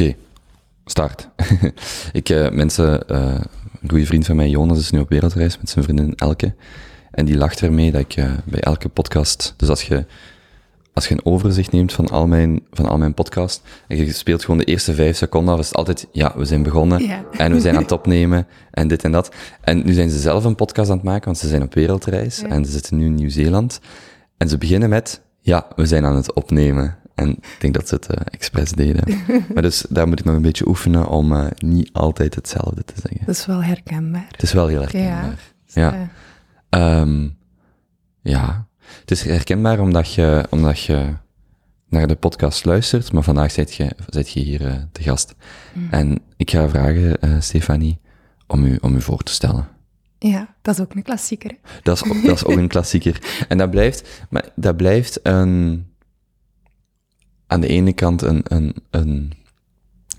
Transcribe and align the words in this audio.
Oké, 0.00 0.14
start. 0.84 1.28
ik, 2.12 2.28
uh, 2.28 2.50
mensen, 2.50 3.04
uh, 3.10 3.34
een 3.82 3.88
goede 3.88 4.06
vriend 4.06 4.26
van 4.26 4.36
mij, 4.36 4.48
Jonas, 4.48 4.78
is 4.78 4.90
nu 4.90 4.98
op 5.00 5.08
wereldreis 5.08 5.58
met 5.58 5.70
zijn 5.70 5.84
vriendin 5.84 6.14
Elke. 6.14 6.54
En 7.10 7.24
die 7.24 7.36
lacht 7.36 7.60
ermee 7.62 7.92
dat 7.92 8.00
ik 8.00 8.16
uh, 8.16 8.30
bij 8.44 8.60
elke 8.60 8.88
podcast, 8.88 9.54
dus 9.56 9.68
als 9.68 9.82
je, 9.82 10.06
als 10.92 11.08
je 11.08 11.14
een 11.14 11.24
overzicht 11.24 11.72
neemt 11.72 11.92
van 11.92 12.08
al 12.08 12.26
mijn, 12.26 12.62
van 12.72 12.86
al 12.86 12.98
mijn 12.98 13.14
podcast, 13.14 13.62
en 13.88 13.96
je 13.96 14.12
speelt 14.12 14.44
gewoon 14.44 14.58
de 14.58 14.64
eerste 14.64 14.94
vijf 14.94 15.16
seconden 15.16 15.54
af, 15.54 15.60
is 15.60 15.66
het 15.66 15.76
altijd, 15.76 16.06
ja, 16.12 16.32
we 16.36 16.44
zijn 16.44 16.62
begonnen, 16.62 17.02
Ja. 17.02 17.24
en 17.30 17.52
we 17.52 17.60
zijn 17.60 17.76
aan 17.76 17.82
het 17.82 17.92
opnemen, 18.00 18.46
en 18.70 18.88
dit 18.88 19.04
en 19.04 19.12
dat. 19.12 19.34
En 19.60 19.84
nu 19.84 19.92
zijn 19.92 20.10
ze 20.10 20.18
zelf 20.18 20.44
een 20.44 20.54
podcast 20.54 20.90
aan 20.90 20.96
het 20.96 21.06
maken, 21.06 21.24
want 21.24 21.38
ze 21.38 21.48
zijn 21.48 21.62
op 21.62 21.74
wereldreis, 21.74 22.40
Ja. 22.40 22.48
en 22.48 22.64
ze 22.64 22.70
zitten 22.70 22.96
nu 22.96 23.04
in 23.04 23.14
Nieuw-Zeeland. 23.14 23.80
En 24.36 24.48
ze 24.48 24.58
beginnen 24.58 24.88
met, 24.88 25.20
ja, 25.40 25.66
we 25.76 25.86
zijn 25.86 26.04
aan 26.04 26.16
het 26.16 26.32
opnemen. 26.32 26.96
En 27.16 27.28
ik 27.30 27.56
denk 27.58 27.74
dat 27.74 27.88
ze 27.88 27.94
het 27.94 28.06
eh, 28.06 28.20
expres 28.30 28.72
deden. 28.72 29.04
maar 29.54 29.62
dus 29.62 29.84
daar 29.88 30.08
moet 30.08 30.18
ik 30.18 30.24
nog 30.24 30.34
een 30.36 30.42
beetje 30.42 30.68
oefenen 30.68 31.06
om 31.08 31.32
eh, 31.32 31.46
niet 31.58 31.90
altijd 31.92 32.34
hetzelfde 32.34 32.84
te 32.84 32.94
zeggen. 33.02 33.26
Dat 33.26 33.34
is 33.36 33.46
wel 33.46 33.62
herkenbaar. 33.64 34.26
Het 34.30 34.42
is 34.42 34.52
wel 34.52 34.66
heel 34.66 34.80
herkenbaar. 34.80 35.38
Ja. 35.66 35.94
Ja. 35.94 36.08
Ehm, 36.68 37.28
ja. 38.20 38.66
Het 39.00 39.10
is 39.10 39.22
herkenbaar 39.22 39.80
omdat 39.80 40.12
je, 40.14 40.46
omdat 40.50 40.80
je 40.80 41.14
naar 41.88 42.06
de 42.06 42.14
podcast 42.14 42.64
luistert, 42.64 43.12
maar 43.12 43.22
vandaag 43.22 43.50
zit 43.50 43.74
je, 43.74 43.90
zit 44.08 44.30
je 44.30 44.40
hier 44.40 44.66
eh, 44.66 44.74
te 44.92 45.02
gast. 45.02 45.34
Mm. 45.72 45.88
En 45.90 46.18
ik 46.36 46.50
ga 46.50 46.68
vragen, 46.68 47.20
eh, 47.20 47.30
Stefanie, 47.40 47.98
om 48.46 48.64
u, 48.64 48.78
om 48.80 48.96
u 48.96 49.00
voor 49.00 49.22
te 49.22 49.32
stellen. 49.32 49.68
ja, 50.18 50.54
dat 50.62 50.74
is 50.74 50.80
ook 50.80 50.94
een 50.94 51.02
klassieker. 51.02 51.56
Dat 51.82 51.96
is, 51.96 52.10
ook- 52.10 52.22
dat 52.24 52.34
is 52.34 52.44
ook 52.44 52.56
een 52.56 52.68
klassieker. 52.68 53.20
En 53.48 53.58
dat 53.58 53.70
blijft, 53.70 54.08
maar 54.30 54.48
dat 54.54 54.76
blijft 54.76 55.20
een, 55.22 55.86
aan 57.46 57.60
de 57.60 57.66
ene 57.66 57.92
kant 57.92 58.22
een, 58.22 58.40
een, 58.48 58.74
een 58.90 59.32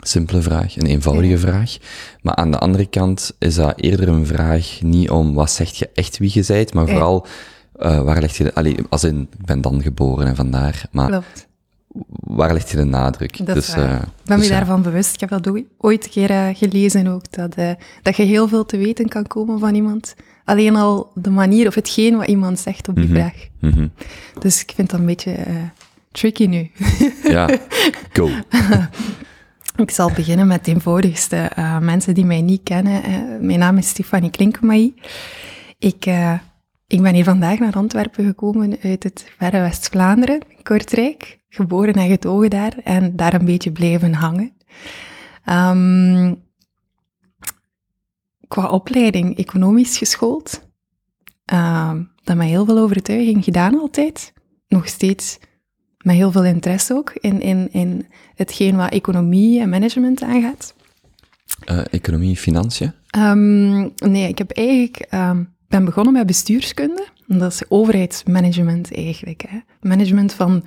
simpele 0.02 0.41
vraag, 0.41 0.77
een 0.77 0.85
eenvoudige 0.85 1.31
Ja. 1.34 1.38
vraag. 1.40 1.77
Maar 2.22 2.35
aan 2.35 2.52
de 2.52 2.58
andere 2.59 2.85
kant 2.85 3.32
is 3.40 3.55
dat 3.55 3.79
eerder 3.79 4.07
een 4.07 4.26
vraag 4.26 4.77
niet 4.82 5.10
om 5.10 5.34
wat 5.34 5.51
zegt 5.51 5.77
je 5.77 5.90
echt 5.93 6.18
wie 6.18 6.32
je 6.34 6.43
zijt, 6.43 6.74
maar 6.74 6.88
vooral 6.88 7.26
eh, 7.76 8.01
waar 8.01 8.20
leg 8.21 8.38
je 8.38 8.43
de, 8.43 8.54
allee, 8.54 8.76
als 8.90 9.04
in, 9.04 9.27
ik 9.40 9.46
ben 9.46 9.62
dan 9.62 9.82
geboren 9.82 10.27
en 10.27 10.35
vandaar, 10.35 10.85
maar 10.91 11.07
Klopt. 11.10 11.48
waar 12.10 12.54
leg 12.54 12.71
je 12.71 12.77
de 12.77 12.84
nadruk? 12.84 13.46
Dat 13.46 13.55
dus, 13.55 13.73
eh, 13.73 13.84
Ik 13.94 13.99
ben 14.23 14.35
me 14.35 14.38
dus 14.38 14.48
daarvan 14.49 14.82
bewust. 14.82 15.13
Ik 15.13 15.20
heb 15.20 15.29
dat 15.29 15.48
ooit- 15.77 16.04
een 16.05 16.10
keer 16.12 16.29
eh, 16.29 16.48
gelezen 16.54 17.07
ook, 17.07 17.32
dat, 17.32 17.55
dat 18.01 18.16
je 18.16 18.23
heel 18.23 18.48
veel 18.48 18.66
te 18.66 18.77
weten 18.77 19.07
kan 19.07 19.27
komen 19.27 19.60
van 19.60 19.76
iemand. 19.76 20.16
Alleen 20.46 20.76
al 20.76 21.12
de 21.16 21.29
manier 21.29 21.68
of 21.68 21.76
hetgeen 21.76 22.18
wat 22.18 22.27
iemand 22.27 22.60
zegt 22.60 22.88
op 22.88 22.96
die 22.96 23.04
Mhm. 23.05 23.13
vraag. 23.13 23.34
Mhm. 23.60 23.88
Dus 24.40 24.62
ik 24.62 24.71
vind 24.76 24.90
dat 24.90 24.99
een 24.99 25.05
beetje 25.05 25.32
tricky 26.18 26.46
nu. 26.46 26.71
Ja, 27.23 27.60
go. 28.13 28.29
Ik 29.76 29.91
zal 29.91 30.12
beginnen 30.12 30.48
met 30.48 30.65
de 30.65 30.71
eenvoudigste. 30.71 31.35
Eh, 31.35 31.79
mensen 31.79 32.13
die 32.13 32.26
mij 32.26 32.41
niet 32.41 32.63
kennen, 32.63 33.04
eh, 33.04 33.12
mijn 33.40 33.60
naam 33.60 33.77
is 33.77 33.87
Stefanie 33.87 34.29
Klinkemaai. 34.29 34.93
Ik, 35.77 36.05
eh, 36.05 36.34
ik 36.88 37.01
ben 37.01 37.13
hier 37.13 37.23
vandaag 37.23 37.60
naar 37.60 37.73
Antwerpen 37.73 38.26
gekomen 38.26 38.77
uit 38.82 39.04
het 39.04 39.32
verre 39.38 39.60
West-Vlaanderen, 39.60 40.41
Kortrijk. 40.63 41.40
Geboren 41.49 41.93
en 41.93 42.10
getogen 42.10 42.49
daar 42.49 42.77
en 42.84 43.15
daar 43.15 43.34
een 43.34 43.45
beetje 43.45 43.71
blijven 43.71 44.13
hangen. 44.13 44.54
Ehm, 45.45 46.34
qua 48.48 48.70
opleiding 48.70 49.38
economisch 49.38 49.98
geschoold. 49.98 50.70
Ehm, 51.45 52.04
dat 52.23 52.35
met 52.35 52.48
heel 52.48 52.65
veel 52.65 52.77
overtuiging 52.77 53.43
gedaan 53.43 53.79
altijd. 53.79 54.34
Nog 54.68 54.88
steeds 54.88 55.40
met 56.03 56.15
heel 56.15 56.31
veel 56.31 56.45
interesse 56.45 56.93
ook 56.93 57.12
in, 57.13 57.41
in, 57.41 57.71
in 57.71 58.07
hetgeen 58.35 58.76
wat 58.76 58.91
economie 58.91 59.62
en 59.62 59.70
management 59.70 60.21
aangaat. 60.23 60.76
Eh, 61.65 61.81
economie, 61.91 62.37
financiën? 62.37 62.93
Ehm, 63.09 63.89
nee, 63.95 64.28
ik 64.28 64.38
heb 64.38 64.51
eigenlijk, 64.51 64.97
ehm, 64.97 65.44
ben 65.67 65.85
begonnen 65.85 66.13
met 66.13 66.25
bestuurskunde. 66.25 67.07
Dat 67.27 67.51
is 67.51 67.63
overheidsmanagement 67.69 68.95
eigenlijk. 68.95 69.44
Hè. 69.47 69.59
Management 69.81 70.33
van 70.33 70.66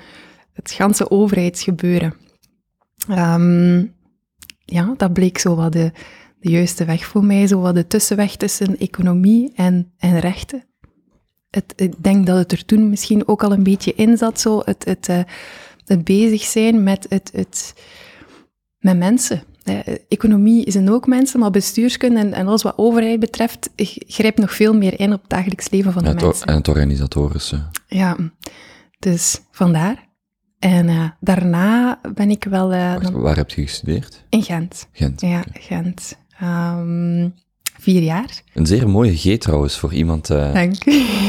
het 0.52 0.70
ganse 0.70 1.10
overheidsgebeuren. 1.10 2.14
Ehm, 3.08 3.86
ja, 4.64 4.94
dat 4.96 5.12
bleek 5.12 5.38
zo 5.38 5.54
wat 5.54 5.72
de, 5.72 5.92
de 6.40 6.50
juiste 6.50 6.84
weg 6.84 7.04
voor 7.04 7.24
mij, 7.24 7.46
zo 7.46 7.60
wat 7.60 7.74
de 7.74 7.86
tussenweg 7.86 8.36
tussen 8.36 8.78
economie 8.78 9.52
en, 9.54 9.92
en 9.98 10.18
rechten. 10.18 10.64
Het, 11.50 11.72
ik 11.76 12.02
denk 12.02 12.26
dat 12.26 12.36
het 12.36 12.52
er 12.52 12.64
toen 12.64 12.90
misschien 12.90 13.28
ook 13.28 13.42
al 13.42 13.52
een 13.52 13.62
beetje 13.62 13.94
in 13.94 14.16
zat, 14.16 14.40
zo 14.40 14.62
het, 14.64 14.84
het, 14.84 15.08
eh, 15.08 15.20
het 15.84 16.04
bezig 16.04 16.42
zijn 16.42 16.82
met, 16.82 17.06
het, 17.08 17.30
het, 17.34 17.74
met 18.78 18.98
mensen. 18.98 19.42
Eh, 19.64 19.78
economie 20.08 20.70
zijn 20.70 20.90
ook 20.90 21.06
mensen, 21.06 21.40
maar 21.40 21.50
bestuurskunde 21.50 22.20
en, 22.20 22.32
en 22.32 22.46
alles 22.46 22.62
wat 22.62 22.78
overheid 22.78 23.20
betreft 23.20 23.70
grijpt 24.06 24.38
nog 24.38 24.54
veel 24.54 24.74
meer 24.74 25.00
in 25.00 25.12
op 25.12 25.20
het 25.20 25.30
dagelijks 25.30 25.70
leven 25.70 25.92
van 25.92 26.02
de 26.02 26.08
het, 26.08 26.22
mensen. 26.22 26.46
en 26.46 26.54
het 26.54 26.68
organisatorische. 26.68 27.62
Ja, 27.86 28.16
dus 28.98 29.40
vandaar. 29.50 30.08
En 30.58 30.88
eh, 30.88 31.08
daarna 31.20 32.00
ben 32.14 32.30
ik 32.30 32.44
wel 32.44 32.68
Wacht, 32.68 33.02
dan 33.02 33.20
waar 33.20 33.36
heb 33.36 33.50
je 33.50 33.62
gestudeerd? 33.62 34.24
in 34.28 34.42
Gent. 34.42 34.88
Gent. 34.92 35.20
Ja. 35.20 35.44
Gent. 35.52 36.18
Ehm, 36.38 37.28
vier 37.80 38.02
jaar. 38.02 38.42
Een 38.54 38.66
zeer 38.66 38.88
mooie 38.88 39.16
G 39.16 39.38
trouwens, 39.38 39.78
voor 39.78 39.92
iemand 39.92 40.30
eh, 40.30 40.70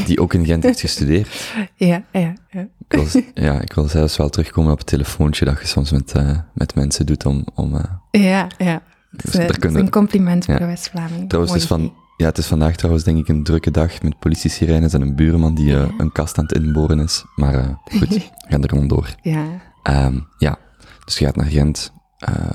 die 0.06 0.20
ook 0.20 0.34
in 0.34 0.44
Gent 0.46 0.62
heeft 0.62 0.80
gestudeerd. 0.86 1.52
ja, 1.74 2.02
ja, 2.12 2.32
ja. 2.50 2.60
Ik 2.88 3.10
wil, 3.12 3.22
ja, 3.34 3.60
ik 3.60 3.72
wil 3.72 3.88
zelfs 3.88 4.16
wel 4.16 4.28
terugkomen 4.28 4.72
op 4.72 4.78
het 4.78 4.86
telefoontje 4.86 5.44
dat 5.44 5.60
je 5.60 5.66
soms 5.66 5.90
met, 5.90 6.12
eh, 6.12 6.38
met 6.54 6.74
mensen 6.74 7.06
doet 7.06 7.26
om... 7.26 7.46
om 7.54 7.76
eh, 7.76 7.84
Ja, 8.22 8.46
ja. 8.58 8.82
Dus 9.10 9.34
is 9.34 9.58
kunnen- 9.58 9.80
een 9.80 9.90
compliment 9.90 10.44
Ja. 10.46 10.56
voor 10.56 10.66
West-Vlaming. 10.66 11.28
trouwens, 11.28 11.52
het 11.54 11.62
is, 11.62 11.68
van, 11.68 11.94
ja, 12.16 12.26
het 12.26 12.38
is 12.38 12.46
vandaag 12.46 12.76
trouwens 12.76 13.04
denk 13.04 13.18
ik 13.18 13.28
een 13.28 13.44
drukke 13.44 13.70
dag 13.70 14.02
met 14.02 14.18
politiesirenes 14.18 14.92
en 14.92 15.00
een 15.00 15.14
buurman 15.16 15.54
die 15.54 15.74
een 15.74 16.12
kast 16.12 16.38
aan 16.38 16.44
het 16.44 16.52
inboren 16.56 17.00
is. 17.00 17.24
Maar 17.36 17.78
goed, 17.84 18.08
we 18.14 18.22
gaan 18.48 18.62
er 18.62 18.68
gewoon 18.68 18.88
door. 18.88 19.14
Ja, 19.22 19.44
Ehm, 19.82 20.18
ja, 20.38 20.58
dus 21.04 21.18
je 21.18 21.24
gaat 21.24 21.36
naar 21.36 21.46
Gent 21.46 21.92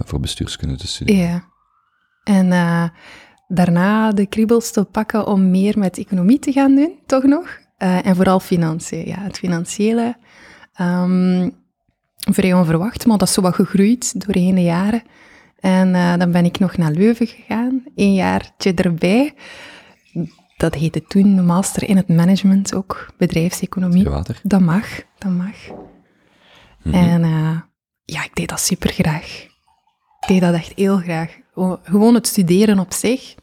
voor 0.06 0.20
bestuurskunde 0.20 0.76
te 0.78 0.88
studeren. 0.88 1.22
ja. 1.22 1.44
En 2.24 2.52
daarna 3.48 4.12
de 4.12 4.26
kriebels 4.26 4.72
te 4.72 4.84
pakken 4.84 5.28
om 5.28 5.50
meer 5.50 5.80
met 5.80 5.98
economie 5.98 6.40
te 6.40 6.52
gaan 6.52 6.76
doen, 6.76 7.00
toch 7.06 7.24
nog? 7.24 7.60
Eh, 7.78 8.06
en 8.06 8.16
vooral 8.16 8.40
financiën. 8.40 9.08
Ja, 9.08 9.20
het 9.20 9.38
financiële. 9.38 10.16
ehm, 10.74 11.50
vrij 12.32 12.54
onverwacht, 12.54 13.06
maar 13.06 13.18
dat 13.18 13.28
is 13.28 13.34
zo 13.34 13.42
wat 13.42 13.56
gegroeid 13.56 14.26
doorheen 14.26 14.56
de 14.56 14.64
jaren. 14.64 15.04
En 15.60 15.96
eh, 15.96 16.18
dan 16.18 16.32
ben 16.32 16.46
ik 16.46 16.60
nog 16.60 16.78
naar 16.78 16.92
Leuven 16.92 17.28
gegaan, 17.28 17.84
een 17.96 18.14
jaartje 18.14 18.74
erbij. 18.74 19.34
Dat 20.58 20.76
heette 20.76 21.04
toen 21.04 21.36
de 21.36 21.42
master 21.42 21.90
in 21.90 21.98
het 21.98 22.08
management 22.08 22.74
ook, 22.76 23.14
bedrijfseconomie. 23.18 24.04
Dat 24.44 24.62
mag, 24.62 24.88
dat 25.18 25.32
mag. 25.32 25.56
Mhm. 26.84 26.96
En 26.96 27.24
eh, 27.24 27.60
ja, 28.06 28.24
ik 28.24 28.36
deed 28.36 28.50
dat 28.50 28.60
super 28.60 28.90
graag. 28.90 29.44
Ik 30.20 30.28
deed 30.28 30.42
dat 30.42 30.54
echt 30.54 30.74
heel 30.76 30.98
graag. 30.98 31.38
Gewoon 31.84 32.14
het 32.14 32.28
studeren 32.28 32.80
op 32.80 32.94
zich. 32.94 33.36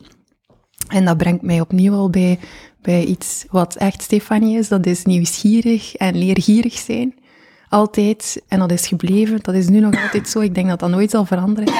En 0.88 1.04
dat 1.04 1.16
brengt 1.16 1.42
mij 1.42 1.60
opnieuw 1.60 1.92
al 1.92 2.10
bij, 2.10 2.38
bij 2.82 3.04
iets 3.04 3.44
wat 3.50 3.76
echt 3.76 4.02
Stefanie 4.02 4.58
is. 4.58 4.68
Dat 4.68 4.86
is 4.86 5.04
nieuwsgierig 5.04 5.94
en 5.94 6.16
leergierig 6.18 6.78
zijn. 6.78 7.14
Altijd. 7.68 8.42
En 8.48 8.58
dat 8.58 8.70
is 8.70 8.86
gebleven. 8.86 9.38
Dat 9.42 9.54
is 9.54 9.68
nu 9.68 9.80
nog 9.80 10.02
altijd 10.02 10.28
zo. 10.28 10.40
Ik 10.40 10.54
denk 10.54 10.68
dat 10.68 10.80
dat 10.80 10.90
nooit 10.90 11.10
zal 11.10 11.24
veranderen. 11.24 11.74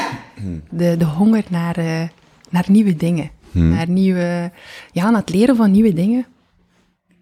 De, 0.71 0.97
de 0.97 1.05
honger 1.05 1.45
naar, 1.49 1.77
eh, 1.77 2.09
naar 2.51 2.65
nieuwe 2.69 2.97
dingen. 2.97 3.31
Naar 3.51 3.89
nieuwe... 3.89 4.53
Ja, 4.93 5.11
naar 5.11 5.21
het 5.21 5.31
leren 5.31 5.57
van 5.57 5.71
nieuwe 5.71 5.93
dingen. 5.93 6.27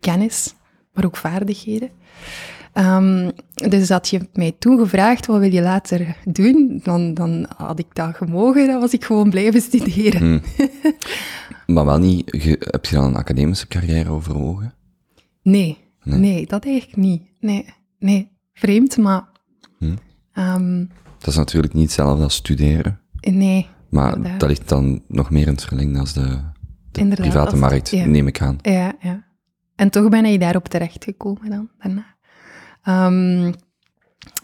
Kennis, 0.01 0.55
maar 0.93 1.05
ook 1.05 1.17
vaardigheden. 1.17 1.91
Ehm, 2.73 3.31
dus 3.55 3.89
had 3.89 4.09
je 4.09 4.29
mij 4.33 4.53
toen 4.59 4.79
gevraagd, 4.79 5.27
wat 5.27 5.41
wil 5.41 5.53
je 5.53 5.63
later 5.63 6.17
doen? 6.25 6.81
Dan, 6.83 7.15
dan 7.15 7.47
had 7.57 7.79
ik 7.79 7.87
dat 7.95 8.17
gemogen, 8.17 8.67
dan 8.67 8.81
was 8.81 8.93
ik 8.93 9.05
gewoon 9.05 9.31
blijven 9.31 9.61
studeren. 9.61 10.21
Hmm. 10.21 10.41
Maar 11.67 11.85
wel 11.85 11.99
niet, 11.99 12.23
ge- 12.27 12.57
heb 12.71 12.85
je 12.87 12.95
dan 12.95 13.05
een 13.05 13.17
academische 13.17 13.67
carrière 13.69 14.11
overwogen? 14.11 14.75
Nee, 15.43 15.79
Nee. 16.05 16.19
nee, 16.19 16.47
dat 16.47 16.65
eigenlijk 16.65 16.97
niet. 16.97 17.23
Nee, 17.41 17.65
nee. 17.99 18.31
Vreemd, 18.53 18.97
maar... 18.97 19.29
Hm. 19.79 19.95
ehm, 20.33 20.85
Dat 21.19 21.29
is 21.29 21.37
natuurlijk 21.37 21.73
niet 21.73 21.83
hetzelfde 21.83 22.23
als 22.23 22.35
studeren, 22.35 23.01
nee, 23.21 23.67
maar 23.91 24.15
Inderdaad. 24.17 24.41
dat 24.41 24.49
ligt 24.49 24.69
dan 24.69 25.03
nog 25.09 25.31
meer 25.31 25.47
in 25.47 25.53
het 25.53 25.65
verlengde 25.65 25.99
als 25.99 26.13
de, 26.13 26.39
de 26.91 27.09
private 27.09 27.57
markt, 27.57 27.91
ja. 27.91 28.05
neem 28.05 28.27
ik 28.27 28.41
aan. 28.41 28.59
ja, 28.63 28.93
ja. 29.01 29.25
En 29.77 29.91
toch 29.91 30.09
ben 30.09 30.25
ik 30.25 30.41
daarop 30.41 30.69
terechtgekomen 30.69 31.51
dan, 31.51 31.69
daarna. 31.79 32.12
Ehm, 32.83 33.53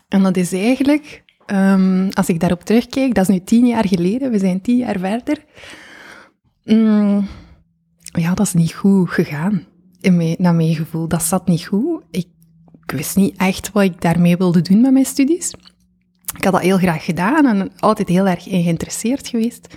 en 0.09 0.23
dat 0.23 0.37
is 0.37 0.53
eigenlijk, 0.53 1.25
ehm, 1.47 2.09
als 2.13 2.29
ik 2.29 2.41
daarop 2.41 2.65
terugkijk, 2.65 3.15
dat 3.15 3.29
is 3.29 3.35
nu 3.35 3.45
tien 3.45 3.67
jaar 3.67 3.89
geleden, 3.89 4.31
we 4.31 4.39
zijn 4.39 4.61
tien 4.61 4.77
jaar 4.77 4.99
verder. 4.99 5.45
Mm, 6.65 7.29
ja, 8.01 8.35
dat 8.35 8.47
is 8.47 8.55
niet 8.55 8.73
goed 8.73 9.11
gegaan, 9.11 9.67
in 10.01 10.35
naar 10.39 10.55
mijn 10.55 10.75
gevoel. 10.75 11.09
Dat 11.09 11.23
zat 11.23 11.47
niet 11.47 11.65
goed. 11.65 12.03
Ik, 12.11 12.27
ik 12.85 12.91
wist 12.91 13.17
niet 13.17 13.37
echt 13.37 13.73
wat 13.73 13.83
ik 13.83 14.01
daarmee 14.01 14.37
wilde 14.37 14.63
doen 14.63 14.81
met 14.81 14.93
mijn 14.93 15.05
studies. 15.05 15.55
ik 16.37 16.45
had 16.45 16.53
dat 16.53 16.63
heel 16.63 16.79
graag 16.79 17.05
gedaan 17.05 17.47
en 17.47 17.73
altijd 17.79 18.09
heel 18.09 18.27
erg 18.27 18.43
geïnteresseerd 18.43 19.29
geweest. 19.29 19.77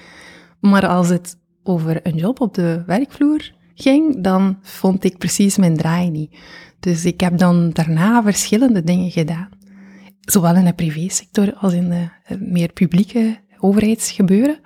Maar 0.59 0.87
als 0.87 1.09
het 1.09 1.39
over 1.63 1.99
een 2.07 2.15
job 2.15 2.41
op 2.41 2.53
de 2.53 2.83
werkvloer 2.85 3.51
ging, 3.75 4.23
dan 4.23 4.57
vond 4.61 5.03
ik 5.03 5.17
precies 5.17 5.57
mijn 5.57 5.77
draai 5.77 6.09
niet. 6.09 6.35
Dus 6.81 7.05
ik 7.05 7.19
heb 7.19 7.37
dan 7.37 7.69
daarna 7.69 8.23
verschillende 8.23 8.83
dingen 8.83 9.11
gedaan. 9.11 9.49
Zowel 10.21 10.55
in 10.55 10.65
de 10.65 10.73
privésector 10.73 11.53
als 11.53 11.73
in 11.73 11.89
de 11.89 12.07
eh, 12.23 12.37
meer 12.39 12.71
publieke 12.73 13.39
overheidsgebeuren. 13.59 14.59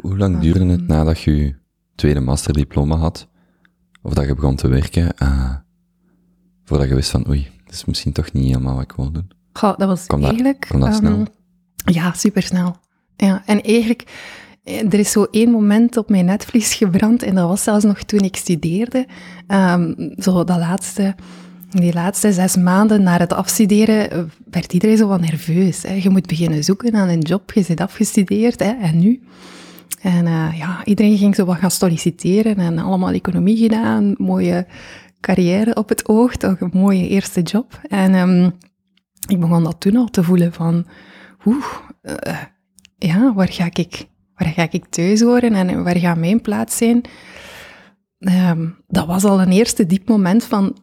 Hoe 0.00 0.16
lang 0.16 0.38
duurde 0.38 0.66
het 0.66 0.86
nadat 0.86 1.20
je 1.20 1.36
je 1.36 1.54
tweede 1.94 2.20
masterdiploma 2.20 2.96
had, 2.96 3.28
of 4.02 4.14
dat 4.14 4.26
je 4.26 4.34
begon 4.34 4.56
te 4.56 4.68
werken, 4.68 5.14
uh, 5.22 5.54
voordat 6.64 6.88
je 6.88 6.94
wist 6.94 7.10
van 7.10 7.28
oei, 7.28 7.48
dat 7.64 7.74
is 7.74 7.84
misschien 7.84 8.12
toch 8.12 8.32
niet 8.32 8.46
helemaal 8.46 8.74
wat 8.74 8.82
ik 8.82 8.92
wil 8.92 9.12
doen? 9.12 9.30
Goh, 9.52 9.78
dat 9.78 9.88
was 9.88 10.06
dat- 10.06 10.22
eigenlijk... 10.22 10.60
kwam 10.60 10.80
dat 10.80 10.88
ehm, 10.88 10.98
snel? 10.98 11.26
Ja, 11.84 12.12
supersnel. 12.12 12.76
Ja, 13.16 13.42
en 13.46 13.62
eigenlijk, 13.62 14.04
eh, 14.64 14.84
er 14.92 14.98
is 14.98 15.10
zo 15.10 15.26
één 15.30 15.50
moment 15.50 15.96
op 15.96 16.08
mijn 16.10 16.24
netvlies 16.24 16.74
gebrand, 16.74 17.22
en 17.22 17.34
dat 17.34 17.48
was 17.48 17.62
zelfs 17.62 17.84
nog 17.84 18.02
toen 18.02 18.20
ik 18.20 18.36
studeerde. 18.36 19.06
Ehm, 19.46 19.94
zo 20.16 20.44
dat 20.44 20.58
laatste, 20.58 21.14
die 21.80 21.92
laatste 21.92 22.32
zes 22.32 22.56
maanden 22.56 23.02
na 23.02 23.18
het 23.18 23.32
afstuderen 23.32 24.10
eh, 24.10 24.22
werd 24.50 24.72
iedereen 24.72 24.96
zo 24.96 25.06
wat 25.06 25.20
nerveus. 25.20 25.82
Hè. 25.82 25.92
Je 25.92 26.10
moet 26.10 26.26
beginnen 26.26 26.64
zoeken 26.64 26.94
aan 26.94 27.08
een 27.08 27.20
job, 27.20 27.52
je 27.52 27.62
zit 27.62 27.80
afgestudeerd, 27.80 28.60
hè, 28.60 28.70
en 28.70 28.98
nu? 28.98 29.22
En 30.00 30.26
eh, 30.26 30.58
ja, 30.58 30.84
iedereen 30.84 31.16
ging 31.16 31.34
zo 31.34 31.44
wat 31.44 31.56
gaan 31.56 31.70
solliciteren 31.70 32.56
en 32.56 32.78
allemaal 32.78 33.12
economie 33.12 33.56
gedaan, 33.56 34.14
mooie 34.18 34.66
carrière 35.20 35.74
op 35.74 35.88
het 35.88 36.08
oog, 36.08 36.36
toch 36.36 36.60
een 36.60 36.70
mooie 36.72 37.08
eerste 37.08 37.42
job. 37.42 37.80
En 37.88 38.14
ehm, 38.14 38.50
ik 39.28 39.40
begon 39.40 39.64
dat 39.64 39.80
toen 39.80 39.96
al 39.96 40.10
te 40.10 40.22
voelen 40.22 40.52
van, 40.52 40.86
oeh, 41.44 41.64
eh, 42.02 42.38
ja, 42.98 43.34
waar 43.34 43.52
ga 43.52 43.68
ik, 43.72 44.06
waar 44.34 44.48
ga 44.48 44.66
ik 44.70 44.86
thuis 44.86 45.20
horen 45.20 45.54
en 45.54 45.84
waar 45.84 45.98
gaat 45.98 46.18
mijn 46.18 46.40
plaats 46.40 46.76
zijn? 46.76 47.00
Ehm, 48.18 48.68
dat 48.88 49.06
was 49.06 49.24
al 49.24 49.40
een 49.40 49.52
eerste 49.52 49.86
diep 49.86 50.08
moment 50.08 50.44
van, 50.44 50.76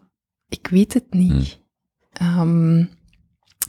ik 0.49 0.67
weet 0.71 0.93
het 0.93 1.13
niet. 1.13 1.59
Ehm, 2.11 2.83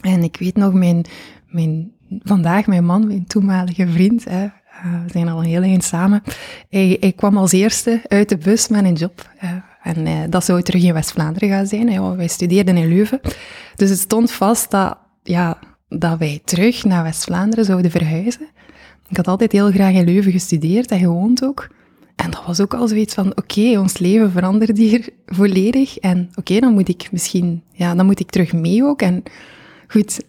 en 0.01 0.23
ik 0.23 0.37
weet 0.39 0.55
nog, 0.55 0.73
mijn, 0.73 1.05
mijn, 1.47 1.91
vandaag 2.09 2.67
mijn 2.67 2.85
man, 2.85 3.07
mijn 3.07 3.25
toenmalige 3.25 3.87
vriend, 3.87 4.23
hè, 4.23 4.43
eh, 4.43 5.03
we 5.03 5.11
zijn 5.11 5.29
al 5.29 5.39
een 5.39 5.49
heel 5.49 5.61
eind 5.61 5.83
samen, 5.83 6.23
hij, 6.69 6.97
hij 6.99 7.11
kwam 7.11 7.37
als 7.37 7.51
eerste 7.51 8.01
uit 8.07 8.29
de 8.29 8.37
bus 8.37 8.67
met 8.67 8.85
een 8.85 8.93
job. 8.93 9.29
en 9.83 10.05
eh, 10.05 10.19
dat 10.29 10.45
zou 10.45 10.61
terug 10.61 10.83
in 10.83 10.93
West-Vlaanderen 10.93 11.49
gaan 11.49 11.67
zijn. 11.67 12.15
wij 12.15 12.27
studeerden 12.27 12.77
in 12.77 12.87
Leuven. 12.87 13.19
Dus 13.75 13.89
het 13.89 13.99
stond 13.99 14.31
vast 14.31 14.71
dat, 14.71 14.97
ja, 15.23 15.57
dat 15.87 16.17
wij 16.17 16.41
terug 16.43 16.83
naar 16.83 17.03
West-Vlaanderen 17.03 17.65
zouden 17.65 17.91
verhuizen. 17.91 18.47
Ik 19.09 19.17
had 19.17 19.27
altijd 19.27 19.51
heel 19.51 19.71
graag 19.71 19.93
in 19.93 20.05
Leuven 20.05 20.31
gestudeerd 20.31 20.91
en 20.91 20.99
gewoond 20.99 21.43
ook. 21.43 21.67
En 22.21 22.31
dat 22.31 22.45
was 22.45 22.59
ook 22.59 22.73
al 22.73 22.87
zoiets 22.87 23.13
van, 23.13 23.37
oké, 23.37 23.79
ons 23.79 23.97
leven 23.97 24.31
verandert 24.31 24.77
hier 24.77 25.09
volledig. 25.25 25.97
En 25.97 26.29
oké, 26.35 26.59
dan 26.59 26.73
moet 26.73 26.89
ik 26.89 27.11
misschien, 27.11 27.63
ja, 27.71 27.95
dan 27.95 28.05
moet 28.05 28.19
ik 28.19 28.29
terug 28.29 28.53
mee 28.53 28.83
ook. 28.83 29.01
En 29.01 29.23
goed, 29.87 30.21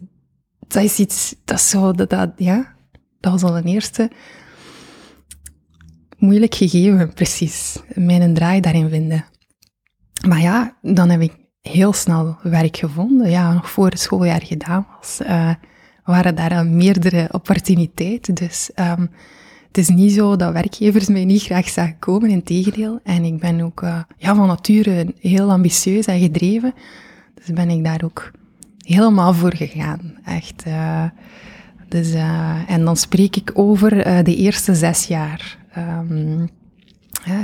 dat 0.69 0.83
is 0.83 0.99
iets, 0.99 1.35
dat 1.45 1.59
is 1.59 1.69
zo, 1.69 1.93
dat, 1.93 2.11
dat, 2.11 2.31
ja, 2.37 2.75
dat 3.21 3.33
was 3.33 3.43
al 3.43 3.57
een 3.57 3.65
eerste 3.65 4.11
moeilijk 6.19 6.55
gegeven, 6.55 7.15
precies. 7.15 7.77
Mijn 7.95 8.35
draai 8.35 8.61
daarin 8.61 8.89
vinden. 8.89 9.25
Maar 10.27 10.41
ja, 10.41 10.77
dan 10.83 11.11
heb 11.11 11.21
ik 11.21 11.33
heel 11.61 11.93
snel 11.93 12.39
werk 12.43 12.77
gevonden. 12.77 13.31
Ja, 13.31 13.53
nog 13.53 13.71
voor 13.71 13.89
het 13.89 14.01
schooljaar 14.01 14.43
gedaan 14.43 14.87
was, 14.99 15.21
eh, 15.21 15.55
waren 16.05 16.35
daar 16.35 16.67
meerdere 16.67 17.29
opportuniteiten. 17.33 18.35
Dus 18.35 18.71
ehm, 18.75 19.07
het 19.73 19.81
is 19.81 19.89
niet 19.89 20.13
zo 20.13 20.37
dat 20.37 20.53
werkgevers 20.53 21.09
mij 21.09 21.25
niet 21.25 21.43
graag 21.43 21.69
zagen 21.69 21.99
komen, 21.99 22.31
in 22.31 22.43
tegendeel. 22.43 23.01
En 23.03 23.25
ik 23.25 23.39
ben 23.39 23.61
ook 23.61 23.83
eh, 23.83 24.01
ja, 24.17 24.35
van 24.35 24.47
nature 24.47 25.15
heel 25.21 25.51
ambitieus 25.51 26.07
en 26.07 26.21
gedreven. 26.21 26.75
Dus 27.35 27.47
ben 27.47 27.71
ik 27.71 27.85
daar 27.85 28.01
ook 28.05 28.31
helemaal 28.79 29.35
voor 29.35 29.55
gegaan. 29.55 30.15
Echt. 30.25 30.63
eh, 30.63 31.05
dus, 31.89 32.13
eh, 32.13 32.71
en 32.71 32.85
dan 32.85 32.97
spreek 32.97 33.37
ik 33.37 33.51
over 33.55 33.91
de 34.25 34.37
eerste 34.37 34.75
zes 34.75 35.07
jaar. 35.07 35.59
Ehm, 35.73 36.43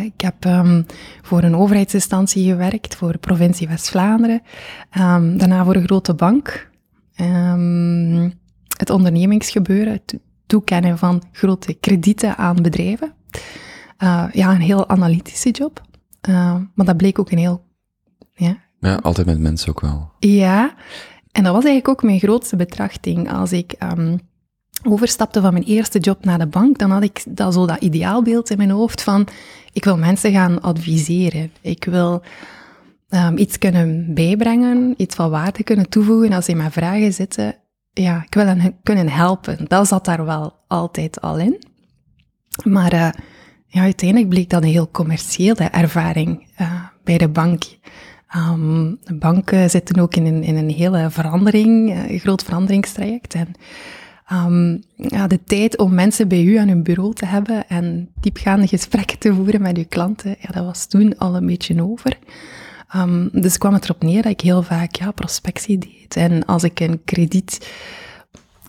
ik 0.05 0.21
heb 0.21 0.45
ehm, 0.45 0.83
voor 1.23 1.43
een 1.43 1.57
overheidsinstantie 1.57 2.49
gewerkt, 2.51 2.97
voor 2.97 3.13
de 3.13 3.19
provincie 3.19 3.69
West-Vlaanderen. 3.69 4.43
Ehm, 4.91 5.37
daarna 5.37 5.65
voor 5.65 5.75
een 5.75 5.85
grote 5.85 6.15
bank. 6.15 6.71
Het 8.77 8.91
ondernemingsgebeuren, 8.91 10.01
toekennen 10.49 10.99
van 10.99 11.23
grote 11.33 11.75
kredieten 11.75 12.37
aan 12.37 12.63
bedrijven. 12.63 13.15
Eh, 13.97 14.25
ja, 14.33 14.51
een 14.51 14.61
heel 14.61 14.89
analytische 14.89 15.51
job. 15.51 15.83
Eh, 16.21 16.57
maar 16.75 16.87
dat 16.87 16.97
bleek 16.97 17.19
ook 17.19 17.31
een 17.31 17.39
heel... 17.39 17.67
Ja, 18.33 18.57
Ja, 18.81 18.95
altijd 18.95 19.27
met 19.27 19.39
mensen 19.39 19.69
ook 19.69 19.81
wel. 19.81 20.11
ja, 20.19 20.75
en 21.33 21.45
dat 21.45 21.53
was 21.53 21.65
eigenlijk 21.65 21.89
ook 21.89 22.03
mijn 22.03 22.19
grootste 22.19 22.57
betrachting. 22.57 23.33
Als 23.33 23.53
ik 23.53 23.73
ehm, 23.73 24.17
overstapte 24.83 25.41
van 25.41 25.53
mijn 25.53 25.65
eerste 25.65 25.99
job 25.99 26.25
naar 26.25 26.39
de 26.39 26.47
bank, 26.47 26.79
dan 26.79 26.91
had 26.91 27.03
ik 27.03 27.25
dat, 27.29 27.55
zo 27.55 27.67
dat 27.67 27.81
ideaalbeeld 27.81 28.51
in 28.51 28.57
mijn 28.57 28.71
hoofd 28.71 29.03
van, 29.03 29.27
ik 29.73 29.85
wil 29.85 29.97
mensen 29.97 30.33
gaan 30.33 30.61
adviseren. 30.61 31.53
Ik 31.61 31.85
wil 31.85 32.23
ehm, 33.09 33.37
iets 33.37 33.59
kunnen 33.59 34.15
bijbrengen, 34.15 34.95
iets 34.97 35.15
van 35.15 35.31
waarde 35.31 35.63
kunnen 35.63 35.89
toevoegen 35.89 36.33
als 36.33 36.45
ze 36.45 36.55
met 36.55 36.73
vragen 36.73 37.13
zitten. 37.13 37.57
Ja, 37.99 38.23
ik 38.27 38.35
wil 38.35 38.47
hen 38.47 38.77
kunnen 38.83 39.09
helpen. 39.09 39.65
Dat 39.69 39.89
zat 39.89 40.05
daar 40.05 40.25
wel 40.25 40.57
altijd 40.67 41.21
al 41.21 41.39
in. 41.39 41.63
Maar 42.65 42.93
eh, 42.93 43.11
ja, 43.67 43.83
uiteindelijk 43.83 44.29
bleek 44.29 44.51
dat 44.51 44.63
een 44.63 44.69
heel 44.69 44.91
commerciële 44.91 45.65
ervaring 45.65 46.49
eh, 46.57 46.85
bij 47.05 47.19
de 47.19 47.29
bank. 47.29 47.63
Ehm, 48.29 48.95
de 49.05 49.15
banken 49.15 49.71
zitten 49.71 50.03
ook 50.03 50.15
in 50.15 50.27
een, 50.27 50.43
in 50.43 50.57
een 50.57 50.71
hele 50.71 51.11
verandering, 51.11 51.91
eh, 51.91 52.11
een 52.11 52.19
groot 52.19 52.43
veranderingstraject. 52.43 53.35
En 53.35 53.53
ehm, 54.27 54.79
ja, 54.97 55.27
de 55.27 55.45
tijd 55.45 55.79
om 55.79 55.95
mensen 55.95 56.29
bij 56.29 56.43
u 56.43 56.57
aan 56.57 56.69
hun 56.69 56.83
bureau 56.83 57.15
te 57.15 57.27
hebben 57.27 57.69
en 57.69 58.09
diepgaande 58.21 58.67
gesprekken 58.67 59.19
te 59.19 59.35
voeren 59.35 59.63
met 59.63 59.77
uw 59.77 59.87
klanten, 59.89 60.37
ja, 60.41 60.49
dat 60.53 60.65
was 60.65 60.87
toen 60.87 61.19
al 61.19 61.37
een 61.37 61.47
beetje 61.47 61.83
over. 61.83 62.19
Ehm, 62.89 63.29
dus 63.33 63.59
kwam 63.59 63.73
het 63.75 63.85
erop 63.85 64.03
neer 64.03 64.23
dat 64.23 64.33
ik 64.33 64.41
heel 64.41 64.63
vaak 64.63 64.95
ja, 64.95 65.11
prospectie 65.11 65.79
deed. 65.79 66.17
En 66.17 66.45
als 66.45 66.63
ik 66.63 66.81
een 66.81 67.01
krediet 67.05 67.69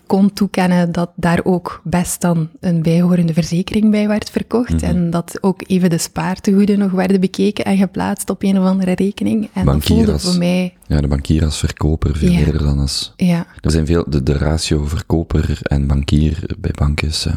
kon 0.06 0.34
toekennen 0.34 0.92
dat 0.92 1.12
daar 1.16 1.40
ook 1.44 1.82
best 1.84 2.22
dan 2.22 2.50
een 2.60 2.82
bijhorende 2.82 3.34
verzekering 3.34 3.92
bij 3.92 4.08
werd 4.08 4.30
verkocht. 4.30 4.82
En 4.84 5.10
dat 5.10 5.38
ook 5.42 5.64
even 5.68 5.90
de 5.90 5.98
spaartegoeden 5.98 6.80
nog 6.80 6.92
werden 6.92 7.20
bekeken 7.20 7.66
en 7.66 7.78
geplaatst 7.78 8.30
op 8.30 8.44
een 8.44 8.60
of 8.60 8.66
andere 8.66 8.92
rekening. 8.92 9.44
En 9.44 9.50
dat 9.54 9.66
Bankier 9.66 9.96
voelde 9.96 10.20
voor 10.20 10.38
mij, 10.38 10.74
Ja, 10.88 11.02
de 11.02 11.08
bankier 11.08 11.44
als 11.44 11.58
verkoper 11.60 12.16
veel 12.18 12.32
Ja. 12.32 12.40
eerder 12.40 12.64
dan 12.64 12.80
als... 12.80 13.14
ja, 13.16 13.48
Er 13.62 13.72
zijn 13.72 13.86
veel, 13.86 14.06
de, 14.08 14.24
de 14.24 14.34
ratio 14.38 14.86
verkoper 14.86 15.60
en 15.64 15.88
bankier 15.88 16.44
bij 16.60 16.72
banken 16.72 17.08
is 17.08 17.26
eh, 17.26 17.36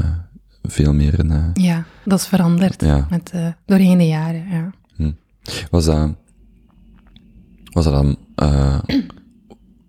veel 0.63 0.93
meer 0.95 1.19
een... 1.21 1.31
eh, 1.31 1.65
ja, 1.65 1.85
dat 2.05 2.19
is 2.21 2.27
veranderd 2.27 2.83
Ja. 2.83 3.07
met, 3.11 3.31
eh, 3.31 3.47
doorheen 3.67 3.99
de 3.99 4.07
jaren. 4.07 4.45
Ja. 4.51 4.73
Was 5.71 5.85
dat... 5.85 6.11
Was 7.73 7.85
dat 7.85 7.93
dan... 7.93 8.17
eh, 8.35 8.79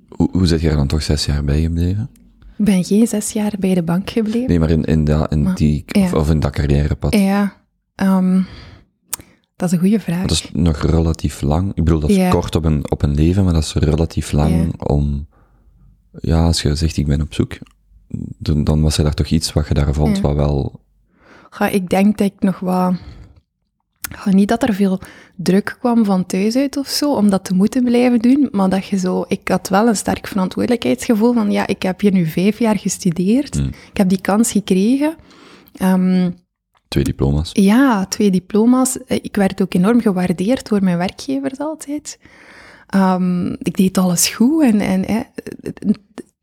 hoe, 0.10 0.30
hoe 0.32 0.48
zit 0.48 0.62
je 0.62 0.70
er 0.70 0.76
dan 0.76 0.88
toch 0.88 1.04
zes 1.04 1.26
jaar 1.26 1.44
bij 1.44 1.62
gebleven? 1.62 2.10
Ik 2.58 2.66
ben 2.66 2.84
geen 2.84 3.08
zes 3.08 3.32
jaar 3.32 3.54
bij 3.60 3.74
de 3.74 3.84
bank 3.84 4.10
gebleven. 4.10 4.48
Nee, 4.48 4.60
maar 4.60 4.70
in, 4.70 4.84
in, 4.84 5.04
dat, 5.04 5.32
in 5.32 5.42
Maar- 5.44 5.56
die... 5.56 5.84
ja. 5.88 6.02
Of, 6.04 6.14
of 6.14 6.30
in 6.30 6.40
dat 6.40 6.52
carrièrepad. 6.52 7.16
Ja, 7.16 7.54
ehm, 7.96 8.42
dat 9.56 9.68
is 9.68 9.72
een 9.72 9.80
goede 9.82 10.00
vraag. 10.00 10.22
Dat 10.22 10.32
is 10.32 10.50
nog 10.54 10.78
relatief 10.82 11.42
lang. 11.42 11.70
Ik 11.76 11.84
bedoel, 11.84 12.00
dat 12.00 12.10
is 12.10 12.16
Ja. 12.16 12.30
kort 12.30 12.56
op 12.56 12.66
een, 12.66 12.92
op 12.92 13.02
een 13.02 13.14
leven, 13.14 13.44
maar 13.44 13.54
dat 13.54 13.64
is 13.64 13.74
relatief 13.74 14.32
lang 14.32 14.82
om... 14.82 15.28
Ja, 16.20 16.46
als 16.46 16.62
je 16.62 16.76
zegt, 16.76 16.98
ik 16.98 17.08
ben 17.08 17.22
op 17.22 17.34
zoek, 17.34 17.58
dan, 18.38 18.64
dan 18.64 18.82
was 18.82 18.98
er 18.98 19.04
daar 19.04 19.14
toch 19.14 19.28
iets 19.28 19.54
wat 19.54 19.68
je 19.68 19.74
daar 19.74 19.94
vond, 19.94 20.20
wat 20.22 20.36
wel... 20.36 20.82
Ga, 21.50 21.68
ik 21.70 21.90
denk 21.90 22.18
dat 22.18 22.28
ik 22.28 22.40
nog 22.40 22.60
wat... 22.60 22.94
Niet 24.30 24.48
dat 24.48 24.64
er 24.64 24.74
veel 24.74 25.00
druk 25.36 25.76
kwam 25.80 26.06
van 26.06 26.26
thuis 26.26 26.56
uit 26.56 26.78
of 26.78 26.88
zo, 26.88 27.14
om 27.16 27.30
dat 27.30 27.46
te 27.46 27.54
moeten 27.54 27.84
blijven 27.84 28.20
doen, 28.20 28.48
maar 28.52 28.70
dat 28.70 28.86
je 28.86 28.98
zo... 28.98 29.26
Ik 29.28 29.48
had 29.48 29.70
wel 29.70 29.88
een 29.88 29.96
sterk 29.96 30.28
verantwoordelijkheidsgevoel 30.28 31.34
van, 31.34 31.52
ja, 31.52 31.68
ik 31.68 31.84
heb 31.84 32.00
hier 32.02 32.12
nu 32.12 32.26
vijf 32.26 32.60
jaar 32.60 32.78
gestudeerd, 32.80 33.56
Hmm. 33.56 33.68
ik 33.92 33.98
heb 33.98 34.10
die 34.10 34.22
kans 34.22 34.52
gekregen. 34.52 35.16
Ehm, 35.76 36.32
Twee 36.88 37.04
diploma's. 37.04 37.50
ja, 37.54 38.06
twee 38.06 38.32
diploma's. 38.32 39.04
Eh, 39.06 39.20
Ik 39.22 39.36
werd 39.36 39.62
ook 39.62 39.74
enorm 39.74 40.02
gewaardeerd 40.02 40.70
door 40.70 40.84
mijn 40.84 40.98
werkgevers 40.98 41.60
altijd. 41.60 42.20
Ehm, 42.88 43.48
ik 43.52 43.78
deed 43.78 43.98
alles 43.98 44.28
goed 44.28 44.64
en, 44.64 44.80
en 44.82 45.06
eh, 45.06 45.20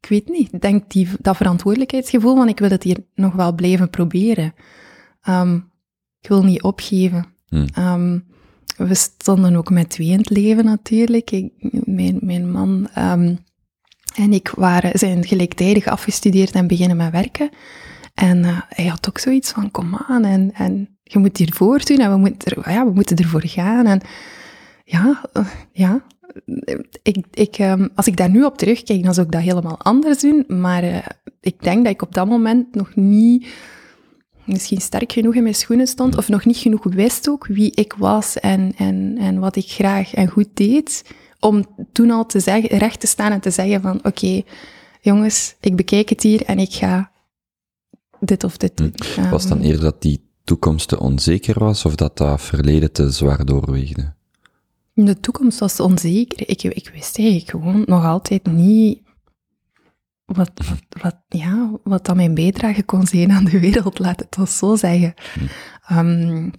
ik 0.00 0.08
weet 0.08 0.28
niet, 0.28 0.52
ik 0.52 0.60
denk 0.60 0.90
die, 0.90 1.08
dat 1.20 1.36
verantwoordelijkheidsgevoel 1.36 2.36
van 2.36 2.48
ik 2.48 2.58
wil 2.58 2.70
het 2.70 2.82
hier 2.82 2.98
nog 3.14 3.32
wel 3.34 3.52
blijven 3.52 3.90
proberen. 3.90 4.54
Ehm, 5.22 5.54
ik 6.20 6.28
wil 6.28 6.42
niet 6.44 6.62
opgeven. 6.62 7.26
Hmm. 7.50 7.66
Ehm, 7.74 8.18
we 8.76 8.94
stonden 8.94 9.56
ook 9.56 9.70
met 9.70 9.90
twee 9.90 10.08
in 10.08 10.18
het 10.18 10.30
leven 10.30 10.64
natuurlijk. 10.64 11.30
Ik, 11.30 11.52
mijn, 11.84 12.18
mijn 12.20 12.50
man 12.50 12.88
ehm, 12.94 13.34
En 14.14 14.32
ik 14.32 14.52
waren, 14.56 14.98
zijn 14.98 15.26
gelijktijdig 15.26 15.86
afgestudeerd 15.86 16.52
en 16.52 16.66
beginnen 16.66 16.96
met 16.96 17.12
werken. 17.12 17.50
En 18.14 18.38
uh, 18.38 18.60
hij 18.68 18.86
had 18.86 19.08
ook 19.08 19.18
zoiets 19.18 19.50
van, 19.50 19.70
kom 19.70 19.96
aan, 19.96 20.24
en, 20.24 20.52
en 20.54 20.98
je 21.02 21.18
moet 21.18 21.36
hiervoor 21.36 21.84
doen, 21.84 21.98
en 21.98 22.10
we 22.10 22.16
moeten, 22.16 22.62
ja, 22.72 22.84
we 22.84 22.92
moeten 22.92 23.16
ervoor 23.16 23.46
gaan. 23.46 23.86
En 23.86 24.00
ja, 24.84 25.20
uh, 25.32 25.46
ja. 25.72 26.04
Ik, 27.02 27.24
ik, 27.30 27.58
um, 27.58 27.88
als 27.94 28.06
ik 28.06 28.16
daar 28.16 28.30
nu 28.30 28.44
op 28.44 28.58
terugkijk, 28.58 29.02
dan 29.02 29.14
zou 29.14 29.26
ik 29.26 29.32
dat 29.32 29.42
helemaal 29.42 29.78
anders 29.78 30.20
doen. 30.20 30.44
Maar 30.48 30.84
uh, 30.84 30.98
ik 31.40 31.62
denk 31.62 31.84
dat 31.84 31.92
ik 31.92 32.02
op 32.02 32.14
dat 32.14 32.28
moment 32.28 32.74
nog 32.74 32.94
niet 32.94 33.46
misschien 34.50 34.80
sterk 34.80 35.12
genoeg 35.12 35.34
in 35.34 35.42
mijn 35.42 35.54
schoenen 35.54 35.86
stond, 35.86 36.16
of 36.16 36.28
nog 36.28 36.44
niet 36.44 36.56
genoeg 36.56 36.84
wist 36.84 37.28
ook 37.28 37.46
wie 37.46 37.72
ik 37.74 37.94
was 37.98 38.38
en, 38.38 38.72
en, 38.76 39.16
en 39.18 39.38
wat 39.38 39.56
ik 39.56 39.70
graag 39.70 40.14
en 40.14 40.28
goed 40.28 40.48
deed, 40.54 41.04
om 41.40 41.64
toen 41.92 42.10
al 42.10 42.26
te 42.26 42.40
zeggen, 42.40 42.78
recht 42.78 43.00
te 43.00 43.06
staan 43.06 43.32
en 43.32 43.40
te 43.40 43.50
zeggen 43.50 43.80
van, 43.80 43.96
oké, 43.96 44.06
okay, 44.06 44.44
jongens, 45.00 45.54
ik 45.60 45.76
bekijk 45.76 46.08
het 46.08 46.22
hier 46.22 46.44
en 46.44 46.58
ik 46.58 46.72
ga 46.72 47.10
dit 48.20 48.44
of 48.44 48.56
dit 48.56 48.76
doen. 48.76 48.94
Hm. 49.14 49.30
Was 49.30 49.42
het 49.42 49.52
dan 49.52 49.60
eerder 49.60 49.80
dat 49.80 50.02
die 50.02 50.28
toekomst 50.44 50.88
te 50.88 51.00
onzeker 51.00 51.58
was, 51.58 51.84
of 51.84 51.94
dat 51.94 52.16
dat 52.16 52.42
verleden 52.42 52.92
te 52.92 53.10
zwaar 53.10 53.44
doorweegde? 53.44 54.12
De 54.94 55.20
toekomst 55.20 55.58
was 55.58 55.80
onzeker. 55.80 56.48
Ik, 56.48 56.62
ik 56.62 56.90
wist 56.94 57.18
eigenlijk 57.18 57.50
gewoon 57.50 57.82
nog 57.86 58.04
altijd 58.04 58.46
niet 58.46 59.00
wat, 60.36 60.50
wat, 60.54 61.02
wat, 61.02 61.16
ja, 61.28 61.70
wat 61.84 62.06
dan 62.06 62.16
mijn 62.16 62.34
bijdrage 62.34 62.82
kon 62.82 63.06
zijn 63.06 63.30
aan 63.30 63.44
de 63.44 63.60
wereld, 63.60 63.98
laat 63.98 64.20
het 64.20 64.38
ons 64.38 64.58
zo 64.58 64.76
zeggen. 64.76 65.14
Um, 65.92 66.50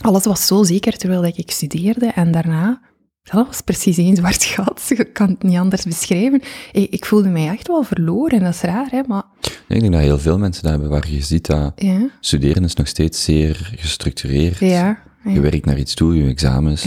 alles 0.00 0.24
was 0.24 0.46
zo 0.46 0.62
zeker 0.62 0.96
terwijl 0.96 1.24
ik 1.24 1.50
studeerde 1.50 2.06
en 2.06 2.30
daarna, 2.30 2.80
dat 3.22 3.46
was 3.46 3.60
precies 3.60 3.96
één 3.96 4.16
zwart 4.16 4.44
gat, 4.44 4.82
ik 4.90 5.12
kan 5.12 5.28
het 5.28 5.42
niet 5.42 5.58
anders 5.58 5.84
beschrijven. 5.84 6.42
Ik, 6.72 6.90
ik, 6.90 7.04
voelde 7.04 7.28
mij 7.28 7.48
echt 7.48 7.66
wel 7.66 7.82
verloren, 7.82 8.40
dat 8.40 8.54
is 8.54 8.60
raar, 8.60 8.88
hè, 8.90 9.02
maar... 9.06 9.24
ik 9.68 9.80
denk 9.80 9.92
dat 9.92 10.00
heel 10.00 10.18
veel 10.18 10.38
mensen 10.38 10.62
dat 10.62 10.72
hebben, 10.72 10.90
waar 10.90 11.10
je 11.10 11.22
ziet 11.22 11.46
dat 11.46 11.72
ja. 11.76 12.08
studeren 12.20 12.64
is 12.64 12.74
nog 12.74 12.88
steeds 12.88 13.24
zeer 13.24 13.72
gestructureerd. 13.76 14.58
Ja, 14.58 15.02
ja. 15.24 15.30
Je 15.30 15.40
werkt 15.40 15.64
naar 15.64 15.78
iets 15.78 15.94
toe, 15.94 16.16
je 16.16 16.28
examens, 16.28 16.86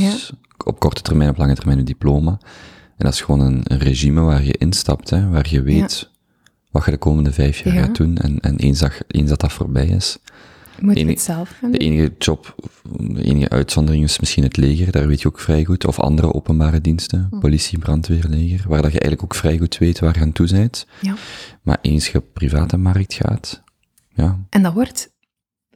op 0.66 0.80
korte 0.80 1.02
termijn, 1.02 1.30
op 1.30 1.38
lange 1.38 1.56
termijn 1.56 1.80
een 1.80 1.86
diploma. 1.86 2.40
En 2.98 3.06
dat 3.06 3.14
is 3.14 3.22
gewoon 3.22 3.40
een, 3.40 3.62
een 3.64 3.80
regime 3.80 4.22
waar 4.22 4.44
je 4.44 4.58
instapt, 4.58 5.10
hè, 5.10 5.30
waar 5.30 5.50
je 5.50 5.62
weet 5.62 6.14
wat 6.76 6.86
je 6.86 6.92
de 6.92 6.98
komende 6.98 7.34
vijf 7.34 7.60
jaar 7.60 7.74
Ja. 7.74 7.82
gaat 7.84 7.96
doen. 7.96 8.18
En, 8.18 8.40
en 8.40 8.56
eens, 8.58 8.80
dat, 8.80 8.92
eens 9.08 9.30
dat 9.30 9.40
dat 9.40 9.52
voorbij 9.52 9.88
is. 9.88 10.18
Moet 10.80 10.98
je 11.00 11.06
het 11.06 11.22
zelf 11.22 11.58
gaan 11.60 11.72
De 11.72 11.78
enige 11.78 12.14
job, 12.18 12.56
de 12.98 13.24
enige 13.24 13.50
uitzondering 13.50 14.04
is 14.04 14.20
misschien 14.20 14.44
het 14.44 14.58
leger, 14.58 14.92
daar 14.92 15.08
weet 15.08 15.22
je 15.22 15.28
ook 15.28 15.40
vrij 15.40 15.64
goed. 15.64 15.86
Of 15.86 16.00
andere 16.00 16.34
openbare 16.34 16.82
diensten, 16.82 17.28
Hm. 17.30 17.40
politie, 17.40 17.78
brandweer, 17.80 18.26
leger, 18.28 18.70
waar 18.70 18.82
dat 18.82 18.92
je 18.92 19.00
eigenlijk 19.00 19.24
ook 19.24 19.36
vrij 19.36 19.58
goed 19.58 19.78
weet 19.78 20.00
waar 20.00 20.16
je 20.18 20.22
aan 20.22 20.32
toe 20.32 20.48
bent. 20.52 20.88
Ja. 21.02 21.14
Maar 21.62 21.78
eens 21.82 22.08
je 22.08 22.18
op 22.18 22.26
private 22.34 22.78
markt 22.78 23.14
gaat, 23.14 23.64
ja, 24.10 24.40
En 24.50 24.64
dat 24.64 24.74
wordt 24.74 25.14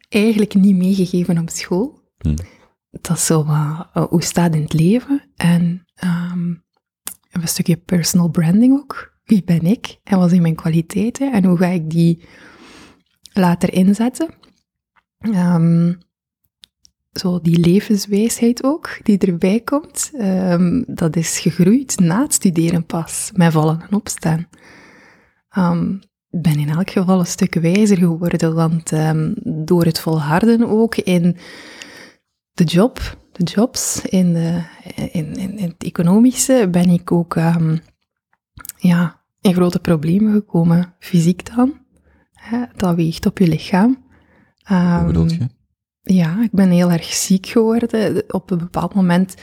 eigenlijk 0.10 0.54
niet 0.54 0.76
meegegeven 0.76 1.38
op 1.38 1.50
school. 1.50 2.00
Hm. 2.18 2.36
Dat 2.92 3.18
is 3.18 3.26
zo 3.26 3.46
wat, 3.46 3.88
uh, 3.94 4.04
hoe 4.10 4.24
staat 4.24 4.56
in 4.56 4.62
het 4.62 4.74
leven. 4.74 5.22
En 5.36 5.86
ehm, 5.96 6.48
een 7.32 7.48
stukje 7.48 7.78
personal 7.78 8.28
branding 8.30 8.80
ook. 8.80 9.09
Wie 9.30 9.44
ben 9.44 9.62
ik? 9.62 10.00
En 10.04 10.18
wat 10.18 10.30
zijn 10.30 10.42
mijn 10.42 10.56
kwaliteiten? 10.56 11.34
En 11.34 11.46
hoe 11.46 11.58
ga 11.58 11.66
ik 11.68 11.90
die 11.90 12.24
later 13.34 13.74
inzetten? 13.74 14.30
Ehm, 15.20 15.94
zo 17.12 17.42
die 17.42 17.60
levenswijsheid 17.60 18.64
ook, 18.64 19.00
die 19.04 19.18
erbij 19.18 19.60
komt, 19.60 20.12
ehm, 20.14 20.84
dat 20.88 21.16
is 21.16 21.40
gegroeid 21.40 22.00
na 22.00 22.22
het 22.22 22.34
studeren 22.34 22.86
pas, 22.86 23.32
met 23.34 23.52
vallen 23.52 23.82
en 23.82 23.94
opstaan. 23.94 24.48
Ehm, 25.50 25.94
ik 26.30 26.42
ben 26.42 26.60
in 26.60 26.70
elk 26.70 26.90
geval 26.90 27.20
een 27.20 27.26
stuk 27.26 27.54
wijzer 27.54 27.98
geworden, 27.98 28.56
want 28.56 28.92
ehm, 28.92 29.34
door 29.44 29.86
het 29.86 30.00
volharden 30.00 30.70
ook 30.70 30.96
in 30.96 31.38
de 32.52 32.64
job, 32.64 33.18
de 33.32 33.44
jobs, 33.44 34.02
in, 34.02 34.34
de, 34.34 34.64
in, 35.12 35.34
in, 35.34 35.58
in 35.58 35.68
het 35.68 35.84
economische, 35.84 36.68
ben 36.72 36.90
ik 36.90 37.12
ook 37.12 37.36
ehm, 37.36 37.78
ja, 38.78 39.19
in 39.42 39.54
grote 39.54 39.80
problemen 39.80 40.34
gekomen. 40.34 40.94
Fysiek 41.00 41.56
dan, 41.56 41.74
hè, 42.34 42.64
dat 42.76 42.96
weegt 42.96 43.26
op 43.26 43.38
je 43.38 43.48
lichaam. 43.48 43.98
hoe 44.64 44.78
Ehm, 44.78 45.06
bedoel 45.06 45.26
je? 45.28 45.48
ja, 46.02 46.42
ik 46.44 46.52
ben 46.52 46.70
heel 46.70 46.92
erg 46.92 47.04
ziek 47.14 47.46
geworden. 47.48 48.24
Op 48.28 48.52
een 48.52 48.58
bepaald 48.58 48.94
moment 48.94 49.36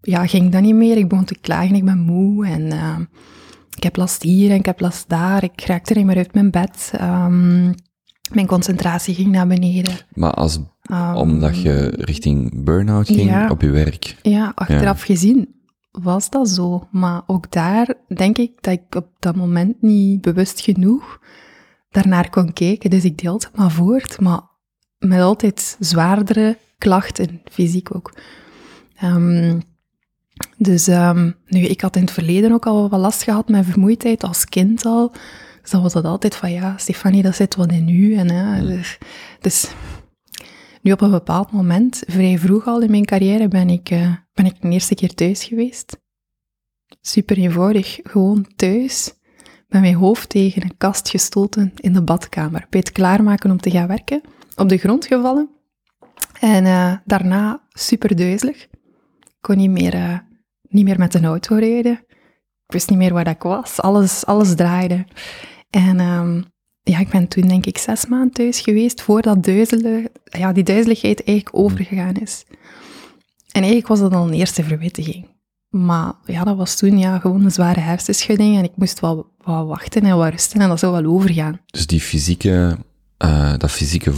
ja, 0.00 0.26
ging 0.26 0.52
dat 0.52 0.62
niet 0.62 0.74
meer. 0.74 0.96
Ik 0.96 1.08
begon 1.08 1.24
te 1.24 1.38
klagen, 1.40 1.74
ik 1.74 1.84
ben 1.84 1.98
moe 1.98 2.46
en 2.46 2.70
eh, 2.72 2.98
ik 3.76 3.82
heb 3.82 3.96
last 3.96 4.22
hier 4.22 4.50
en 4.50 4.56
ik 4.56 4.66
heb 4.66 4.80
last 4.80 5.08
daar. 5.08 5.42
Ik 5.44 5.60
raakte 5.60 5.94
niet 5.94 6.06
meer 6.06 6.16
uit 6.16 6.34
mijn 6.34 6.50
bed. 6.50 6.90
Ehm, 6.96 7.64
mijn 8.32 8.46
concentratie 8.46 9.14
ging 9.14 9.30
naar 9.30 9.46
beneden. 9.46 9.92
Maar 10.14 10.32
als, 10.32 10.58
Ehm, 10.82 11.14
omdat 11.16 11.60
je 11.62 11.92
richting 11.96 12.64
burn-out 12.64 13.06
ging 13.06 13.30
Ja. 13.30 13.50
op 13.50 13.60
je 13.60 13.70
werk. 13.70 14.16
Ja, 14.22 14.52
achteraf 14.54 15.02
gezien 15.02 15.54
was 16.02 16.30
dat 16.30 16.48
zo. 16.48 16.88
Maar 16.90 17.22
ook 17.26 17.50
daar 17.50 17.94
denk 18.14 18.38
ik 18.38 18.52
dat 18.60 18.72
ik 18.72 18.94
op 18.94 19.08
dat 19.18 19.36
moment 19.36 19.82
niet 19.82 20.20
bewust 20.20 20.60
genoeg 20.60 21.20
daarnaar 21.90 22.30
kon 22.30 22.52
kijken. 22.52 22.90
Dus 22.90 23.04
ik 23.04 23.18
deelde 23.18 23.46
het 23.46 23.56
maar 23.56 23.70
voort, 23.70 24.20
maar 24.20 24.40
met 24.98 25.20
altijd 25.20 25.76
zwaardere 25.80 26.58
klachten, 26.78 27.40
fysiek 27.50 27.94
ook. 27.94 28.12
Ehm, 28.96 29.60
dus 30.56 30.88
ehm, 30.88 31.30
nu, 31.46 31.60
ik 31.60 31.80
had 31.80 31.96
in 31.96 32.02
het 32.02 32.10
verleden 32.10 32.52
ook 32.52 32.66
al 32.66 32.88
wat 32.88 33.00
last 33.00 33.22
gehad 33.22 33.48
met 33.48 33.64
vermoeidheid, 33.64 34.24
als 34.24 34.44
kind 34.44 34.84
al. 34.84 35.12
Dus 35.62 35.70
dan 35.70 35.82
was 35.82 35.92
dat 35.92 36.04
altijd 36.04 36.36
van, 36.36 36.52
ja, 36.52 36.76
Stefanie, 36.76 37.22
dat 37.22 37.34
zit 37.34 37.54
wat 37.54 37.72
in 37.72 37.88
u. 37.88 38.14
En, 38.14 38.30
hè, 38.30 38.66
dus, 38.66 38.98
dus 39.40 39.70
nu 40.86 40.92
op 40.92 41.00
een 41.00 41.10
bepaald 41.10 41.52
moment, 41.52 42.02
vrij 42.06 42.38
vroeg 42.38 42.66
al 42.66 42.80
in 42.80 42.90
mijn 42.90 43.04
carrière, 43.04 43.48
ben 43.48 43.68
ik, 43.68 43.90
eh, 43.90 44.14
ben 44.32 44.46
ik 44.46 44.54
een 44.60 44.72
eerste 44.72 44.94
keer 44.94 45.14
thuis 45.14 45.44
geweest. 45.44 46.00
Super 47.00 47.36
eenvoudig, 47.36 47.98
gewoon 48.02 48.46
thuis, 48.56 49.14
met 49.68 49.80
mijn 49.80 49.94
hoofd 49.94 50.28
tegen 50.28 50.62
een 50.62 50.76
kast 50.76 51.08
gestoten 51.08 51.72
in 51.76 51.92
de 51.92 52.02
badkamer. 52.02 52.66
Bij 52.70 52.80
het 52.80 52.92
klaarmaken 52.92 53.50
om 53.50 53.60
te 53.60 53.70
gaan 53.70 53.86
werken, 53.86 54.20
op 54.56 54.68
de 54.68 54.76
grond 54.76 55.06
gevallen. 55.06 55.50
En 56.40 56.64
eh, 56.64 56.96
daarna 57.04 57.62
super 57.68 58.16
duizelig. 58.16 58.62
Ik 58.62 59.36
kon 59.40 59.56
niet 59.56 59.70
meer, 59.70 59.94
eh, 59.94 60.18
niet 60.62 60.84
meer 60.84 60.98
met 60.98 61.14
een 61.14 61.24
auto 61.24 61.54
rijden. 61.54 62.04
Ik 62.66 62.72
wist 62.72 62.88
niet 62.88 62.98
meer 62.98 63.12
waar 63.12 63.24
dat 63.24 63.34
ik 63.34 63.42
was. 63.42 63.80
Alles, 63.80 64.26
alles 64.26 64.54
draaide. 64.54 65.06
En 65.70 66.00
ehm, 66.00 66.42
ja, 66.90 66.98
ik 66.98 67.08
ben 67.08 67.28
toen 67.28 67.48
denk 67.48 67.66
ik 67.66 67.78
zes 67.78 68.06
maanden 68.06 68.30
thuis 68.32 68.60
geweest 68.60 69.02
voordat 69.02 69.44
duizelen, 69.44 70.08
ja, 70.24 70.52
die 70.52 70.64
duizeligheid 70.64 71.24
eigenlijk 71.24 71.56
overgegaan 71.58 72.14
is. 72.14 72.44
En 73.52 73.62
eigenlijk 73.62 73.86
was 73.86 74.00
dat 74.00 74.12
al 74.12 74.26
een 74.26 74.32
eerste 74.32 74.64
verwittiging. 74.64 75.26
Maar 75.68 76.12
ja, 76.24 76.44
dat 76.44 76.56
was 76.56 76.76
toen 76.76 76.98
ja, 76.98 77.18
gewoon 77.18 77.44
een 77.44 77.50
zware 77.50 77.80
hersenschudding 77.80 78.56
en 78.56 78.64
ik 78.64 78.72
moest 78.74 79.00
wel 79.00 79.32
wat 79.44 79.66
wachten 79.66 80.02
en 80.02 80.16
wat 80.16 80.30
rusten 80.30 80.60
en 80.60 80.68
dat 80.68 80.78
zou 80.78 80.92
wel 81.02 81.12
overgaan. 81.12 81.60
Dus 81.66 81.86
die 81.86 82.00
fysieke, 82.00 82.78
eh, 83.16 83.54
dat 83.56 83.70
fysieke 83.70 84.12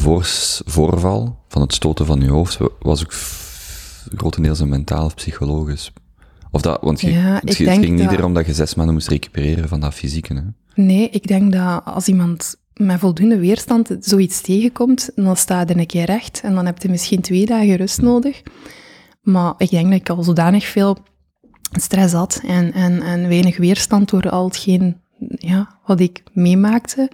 voorval 0.65 1.45
van 1.49 1.63
het 1.63 1.75
stoten 1.75 2.07
van 2.07 2.21
je 2.21 2.31
hoofd 2.31 2.59
was 2.81 3.03
ook 3.03 3.13
grotendeels 4.17 4.61
een 4.61 4.69
mentaal 4.69 5.05
of 5.05 5.15
psychologisch. 5.15 5.93
Of 6.51 6.61
dat, 6.63 6.79
want 6.81 7.01
je, 7.01 7.11
Ja, 7.13 7.41
het, 7.45 7.55
ging 7.55 7.89
niet 7.89 7.99
dat- 8.09 8.13
erom 8.19 8.35
dat 8.35 8.47
je 8.47 8.53
zes 8.55 8.75
maanden 8.75 8.95
moest 8.95 9.09
recupereren 9.09 9.69
van 9.69 9.81
dat 9.81 9.95
fysieke. 9.95 10.35
Hè? 10.35 10.41
Nee, 10.83 11.09
ik 11.11 11.27
denk 11.27 11.53
dat 11.53 11.83
als 11.85 12.09
iemand 12.09 12.57
met 12.75 12.99
voldoende 12.99 13.39
weerstand 13.39 13.97
zoiets 14.01 14.41
tegenkomt, 14.41 15.11
dan 15.15 15.37
sta 15.37 15.65
je 15.67 15.77
een 15.77 15.87
keer 15.87 16.05
recht 16.05 16.41
en 16.43 16.55
dan 16.55 16.67
heb 16.67 16.83
je 16.83 16.89
misschien 16.89 17.21
twee 17.21 17.47
dagen 17.47 17.77
rust 17.77 18.01
nodig. 18.01 18.43
Maar 19.23 19.55
ik 19.59 19.71
denk 19.71 19.91
dat 19.91 20.01
ik 20.01 20.09
al 20.09 20.23
zodanig 20.23 20.67
veel 20.67 20.99
stress 21.73 22.13
had 22.13 22.41
en, 22.47 22.73
en, 22.73 23.03
en 23.03 23.29
weinig 23.29 23.57
weerstand 23.57 24.11
door 24.11 24.31
al 24.31 24.45
hetgeen 24.45 24.97
ja, 25.39 25.79
wat 25.87 26.01
ik 26.01 26.23
meemaakte, 26.33 27.11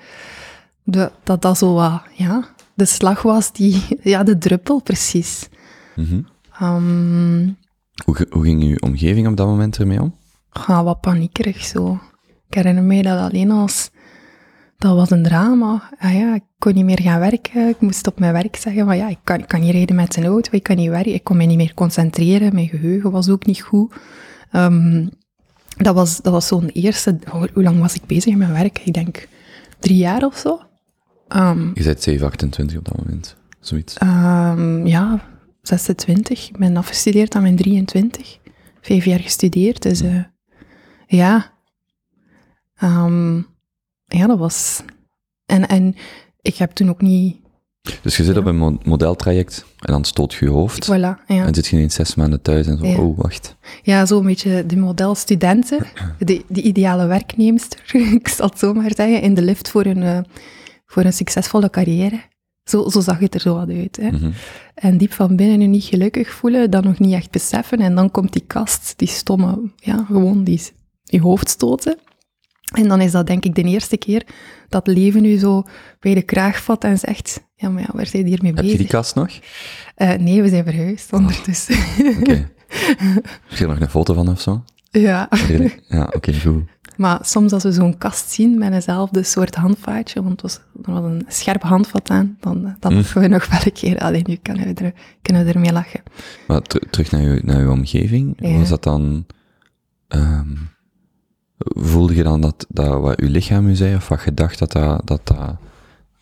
de- 0.83 1.11
dat 1.23 1.43
dat 1.43 1.59
zo 1.59 1.75
wat, 1.75 2.03
ja, 2.15 2.49
de 2.75 2.85
slag 2.85 3.23
was 3.23 3.53
die, 3.53 3.83
ja, 4.03 4.23
de 4.23 4.39
druppel 4.39 4.81
precies. 4.83 5.49
Ehm, 6.59 7.49
Hoe, 8.05 8.27
hoe 8.31 8.45
ging 8.45 8.65
je 8.69 8.81
omgeving 8.83 9.27
op 9.29 9.37
dat 9.37 9.47
moment 9.47 9.79
ermee 9.79 10.03
om? 10.03 10.15
ja, 10.67 10.85
wat 10.85 11.01
paniekerig 11.01 11.65
zo. 11.65 11.99
Ik 12.49 12.55
herinner 12.55 12.83
mij 12.85 13.03
dat 13.03 13.19
alleen 13.19 13.51
als... 13.51 13.91
Dat 14.79 14.95
was 14.97 15.11
een 15.11 15.23
drama. 15.23 15.91
Ah 15.99 16.15
ja, 16.15 16.35
ik 16.35 16.43
kon 16.59 16.75
niet 16.75 16.85
meer 16.85 17.01
gaan 17.01 17.21
werken. 17.21 17.69
Ik 17.69 17.81
moest 17.81 18.07
op 18.07 18.19
mijn 18.19 18.33
werk 18.33 18.57
zeggen 18.57 18.85
van 18.85 18.97
ja, 18.97 19.09
ik 19.09 19.19
kan, 19.25 19.39
ik 19.39 19.49
kan 19.49 19.61
niet 19.61 19.71
rijden 19.73 19.97
met 19.97 20.17
een 20.17 20.25
auto, 20.25 20.49
ik 20.53 20.63
kan 20.63 20.77
niet 20.77 20.89
werken. 20.91 21.15
Ik 21.15 21.25
kon 21.25 21.37
me 21.37 21.45
niet 21.45 21.57
meer 21.57 21.75
concentreren, 21.75 22.55
mijn 22.55 22.69
geheugen 22.69 23.11
was 23.11 23.29
ook 23.29 23.47
niet 23.47 23.63
goed. 23.63 23.95
Ehm, 24.51 25.07
dat 25.77 25.95
was, 25.95 26.21
dat 26.21 26.33
was 26.33 26.47
zo'n 26.47 26.69
eerste... 26.69 27.19
Hoe 27.31 27.49
hoe 27.55 27.63
lang 27.63 27.81
was 27.81 27.95
ik 27.95 28.07
bezig 28.07 28.35
met 28.37 28.49
werken? 28.49 28.87
Ik 28.87 28.93
denk 28.95 29.29
drie 29.79 29.97
jaar 29.97 30.25
of 30.25 30.37
zo. 30.37 30.61
Ehm, 31.29 31.71
Je 31.75 31.83
bent 31.85 32.03
7, 32.03 32.27
28 32.27 32.79
op 32.79 32.85
dat 32.85 32.97
moment. 32.97 33.37
Zoiets. 33.61 33.95
Ehm, 33.99 34.87
ja, 34.87 35.21
26. 35.69 36.49
Ik 36.49 36.57
ben 36.59 36.77
afgestudeerd 36.77 37.35
aan 37.35 37.43
mijn 37.43 37.57
23. 37.57 38.39
Vijf 38.81 39.05
jaar 39.05 39.21
gestudeerd, 39.21 39.83
dus 39.83 40.01
eh, 40.01 40.23
ja. 41.07 41.53
Ehm, 42.77 43.37
ja, 44.07 44.27
dat 44.27 44.39
was... 44.39 44.83
En, 45.47 45.67
en 45.69 45.95
ik 46.41 46.57
heb 46.57 46.71
toen 46.71 46.89
ook 46.89 47.01
niet... 47.03 47.37
Dus 48.03 48.17
je 48.17 48.25
zit 48.25 48.37
op 48.37 48.45
een 48.47 48.57
mo- 48.57 48.79
modeltraject 48.85 49.65
en 49.79 49.93
dan 49.93 50.05
stoot 50.05 50.35
je 50.35 50.45
je 50.45 50.51
hoofd. 50.51 50.85
Voilà, 50.85 51.25
ja. 51.27 51.47
En 51.47 51.55
zit 51.55 51.67
je 51.67 51.77
ineens 51.77 51.95
zes 51.95 52.15
maanden 52.15 52.43
thuis 52.43 52.67
en 52.67 52.79
zo, 52.79 52.87
Ja. 52.87 52.97
oh, 52.99 53.19
wacht. 53.19 53.57
Ja, 53.83 54.07
zo'n 54.07 54.25
beetje 54.25 54.67
de 54.67 54.77
modelstudenten, 54.77 55.87
de, 56.19 56.45
de 56.49 56.63
ideale 56.63 57.07
werknemster, 57.07 57.81
ik 58.21 58.29
zal 58.29 58.49
het 58.49 58.59
zo 58.59 58.73
maar 58.75 58.91
zeggen, 58.95 59.21
in 59.23 59.35
de 59.35 59.43
lift 59.43 59.71
voor 59.71 59.85
een, 59.87 60.03
eh, 60.03 60.19
voor 60.87 61.05
een 61.05 61.13
succesvolle 61.13 61.71
carrière. 61.71 62.21
Zo, 62.65 62.89
zo 62.89 63.01
zag 63.01 63.19
het 63.19 63.35
er 63.35 63.41
zo 63.41 63.55
wat 63.55 63.69
uit. 63.69 63.97
Hè. 63.97 64.11
Mhm. 64.11 64.31
En 64.75 64.99
diep 64.99 65.13
van 65.13 65.37
binnen 65.37 65.61
je 65.61 65.67
niet 65.67 65.85
gelukkig 65.85 66.31
voelen, 66.31 66.71
dat 66.71 66.85
nog 66.85 66.99
niet 66.99 67.13
echt 67.15 67.31
beseffen. 67.31 67.79
En 67.79 67.95
dan 67.95 68.11
komt 68.11 68.33
die 68.33 68.45
kast, 68.47 68.93
die 68.97 69.09
stomme, 69.09 69.71
ja, 69.77 70.05
gewoon 70.07 70.45
die, 70.45 70.61
je 71.05 71.21
hoofd 71.21 71.49
stoten. 71.49 71.99
En 72.75 72.89
dan 72.89 73.01
is 73.01 73.13
dat 73.13 73.27
denk 73.27 73.45
ik 73.45 73.55
de 73.55 73.63
eerste 73.63 73.97
keer 73.97 74.27
dat 74.69 74.87
leven 74.87 75.25
u 75.25 75.37
zo 75.39 75.63
bij 76.01 76.15
de 76.15 76.23
kraag 76.23 76.63
vat 76.63 76.85
en 76.85 76.99
zegt, 76.99 77.41
ja, 77.55 77.69
maar 77.69 77.83
ja, 77.83 77.89
waar 77.93 78.07
zijn 78.07 78.27
hiermee 78.27 78.53
Heb 78.53 78.61
je 78.61 78.63
bezig? 78.71 78.79
die 78.79 78.89
kast 78.89 79.15
nog? 79.15 79.31
Eh, 79.95 80.13
nee, 80.13 80.43
we 80.43 80.49
zijn 80.49 80.65
verhuisd 80.65 81.13
ondertussen. 81.13 81.77
Oké. 82.21 82.51
Heb 83.49 83.59
je 83.59 83.65
er 83.65 83.69
nog 83.69 83.81
een 83.81 83.91
foto 83.91 84.15
van 84.15 84.29
of 84.29 84.41
zo? 84.41 84.65
Ja. 85.03 85.29
Ja, 85.89 86.09
oké, 86.13 86.41
goed. 86.41 86.63
Maar 86.97 87.19
soms 87.23 87.53
als 87.53 87.63
we 87.63 87.73
zo'n 87.73 87.99
kast 87.99 88.31
zien 88.31 88.59
met 88.59 88.73
eenzelfde 88.73 89.23
soort 89.23 89.55
handvaatje, 89.55 90.23
want 90.23 90.41
was, 90.41 90.55
er 90.85 90.93
was 90.93 91.05
een 91.05 91.25
scherp 91.29 91.63
handvat 91.63 92.11
aan, 92.11 92.37
dan, 92.41 92.67
eh, 92.67 92.73
dan 92.81 92.91
Hm. 92.93 92.99
lachen 92.99 93.21
we 93.21 93.29
nog 93.29 93.47
wel 93.49 93.61
een 93.65 93.73
keer. 93.73 93.99
Alleen 93.99 94.25
nu 94.27 94.37
kunnen 94.43 94.75
we, 94.75 94.85
er, 94.85 94.93
kunnen 95.23 95.45
we 95.45 95.53
ermee 95.53 95.73
lachen. 95.73 96.03
Maar 96.47 96.63
ter- 96.63 96.91
terug 96.91 97.11
naar 97.11 97.21
je, 97.23 97.41
naar 97.45 97.61
je 97.61 97.71
omgeving, 97.71 98.35
Ja. 98.39 98.59
was 98.59 98.69
dat 98.69 98.83
dan... 98.83 99.27
ehm, 100.09 100.49
voelde 101.59 102.15
je 102.15 102.23
dan 102.23 102.41
dat, 102.41 102.67
dat 102.69 103.01
wat 103.01 103.21
je 103.21 103.31
lichaam 103.31 103.67
u 103.69 103.75
zei, 103.75 103.95
of 103.95 104.09
wat 104.09 104.23
je 104.25 104.35
dacht 104.35 104.59
dat 104.59 104.73
dat, 104.73 105.07
dat, 105.07 105.21
dat 105.27 105.57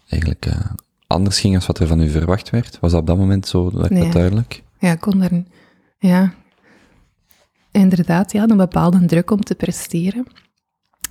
eigenlijk 0.09 0.47
eh, 0.47 0.57
anders 1.07 1.41
ging 1.41 1.55
als 1.55 1.67
wat 1.67 1.79
er 1.79 1.87
van 1.87 2.01
u 2.01 2.09
verwacht 2.11 2.51
werd? 2.51 2.79
Was 2.81 2.91
dat 2.93 3.01
op 3.01 3.07
dat 3.07 3.17
moment 3.17 3.47
zo 3.47 3.71
dat 3.71 3.89
Ja. 3.89 4.11
duidelijk? 4.11 4.63
Ja, 4.79 4.93
ik 4.93 5.01
kon 5.01 5.23
er, 5.23 5.43
ja, 5.99 6.33
inderdaad, 7.73 8.33
ja, 8.33 8.49
een 8.49 8.57
bepaalde 8.57 9.05
druk 9.05 9.31
om 9.31 9.41
te 9.41 9.55
presteren, 9.55 10.27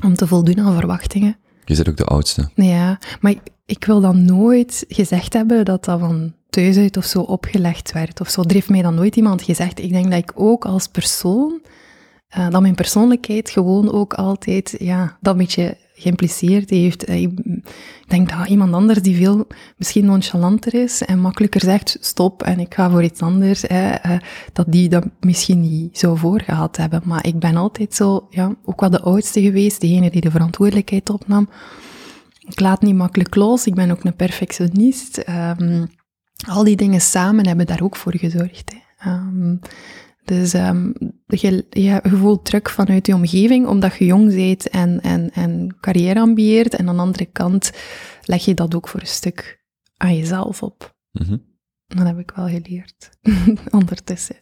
om 0.03 0.15
te 0.15 0.27
voldoen 0.27 0.59
aan 0.59 0.75
verwachtingen. 0.75 1.37
Je 1.65 1.75
bent 1.75 1.89
ook 1.89 1.97
de 1.97 2.05
oudste. 2.05 2.49
Ja, 2.55 2.99
maar 3.19 3.31
ik, 3.31 3.41
ik 3.65 3.85
wil 3.85 4.01
dan 4.01 4.25
nooit 4.25 4.85
gezegd 4.87 5.33
hebben 5.33 5.65
dat 5.65 5.85
dat 5.85 5.99
van 5.99 6.33
thuis 6.49 6.77
uit 6.77 6.97
of 6.97 7.05
zo 7.05 7.21
opgelegd 7.21 7.91
werd 7.91 8.21
of 8.21 8.29
zo. 8.29 8.41
Er 8.41 8.53
heeft 8.53 8.69
mij 8.69 8.81
dan 8.81 8.95
nooit 8.95 9.15
iemand 9.15 9.41
gezegd. 9.41 9.79
Ik 9.79 9.91
denk 9.91 10.09
dat 10.11 10.19
ik 10.19 10.31
ook 10.35 10.65
als 10.65 10.87
persoon, 10.87 11.61
eh, 12.27 12.49
dat 12.49 12.61
mijn 12.61 12.75
persoonlijkheid 12.75 13.49
gewoon 13.49 13.91
ook 13.91 14.13
altijd, 14.13 14.75
ja, 14.79 15.17
dat 15.21 15.37
beetje 15.37 15.77
geïmpliceerd 16.01 16.69
heeft. 16.69 17.03
Eh, 17.03 17.21
Ik 17.21 18.17
denk 18.17 18.29
dat 18.37 18.47
iemand 18.47 18.73
anders 18.73 19.01
die 19.01 19.15
veel 19.15 19.47
misschien 19.77 20.05
nonchalanter 20.05 20.73
is 20.73 21.01
en 21.01 21.19
makkelijker 21.19 21.61
zegt 21.61 21.97
stop 21.99 22.43
en 22.43 22.59
ik 22.59 22.73
ga 22.73 22.89
voor 22.89 23.03
iets 23.03 23.21
anders, 23.21 23.67
eh, 23.67 24.17
dat 24.53 24.65
die 24.69 24.89
dat 24.89 25.05
misschien 25.19 25.59
niet 25.61 25.97
zou 25.97 26.17
voorgehad 26.17 26.77
hebben. 26.77 27.01
Maar 27.05 27.25
ik 27.27 27.39
ben 27.39 27.55
altijd 27.55 27.93
zo, 27.93 28.27
ja, 28.29 28.55
ook 28.65 28.79
wel 28.79 28.89
de 28.89 29.01
oudste 29.01 29.41
geweest, 29.41 29.81
degene 29.81 30.09
die 30.09 30.21
de 30.21 30.31
verantwoordelijkheid 30.31 31.09
opnam. 31.09 31.49
Ik 32.47 32.59
laat 32.59 32.81
niet 32.81 32.95
makkelijk 32.95 33.35
los, 33.35 33.65
ik 33.65 33.75
ben 33.75 33.91
ook 33.91 34.03
een 34.03 34.15
perfectionist. 34.15 35.17
Ehm, 35.17 35.85
al 36.47 36.63
die 36.63 36.75
dingen 36.75 37.01
samen 37.01 37.47
hebben 37.47 37.65
daar 37.65 37.81
ook 37.81 37.95
voor 37.95 38.17
gezorgd. 38.17 38.71
Hè. 38.73 39.09
Ehm, 39.09 39.55
dus 40.23 40.53
ehm, 40.53 40.91
je, 41.25 41.65
je 41.69 42.01
voelt 42.03 42.45
druk 42.45 42.69
vanuit 42.69 43.07
je 43.07 43.13
omgeving, 43.13 43.67
omdat 43.67 43.95
je 43.95 44.05
jong 44.05 44.35
bent 44.35 44.69
en, 44.69 45.01
en, 45.01 45.31
en 45.31 45.75
carrière 45.79 46.19
ambieert. 46.19 46.75
En 46.75 46.89
aan 46.89 46.95
de 46.95 47.01
andere 47.01 47.25
kant 47.25 47.71
leg 48.23 48.45
je 48.45 48.53
dat 48.53 48.75
ook 48.75 48.87
voor 48.87 48.99
een 48.99 49.07
stuk 49.07 49.63
aan 49.97 50.17
jezelf 50.17 50.63
op. 50.63 50.95
Mhm. 51.11 51.37
Dat 51.87 52.07
heb 52.07 52.19
ik 52.19 52.31
wel 52.35 52.47
geleerd, 52.47 53.09
ondertussen. 53.79 54.35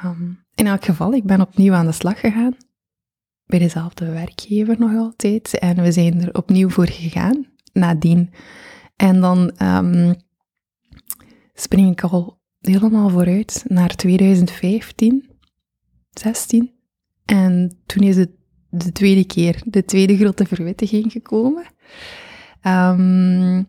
Ehm, 0.00 0.30
in 0.54 0.66
elk 0.66 0.84
geval, 0.84 1.12
ik 1.12 1.24
ben 1.24 1.40
opnieuw 1.40 1.72
aan 1.72 1.86
de 1.86 1.92
slag 1.92 2.20
gegaan. 2.20 2.56
Bij 3.46 3.58
dezelfde 3.58 4.10
werkgever 4.10 4.78
nog 4.78 4.96
altijd. 4.96 5.58
En 5.58 5.82
we 5.82 5.92
zijn 5.92 6.22
er 6.22 6.34
opnieuw 6.34 6.68
voor 6.68 6.88
gegaan, 6.88 7.46
nadien. 7.72 8.30
En 8.96 9.20
dan 9.20 9.50
ehm, 9.56 10.14
spring 11.54 11.90
ik 11.90 12.02
al 12.02 12.39
helemaal 12.60 13.08
vooruit 13.08 13.64
naar 13.66 13.96
2015, 13.96 15.30
16. 16.10 16.72
En 17.24 17.78
toen 17.86 18.02
is 18.02 18.16
het 18.16 18.30
de 18.70 18.92
tweede 18.92 19.24
keer, 19.24 19.62
de 19.64 19.84
tweede 19.84 20.16
grote 20.16 20.44
verwittiging 20.46 21.12
gekomen. 21.12 21.64
Ehm, 22.60 23.62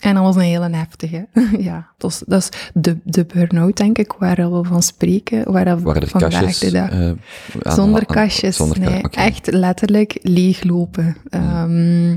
en 0.00 0.14
dat 0.14 0.22
was 0.22 0.36
een 0.36 0.42
hele 0.42 0.76
heftige. 0.76 1.28
ja, 1.58 1.94
dat 1.98 2.10
is, 2.10 2.22
dat 2.26 2.42
is 2.42 2.70
de, 2.74 2.98
de 3.04 3.24
burn-out, 3.24 3.76
denk 3.76 3.98
ik, 3.98 4.12
waar 4.12 4.52
we 4.52 4.64
van 4.64 4.82
spreken. 4.82 5.52
Waar 5.52 5.76
we 5.76 5.82
Waren 5.82 6.02
er 6.02 6.08
vandaag 6.08 6.30
kastjes? 6.40 6.58
de 6.58 6.70
dag- 6.70 6.90
eh, 6.90 7.12
aan- 7.62 7.74
zonder 7.74 8.06
kastjes, 8.06 8.56
zonder 8.56 8.80
ka-. 8.80 9.08
Echt 9.24 9.46
letterlijk 9.52 10.18
leeglopen. 10.22 11.16
Ehm, 11.28 12.16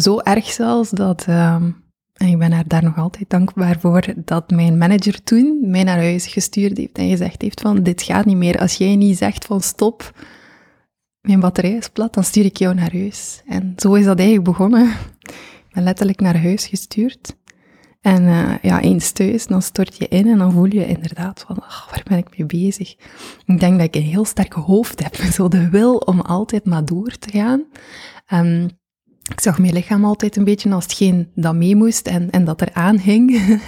zo 0.00 0.18
erg 0.18 0.44
zelfs 0.50 0.90
dat, 0.90 1.24
ehm, 1.28 1.70
en 2.20 2.28
ik 2.28 2.38
ben 2.38 2.52
haar 2.52 2.68
daar 2.68 2.82
nog 2.82 2.96
altijd 2.96 3.30
dankbaar 3.30 3.80
voor, 3.80 4.04
dat 4.24 4.50
mijn 4.50 4.78
manager 4.78 5.22
toen 5.22 5.70
mij 5.70 5.82
naar 5.82 5.98
huis 5.98 6.26
gestuurd 6.26 6.76
heeft 6.76 6.98
en 6.98 7.08
gezegd 7.08 7.42
heeft 7.42 7.60
van, 7.60 7.82
dit 7.82 8.02
gaat 8.02 8.24
niet 8.24 8.36
meer. 8.36 8.58
Als 8.58 8.74
jij 8.74 8.96
niet 8.96 9.16
zegt 9.16 9.44
van 9.44 9.60
stop, 9.60 10.12
mijn 11.20 11.40
batterij 11.40 11.70
is 11.70 11.88
plat, 11.88 12.14
dan 12.14 12.24
stuur 12.24 12.44
ik 12.44 12.56
jou 12.56 12.74
naar 12.74 12.92
huis. 12.92 13.42
En 13.46 13.72
zo 13.76 13.94
is 13.94 14.04
dat 14.04 14.18
eigenlijk 14.18 14.48
begonnen. 14.48 14.90
Ik 15.20 15.70
ben 15.72 15.82
letterlijk 15.82 16.20
naar 16.20 16.42
huis 16.42 16.66
gestuurd. 16.66 17.36
En 18.00 18.26
eh, 18.26 18.54
ja, 18.62 18.80
eens 18.80 19.10
thuis, 19.10 19.46
dan 19.46 19.62
stort 19.62 19.96
je 19.96 20.08
in 20.08 20.28
en 20.28 20.38
dan 20.38 20.52
voel 20.52 20.72
je 20.72 20.86
inderdaad 20.86 21.44
van, 21.46 21.62
ach, 21.62 21.90
waar 21.90 22.02
ben 22.08 22.18
ik 22.18 22.38
mee 22.38 22.46
bezig? 22.46 22.96
Ik 23.46 23.60
denk 23.60 23.78
dat 23.78 23.86
ik 23.86 23.94
een 23.94 24.02
heel 24.02 24.24
sterk 24.24 24.52
hoofd 24.52 25.02
heb, 25.02 25.14
zo 25.36 25.48
de 25.48 25.68
wil 25.68 25.96
om 25.96 26.20
altijd 26.20 26.64
maar 26.64 26.84
door 26.84 27.18
te 27.18 27.30
gaan. 27.30 27.64
Ehm, 28.26 28.68
ik 29.30 29.40
zag 29.40 29.58
mijn 29.58 29.72
lichaam 29.72 30.04
altijd 30.04 30.36
een 30.36 30.44
beetje 30.44 30.70
als 30.70 30.84
hetgeen 30.84 31.28
dat 31.34 31.54
mee 31.54 31.76
moest 31.76 32.06
en, 32.06 32.30
en 32.30 32.44
dat 32.44 32.60
er 32.60 33.00
hing. 33.02 33.28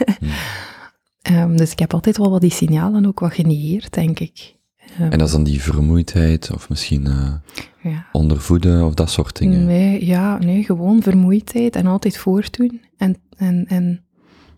Ehm, 1.23 1.57
dus 1.57 1.73
ik 1.73 1.79
heb 1.79 1.95
altijd 1.95 2.17
wel 2.17 2.31
wat 2.31 2.41
die 2.41 2.51
signalen 2.51 3.07
ook 3.07 3.21
wat 3.21 3.35
genegeerd, 3.35 3.93
denk 3.95 4.19
ik. 4.19 4.57
Ehm, 4.77 5.03
En 5.03 5.19
dat 5.19 5.27
is 5.27 5.33
dan 5.33 5.45
die 5.45 5.63
vermoeidheid, 5.63 6.51
of 6.55 6.69
misschien 6.69 7.07
eh, 7.07 7.35
ja. 7.83 8.07
ondervoeden, 8.13 8.85
of 8.85 8.95
dat 8.95 9.11
soort 9.11 9.39
dingen. 9.39 9.67
Nee, 9.67 10.07
ja, 10.07 10.39
nee, 10.39 10.65
gewoon 10.65 11.03
vermoeidheid 11.03 11.77
en 11.77 11.87
altijd 11.87 12.17
voortdoen. 12.17 12.81
En, 12.97 13.17
en, 13.37 13.65
en 13.69 14.05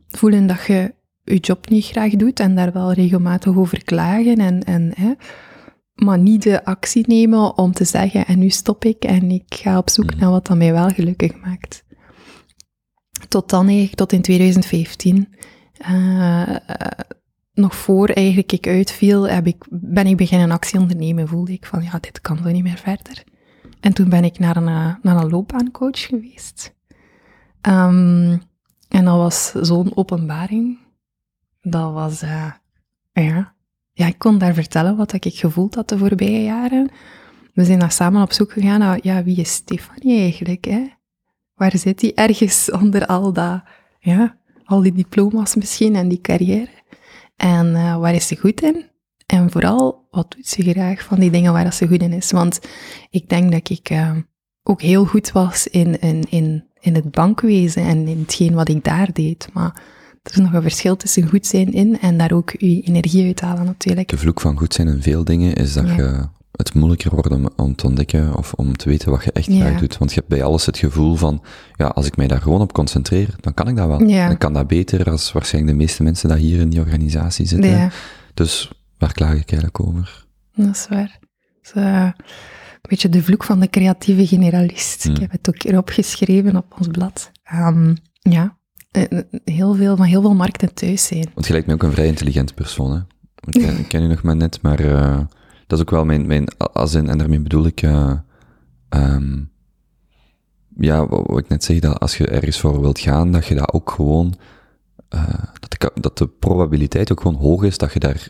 voelen 0.08 0.46
dat 0.46 0.64
je 0.66 0.94
je 1.24 1.36
job 1.36 1.68
niet 1.68 1.84
graag 1.84 2.12
doet 2.12 2.40
en 2.40 2.54
daar 2.54 2.72
wel 2.72 2.92
regelmatig 2.92 3.56
over 3.56 3.84
klagen. 3.84 4.38
En, 4.38 4.64
en, 4.64 4.92
hè, 4.94 5.12
maar 5.94 6.18
niet 6.18 6.42
de 6.42 6.64
actie 6.64 7.04
nemen 7.06 7.58
om 7.58 7.72
te 7.72 7.84
zeggen, 7.84 8.26
en 8.26 8.38
nu 8.38 8.48
stop 8.48 8.84
ik 8.84 9.04
en 9.04 9.30
ik 9.30 9.54
ga 9.54 9.78
op 9.78 9.90
zoek 9.90 10.10
Mhm. 10.10 10.18
naar 10.20 10.30
wat 10.30 10.46
dat 10.46 10.56
mij 10.56 10.72
wel 10.72 10.88
gelukkig 10.88 11.40
maakt. 11.40 11.84
Tot 13.28 13.50
dan 13.50 13.66
eigenlijk, 13.66 13.96
tot 13.96 14.12
in 14.12 14.22
2015. 14.22 15.28
eh, 15.78 16.56
nog 17.54 17.74
voor 17.76 18.08
eigenlijk 18.08 18.52
ik 18.52 18.66
uitviel, 18.66 19.28
heb 19.28 19.46
ik, 19.46 19.64
ben 19.70 20.06
ik 20.06 20.16
beginnen 20.16 20.50
actie 20.50 20.80
ondernemen. 20.80 21.28
Voelde 21.28 21.52
ik 21.52 21.66
van, 21.66 21.82
ja, 21.82 21.98
dit 22.00 22.20
kan 22.20 22.38
zo 22.42 22.50
niet 22.50 22.62
meer 22.62 22.78
verder. 22.78 23.24
En 23.80 23.92
toen 23.92 24.08
ben 24.08 24.24
ik 24.24 24.38
naar 24.38 24.56
een, 24.56 24.98
naar 25.02 25.16
een 25.16 25.30
loopbaancoach 25.30 26.00
geweest. 26.06 26.74
Ehm, 27.60 28.38
en 28.88 29.04
dat 29.04 29.16
was 29.16 29.52
zo'n 29.52 29.96
openbaring. 29.96 30.78
Dat 31.60 31.92
was, 31.92 32.22
eh, 32.22 32.52
ja. 33.12 33.53
Ja, 33.94 34.06
ik 34.06 34.18
kon 34.18 34.38
daar 34.38 34.54
vertellen 34.54 34.96
wat 34.96 35.12
ik 35.12 35.24
gevoeld 35.34 35.74
had 35.74 35.88
de 35.88 35.98
voorbije 35.98 36.42
jaren. 36.42 36.90
We 37.52 37.64
zijn 37.64 37.78
daar 37.78 37.92
samen 37.92 38.22
op 38.22 38.32
zoek 38.32 38.52
gegaan 38.52 38.78
naar, 38.78 38.98
ja, 39.02 39.22
wie 39.22 39.36
is 39.36 39.52
Stefanie 39.52 40.20
eigenlijk? 40.20 40.66
Waar 41.54 41.76
zit 41.76 42.00
die 42.00 42.14
ergens 42.14 42.70
onder 42.80 43.06
al 43.06 43.32
dat, 43.32 43.62
ja, 43.98 44.38
al 44.64 44.82
die 44.82 44.92
diploma's 44.92 45.54
misschien 45.54 45.94
en 45.96 46.08
die 46.08 46.20
carrière? 46.20 46.82
En 47.36 47.74
eh, 47.74 47.96
waar 47.96 48.14
is 48.14 48.26
ze 48.26 48.36
goed 48.36 48.60
in? 48.60 48.90
En 49.26 49.50
vooral, 49.50 50.06
wat 50.10 50.30
doet 50.30 50.46
ze 50.46 50.62
graag 50.62 51.02
van 51.02 51.18
die 51.18 51.30
dingen 51.30 51.52
waar 51.52 51.72
ze 51.72 51.86
goed 51.86 52.02
in 52.02 52.12
is? 52.12 52.30
Want 52.30 52.60
ik 53.10 53.28
denk 53.28 53.52
dat 53.52 53.70
ik 53.70 53.90
eh, 53.90 54.16
ook 54.62 54.82
heel 54.82 55.04
goed 55.04 55.32
was 55.32 55.66
in, 55.66 56.00
in, 56.00 56.24
in, 56.28 56.64
in 56.80 56.94
het 56.94 57.10
bankwezen 57.10 57.82
en 57.82 58.08
in 58.08 58.18
hetgeen 58.18 58.54
wat 58.54 58.68
ik 58.68 58.84
daar 58.84 59.12
deed. 59.12 59.48
Maar 59.52 59.82
er 60.24 60.30
is 60.32 60.36
nog 60.38 60.52
een 60.52 60.62
verschil 60.62 60.96
tussen 60.96 61.28
goed 61.28 61.46
zijn 61.46 61.72
in 61.72 62.00
en 62.00 62.18
daar 62.18 62.32
ook 62.32 62.50
je 62.58 62.80
energie 62.80 63.24
uithalen 63.24 63.64
natuurlijk. 63.64 64.08
De 64.08 64.18
vloek 64.18 64.40
van 64.40 64.58
goed 64.58 64.74
zijn 64.74 64.88
in 64.88 65.02
veel 65.02 65.24
dingen 65.24 65.54
is 65.54 65.72
dat 65.72 65.86
Ja. 65.88 65.94
je 65.96 66.26
het 66.52 66.74
moeilijker 66.74 67.10
wordt 67.10 67.30
om, 67.30 67.48
om 67.56 67.74
te 67.74 67.86
ontdekken 67.86 68.36
of 68.36 68.52
om 68.52 68.76
te 68.76 68.88
weten 68.88 69.10
wat 69.10 69.24
je 69.24 69.32
echt 69.32 69.46
Ja. 69.46 69.60
graag 69.66 69.80
doet. 69.80 69.98
Want 69.98 70.10
je 70.12 70.16
hebt 70.16 70.28
bij 70.28 70.42
alles 70.42 70.66
het 70.66 70.78
gevoel 70.78 71.14
van, 71.14 71.42
ja, 71.76 71.86
als 71.86 72.06
ik 72.06 72.16
mij 72.16 72.26
daar 72.26 72.40
gewoon 72.40 72.60
op 72.60 72.72
concentreer, 72.72 73.34
dan 73.40 73.54
kan 73.54 73.68
ik 73.68 73.76
dat 73.76 73.86
wel. 73.86 74.02
Ja. 74.02 74.28
Ik 74.30 74.38
kan 74.38 74.52
dat 74.52 74.66
beter 74.66 75.10
als 75.10 75.32
waarschijnlijk 75.32 75.72
de 75.76 75.82
meeste 75.84 76.02
mensen 76.02 76.28
dat 76.28 76.38
hier 76.38 76.60
in 76.60 76.68
die 76.70 76.80
organisatie 76.80 77.46
zitten. 77.46 77.70
Ja, 77.70 77.90
Dus 78.34 78.70
waar 78.98 79.12
klaag 79.12 79.32
ik 79.34 79.50
eigenlijk 79.50 79.80
over? 79.80 80.24
dat 80.54 80.68
is 80.76 80.86
waar. 80.88 81.18
Dus, 81.62 81.72
eh, 81.72 82.10
beetje 82.88 83.08
de 83.08 83.22
vloek 83.22 83.44
van 83.44 83.60
de 83.60 83.68
creatieve 83.70 84.26
generalist. 84.26 85.02
Hmm. 85.02 85.14
Ik 85.14 85.20
heb 85.20 85.30
het 85.30 85.48
ook 85.48 85.62
hier 85.62 85.78
opgeschreven 85.78 86.56
op 86.56 86.74
ons 86.78 86.86
blad. 86.88 87.30
Ehm, 87.44 87.94
ja, 88.20 88.56
heel 89.44 89.74
veel, 89.74 89.96
van 89.96 90.06
heel 90.06 90.20
veel 90.20 90.34
markten 90.34 90.74
thuis 90.74 91.06
zijn. 91.06 91.30
Want 91.34 91.46
je 91.46 91.52
lijkt 91.52 91.66
mij 91.66 91.76
ook 91.76 91.82
een 91.82 91.92
vrij 91.92 92.06
intelligente 92.06 92.54
persoon, 92.54 92.90
hè? 92.92 92.98
Ik 93.46 93.62
ken, 93.62 93.78
ik 93.78 93.88
ken 93.88 94.02
u 94.02 94.06
nog 94.06 94.22
maar 94.22 94.36
net, 94.36 94.58
maar 94.62 94.78
eh, 94.80 95.18
dat 95.66 95.78
is 95.78 95.80
ook 95.80 95.90
wel 95.90 96.04
mijn, 96.04 96.26
mijn 96.26 96.48
als 96.58 96.94
in, 96.94 97.08
en 97.08 97.18
daarmee 97.18 97.40
bedoel 97.40 97.66
ik, 97.66 97.82
eh, 97.82 98.12
ehm, 98.88 99.40
ja, 100.76 101.08
wat, 101.08 101.26
wat 101.26 101.38
ik 101.38 101.48
net 101.48 101.64
zeg, 101.64 101.78
dat 101.78 102.00
als 102.00 102.16
je 102.16 102.26
ergens 102.26 102.60
voor 102.60 102.80
wilt 102.80 102.98
gaan, 102.98 103.32
dat 103.32 103.46
je 103.46 103.54
dat 103.54 103.72
ook 103.72 103.90
gewoon, 103.90 104.34
eh, 105.08 105.28
dat, 105.60 105.70
de, 105.80 106.00
dat 106.00 106.18
de 106.18 106.26
probabiliteit 106.26 107.12
ook 107.12 107.20
gewoon 107.20 107.40
hoog 107.40 107.62
is 107.62 107.78
dat 107.78 107.92
je 107.92 107.98
daar 107.98 108.28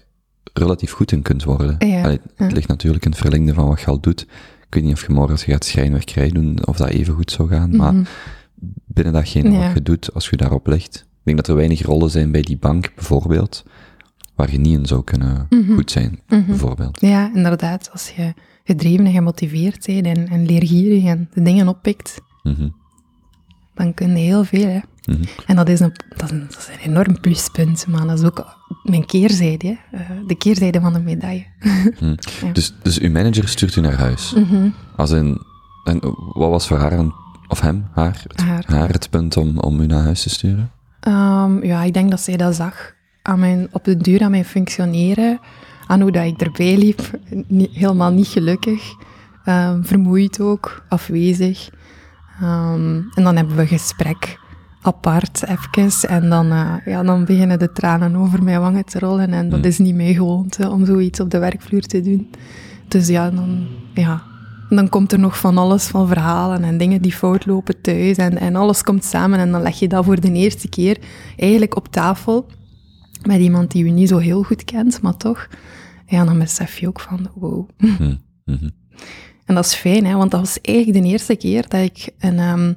relatief 0.52 0.92
goed 0.92 1.12
in 1.12 1.22
kunt 1.22 1.44
worden. 1.44 1.76
Ja, 1.78 2.02
Allee, 2.02 2.20
het 2.36 2.48
ja. 2.50 2.54
ligt 2.54 2.68
natuurlijk 2.68 3.04
in 3.04 3.10
het 3.10 3.20
verlengde 3.20 3.54
van 3.54 3.68
wat 3.68 3.80
je 3.80 3.86
al 3.86 4.00
doet. 4.00 4.20
Ik 4.66 4.74
weet 4.74 4.82
niet 4.84 4.92
of 4.92 5.06
je 5.06 5.12
morgen 5.12 5.32
als 5.32 5.44
je 5.44 5.52
gaat 5.52 5.64
schrijnwerkerij 5.64 6.28
doen, 6.28 6.66
of 6.66 6.76
dat 6.76 6.88
even 6.88 7.14
goed 7.14 7.30
zou 7.30 7.48
gaan, 7.48 7.76
maar 7.76 7.92
Mhm. 7.94 8.04
Binnen 8.86 9.12
datgene 9.12 9.50
Ja. 9.50 9.58
wat 9.66 9.74
je 9.74 9.82
doet, 9.82 10.14
als 10.14 10.28
je 10.28 10.36
daarop 10.36 10.66
legt. 10.66 10.96
Ik 10.96 11.20
denk 11.22 11.36
dat 11.36 11.48
er 11.48 11.54
weinig 11.54 11.82
rollen 11.82 12.10
zijn 12.10 12.30
bij 12.32 12.42
die 12.42 12.56
bank, 12.56 12.92
bijvoorbeeld, 12.94 13.64
waar 14.34 14.50
je 14.50 14.58
niet 14.58 14.78
in 14.78 14.86
zou 14.86 15.04
kunnen 15.04 15.46
Mhm. 15.50 15.74
goed 15.74 15.90
zijn, 15.90 16.20
Mhm. 16.28 16.46
bijvoorbeeld. 16.46 17.00
Ja, 17.00 17.30
inderdaad. 17.34 17.88
Als 17.92 18.10
je 18.10 18.34
gedreven 18.64 19.06
en 19.06 19.12
gemotiveerd 19.12 19.86
bent 19.86 20.06
en, 20.06 20.28
en 20.28 20.46
leergierig 20.46 21.04
en 21.04 21.28
de 21.34 21.42
dingen 21.42 21.68
oppikt, 21.68 22.20
Mhm. 22.42 22.68
dan 23.74 23.94
kun 23.94 24.10
je 24.10 24.16
heel 24.16 24.44
veel. 24.44 24.66
Hè. 24.68 24.80
En 25.46 25.56
dat 25.56 25.68
is, 25.68 25.80
een, 25.80 25.92
dat, 26.16 26.22
is 26.22 26.30
een, 26.30 26.46
dat 26.48 26.58
is 26.58 26.68
een 26.68 26.90
enorm 26.90 27.20
pluspunt, 27.20 27.86
maar 27.86 28.06
dat 28.06 28.18
is 28.18 28.24
ook 28.24 28.56
mijn 28.82 29.06
keerzijde. 29.06 29.78
Hè. 29.90 29.98
Eh, 29.98 30.10
de 30.26 30.34
keerzijde 30.34 30.80
van 30.80 30.92
de 30.92 31.00
medaille. 31.00 31.44
Ja. 32.42 32.52
Dus, 32.52 32.74
dus 32.82 32.98
uw 33.00 33.10
manager 33.10 33.48
stuurt 33.48 33.76
u 33.76 33.80
naar 33.80 33.94
huis. 33.98 34.34
Als 34.96 35.10
in, 35.10 35.38
en 35.84 35.98
wat 36.32 36.50
was 36.50 36.66
voor 36.66 36.78
haar, 36.78 36.92
een, 36.92 37.12
of 37.54 37.60
hem, 37.60 37.84
haar, 37.92 38.24
het, 38.28 38.66
Haar. 38.66 38.88
het 38.88 39.10
punt 39.10 39.36
om, 39.36 39.58
om 39.58 39.80
u 39.80 39.86
naar 39.86 40.02
huis 40.02 40.22
te 40.22 40.30
sturen? 40.30 40.70
Ehm, 41.00 41.64
ja, 41.64 41.82
ik 41.82 41.94
denk 41.94 42.10
dat 42.10 42.20
zij 42.20 42.36
dat 42.36 42.54
zag. 42.54 42.92
Aan 43.22 43.38
mijn, 43.38 43.68
op 43.72 43.84
de 43.84 43.96
duur 43.96 44.22
aan 44.22 44.30
mijn 44.30 44.44
functioneren, 44.44 45.38
aan 45.86 46.00
hoe 46.00 46.12
dat 46.12 46.24
ik 46.24 46.40
erbij 46.40 46.76
liep. 46.78 47.00
Niet- 47.46 47.70
helemaal 47.72 48.10
niet 48.12 48.26
gelukkig. 48.26 48.94
Ehm, 49.44 49.82
vermoeid 49.82 50.40
ook, 50.40 50.84
afwezig. 50.88 51.70
Ehm, 52.40 52.96
en 53.14 53.22
dan 53.24 53.36
hebben 53.36 53.54
we 53.56 53.62
een 53.62 53.68
gesprek, 53.68 54.38
apart, 54.82 55.42
even. 55.46 56.08
En 56.08 56.28
dan, 56.28 56.50
eh, 56.50 56.74
ja, 56.84 57.02
dan 57.02 57.24
beginnen 57.24 57.58
de 57.58 57.72
tranen 57.72 58.16
over 58.16 58.42
mijn 58.42 58.60
wangen 58.60 58.84
te 58.84 58.98
rollen. 58.98 59.32
En 59.32 59.48
dat 59.48 59.58
Hmm. 59.58 59.68
is 59.68 59.78
niet 59.78 59.94
mijn 59.94 60.14
gewoonte 60.14 60.70
om 60.70 60.86
zoiets 60.86 61.20
op 61.20 61.30
de 61.30 61.38
werkvloer 61.38 61.80
te 61.82 62.00
doen. 62.00 62.30
Dus 62.88 63.08
ja, 63.08 63.30
dan, 63.30 63.66
ja, 63.94 64.22
dan 64.76 64.88
komt 64.88 65.12
er 65.12 65.18
nog 65.18 65.38
van 65.38 65.58
alles 65.58 65.86
van 65.86 66.06
verhalen 66.06 66.64
en 66.64 66.78
dingen 66.78 67.02
die 67.02 67.12
fout 67.12 67.46
lopen 67.46 67.80
thuis. 67.80 68.16
En, 68.16 68.38
en 68.38 68.56
alles 68.56 68.82
komt 68.82 69.04
samen 69.04 69.38
en 69.38 69.50
dan 69.50 69.62
leg 69.62 69.78
je 69.78 69.88
dat 69.88 70.04
voor 70.04 70.20
de 70.20 70.32
eerste 70.32 70.68
keer 70.68 70.98
eigenlijk 71.36 71.76
op 71.76 71.88
tafel 71.88 72.46
met 73.26 73.40
iemand 73.40 73.70
die 73.70 73.84
je 73.84 73.90
niet 73.90 74.08
zo 74.08 74.18
heel 74.18 74.42
goed 74.42 74.64
kent, 74.64 75.02
maar 75.02 75.16
toch. 75.16 75.48
Ja, 76.06 76.24
dan 76.24 76.38
besef 76.38 76.78
je 76.78 76.88
ook 76.88 77.00
van, 77.00 77.28
wow. 77.34 77.68
Mhm. 77.78 78.14
Mhm. 78.44 78.68
En 79.44 79.54
dat 79.54 79.64
is 79.64 79.74
fijn, 79.74 80.06
hè, 80.06 80.14
want 80.14 80.30
dat 80.30 80.40
was 80.40 80.60
eigenlijk 80.60 81.02
de 81.02 81.10
eerste 81.10 81.36
keer 81.36 81.68
dat 81.68 81.80
ik 81.80 82.08
een, 82.18 82.38
ehm, 82.38 82.72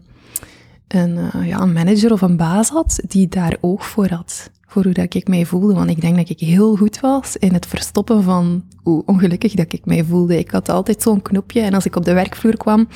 een, 0.88 1.18
eh, 1.18 1.48
ja, 1.48 1.60
een 1.60 1.74
manager 1.74 2.12
of 2.12 2.22
een 2.22 2.38
baas 2.38 2.70
had 2.70 3.00
die 3.08 3.28
daar 3.28 3.58
oog 3.62 3.86
voor 3.86 4.10
had. 4.10 4.52
Voor 4.68 4.84
hoe 4.84 4.94
dat 4.94 5.14
ik 5.14 5.28
mij 5.28 5.46
voelde. 5.46 5.74
Want 5.74 5.90
ik 5.90 6.02
denk 6.02 6.16
dat 6.16 6.30
ik 6.30 6.40
heel 6.40 6.76
goed 6.76 7.00
was 7.00 7.38
in 7.38 7.54
het 7.54 7.66
verstoppen 7.66 8.24
van 8.24 8.64
hoe 8.84 9.04
ongelukkig 9.06 9.54
dat 9.54 9.74
ik 9.74 9.86
mij 9.86 10.04
voelde. 10.04 10.38
Ik 10.38 10.52
had 10.52 10.70
altijd 10.70 11.02
zo'n 11.02 11.22
knopje 11.22 11.62
en 11.62 11.74
als 11.74 11.86
ik 11.86 11.96
op 11.96 12.06
de 12.06 12.14
werkvloer 12.14 12.58
kwam, 12.58 12.88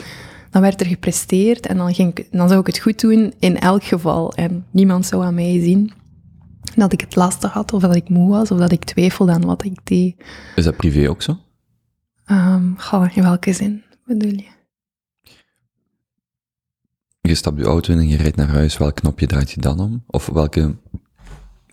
dan 0.49 0.61
werd 0.61 0.79
er 0.81 0.87
gepresteerd 0.87 1.65
en 1.67 1.77
dan, 1.77 1.93
ging 1.93 2.17
ik, 2.17 2.27
dan 2.31 2.47
zou 2.47 2.59
ik 2.59 2.67
het 2.67 2.79
goed 2.79 2.99
doen 2.99 3.33
in 3.39 3.59
elk 3.59 3.83
geval. 3.83 4.33
En 4.33 4.65
niemand 4.71 5.05
zou 5.05 5.23
aan 5.23 5.33
mij 5.33 5.59
zien 5.59 5.91
dat 6.75 6.93
ik 6.93 7.01
het 7.01 7.15
lastig 7.15 7.51
had, 7.51 7.73
of 7.73 7.81
dat 7.81 7.95
ik 7.95 8.09
moe 8.09 8.29
was, 8.29 8.51
of 8.51 8.59
dat 8.59 8.71
ik 8.71 8.83
twijfelde 8.83 9.31
aan 9.31 9.45
wat 9.45 9.63
ik 9.63 9.79
deed. 9.83 10.15
Is 10.55 10.63
dat 10.63 10.77
privé 10.77 11.09
ook 11.09 11.21
zo? 11.21 11.37
Goh, 12.77 13.17
in 13.17 13.23
welke 13.23 13.53
zin 13.53 13.83
bedoel 14.05 14.31
je? 14.31 14.50
Je 17.21 17.35
stapt 17.35 17.59
je 17.59 17.65
auto 17.65 17.93
in 17.93 17.99
en 17.99 18.07
je 18.07 18.17
rijdt 18.17 18.35
naar 18.35 18.49
huis, 18.49 18.77
welk 18.77 18.95
knopje 18.95 19.27
draait 19.27 19.51
je 19.51 19.61
dan 19.61 19.79
om? 19.79 20.03
Of 20.07 20.25
welke, 20.25 20.75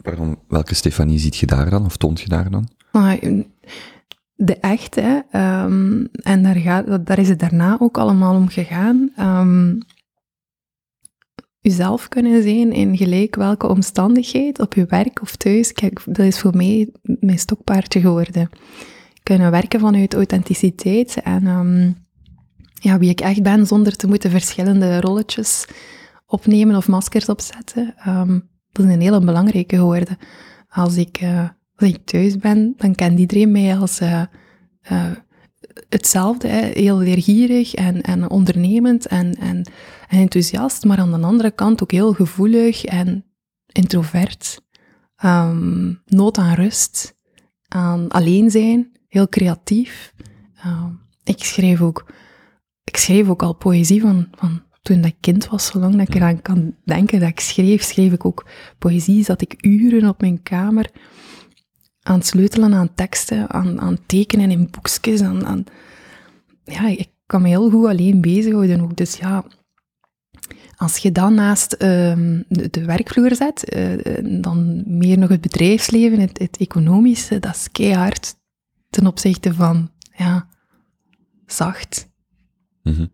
pardon, 0.02 0.38
welke 0.48 0.74
Stefanie 0.74 1.18
ziet 1.18 1.36
je 1.36 1.46
daar 1.46 1.70
dan, 1.70 1.84
of 1.84 1.96
toont 1.96 2.20
je 2.20 2.28
daar 2.28 2.50
dan? 2.50 2.68
De 4.34 4.56
echte, 4.56 5.24
ehm, 5.30 6.04
en 6.12 6.42
daar, 6.42 6.56
gaat, 6.56 7.06
daar 7.06 7.18
is 7.18 7.28
het 7.28 7.38
daarna 7.38 7.76
ook 7.80 7.98
allemaal 7.98 8.34
om 8.34 8.48
gegaan. 8.48 9.10
ehm 9.16 9.74
uzelf 11.62 12.08
kunnen 12.08 12.42
zijn 12.42 12.72
in 12.72 12.96
gelijk 12.96 13.34
welke 13.34 13.68
omstandigheid, 13.68 14.60
op 14.60 14.74
je 14.74 14.84
werk 14.88 15.22
of 15.22 15.36
thuis. 15.36 15.72
Kijk, 15.72 16.02
dat 16.04 16.26
is 16.26 16.40
voor 16.40 16.56
mij 16.56 16.88
mijn 17.02 17.38
stokpaardje 17.38 18.00
geworden. 18.00 18.48
Kunnen 19.22 19.50
werken 19.50 19.80
vanuit 19.80 20.14
authenticiteit 20.14 21.20
en 21.22 21.46
ehm, 21.46 21.92
ja, 22.80 22.98
wie 22.98 23.10
ik 23.10 23.20
echt 23.20 23.42
ben, 23.42 23.66
zonder 23.66 23.96
te 23.96 24.06
moeten 24.06 24.30
verschillende 24.30 25.00
rolletjes 25.00 25.66
opnemen 26.26 26.76
of 26.76 26.88
maskers 26.88 27.28
opzetten. 27.28 27.94
Ehm, 27.98 28.38
dat 28.72 28.86
is 28.86 28.92
een 28.92 29.00
hele 29.00 29.20
belangrijke 29.20 29.76
geworden. 29.76 30.18
Als 30.68 30.96
ik, 30.96 31.18
eh, 31.18 31.48
als 31.76 31.88
ik 31.88 32.04
thuis 32.04 32.36
ben, 32.36 32.74
dan 32.76 32.94
kent 32.94 33.18
iedereen 33.18 33.52
mij 33.52 33.76
als 33.76 34.00
eh, 34.00 34.22
eh, 34.80 35.10
hetzelfde. 35.88 36.48
Hè? 36.48 36.70
Heel 36.72 36.98
leergierig 36.98 37.74
en, 37.74 38.02
en 38.02 38.30
ondernemend 38.30 39.06
en, 39.06 39.34
en, 39.34 39.70
en 40.08 40.18
enthousiast, 40.18 40.84
maar 40.84 40.98
aan 40.98 41.10
de 41.20 41.26
andere 41.26 41.50
kant 41.50 41.82
ook 41.82 41.90
heel 41.90 42.12
gevoelig 42.12 42.84
en 42.84 43.24
introvert. 43.66 44.66
Ehm, 45.16 45.92
nood 46.06 46.38
aan 46.38 46.54
rust, 46.54 47.16
aan 47.68 48.08
alleen 48.08 48.50
zijn, 48.50 48.92
heel 49.08 49.28
creatief. 49.28 50.14
Ehm, 50.56 50.90
ik 51.24 51.44
schreef 51.44 51.80
ook, 51.80 52.06
ik 52.88 52.96
schreef 52.96 53.28
ook 53.28 53.42
al 53.42 53.54
poëzie 53.54 54.00
van, 54.00 54.28
van 54.36 54.62
toen 54.82 55.00
dat 55.00 55.10
ik 55.10 55.16
kind 55.20 55.48
was, 55.48 55.66
zolang 55.66 55.96
dat 55.96 56.08
ik 56.08 56.14
eraan 56.14 56.42
kan 56.42 56.74
denken 56.84 57.20
dat 57.20 57.28
ik 57.28 57.40
schreef, 57.40 57.82
schreef 57.82 58.12
ik 58.12 58.24
ook 58.24 58.46
poëzie. 58.78 59.24
Zat 59.24 59.40
ik 59.42 59.54
uren 59.66 60.08
op 60.08 60.20
mijn 60.20 60.42
kamer 60.42 60.90
aan 62.02 62.18
het 62.18 62.26
sleutelen 62.26 62.74
aan 62.74 62.94
teksten, 62.94 63.50
aan, 63.50 63.80
aan 63.80 63.98
tekenen 64.06 64.50
in 64.50 64.70
boekjes. 64.70 65.20
Aan, 65.20 65.46
aan, 65.46 65.64
ja, 66.64 66.88
ik 66.88 67.08
kan 67.26 67.42
me 67.42 67.48
heel 67.48 67.70
goed 67.70 67.86
alleen 67.86 68.20
bezighouden 68.20 68.80
ook. 68.80 68.96
Dus 68.96 69.16
ja, 69.16 69.44
als 70.76 70.96
je 70.96 71.12
dan 71.12 71.34
naast 71.34 71.72
ehm, 71.72 72.42
de, 72.48 72.70
de 72.70 72.84
werkvloer 72.84 73.34
zet, 73.34 73.64
eh, 73.64 74.40
dan 74.42 74.82
meer 74.86 75.18
nog 75.18 75.28
het 75.28 75.40
bedrijfsleven, 75.40 76.20
het, 76.20 76.38
het 76.38 76.56
economische, 76.56 77.38
dat 77.38 77.54
is 77.54 77.70
keihard 77.70 78.36
ten 78.90 79.06
opzichte 79.06 79.54
van, 79.54 79.90
ja, 80.16 80.48
zacht 81.46 82.07
Mhm. 82.88 83.06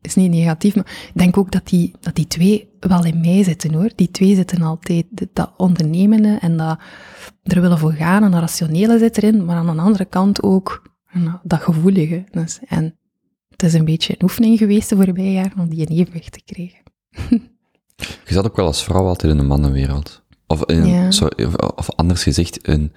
is 0.00 0.14
niet 0.14 0.30
negatief, 0.30 0.74
maar 0.74 0.86
ik 1.08 1.18
denk 1.18 1.36
ook 1.36 1.52
dat 1.52 1.66
die, 1.68 1.92
dat 2.00 2.14
die 2.14 2.26
twee 2.26 2.68
wel 2.80 3.04
in 3.04 3.20
mij 3.20 3.42
zitten 3.44 3.74
hoor. 3.74 3.90
Die 3.94 4.10
twee 4.10 4.34
zitten 4.34 4.62
altijd. 4.62 5.04
Dat- 5.32 5.52
ondernemende 5.56 6.38
en 6.40 6.56
dat 6.56 6.78
er 7.42 7.60
willen 7.60 7.78
voor 7.78 7.92
gaan 7.92 8.24
en 8.24 8.30
dat 8.30 8.40
rationele 8.40 8.98
zit 8.98 9.16
erin, 9.16 9.44
maar 9.44 9.56
aan 9.56 9.76
de 9.76 9.82
andere 9.82 10.04
kant 10.04 10.42
ook 10.42 10.82
nou, 11.12 11.36
dat 11.42 11.60
gevoelige. 11.62 12.24
Dus, 12.30 12.58
en 12.66 12.96
het 13.50 13.62
is 13.62 13.74
een 13.74 13.84
beetje 13.84 14.12
een 14.12 14.22
oefening 14.22 14.58
geweest 14.58 14.88
de 14.88 14.96
voorbije 14.96 15.32
jaren 15.32 15.58
om 15.58 15.68
die 15.68 15.86
in 15.86 15.96
evenwicht 15.98 16.32
te 16.32 16.42
krijgen. 16.44 16.82
Je 18.24 18.32
zat 18.32 18.46
ook 18.46 18.56
wel 18.56 18.66
als 18.66 18.84
vrouw 18.84 19.06
altijd 19.06 19.32
in 19.32 19.38
de 19.38 19.44
mannenwereld. 19.44 20.22
Of, 20.46 20.64
in, 20.64 20.86
Ja. 20.86 21.10
sorry, 21.10 21.44
of, 21.44 21.54
of 21.54 21.90
anders 21.90 22.22
gezegd, 22.22 22.66
in, 22.68 22.92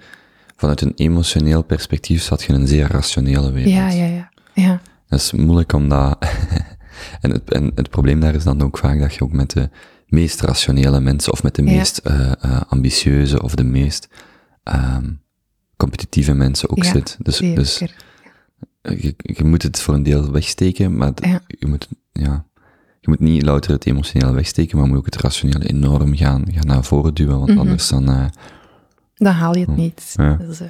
vanuit 0.56 0.80
een 0.80 0.92
emotioneel 0.94 1.62
perspectief 1.62 2.22
zat 2.22 2.42
je 2.42 2.52
in 2.52 2.60
een 2.60 2.66
zeer 2.66 2.86
rationele 2.90 3.50
wereld. 3.52 3.74
Ja, 3.74 3.88
ja, 3.90 4.04
ja. 4.04 4.30
ja. 4.54 4.80
Dat 5.08 5.18
is 5.20 5.32
moeilijk 5.32 5.72
om 5.72 5.88
dat... 5.88 6.18
en, 7.20 7.30
het, 7.30 7.52
en 7.52 7.72
het 7.74 7.90
probleem 7.90 8.20
daar 8.20 8.34
is 8.34 8.44
dan 8.44 8.62
ook 8.62 8.78
vaak 8.78 8.98
dat 9.00 9.14
je 9.14 9.20
ook 9.22 9.32
met 9.32 9.50
de 9.50 9.70
meest 10.06 10.40
rationele 10.40 11.00
mensen, 11.00 11.32
of 11.32 11.42
met 11.42 11.54
de 11.54 11.62
Ja. 11.64 11.70
meest 11.76 11.98
eh, 11.98 12.32
eh, 12.40 12.60
ambitieuze, 12.68 13.42
of 13.42 13.54
de 13.54 13.64
meest 13.64 14.08
ehm, 14.62 15.10
competitieve 15.76 16.34
mensen 16.34 16.70
ook 16.70 16.82
Ja, 16.84 16.90
zit. 16.92 17.16
Dus, 17.22 17.38
dus 17.38 17.78
je, 18.82 19.14
je 19.16 19.44
moet 19.44 19.62
het 19.62 19.80
voor 19.80 19.94
een 19.94 20.02
deel 20.02 20.30
wegsteken, 20.32 20.96
maar 20.96 21.12
Ja. 21.14 21.40
je, 21.46 21.66
moet, 21.66 21.88
ja, 22.12 22.46
je 23.00 23.08
moet 23.08 23.20
niet 23.20 23.42
louter 23.42 23.70
het 23.70 23.86
emotionele 23.86 24.32
wegsteken, 24.32 24.78
maar 24.78 24.86
moet 24.88 24.98
ook 24.98 25.04
het 25.04 25.16
rationele 25.16 25.68
enorm 25.68 26.16
gaan, 26.16 26.44
gaan 26.52 26.66
naar 26.66 26.84
voren 26.84 27.14
duwen, 27.14 27.36
want 27.38 27.48
Mhm. 27.50 27.58
anders 27.58 27.88
dan... 27.88 28.08
eh, 28.08 28.26
Dan 29.14 29.32
haal 29.32 29.54
je 29.56 29.64
het 29.66 29.76
niet. 29.76 30.12
Ja. 30.16 30.34
Dus, 30.36 30.60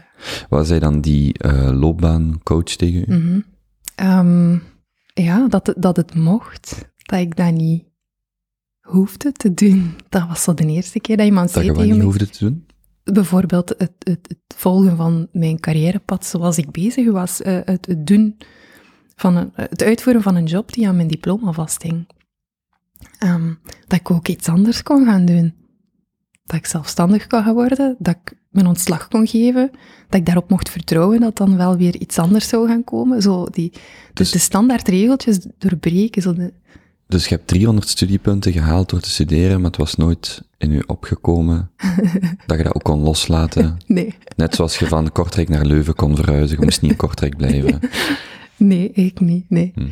wat 0.48 0.66
zei 0.66 0.80
dan 0.80 1.00
die 1.00 1.32
eh, 1.38 1.70
loopbaancoach 1.80 2.62
tegen 2.64 3.04
u? 3.08 3.16
mhm. 3.18 3.40
Ehm, 3.98 4.58
ja, 5.14 5.48
dat, 5.48 5.66
het- 5.66 5.82
dat 5.82 5.96
het 5.96 6.14
mocht. 6.14 6.88
Dat 6.96 7.20
ik 7.20 7.36
dat 7.36 7.52
niet 7.52 7.84
hoefde 8.80 9.32
te 9.32 9.54
doen. 9.54 9.94
Dat 10.08 10.28
was 10.28 10.42
zo 10.42 10.54
de 10.54 10.66
eerste 10.66 11.00
keer 11.00 11.16
dat 11.16 11.26
iemand 11.26 11.52
Dat 11.54 11.62
zei 11.64 11.74
tegen 11.76 11.94
niet 11.94 12.02
hoefde 12.02 12.28
te 12.30 12.44
doen? 12.44 12.66
bijvoorbeeld 13.04 13.68
het, 13.68 13.92
het, 13.98 14.18
het 14.28 14.54
volgen 14.56 14.96
van 14.96 15.28
mijn 15.32 15.60
carrièrepad 15.60 16.26
zoals 16.26 16.58
ik 16.58 16.70
bezig 16.70 17.10
was, 17.10 17.42
eh, 17.42 17.58
het, 17.64 17.86
het 17.86 18.06
doen 18.06 18.36
van 19.16 19.36
een, 19.36 19.50
het 19.54 19.82
uitvoeren 19.82 20.22
van 20.22 20.34
een 20.34 20.44
job 20.46 20.72
die 20.72 20.88
aan 20.88 20.96
mijn 20.96 21.08
diploma 21.08 21.52
vasthing. 21.52 22.08
Ehm, 23.18 23.54
dat 23.86 23.98
ik 24.00 24.10
ook 24.10 24.28
iets 24.28 24.48
anders 24.48 24.82
kon 24.82 25.04
gaan 25.04 25.24
doen. 25.24 25.54
Dat 26.48 26.56
ik 26.58 26.66
zelfstandig 26.66 27.26
kon 27.26 27.42
gaan 27.42 27.54
worden, 27.54 27.96
dat 27.98 28.16
ik 28.24 28.36
mijn 28.50 28.66
ontslag 28.66 29.08
kon 29.08 29.26
geven, 29.26 29.70
dat 30.08 30.20
ik 30.20 30.26
daarop 30.26 30.50
mocht 30.50 30.70
vertrouwen 30.70 31.20
dat 31.20 31.36
dan 31.36 31.56
wel 31.56 31.76
weer 31.76 31.96
iets 31.96 32.18
anders 32.18 32.48
zou 32.48 32.68
gaan 32.68 32.84
komen. 32.84 33.22
Zo 33.22 33.46
die, 33.50 33.72
dus, 34.12 34.30
de 34.30 34.38
standaard 34.38 34.88
regeltjes 34.88 35.38
doorbreken. 35.58 36.22
Zo 36.22 36.34
de, 36.34 36.52
Dus 37.06 37.26
je 37.28 37.34
hebt 37.34 37.46
300 37.46 37.88
studiepunten 37.88 38.52
gehaald 38.52 38.88
door 38.90 39.00
te 39.00 39.10
studeren, 39.10 39.56
maar 39.56 39.70
het 39.70 39.76
was 39.80 39.94
nooit 39.94 40.42
in 40.58 40.70
je 40.70 40.88
opgekomen 40.88 41.70
dat 42.46 42.56
je 42.58 42.64
dat 42.64 42.74
ook 42.74 42.82
kon 42.82 43.00
loslaten. 43.00 43.78
nee, 43.86 44.14
Net 44.36 44.54
zoals 44.54 44.78
je 44.78 44.86
van 44.86 45.12
Kortrijk 45.12 45.48
naar 45.48 45.64
Leuven 45.64 45.94
kon 45.94 46.16
verhuizen, 46.16 46.58
je 46.58 46.64
moest 46.64 46.82
niet 46.82 46.90
in 46.90 46.96
Kortrijk 46.96 47.36
blijven. 47.36 47.80
nee, 48.56 48.90
ik 48.92 49.20
niet, 49.20 49.44
nee. 49.48 49.72
Hm. 49.74 49.88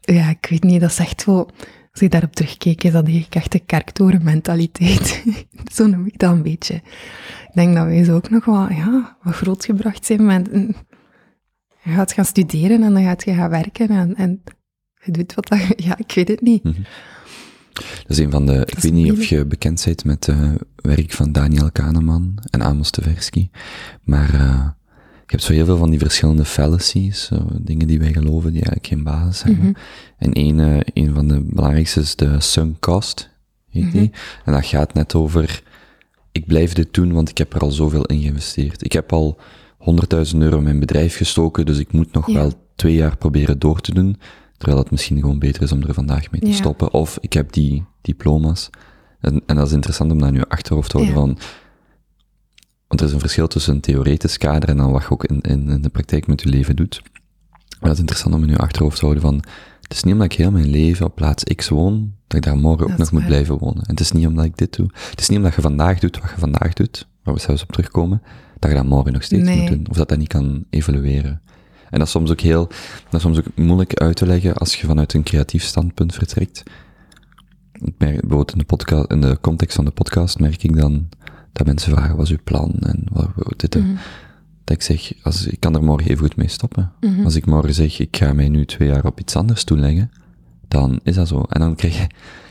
Ja, 0.00 0.28
ik 0.30 0.46
weet 0.50 0.62
niet, 0.62 0.80
dat 0.80 0.90
is 0.90 0.98
echt 0.98 1.20
zo... 1.20 1.46
Als 1.92 2.02
ik 2.02 2.10
daarop 2.10 2.34
terugkeek, 2.34 2.84
is 2.84 2.92
dat 2.92 3.04
eigenlijk 3.04 3.34
echt 3.34 3.52
de 3.52 3.58
kerktorenmentaliteit. 3.58 5.24
zo 5.74 5.86
noem 5.86 6.06
ik 6.06 6.18
dat 6.18 6.32
een 6.32 6.42
beetje. 6.42 6.74
Ik 6.74 7.50
denk 7.54 7.74
dat 7.74 7.84
wij 7.86 8.04
zo 8.04 8.14
ook 8.14 8.30
nog 8.30 8.44
wel, 8.44 8.70
ja, 8.70 9.16
wat 9.22 9.34
grootgebracht 9.34 10.04
zijn 10.06 10.24
met... 10.26 10.52
mm, 10.52 10.74
Je 11.82 11.90
gaat 11.90 12.12
gaan 12.12 12.24
studeren 12.24 12.82
en 12.82 12.92
dan 12.92 13.02
gaat 13.02 13.24
je 13.24 13.34
gaan 13.34 13.50
werken 13.50 13.88
en, 13.88 14.14
en 14.14 14.42
je 15.04 15.12
doet 15.12 15.34
wat 15.34 15.48
dat... 15.48 15.58
Ja, 15.76 15.98
ik 15.98 16.12
weet 16.12 16.28
het 16.28 16.40
niet. 16.40 16.62
Dat 17.72 17.84
is 18.06 18.18
een 18.18 18.30
van 18.30 18.46
de, 18.46 18.62
ik 18.66 18.78
weet 18.78 18.92
niet 18.92 19.12
of 19.12 19.24
je 19.24 19.44
bekend 19.46 19.84
bent 19.84 20.04
met 20.04 20.26
het 20.26 20.62
werk 20.76 21.12
van 21.12 21.32
Daniel 21.32 21.70
Kahneman 21.72 22.38
en 22.50 22.62
Amos 22.62 22.90
Tversky, 22.90 23.48
maar 24.02 24.34
eh, 24.34 24.68
je 25.32 25.38
hebt 25.38 25.50
zo 25.50 25.52
heel 25.52 25.64
veel 25.64 25.76
van 25.76 25.90
die 25.90 25.98
verschillende 25.98 26.44
fallacies, 26.44 27.24
zo 27.24 27.46
dingen 27.60 27.86
die 27.86 27.98
wij 27.98 28.12
geloven 28.12 28.52
die 28.52 28.62
eigenlijk 28.62 28.86
geen 28.86 29.02
basis 29.02 29.42
hebben. 29.42 29.64
Mhm. 29.64 29.72
En 30.18 30.30
een, 30.38 30.60
eh, 30.60 30.80
een 31.04 31.14
van 31.14 31.28
de 31.28 31.40
belangrijkste 31.40 32.00
is 32.00 32.16
de 32.16 32.40
sunk 32.40 32.80
cost, 32.80 33.30
heet 33.70 33.92
die. 33.92 34.10
En 34.44 34.52
dat 34.52 34.66
gaat 34.66 34.94
net 34.94 35.14
over, 35.14 35.62
ik 36.32 36.46
blijf 36.46 36.72
dit 36.72 36.94
doen, 36.94 37.12
want 37.12 37.28
ik 37.28 37.38
heb 37.38 37.54
er 37.54 37.60
al 37.60 37.70
zoveel 37.70 38.04
in 38.04 38.20
geïnvesteerd. 38.20 38.84
Ik 38.84 38.92
heb 38.92 39.12
al 39.12 39.38
100.000 39.78 40.42
euro 40.42 40.56
in 40.56 40.62
mijn 40.62 40.80
bedrijf 40.80 41.16
gestoken, 41.16 41.66
dus 41.66 41.78
ik 41.78 41.92
moet 41.92 42.12
nog 42.12 42.26
Ja. 42.26 42.34
wel 42.34 42.52
twee 42.76 42.94
jaar 42.94 43.16
proberen 43.16 43.58
door 43.58 43.80
te 43.80 43.94
doen, 43.94 44.18
terwijl 44.56 44.80
het 44.80 44.90
misschien 44.90 45.20
gewoon 45.20 45.38
beter 45.38 45.62
is 45.62 45.72
om 45.72 45.82
er 45.82 45.94
vandaag 45.94 46.30
mee 46.30 46.40
te 46.40 46.46
Ja. 46.48 46.54
stoppen. 46.54 46.92
Of 46.92 47.18
ik 47.20 47.32
heb 47.32 47.52
die 47.52 47.84
diploma's. 48.00 48.70
En, 49.20 49.42
en 49.46 49.56
dat 49.56 49.66
is 49.66 49.72
interessant 49.72 50.12
om 50.12 50.18
dat 50.18 50.28
in 50.28 50.34
je 50.34 50.48
achterhoofd 50.48 50.90
te 50.90 50.96
houden 50.96 51.14
Ja. 51.18 51.20
van, 51.26 51.38
want 52.92 53.04
er 53.04 53.10
is 53.10 53.12
een 53.12 53.28
verschil 53.28 53.48
tussen 53.48 53.74
een 53.74 53.80
theoretisch 53.80 54.38
kader 54.38 54.68
en 54.68 54.76
dan 54.76 54.92
wat 54.92 55.02
je 55.02 55.10
ook 55.10 55.24
in, 55.24 55.40
in, 55.40 55.68
in 55.68 55.82
de 55.82 55.88
praktijk 55.88 56.26
met 56.26 56.42
je 56.42 56.48
leven 56.48 56.76
doet. 56.76 57.02
Maar 57.50 57.78
dat 57.80 57.92
is 57.92 57.98
interessant 57.98 58.34
om 58.34 58.42
in 58.42 58.48
je 58.48 58.58
achterhoofd 58.58 58.98
te 58.98 59.02
houden 59.04 59.22
van, 59.22 59.34
het 59.82 59.92
is 59.92 60.02
niet 60.02 60.12
omdat 60.12 60.32
ik 60.32 60.38
heel 60.38 60.50
mijn 60.50 60.70
leven 60.70 61.06
op 61.06 61.14
plaats 61.14 61.44
X 61.44 61.68
woon, 61.68 62.12
dat 62.26 62.36
ik 62.36 62.44
daar 62.44 62.56
morgen 62.56 62.90
ook 62.90 62.98
nog 62.98 63.12
moet 63.12 63.26
blijven 63.26 63.58
wonen. 63.58 63.82
En 63.82 63.90
het 63.90 64.00
is 64.00 64.12
niet 64.12 64.26
omdat 64.26 64.44
ik 64.44 64.56
dit 64.56 64.76
doe. 64.76 64.90
Het 65.10 65.20
is 65.20 65.28
niet 65.28 65.38
omdat 65.38 65.54
je 65.54 65.60
vandaag 65.60 65.98
doet 65.98 66.20
wat 66.20 66.30
je 66.30 66.38
vandaag 66.38 66.72
doet, 66.72 67.08
waar 67.22 67.34
we 67.34 67.40
zelfs 67.40 67.62
op 67.62 67.72
terugkomen, 67.72 68.22
dat 68.58 68.70
je 68.70 68.76
dat 68.76 68.86
morgen 68.86 69.12
nog 69.12 69.22
steeds 69.22 69.42
Nee. 69.42 69.60
moet 69.60 69.68
doen. 69.68 69.86
Of 69.90 69.96
dat 69.96 70.08
dat 70.08 70.18
niet 70.18 70.28
kan 70.28 70.64
evolueren. 70.70 71.40
En 71.90 71.98
dat 71.98 72.06
is 72.06 72.10
soms 72.10 72.30
ook 72.30 72.40
heel, 72.40 72.66
dat 73.04 73.14
is 73.14 73.20
soms 73.20 73.38
ook 73.38 73.56
moeilijk 73.56 73.94
uit 73.94 74.16
te 74.16 74.26
leggen 74.26 74.54
als 74.54 74.80
je 74.80 74.86
vanuit 74.86 75.14
een 75.14 75.22
creatief 75.22 75.62
standpunt 75.62 76.14
vertrekt. 76.14 76.62
Ik 77.72 77.94
merk, 77.98 78.20
bijvoorbeeld 78.20 78.52
in 78.52 78.58
de, 78.58 78.64
podcast, 78.64 79.10
in 79.10 79.20
de 79.20 79.38
context 79.40 79.76
van 79.76 79.84
de 79.84 79.90
podcast 79.90 80.38
merk 80.38 80.62
ik 80.62 80.76
dan 80.76 81.08
dat 81.52 81.66
mensen 81.66 81.92
vragen, 81.92 82.16
wat 82.16 82.24
is 82.24 82.30
uw 82.32 82.42
plan? 82.44 82.74
En 82.80 83.04
wat, 83.12 83.28
dit, 83.56 83.74
Mhm. 83.74 83.86
dat 84.64 84.76
ik 84.76 84.82
zeg, 84.82 85.12
als, 85.22 85.46
ik 85.46 85.60
kan 85.60 85.74
er 85.74 85.82
morgen 85.84 86.10
even 86.10 86.24
goed 86.26 86.36
mee 86.36 86.48
stoppen. 86.48 86.92
Mhm. 87.00 87.24
Als 87.24 87.34
ik 87.34 87.46
morgen 87.46 87.74
zeg, 87.74 87.98
ik 87.98 88.16
ga 88.16 88.32
mij 88.32 88.48
nu 88.48 88.64
twee 88.66 88.88
jaar 88.88 89.04
op 89.04 89.20
iets 89.20 89.36
anders 89.36 89.64
toeleggen, 89.64 90.10
dan 90.68 91.00
is 91.02 91.14
dat 91.14 91.28
zo. 91.28 91.40
En 91.48 91.60
dan 91.60 91.74
krijg 91.74 91.96
je, 91.98 92.06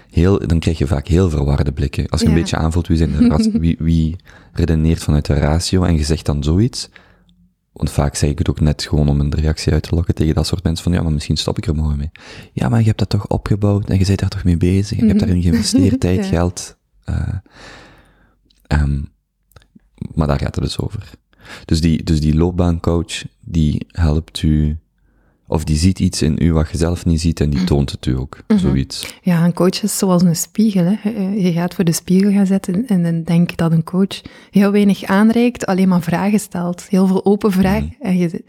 heel, 0.10 0.48
dan 0.48 0.60
krijg 0.60 0.78
je 0.78 0.88
vaak 0.88 1.08
heel 1.08 1.30
verwarde 1.30 1.72
blikken. 1.72 2.10
Als 2.10 2.22
je 2.22 2.28
een 2.28 2.34
beetje 2.34 2.58
aanvoelt 2.58 2.88
wie, 2.88 2.98
zijn 2.98 3.12
de 3.12 3.50
wie, 3.60 3.76
wie 3.80 4.16
redeneert 4.54 5.04
vanuit 5.04 5.26
de 5.26 5.34
ratio 5.34 5.84
en 5.84 5.96
je 5.98 6.04
zegt 6.04 6.26
dan 6.26 6.44
zoiets, 6.44 6.90
want 7.74 7.92
vaak 7.92 8.16
zeg 8.16 8.30
ik 8.30 8.38
het 8.38 8.50
ook 8.50 8.60
net 8.60 8.84
gewoon 8.84 9.08
om 9.10 9.20
een 9.20 9.36
reactie 9.36 9.74
uit 9.74 9.84
te 9.84 9.96
lokken 9.96 10.16
tegen 10.16 10.36
dat 10.36 10.48
soort 10.48 10.64
mensen 10.64 10.84
van, 10.84 10.94
ja, 10.94 11.02
maar 11.02 11.12
misschien 11.12 11.38
stop 11.38 11.58
ik 11.58 11.66
er 11.68 11.76
morgen 11.76 11.98
mee. 11.98 12.12
Ja, 12.54 12.70
maar 12.70 12.80
je 12.80 12.86
hebt 12.86 13.00
dat 13.00 13.10
toch 13.10 13.28
opgebouwd 13.28 13.90
en 13.90 14.00
je 14.00 14.06
bent 14.06 14.20
daar 14.20 14.30
toch 14.30 14.44
mee 14.44 14.58
bezig 14.58 14.98
en 14.98 15.04
je 15.04 15.10
hebt 15.10 15.20
daarin 15.26 15.42
geïnvesteerd, 15.42 16.00
tijd, 16.10 16.18
Ja. 16.18 16.24
geld. 16.24 16.78
eh, 17.04 17.28
ehm, 18.80 19.02
maar 20.16 20.28
daar 20.28 20.40
gaat 20.40 20.56
het 20.56 20.64
dus 20.64 20.80
over. 20.80 21.10
Dus 21.66 21.82
die, 21.82 22.04
dus 22.04 22.22
die 22.22 22.36
loopbaancoach, 22.36 23.24
die 23.40 23.86
helpt 23.88 24.42
u, 24.42 24.78
of 25.48 25.64
die 25.64 25.78
ziet 25.78 26.00
iets 26.00 26.22
in 26.22 26.36
u 26.42 26.54
wat 26.54 26.70
je 26.72 26.78
zelf 26.78 27.06
niet 27.06 27.22
ziet 27.22 27.40
en 27.40 27.50
die 27.50 27.64
toont 27.64 27.92
het 27.92 28.06
u 28.06 28.18
ook, 28.18 28.38
zoiets. 28.56 29.16
Ja, 29.22 29.46
een 29.46 29.54
coach 29.54 29.84
is 29.84 29.98
zoals 29.98 30.22
een 30.22 30.36
spiegel. 30.36 30.84
Hè. 30.86 31.10
Je- 31.10 31.42
Je 31.42 31.52
gaat 31.52 31.74
voor 31.74 31.84
de 31.84 31.92
spiegel 31.92 32.32
gaan 32.32 32.46
zitten 32.46 32.88
en 32.88 33.04
dan 33.04 33.24
denk 33.24 33.52
ik 33.52 33.58
dat 33.58 33.72
een 33.72 33.84
coach 33.84 34.22
heel 34.52 34.72
weinig 34.72 35.04
aanreikt, 35.04 35.66
alleen 35.66 35.88
maar 35.88 36.02
vragen 36.02 36.40
stelt. 36.40 36.86
Heel 36.90 37.08
veel 37.08 37.26
open 37.26 37.52
vragen. 37.52 37.96
En 38.00 38.18
je, 38.18 38.44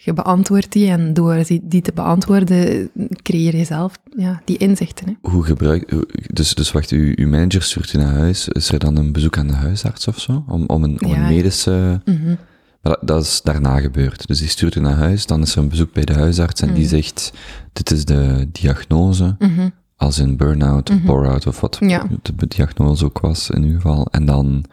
je 0.00 0.12
beantwoordt 0.12 0.72
die 0.72 0.90
en 0.90 1.14
door 1.14 1.44
die, 1.62 1.82
te 1.82 1.92
beantwoorden 1.94 2.90
creëer 3.22 3.56
je 3.56 3.64
zelf 3.64 3.98
ja, 4.16 4.40
die 4.44 4.56
inzichten. 4.56 5.06
Hè. 5.06 5.30
Hoe 5.30 5.44
gebruik, 5.44 5.94
dus, 6.34 6.54
dus 6.54 6.72
wacht, 6.72 6.90
uw, 6.90 7.12
uw 7.16 7.28
manager 7.28 7.62
stuurt 7.62 7.92
u 7.92 7.98
naar 7.98 8.14
huis, 8.14 8.48
is 8.48 8.70
er 8.72 8.78
dan 8.78 8.96
een 8.96 9.12
bezoek 9.12 9.38
aan 9.38 9.46
de 9.46 9.54
huisarts 9.54 10.08
of 10.08 10.18
zo? 10.20 10.44
Om, 10.48 10.64
om, 10.66 10.84
een, 10.84 11.04
om 11.04 11.10
een 11.12 11.20
Ja. 11.20 11.28
medische... 11.28 12.00
Mhm. 12.04 12.34
Dat, 12.82 12.98
dat 13.02 13.22
is 13.22 13.40
daarna 13.42 13.80
gebeurd. 13.80 14.26
Dus 14.26 14.38
die 14.38 14.48
stuurt 14.48 14.74
u 14.74 14.80
naar 14.80 14.96
huis, 14.96 15.26
dan 15.26 15.42
is 15.42 15.52
er 15.56 15.62
een 15.62 15.68
bezoek 15.68 15.92
bij 15.92 16.04
de 16.04 16.12
huisarts 16.14 16.60
en 16.60 16.74
die 16.74 16.88
zegt, 16.88 17.32
dit 17.72 17.90
is 17.90 18.04
de 18.04 18.48
diagnose, 18.52 19.36
Mhm. 19.38 19.68
als 19.96 20.18
in 20.18 20.36
burn-out 20.36 21.04
bore-out 21.04 21.46
of 21.46 21.60
wat 21.60 21.76
Ja. 21.80 22.06
de 22.22 22.46
diagnose 22.48 23.04
ook 23.04 23.18
was 23.20 23.50
in 23.50 23.62
uw 23.62 23.74
geval. 23.74 24.06
En 24.10 24.26
dan 24.26 24.64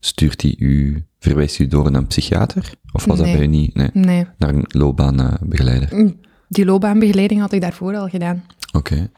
stuurt 0.00 0.42
hij 0.42 0.54
u, 0.58 1.04
verwijst 1.18 1.58
u 1.58 1.66
door 1.66 1.90
naar 1.90 2.00
een 2.00 2.06
psychiater? 2.06 2.72
Of 2.92 3.04
was 3.04 3.18
dat 3.18 3.26
bij 3.26 3.40
u 3.42 3.46
niet? 3.46 3.74
Nee, 3.74 3.90
Nee, 3.92 4.26
naar 4.38 4.54
een 4.54 4.64
loopbaanbegeleider. 4.68 6.12
die 6.48 6.64
loopbaanbegeleiding 6.64 7.40
had 7.40 7.52
ik 7.52 7.60
daarvoor 7.60 7.96
al 7.96 8.08
gedaan. 8.08 8.44
Oké. 8.72 9.10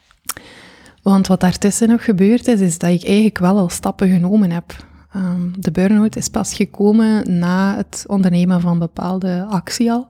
Want 1.01 1.27
wat 1.27 1.39
daartussen 1.39 1.87
nog 1.87 2.03
gebeurd 2.03 2.47
is, 2.47 2.59
is 2.59 2.77
dat 2.77 2.89
ik 2.89 3.03
eigenlijk 3.03 3.37
wel 3.37 3.57
al 3.57 3.69
stappen 3.69 4.09
genomen 4.09 4.51
heb. 4.51 4.85
Ehm, 5.13 5.41
de 5.59 5.71
burn-out 5.71 6.15
is 6.15 6.27
pas 6.27 6.53
gekomen 6.53 7.39
na 7.39 7.75
het 7.75 8.03
ondernemen 8.07 8.61
van 8.61 8.79
bepaalde 8.79 9.45
actie 9.49 9.91
al. 9.91 10.09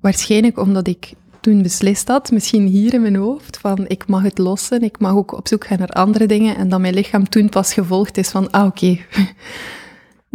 Waarschijnlijk 0.00 0.58
omdat 0.58 0.88
ik 0.88 1.12
toen 1.40 1.62
beslist 1.62 2.08
had, 2.08 2.30
misschien 2.30 2.66
hier 2.66 2.94
in 2.94 3.00
mijn 3.02 3.16
hoofd, 3.16 3.58
van 3.58 3.84
ik 3.88 4.06
mag 4.06 4.22
het 4.22 4.38
lossen, 4.38 4.82
ik 4.82 4.98
mag 4.98 5.12
ook 5.12 5.32
op 5.32 5.48
zoek 5.48 5.66
gaan 5.66 5.78
naar 5.78 5.88
andere 5.88 6.26
dingen, 6.26 6.56
en 6.56 6.68
dat 6.68 6.80
mijn 6.80 6.94
lichaam 6.94 7.28
toen 7.28 7.48
pas 7.48 7.72
gevolgd 7.72 8.16
is 8.18 8.28
van, 8.28 8.50
ah 8.50 8.66
oké, 8.66 8.98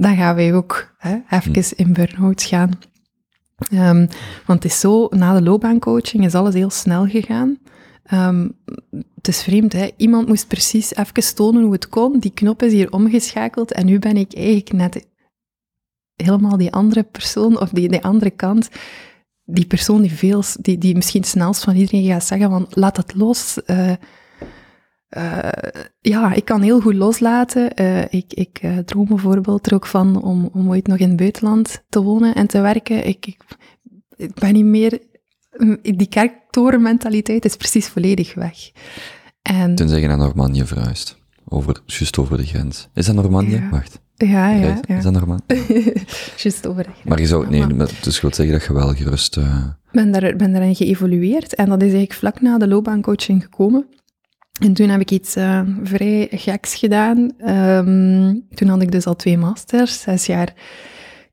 dan 0.02 0.16
gaan 0.16 0.36
wij 0.36 0.54
ook 0.54 0.94
hè, 0.98 1.18
even 1.30 1.78
in 1.78 1.94
burn-out 1.94 2.44
gaan. 2.44 2.80
Ehm, 3.70 4.08
want 4.46 4.64
het 4.64 4.72
is 4.72 4.80
zo, 4.80 5.08
na 5.10 5.34
de 5.34 5.42
loopbaancoaching 5.42 6.26
is 6.26 6.36
alles 6.36 6.54
heel 6.54 6.70
snel 6.70 7.08
gegaan. 7.08 7.60
Ehm, 8.04 8.50
het 9.16 9.28
is 9.28 9.44
vreemd, 9.44 9.74
hè? 9.74 9.90
Iemand 9.98 10.28
moest 10.28 10.48
precies 10.48 10.96
even 10.96 11.36
tonen 11.36 11.64
hoe 11.64 11.72
het 11.72 11.90
kon. 11.90 12.20
Die 12.20 12.32
knop 12.34 12.64
is 12.64 12.72
hier 12.72 12.92
omgeschakeld 12.92 13.72
en 13.72 13.86
nu 13.86 14.00
ben 14.00 14.18
ik 14.18 14.34
eigenlijk 14.34 14.72
net 14.72 15.08
helemaal 16.16 16.58
die 16.58 16.74
andere 16.74 17.04
persoon, 17.04 17.60
of 17.60 17.70
die, 17.70 17.90
die 17.90 18.04
andere 18.04 18.32
kant. 18.32 18.70
Die 19.44 19.66
persoon 19.66 20.02
die, 20.02 20.12
veel, 20.12 20.44
die, 20.60 20.78
die 20.78 20.96
misschien 20.96 21.24
snelst 21.24 21.64
van 21.64 21.76
iedereen 21.76 22.06
gaat 22.06 22.26
zeggen 22.26 22.50
van, 22.50 22.68
laat 22.70 22.98
het 22.98 23.16
los. 23.16 23.64
eh, 23.64 23.92
eh, 25.12 25.50
ja, 26.02 26.34
ik 26.34 26.46
kan 26.46 26.62
heel 26.62 26.82
goed 26.82 26.94
loslaten. 26.94 27.74
Eh, 27.74 28.02
ik 28.02 28.34
ik 28.34 28.60
eh, 28.62 28.78
droom 28.78 29.08
bijvoorbeeld 29.08 29.68
er 29.68 29.74
ook 29.74 29.86
van 29.86 30.22
om, 30.22 30.50
om 30.54 30.70
ooit 30.70 30.88
nog 30.88 30.98
in 30.98 31.08
het 31.08 31.18
buitenland 31.18 31.84
te 31.90 32.02
wonen 32.02 32.36
en 32.36 32.48
te 32.48 32.62
werken. 32.62 33.08
Ik, 33.08 33.26
ik, 33.26 33.38
ik 34.16 34.34
ben 34.34 34.54
niet 34.54 34.66
meer... 34.66 35.00
Die 35.82 36.08
kerktorenmentaliteit 36.08 37.46
is 37.46 37.56
precies 37.56 37.88
volledig 37.88 38.34
weg. 38.34 38.72
En, 39.42 39.76
Tenzij 39.76 40.00
je 40.00 40.08
naar 40.08 40.18
Normandië 40.18 40.66
verhuist. 40.66 41.18
Over, 41.46 41.82
juist 41.86 42.18
over 42.18 42.38
de 42.38 42.46
grens. 42.46 42.90
Is 42.94 43.06
dat 43.06 43.16
Normandië? 43.16 43.56
Ja. 43.56 43.70
Wacht. 43.70 44.00
ja, 44.16 44.50
ja, 44.50 44.80
ja. 44.88 44.98
Is 44.98 45.04
dat 45.04 45.14
Normandië? 45.14 45.44
Juist 46.44 46.68
over 46.68 46.84
de 46.84 46.90
grens. 46.90 47.06
Maar 47.06 47.20
je 47.20 47.28
zou, 47.28 47.50
nee, 47.50 47.68
dus 48.02 48.16
ik 48.16 48.22
wil 48.22 48.34
zeggen 48.34 48.58
dat 48.58 48.64
je 48.64 48.74
wel 48.74 48.94
gerust, 48.94 49.38
eh, 49.38 49.66
ben, 49.92 50.12
daar, 50.12 50.36
ben 50.36 50.52
daarin 50.52 50.76
geëvolueerd 50.76 51.56
en 51.56 51.66
dat 51.66 51.78
is 51.78 51.84
eigenlijk 51.84 52.14
vlak 52.14 52.42
na 52.42 52.58
de 52.58 52.68
loopbaancoaching 52.68 53.44
gekomen. 53.44 53.88
En 54.62 54.74
toen 54.74 54.90
heb 54.90 55.02
ik 55.02 55.12
iets 55.12 55.36
eh, 55.36 55.62
vrij 55.84 56.28
geks 56.32 56.76
gedaan. 56.76 57.32
Ehm, 57.38 58.36
toen 58.56 58.68
had 58.68 58.82
ik 58.82 58.92
dus 58.92 59.06
al 59.06 59.16
twee 59.16 59.38
masters, 59.38 60.02
zes 60.02 60.26
jaar 60.26 60.54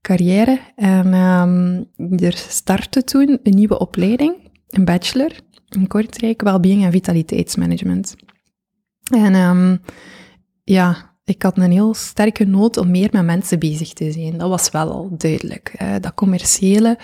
carrière. 0.01 0.61
En 0.77 1.13
ehm, 1.13 1.83
er 2.25 2.37
startte 2.37 3.05
toen 3.05 3.39
een 3.43 3.55
nieuwe 3.55 3.79
opleiding, 3.79 4.51
een 4.69 4.85
bachelor, 4.85 5.33
in 5.69 5.87
Kortrijk, 5.87 6.43
Wellbeing 6.43 6.85
en 6.85 6.91
Vitaliteitsmanagement. 6.91 8.17
En 9.11 9.35
ehm, 9.35 9.77
ja, 10.65 11.17
ik 11.25 11.43
had 11.43 11.59
een 11.59 11.71
heel 11.71 11.95
sterke 11.95 12.45
nood 12.45 12.77
om 12.77 12.91
meer 12.91 13.09
met 13.13 13.25
mensen 13.25 13.59
bezig 13.59 13.93
te 13.93 14.13
zijn. 14.13 14.39
Dat 14.39 14.49
was 14.49 14.71
wel 14.71 14.91
al 14.93 15.11
duidelijk. 15.17 15.75
Dat 16.01 16.15
commerciële, 16.15 16.99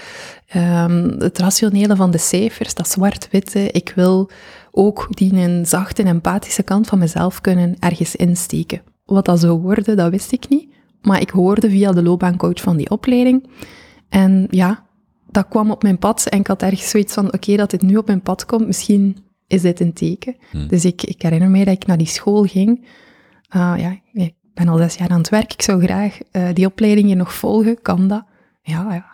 um, 0.56 1.14
het 1.18 1.38
rationele 1.38 1.96
van 1.96 2.10
de 2.10 2.18
cijfers, 2.18 2.74
dat 2.74 2.88
zwart-witte. 2.88 3.70
Ik 3.70 3.92
wil 3.94 4.30
ook 4.76 5.06
die 5.10 5.32
een 5.32 5.66
zachte, 5.66 6.02
empathische 6.02 6.62
kant 6.62 6.86
van 6.86 6.98
mezelf 6.98 7.40
kunnen 7.40 7.76
ergens 7.78 8.16
insteken. 8.16 8.82
Wat 9.04 9.24
dat 9.24 9.40
zou 9.40 9.60
worden, 9.60 9.96
dat 9.96 10.10
wist 10.10 10.32
ik 10.32 10.48
niet. 10.48 10.68
Maar 11.02 11.20
ik 11.20 11.30
hoorde 11.30 11.70
via 11.70 11.92
de 11.92 12.02
loopbaancoach 12.02 12.60
van 12.60 12.76
die 12.76 12.90
opleiding. 12.90 13.46
En 14.08 14.46
ja, 14.50 14.86
dat 15.30 15.48
kwam 15.48 15.70
op 15.70 15.82
mijn 15.82 15.98
pad. 15.98 16.26
En 16.26 16.38
ik 16.38 16.46
had 16.46 16.62
ergens 16.62 16.90
zoiets 16.90 17.14
van, 17.14 17.32
oké, 17.32 17.56
dat 17.56 17.70
dit 17.70 17.82
nu 17.82 17.96
op 17.96 18.06
mijn 18.06 18.22
pad 18.22 18.46
komt, 18.46 18.66
misschien 18.66 19.16
is 19.46 19.62
dit 19.62 19.80
een 19.80 19.92
teken. 19.92 20.36
Hmm. 20.50 20.68
Dus 20.68 20.84
ik, 20.84 21.02
ik 21.02 21.22
herinner 21.22 21.50
me 21.50 21.64
dat 21.64 21.74
ik 21.74 21.86
naar 21.86 21.98
die 21.98 22.06
school 22.06 22.42
ging 22.42 22.86
uh, 23.56 23.74
ja, 23.76 23.98
ik 24.12 24.34
ben 24.54 24.68
al 24.68 24.76
zes 24.76 24.94
jaar 24.94 25.08
aan 25.08 25.18
het 25.18 25.28
werk, 25.28 25.52
ik 25.52 25.62
zou 25.62 25.82
graag 25.82 26.18
uh, 26.32 26.48
die 26.52 26.66
opleiding 26.66 27.06
hier 27.06 27.16
nog 27.16 27.34
volgen, 27.34 27.82
kan 27.82 28.08
dat? 28.08 28.24
Ja, 28.62 28.94
ja. 28.94 29.06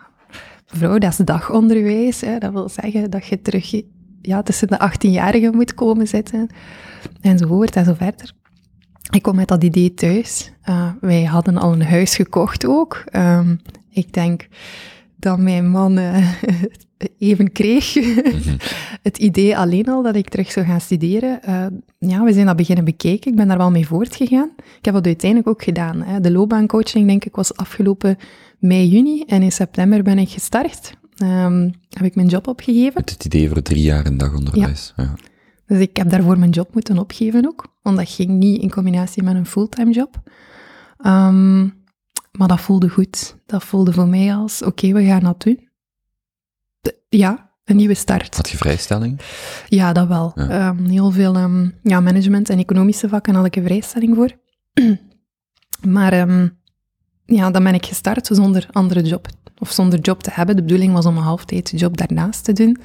Mevrouw, 0.71 0.97
dat 0.97 1.11
is 1.11 1.17
dagonderwijs, 1.17 2.21
hè. 2.21 2.37
dat 2.37 2.51
wil 2.51 2.69
zeggen 2.69 3.09
dat 3.09 3.25
je 3.25 3.41
terug 3.41 3.81
ja, 4.21 4.41
tussen 4.43 4.67
de 4.67 4.91
18-jarigen 4.91 5.55
moet 5.55 5.73
komen 5.73 6.07
zitten, 6.07 6.49
enzovoort 7.21 7.75
en 7.75 7.85
zo 7.85 7.93
verder. 7.93 8.33
Ik 9.11 9.21
kom 9.21 9.35
met 9.35 9.47
dat 9.47 9.63
idee 9.63 9.93
thuis. 9.93 10.51
Uh, 10.69 10.89
wij 11.01 11.23
hadden 11.23 11.57
al 11.57 11.73
een 11.73 11.83
huis 11.83 12.15
gekocht 12.15 12.65
ook. 12.65 13.03
Um, 13.15 13.59
ik 13.89 14.13
denk 14.13 14.47
dat 15.15 15.39
mijn 15.39 15.69
man 15.69 15.97
uh, 15.97 16.31
even 17.17 17.51
kreeg. 17.51 17.95
Mhm. 17.95 18.55
het 19.03 19.17
idee 19.17 19.57
alleen 19.57 19.87
al 19.87 20.03
dat 20.03 20.15
ik 20.15 20.29
terug 20.29 20.51
zou 20.51 20.65
gaan 20.65 20.81
studeren. 20.81 21.39
Uh, 21.49 21.65
ja, 21.99 22.23
we 22.23 22.33
zijn 22.33 22.45
dat 22.45 22.55
beginnen 22.55 22.85
bekijken. 22.85 23.31
Ik 23.31 23.37
ben 23.37 23.47
daar 23.47 23.57
wel 23.57 23.71
mee 23.71 23.87
voortgegaan. 23.87 24.51
Ik 24.57 24.85
heb 24.85 24.93
dat 24.93 25.05
uiteindelijk 25.05 25.49
ook 25.49 25.63
gedaan. 25.63 26.01
Hè. 26.01 26.19
De 26.19 26.31
loopbaancoaching, 26.31 27.07
denk 27.07 27.25
ik, 27.25 27.35
was 27.35 27.55
afgelopen 27.55 28.17
mei, 28.59 28.87
juni. 28.87 29.23
En 29.23 29.41
in 29.41 29.51
september 29.51 30.03
ben 30.03 30.17
ik 30.17 30.29
gestart. 30.29 30.99
Um, 31.17 31.73
heb 31.89 32.03
ik 32.03 32.15
mijn 32.15 32.27
job 32.27 32.47
opgegeven. 32.47 32.93
Met 32.95 33.09
het 33.09 33.25
idee 33.25 33.49
voor 33.49 33.61
drie 33.61 33.83
jaar 33.83 34.05
een 34.05 34.17
dagonderwijs. 34.17 34.93
Ja. 34.95 35.03
ja. 35.03 35.15
Dus 35.65 35.79
ik 35.79 35.97
heb 35.97 36.09
daarvoor 36.09 36.39
mijn 36.39 36.51
job 36.51 36.73
moeten 36.73 36.97
opgeven 36.97 37.47
ook. 37.47 37.67
Want 37.81 37.97
dat 37.97 38.09
ging 38.09 38.29
niet 38.29 38.61
in 38.61 38.71
combinatie 38.71 39.23
met 39.23 39.35
een 39.35 39.45
fulltime 39.45 39.91
job. 39.91 40.21
Um, 41.05 41.79
maar 42.31 42.47
dat 42.47 42.61
voelde 42.61 42.89
goed. 42.89 43.35
Dat 43.45 43.63
voelde 43.63 43.93
voor 43.93 44.07
mij 44.07 44.35
als, 44.35 44.63
oké, 44.63 44.91
we 44.91 45.05
gaan 45.05 45.23
dat 45.23 45.41
doen. 45.41 45.69
ja, 47.09 47.51
een 47.65 47.75
nieuwe 47.75 47.93
start. 47.93 48.35
Had 48.35 48.49
je 48.49 48.57
vrijstelling? 48.57 49.21
Ja, 49.67 49.93
dat 49.93 50.07
wel. 50.07 50.31
Ehm, 50.35 50.85
heel 50.85 51.11
veel 51.11 51.35
um, 51.35 51.73
ja, 51.83 51.99
management 51.99 52.49
en 52.49 52.57
economische 52.57 53.09
vakken 53.09 53.35
had 53.35 53.45
ik 53.45 53.55
een 53.55 53.63
vrijstelling 53.63 54.15
voor. 54.15 54.31
maar 55.95 56.19
um, 56.19 56.59
ja, 57.25 57.51
dan 57.51 57.63
ben 57.63 57.73
ik 57.73 57.85
gestart 57.85 58.27
zonder 58.27 58.67
andere 58.71 59.01
job. 59.01 59.27
Of 59.61 59.71
zonder 59.71 59.99
job 59.99 60.23
te 60.23 60.29
hebben. 60.33 60.55
De 60.55 60.61
bedoeling 60.61 60.93
was 60.93 61.05
om 61.05 61.17
een 61.17 61.23
halftijds 61.23 61.71
job 61.75 61.97
daarnaast 61.97 62.43
te 62.43 62.53
doen. 62.53 62.77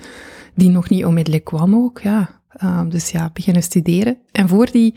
Die 0.54 0.68
nog 0.68 0.88
niet 0.88 1.04
onmiddellijk 1.04 1.44
kwam 1.44 1.74
ook, 1.74 2.00
ja. 2.00 2.40
dus 2.88 3.10
ja, 3.10 3.30
beginnen 3.32 3.62
studeren. 3.62 4.18
En 4.32 4.48
voor 4.48 4.70
die 4.70 4.94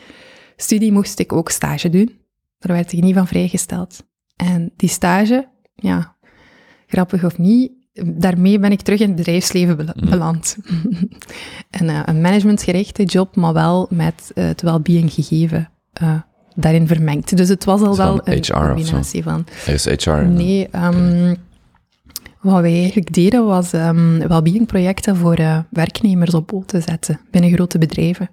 studie 0.55 0.91
moest 0.91 1.19
ik 1.19 1.33
ook 1.33 1.49
stage 1.49 1.89
doen. 1.89 2.17
Daar 2.59 2.75
werd 2.75 2.93
ik 2.93 3.01
niet 3.01 3.15
van 3.15 3.27
vrijgesteld. 3.27 4.03
En 4.35 4.71
die 4.75 4.89
stage, 4.89 5.47
ja, 5.75 6.15
grappig 6.87 7.23
of 7.23 7.37
niet, 7.37 7.71
daarmee 8.05 8.59
ben 8.59 8.71
ik 8.71 8.81
terug 8.81 8.99
in 8.99 9.07
het 9.07 9.15
bedrijfsleven 9.15 9.75
mhm. 9.75 10.09
beland. 10.09 10.57
en 11.79 11.85
uh, 11.85 12.01
een 12.05 12.21
managementgerichte 12.21 13.03
job, 13.03 13.35
maar 13.35 13.53
wel 13.53 13.87
met 13.89 14.31
uh, 14.35 14.45
het 14.45 14.61
well-being 14.61 15.13
gegeven 15.13 15.69
uh, 16.01 16.19
daarin 16.55 16.87
vermengd. 16.87 17.37
Dus 17.37 17.49
het 17.49 17.63
was 17.63 17.81
al 17.81 17.97
wel 17.97 18.21
een 18.23 18.43
HR 18.43 18.53
combinatie 18.53 19.23
van... 19.23 19.45
Is 19.65 19.85
HR? 19.85 20.11
Nee, 20.11 20.69
um, 20.75 21.35
wat 22.41 22.61
wij 22.61 22.73
eigenlijk 22.73 23.13
deden 23.13 23.45
was 23.45 23.73
um, 23.73 24.21
voor 25.15 25.65
werknemers 25.69 26.33
op 26.33 26.47
poot 26.47 26.67
te 26.67 26.81
zetten 26.81 27.19
binnen 27.31 27.51
grote 27.51 27.77
bedrijven. 27.77 28.29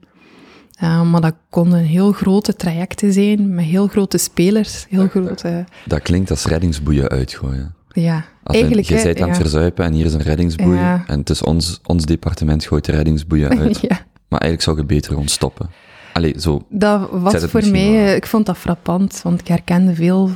Uh, 0.82 1.10
maar 1.10 1.20
dat 1.20 1.34
konden 1.50 1.78
heel 1.78 2.12
grote 2.12 2.56
trajecten 2.56 3.12
zijn, 3.12 3.54
met 3.54 3.64
heel 3.64 3.86
grote 3.86 4.18
spelers, 4.18 4.86
heel 4.88 5.08
grote... 5.08 5.64
Dat 5.86 6.02
klinkt 6.02 6.30
als 6.30 6.44
reddingsboeien 6.44 7.08
uitgooien. 7.08 7.74
Ja, 7.92 8.24
als 8.42 8.56
eigenlijk... 8.56 8.88
Een, 8.88 8.96
je 8.96 9.02
bent 9.02 9.20
aan 9.20 9.28
het 9.28 9.38
verzuipen 9.38 9.84
en 9.84 9.92
hier 9.92 10.04
is 10.04 10.14
een 10.14 10.22
reddingsboei, 10.22 10.76
ja. 10.76 11.04
en 11.06 11.18
het 11.18 11.30
is 11.30 11.42
ons, 11.42 11.80
ons 11.86 12.04
departement 12.04 12.64
gooit 12.64 12.84
de 12.84 12.92
reddingsboeien 12.92 13.58
uit. 13.58 13.80
ja. 13.88 14.00
Maar 14.28 14.40
eigenlijk 14.40 14.62
zou 14.62 14.76
je 14.76 14.84
beter 14.84 15.12
gewoon 15.12 15.28
stoppen. 15.28 15.70
Allee, 16.12 16.34
zo. 16.40 16.66
Dat 16.68 17.08
was 17.10 17.44
voor 17.44 17.66
mij, 17.66 18.16
ik 18.16 18.26
vond 18.26 18.46
dat 18.46 18.56
frappant, 18.56 19.20
want 19.22 19.40
ik 19.40 19.48
herkende 19.48 19.94
veel 19.94 20.30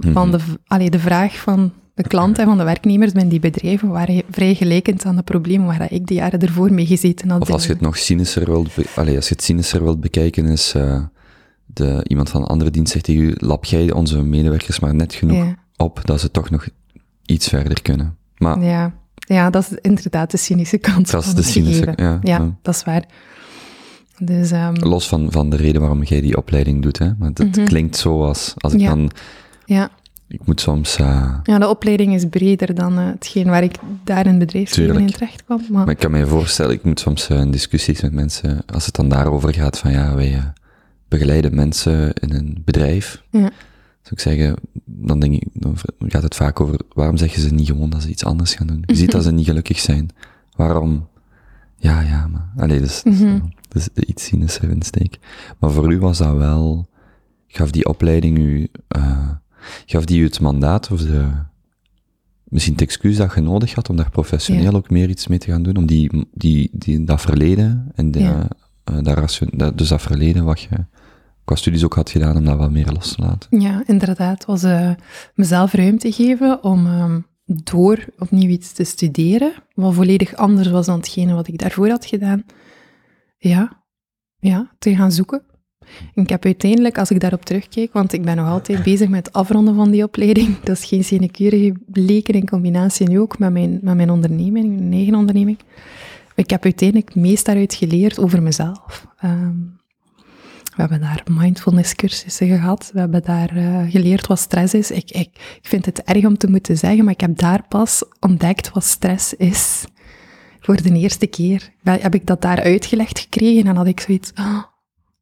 van 0.00 0.28
mhm. 0.28 0.30
de, 0.30 0.38
allee, 0.66 0.90
de 0.90 0.98
vraag 0.98 1.36
van 1.36 1.72
de 2.02 2.08
klanten 2.08 2.44
van 2.44 2.58
de 2.58 2.64
werknemers 2.64 3.12
bij 3.12 3.28
die 3.28 3.40
bedrijven 3.40 3.88
waren 3.88 4.22
vrij 4.30 4.54
gelijkend 4.54 5.04
aan 5.04 5.16
de 5.16 5.22
problemen 5.22 5.66
waar 5.66 5.92
ik 5.92 6.06
de 6.06 6.14
jaren 6.14 6.40
ervoor 6.40 6.72
mee 6.72 6.86
gezeten 6.86 7.30
had. 7.30 7.40
Of 7.40 7.50
als 7.50 7.66
je 7.66 7.72
het 7.72 7.80
nog 7.80 7.96
cynischer 7.96 8.44
wilt, 8.44 8.96
als 8.96 9.28
je 9.28 9.34
het 9.34 9.42
cynischer 9.42 9.82
wilt 9.82 10.00
bekijken, 10.00 10.46
is 10.46 10.74
uh, 10.76 11.02
de, 11.66 12.04
iemand 12.08 12.30
van 12.30 12.40
een 12.40 12.46
andere 12.46 12.70
dienst 12.70 12.92
zegt 12.92 13.04
tegen 13.04 13.22
u, 13.22 13.34
lap 13.36 13.64
jij 13.64 13.92
onze 13.92 14.22
medewerkers 14.22 14.80
maar 14.80 14.94
net 14.94 15.14
genoeg 15.14 15.54
op, 15.76 16.00
dat 16.04 16.20
ze 16.20 16.30
toch 16.30 16.50
nog 16.50 16.68
iets 17.26 17.48
verder 17.48 17.82
kunnen. 17.82 18.16
Maar, 18.36 18.60
ja. 18.60 18.94
ja, 19.16 19.50
dat 19.50 19.62
is 19.70 19.78
inderdaad 19.80 20.30
de 20.30 20.36
cynische 20.36 20.78
kant 20.78 21.10
dat 21.10 21.24
is 21.24 21.34
de 21.34 21.42
cynische, 21.42 21.92
ja, 21.96 22.18
ja, 22.22 22.56
dat 22.62 22.74
is 22.74 22.84
waar. 22.84 23.04
Dus, 24.18 24.50
um, 24.50 24.76
Los 24.76 25.08
van, 25.08 25.32
van 25.32 25.50
de 25.50 25.56
reden 25.56 25.80
waarom 25.80 26.02
jij 26.02 26.20
die 26.20 26.36
opleiding 26.36 26.82
doet, 26.82 26.98
hè. 26.98 27.10
Maar 27.18 27.30
het 27.34 27.56
mhm. 27.56 27.64
klinkt 27.64 27.96
zo 27.96 28.24
als, 28.24 28.54
als 28.56 28.72
ik 28.72 28.84
dan... 28.84 29.10
Ja 29.64 29.90
ik 30.30 30.46
moet 30.46 30.60
soms... 30.60 30.98
Uh, 30.98 31.38
ja, 31.42 31.58
de 31.58 31.68
opleiding 31.68 32.14
is 32.14 32.24
breder 32.28 32.74
dan 32.74 32.98
uh, 32.98 33.06
hetgeen 33.06 33.46
waar 33.46 33.62
ik 33.62 33.76
daar 34.04 34.26
in 34.26 34.38
bedrijfsleven 34.38 35.00
in 35.00 35.10
terecht 35.10 35.44
kwam. 35.44 35.60
Maar... 35.68 35.84
maar... 35.84 35.90
ik 35.90 35.98
kan 35.98 36.10
me 36.10 36.26
voorstellen, 36.26 36.72
ik 36.72 36.84
moet 36.84 37.00
soms 37.00 37.30
uh, 37.30 37.50
discussies 37.50 38.00
met 38.00 38.12
mensen, 38.12 38.62
als 38.66 38.86
het 38.86 38.94
dan 38.94 39.08
daarover 39.08 39.54
gaat 39.54 39.78
van 39.78 39.90
ja, 39.90 40.14
wij 40.14 40.52
begeleiden 41.08 41.54
mensen 41.54 42.12
in 42.12 42.32
een 42.34 42.62
bedrijf. 42.64 43.22
Ja. 43.30 43.50
Zou 44.02 44.14
ik 44.14 44.20
zeggen, 44.20 44.54
dan 44.84 45.20
denk 45.20 45.34
ik, 45.34 45.46
dan 45.52 45.76
gaat 45.98 46.22
het 46.22 46.34
vaak 46.34 46.60
over, 46.60 46.80
waarom 46.92 47.16
zeggen 47.16 47.42
ze 47.42 47.54
niet 47.54 47.66
gewoon 47.66 47.90
dat 47.90 48.02
ze 48.02 48.08
iets 48.08 48.24
anders 48.24 48.54
gaan 48.54 48.66
doen? 48.66 48.82
Je 48.86 48.96
ziet 48.96 49.12
dat 49.12 49.24
ze 49.24 49.32
niet 49.32 49.46
gelukkig 49.46 49.78
zijn. 49.78 50.08
Waarom? 50.56 51.08
Ja, 51.76 52.00
ja, 52.00 52.26
maar... 52.26 52.48
Allee, 52.56 52.80
dus, 52.80 53.02
mm 53.02 53.12
-hmm. 53.12 53.52
dus 53.68 53.88
de 53.94 54.06
iets 54.06 54.24
cynische 54.24 54.70
insteek. 54.70 55.18
Maar 55.58 55.70
voor 55.70 55.92
u 55.92 55.98
was 55.98 56.18
dat 56.18 56.36
wel, 56.36 56.88
gaf 57.48 57.70
die 57.70 57.88
opleiding 57.88 58.38
u 58.38 58.68
Gaf 59.86 60.04
die 60.04 60.20
u 60.20 60.24
het 60.24 60.40
mandaat 60.40 60.90
of 60.90 61.00
de, 61.00 61.28
misschien 62.44 62.72
het 62.72 62.82
excuus 62.82 63.16
dat 63.16 63.34
je 63.34 63.40
nodig 63.40 63.74
had 63.74 63.88
om 63.88 63.96
daar 63.96 64.10
professioneel 64.10 64.74
ook 64.74 64.90
meer 64.90 65.08
iets 65.08 65.26
mee 65.26 65.38
te 65.38 65.50
gaan 65.50 65.62
doen, 65.62 65.76
om 65.76 65.86
die, 65.86 66.26
die, 66.32 66.70
die, 66.72 67.04
dat 67.04 67.20
verleden 67.20 67.92
en 67.94 68.10
de, 68.10 68.20
ja. 68.20 68.48
uh, 68.92 69.14
dat, 69.52 69.78
dus 69.78 69.88
dat 69.88 70.02
verleden 70.02 70.44
wat 70.44 70.60
je 70.60 70.84
qua 71.44 71.54
studies 71.54 71.84
ook 71.84 71.94
had 71.94 72.10
gedaan, 72.10 72.36
om 72.36 72.44
dat 72.44 72.58
wat 72.58 72.70
meer 72.70 72.92
los 72.92 73.14
te 73.14 73.22
laten. 73.22 73.60
Ja, 73.60 73.82
inderdaad. 73.86 74.44
was 74.44 74.64
uh, 74.64 74.90
mezelf 75.34 75.72
ruimte 75.72 76.12
geven 76.12 76.64
om 76.64 76.86
um, 76.86 77.26
door 77.44 78.04
opnieuw 78.18 78.48
iets 78.48 78.72
te 78.72 78.84
studeren, 78.84 79.52
wat 79.74 79.94
volledig 79.94 80.34
anders 80.34 80.68
was 80.68 80.86
dan 80.86 80.96
hetgene 80.96 81.34
wat 81.34 81.48
ik 81.48 81.58
daarvoor 81.58 81.88
had 81.88 82.06
gedaan. 82.06 82.44
Ja, 83.38 83.82
ja, 84.38 84.70
te 84.78 84.96
gaan 84.96 85.12
zoeken. 85.12 85.42
Ik 86.14 86.28
heb 86.28 86.44
uiteindelijk, 86.44 86.98
als 86.98 87.10
ik 87.10 87.20
daarop 87.20 87.44
terugkijk, 87.44 87.92
want 87.92 88.12
ik 88.12 88.22
ben 88.22 88.36
nog 88.36 88.48
altijd 88.48 88.82
bezig 88.82 89.08
met 89.08 89.26
het 89.26 89.34
afronden 89.34 89.74
van 89.74 89.90
die 89.90 90.04
opleiding, 90.04 90.60
dat 90.64 90.76
is 90.76 90.84
geen 90.84 91.04
sinecure 91.04 91.58
gebleken 91.58 92.34
in 92.34 92.48
combinatie 92.48 93.08
nu 93.08 93.20
ook 93.20 93.38
met 93.38 93.52
mijn, 93.52 93.78
met 93.82 93.96
mijn 93.96 94.10
onderneming, 94.10 94.78
mijn 94.78 94.92
eigen 94.92 95.14
onderneming. 95.14 95.58
Ik 96.34 96.50
heb 96.50 96.64
uiteindelijk 96.64 97.14
meest 97.14 97.46
daaruit 97.46 97.74
geleerd 97.74 98.18
over 98.18 98.42
mezelf. 98.42 99.06
Ehm, 99.18 99.56
we 100.76 100.86
hebben 100.86 101.00
daar 101.00 101.22
mindfulness 101.30 101.94
cursussen 101.94 102.48
gehad. 102.48 102.90
We 102.92 102.98
hebben 102.98 103.22
daar 103.22 103.56
uh, 103.56 103.90
geleerd 103.90 104.26
wat 104.26 104.38
stress 104.38 104.74
is. 104.74 104.90
Ik, 104.90 105.10
ik, 105.10 105.28
ik 105.62 105.68
vind 105.68 105.86
het 105.86 106.02
erg 106.02 106.24
om 106.24 106.36
te 106.36 106.50
moeten 106.50 106.78
zeggen, 106.78 107.04
maar 107.04 107.12
ik 107.12 107.20
heb 107.20 107.38
daar 107.38 107.64
pas 107.68 108.02
ontdekt 108.20 108.70
wat 108.72 108.84
stress 108.84 109.34
is. 109.34 109.84
Voor 110.60 110.82
de 110.82 110.92
eerste 110.92 111.26
keer 111.26 111.70
heb 111.82 112.14
ik 112.14 112.26
dat 112.26 112.42
daar 112.42 112.62
uitgelegd 112.62 113.18
gekregen 113.18 113.66
en 113.66 113.76
had 113.76 113.86
ik 113.86 114.00
zoiets... 114.00 114.32
Oh, 114.38 114.62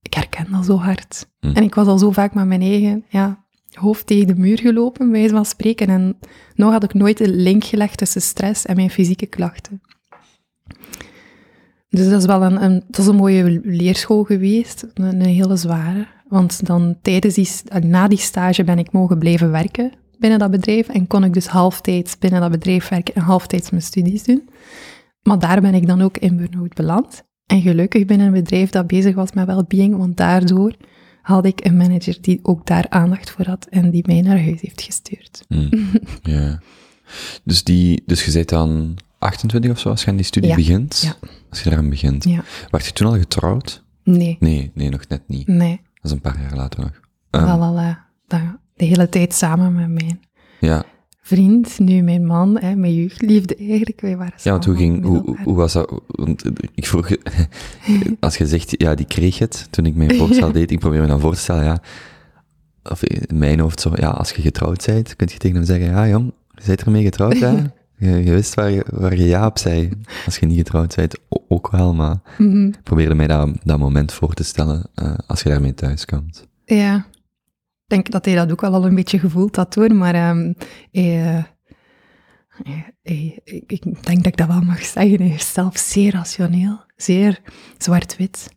ik 0.09 0.15
herken 0.15 0.53
dat 0.53 0.65
zo 0.65 0.77
hard. 0.77 1.29
Hm. 1.41 1.47
En 1.47 1.63
ik 1.63 1.75
was 1.75 1.87
al 1.87 1.99
zo 1.99 2.11
vaak 2.11 2.35
met 2.35 2.47
mijn 2.47 2.63
eigen 2.63 3.05
ja, 3.09 3.45
hoofd 3.73 4.07
tegen 4.07 4.27
de 4.27 4.35
muur 4.35 4.59
gelopen, 4.59 5.11
bij 5.11 5.19
wijze 5.19 5.35
van 5.35 5.45
spreken. 5.45 5.89
En 5.89 6.19
nog 6.55 6.73
had 6.73 6.85
ik 6.85 6.95
nooit 6.95 7.21
een 7.21 7.35
link 7.35 7.65
gelegd 7.65 7.99
tussen 7.99 8.23
stress 8.23 8.67
en 8.67 8.77
mijn 8.77 8.91
fysieke 8.91 9.27
klachten. 9.27 9.81
Dus 11.89 12.09
dat 12.09 12.21
is 12.21 12.27
wel 12.27 12.43
een, 12.43 12.63
een, 12.63 12.85
dat 12.89 13.01
is 13.01 13.07
een 13.07 13.17
mooie 13.17 13.61
leerschool 13.65 14.25
geweest, 14.25 14.87
een, 14.95 15.05
een 15.05 15.21
hele 15.21 15.57
zware. 15.57 16.07
Want 16.29 16.67
dan 16.67 16.97
tijdens 17.03 17.35
die, 17.35 17.49
na 17.81 18.09
die 18.09 18.19
stage 18.19 18.65
ben 18.65 18.79
ik 18.79 18.93
mogen 18.93 19.19
blijven 19.19 19.51
werken 19.51 19.93
binnen 20.19 20.39
dat 20.39 20.51
bedrijf 20.51 20.89
en 20.89 21.07
kon 21.07 21.25
ik 21.25 21.33
dus 21.33 21.47
halftijds 21.47 22.19
binnen 22.19 22.41
dat 22.41 22.51
bedrijf 22.51 22.89
werken 22.89 23.15
en 23.15 23.23
halftijds 23.23 23.71
mijn 23.71 23.83
studies 23.83 24.23
doen. 24.23 24.49
Maar 25.23 25.39
daar 25.39 25.61
ben 25.61 25.75
ik 25.75 25.87
dan 25.87 26.03
ook 26.03 26.19
in 26.19 26.37
burn-out 26.37 26.75
beland. 26.75 27.27
En 27.49 27.61
gelukkig 27.63 28.05
binnen 28.05 28.27
een 28.27 28.33
bedrijf 28.33 28.71
dat 28.71 28.87
bezig 28.87 29.15
was 29.15 29.33
met 29.33 29.47
well-being, 29.47 29.97
want 29.97 30.17
daardoor 30.17 30.75
had 31.23 31.45
ik 31.45 31.65
een 31.65 31.77
manager 31.77 32.19
die 32.21 32.41
ook 32.43 32.67
daar 32.67 32.87
aandacht 32.89 33.31
voor 33.31 33.47
had 33.47 33.67
en 33.71 33.91
die 33.91 34.03
mij 34.07 34.21
naar 34.21 34.43
huis 34.43 34.61
heeft 34.61 34.83
gestuurd. 34.83 35.45
Hmm. 35.49 35.71
ja. 36.23 36.61
Dus, 37.45 37.65
die, 37.65 38.03
dus 38.07 38.25
je 38.25 38.33
bent 38.33 38.49
dan 38.49 38.97
28 39.19 39.71
of 39.71 39.79
zo 39.79 39.89
als 39.89 40.03
je 40.05 40.11
aan 40.11 40.17
die 40.17 40.25
studie 40.25 40.49
Ja. 40.51 40.57
begint? 40.57 41.01
Ja. 41.05 41.29
Als 41.51 41.63
je 41.63 41.71
eraan 41.71 41.89
begint. 41.91 42.25
Ja. 42.25 42.45
Werd 42.71 42.87
je 42.87 42.93
toen 42.93 43.07
al 43.07 43.19
getrouwd? 43.19 43.83
Nee, 44.05 44.37
Nee, 44.41 44.71
nee, 44.75 44.89
nog 44.89 45.09
net 45.09 45.23
niet. 45.27 45.47
nee. 45.47 45.81
Dat 45.95 46.05
is 46.05 46.11
een 46.11 46.21
paar 46.21 46.41
jaar 46.41 46.57
later 46.57 46.81
nog. 46.81 46.91
We 47.31 47.39
Ehm, 47.39 47.47
al 47.61 47.77
eh, 47.79 47.95
da- 48.27 48.59
de 48.77 48.85
hele 48.85 49.09
tijd 49.09 49.35
samen 49.35 49.75
met 49.75 49.89
mijn 49.89 50.21
ja. 50.61 50.85
Vriend, 51.29 51.79
nu 51.79 52.03
mijn 52.03 52.27
man, 52.27 52.59
hè, 52.59 52.75
mijn 52.75 52.95
jeugdliefde 52.95 53.57
eigenlijk. 53.57 54.01
Wij 54.01 54.17
waren 54.17 54.33
ja, 54.43 54.51
want 54.51 54.65
hoe, 54.65 54.77
ging, 54.77 55.05
hoe, 55.45 55.55
was 55.55 55.73
dat? 55.73 56.01
Want 56.07 56.43
eh, 56.43 56.53
ik 56.75 56.87
vroeg, 56.87 57.11
als 58.21 58.37
je 58.37 58.47
zegt, 58.47 58.75
ja, 58.81 58.95
die 58.95 59.07
kreeg 59.07 59.39
het 59.39 59.67
toen 59.71 59.87
ik 59.87 59.95
mijn 59.95 60.15
voorstel 60.15 60.53
deed, 60.59 60.71
ik 60.71 60.79
probeer 60.79 61.01
me 61.01 61.07
dan 61.07 61.21
voor 61.21 61.35
te 61.35 61.41
stellen, 61.41 61.65
ja, 61.65 61.81
of 62.83 63.05
in 63.05 63.39
mijn 63.39 63.61
hoofd 63.61 63.81
zo, 63.81 63.93
ja, 63.95 64.09
als 64.09 64.31
je 64.31 64.43
getrouwd 64.43 64.87
bent, 64.87 65.17
kun 65.17 65.29
je 65.31 65.39
tegen 65.39 65.57
hem 65.57 65.67
zeggen, 65.67 65.87
ja, 65.87 66.09
jong, 66.09 66.33
je 66.55 66.63
bent 66.67 66.83
ermee 66.83 67.05
getrouwd, 67.05 67.39
hè? 67.39 67.57
Je, 68.01 68.25
je 68.25 68.33
wist 68.33 68.55
waar 68.55 68.71
je, 68.71 68.85
waar 68.91 69.17
je 69.17 69.25
ja 69.25 69.47
op 69.47 69.59
zei. 69.59 69.91
Als 70.27 70.39
je 70.39 70.47
niet 70.47 70.57
getrouwd 70.57 70.97
bent, 70.97 71.19
ook 71.49 71.71
wel, 71.71 71.95
maar 71.95 72.21
ik 72.39 72.83
probeerde 72.83 73.15
mij 73.15 73.27
dat, 73.27 73.51
dat 73.63 73.79
moment 73.79 74.13
voor 74.13 74.35
te 74.35 74.45
stellen 74.45 74.83
eh, 74.95 75.15
als 75.27 75.43
je 75.43 75.49
daarmee 75.49 75.75
thuis 75.75 76.05
komt. 76.05 76.47
Ja, 76.65 77.07
denk 77.89 78.11
dat 78.11 78.25
hij 78.25 78.35
dat 78.35 78.53
ook 78.53 78.61
wel 78.61 78.75
al 78.75 78.87
een 78.87 78.95
beetje 78.95 79.19
gevoeld 79.19 79.57
had 79.57 79.75
hoor, 79.75 79.95
maar 79.95 80.15
ehm, 80.15 80.53
eh, 80.91 81.45
ik, 83.67 83.83
denk 83.83 84.17
dat 84.17 84.27
ik 84.27 84.37
dat 84.37 84.47
wel 84.47 84.61
mag 84.61 84.85
zeggen. 84.85 85.23
Hij 85.23 85.35
is 85.35 85.53
zelf 85.53 85.79
zeer 85.79 86.13
rationeel, 86.13 86.81
zeer 86.97 87.41
zwart-wit. 87.79 88.57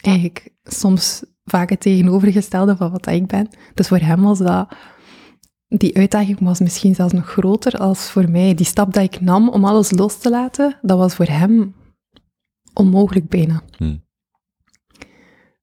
Eigenlijk 0.00 0.48
soms 0.62 1.24
vaak 1.44 1.70
het 1.70 1.80
tegenovergestelde 1.80 2.76
van 2.76 2.90
wat 2.90 3.06
ik 3.06 3.26
ben. 3.26 3.48
Dus 3.74 3.88
voor 3.88 3.98
hem 3.98 4.22
was 4.22 4.38
dat, 4.38 4.68
die 5.68 5.96
uitdaging 5.96 6.40
was 6.40 6.60
misschien 6.60 6.94
zelfs 6.94 7.12
nog 7.12 7.30
groter 7.30 7.78
als 7.78 8.10
voor 8.10 8.30
mij. 8.30 8.54
Die 8.54 8.66
stap 8.66 8.92
dat 8.92 9.02
ik 9.02 9.20
nam 9.20 9.48
om 9.48 9.64
alles 9.64 9.90
los 9.90 10.18
te 10.18 10.30
laten, 10.30 10.78
dat 10.82 10.98
was 10.98 11.14
voor 11.14 11.26
hem 11.26 11.74
onmogelijk 12.74 13.28
bijna. 13.28 13.62
Hm. 13.76 13.96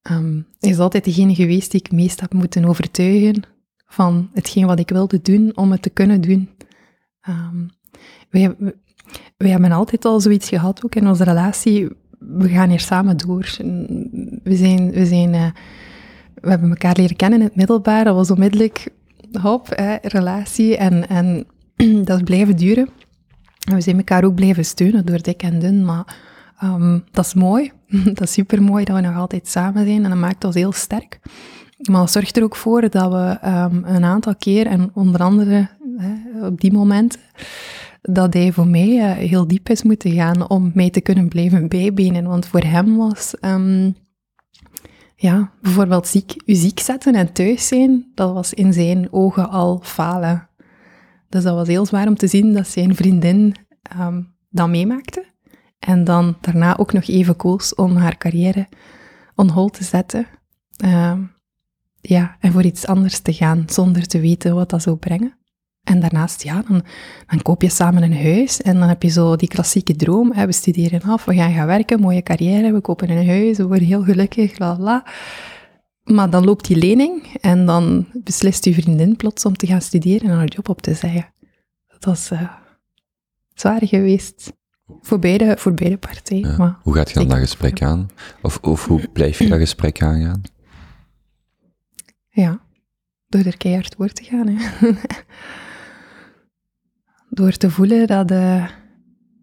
Hij 0.08 0.70
is 0.70 0.80
altijd 0.80 1.04
degene 1.04 1.36
geweest 1.36 1.72
die 1.72 1.80
ik 1.80 1.92
meest 1.92 2.22
heb 2.22 2.34
moeten 2.34 2.66
overtuigen 2.66 3.44
van 3.88 4.30
hetgeen 4.34 4.66
wat 4.66 4.80
ik 4.80 4.90
wilde 4.90 5.22
doen 5.22 5.52
om 5.56 5.72
het 5.72 5.82
te 5.82 5.90
kunnen 5.90 6.22
doen. 6.22 6.50
Ehm, 7.22 7.68
wij, 8.30 8.56
wij 9.38 9.50
hebben 9.50 9.72
altijd 9.72 10.06
al 10.06 10.20
zoiets 10.20 10.50
gehad, 10.50 10.86
ook 10.86 10.96
in 10.96 11.08
onze 11.08 11.24
relatie. 11.24 11.88
We 12.20 12.50
gaan 12.50 12.70
hier 12.70 12.80
samen 12.80 13.18
door. 13.18 13.56
We 14.44 14.56
zijn, 14.56 14.92
we 14.92 15.06
zijn, 15.06 15.34
eh, 15.34 15.48
we 16.34 16.50
hebben 16.50 16.70
elkaar 16.70 16.96
leren 16.98 17.16
kennen 17.16 17.40
in 17.40 17.46
het 17.46 17.56
middelbaar. 17.56 18.04
Dat 18.04 18.16
was 18.16 18.32
onmiddellijk, 18.32 18.90
hop, 19.42 19.68
relatie. 20.02 20.78
En, 20.78 21.10
en 21.10 21.46
dat 22.06 22.18
is 22.18 22.24
blijven 22.24 22.58
duren. 22.58 22.90
En 23.68 23.76
we 23.76 23.82
zijn 23.82 23.98
elkaar 23.98 24.24
ook 24.24 24.36
blijven 24.36 24.66
steunen 24.66 25.06
door 25.06 25.22
dik 25.22 25.44
en 25.44 25.60
dun. 25.60 25.86
Maar 25.86 26.16
ehm, 26.60 27.00
dat 27.12 27.26
is 27.26 27.34
mooi. 27.34 27.72
dat 28.14 28.22
is 28.22 28.34
super 28.34 28.62
mooi 28.64 28.86
dat 28.86 28.96
we 28.96 29.02
nog 29.02 29.16
altijd 29.16 29.48
samen 29.48 29.86
zijn. 29.86 30.04
En 30.04 30.10
dat 30.10 30.20
maakt 30.20 30.44
ons 30.44 30.56
heel 30.56 30.72
sterk. 30.72 31.20
Maar 31.78 32.02
dat 32.02 32.12
zorgt 32.12 32.38
er 32.38 32.44
ook 32.44 32.56
voor 32.56 32.90
dat 32.90 33.12
we 33.12 33.38
ehm, 33.42 33.84
een 33.84 34.04
aantal 34.04 34.36
keer, 34.36 34.68
en 34.68 34.92
onder 34.94 35.22
andere 35.22 35.70
hè, 35.98 36.46
op 36.46 36.62
die 36.62 36.72
momenten, 36.72 37.20
dat 38.02 38.34
hij 38.34 38.52
voor 38.52 38.68
mij 38.68 39.00
eh, 39.00 39.12
heel 39.12 39.48
diep 39.48 39.70
is 39.70 39.84
moeten 39.84 40.12
gaan 40.12 40.50
om 40.50 40.72
mij 40.74 40.90
te 40.90 41.02
kunnen 41.02 41.28
blijven 41.28 41.68
bijbenen. 41.68 42.28
Want 42.28 42.46
voor 42.46 42.64
hem 42.64 42.98
was, 42.98 43.36
ehm, 43.40 43.92
ja, 45.16 45.52
bijvoorbeeld 45.62 46.08
ziek, 46.08 46.42
u 46.46 46.54
ziek 46.54 46.80
zetten 46.80 47.16
en 47.16 47.34
thuis 47.34 47.68
zijn, 47.68 48.12
dat 48.14 48.34
was 48.34 48.54
in 48.54 48.74
zijn 48.74 49.08
ogen 49.12 49.50
al 49.50 49.80
falen. 49.84 50.50
Dus 51.30 51.44
dat 51.44 51.56
was 51.56 51.68
heel 51.68 51.86
zwaar 51.86 52.08
om 52.08 52.16
te 52.16 52.28
zien 52.28 52.54
dat 52.54 52.68
zijn 52.68 52.96
vriendin 52.96 53.56
dat 54.50 54.70
meemaakte. 54.70 55.26
En 55.80 56.04
dan 56.04 56.38
daarna 56.42 56.78
ook 56.78 56.94
nog 56.94 57.08
even 57.08 57.36
koos 57.36 57.76
om 57.76 57.96
haar 57.96 58.18
carrière 58.18 58.68
on 59.36 59.50
hold 59.50 59.74
te 59.74 59.84
zetten. 59.84 60.28
Ehm, 60.78 61.22
ja, 62.02 62.38
en 62.40 62.52
voor 62.52 62.64
iets 62.64 62.86
anders 62.86 63.20
te 63.20 63.34
gaan, 63.34 63.64
zonder 63.68 64.08
te 64.08 64.20
weten 64.20 64.56
wat 64.56 64.70
dat 64.70 64.82
zou 64.82 64.96
brengen. 64.96 65.38
En 65.84 66.00
daarnaast, 66.00 66.44
ja, 66.44 66.64
dan, 66.68 66.84
dan 67.28 67.42
koop 67.42 67.62
je 67.62 67.70
samen 67.70 68.04
een 68.04 68.24
huis 68.24 68.62
en 68.62 68.80
dan 68.80 68.88
heb 68.88 69.04
je 69.04 69.10
zo 69.10 69.36
die 69.36 69.48
klassieke 69.48 69.96
droom. 69.96 70.32
Hè, 70.32 70.46
we 70.46 70.52
studeren 70.52 71.02
af, 71.02 71.26
we 71.26 71.36
gaan 71.36 71.54
gaan 71.54 71.68
werken, 71.68 72.00
mooie 72.00 72.24
carrière, 72.24 72.74
we 72.74 72.82
kopen 72.82 73.10
een 73.10 73.28
huis, 73.28 73.58
we 73.58 73.68
worden 73.68 73.88
heel 73.88 74.04
gelukkig, 74.04 74.58
la 74.58 74.78
la. 74.80 75.06
Maar 76.04 76.30
dan 76.30 76.46
loopt 76.46 76.68
die 76.68 76.78
lening 76.78 77.38
en 77.42 77.66
dan 77.66 78.08
beslist 78.14 78.66
je 78.66 78.74
vriendin 78.74 79.16
plots 79.16 79.46
om 79.46 79.56
te 79.56 79.68
gaan 79.68 79.82
studeren 79.82 80.30
en 80.30 80.36
haar 80.36 80.48
job 80.48 80.70
op 80.70 80.82
te 80.82 80.94
zeggen. 80.94 81.34
Dat 81.88 82.06
was 82.06 82.32
eh, 82.32 82.52
zwaar 83.54 83.88
geweest. 83.88 84.54
Voor 85.02 85.20
beide, 85.20 85.56
voor 85.58 85.74
beide 85.74 85.98
partijen. 85.98 86.50
Ja. 86.50 86.58
Maar 86.58 86.78
Hoe 86.82 86.96
gaat 86.96 87.10
je 87.10 87.16
dan 87.20 87.28
dat 87.28 87.38
gesprek 87.38 87.82
aan? 87.82 88.08
Of, 88.42 88.58
of 88.62 88.86
hoe 88.86 89.08
blijf 89.14 89.40
je 89.40 89.48
dat 89.48 89.60
gesprek 89.60 90.02
aangaan? 90.02 90.42
Ja, 92.30 92.62
door 93.28 93.42
er 93.42 93.58
keihard 93.58 93.96
voor 93.98 94.10
te 94.10 94.24
gaan. 94.24 94.48
Hè. 94.48 94.90
door 97.30 97.52
te 97.52 97.70
voelen 97.70 98.08
dat, 98.08 98.32
eh, 98.32 98.70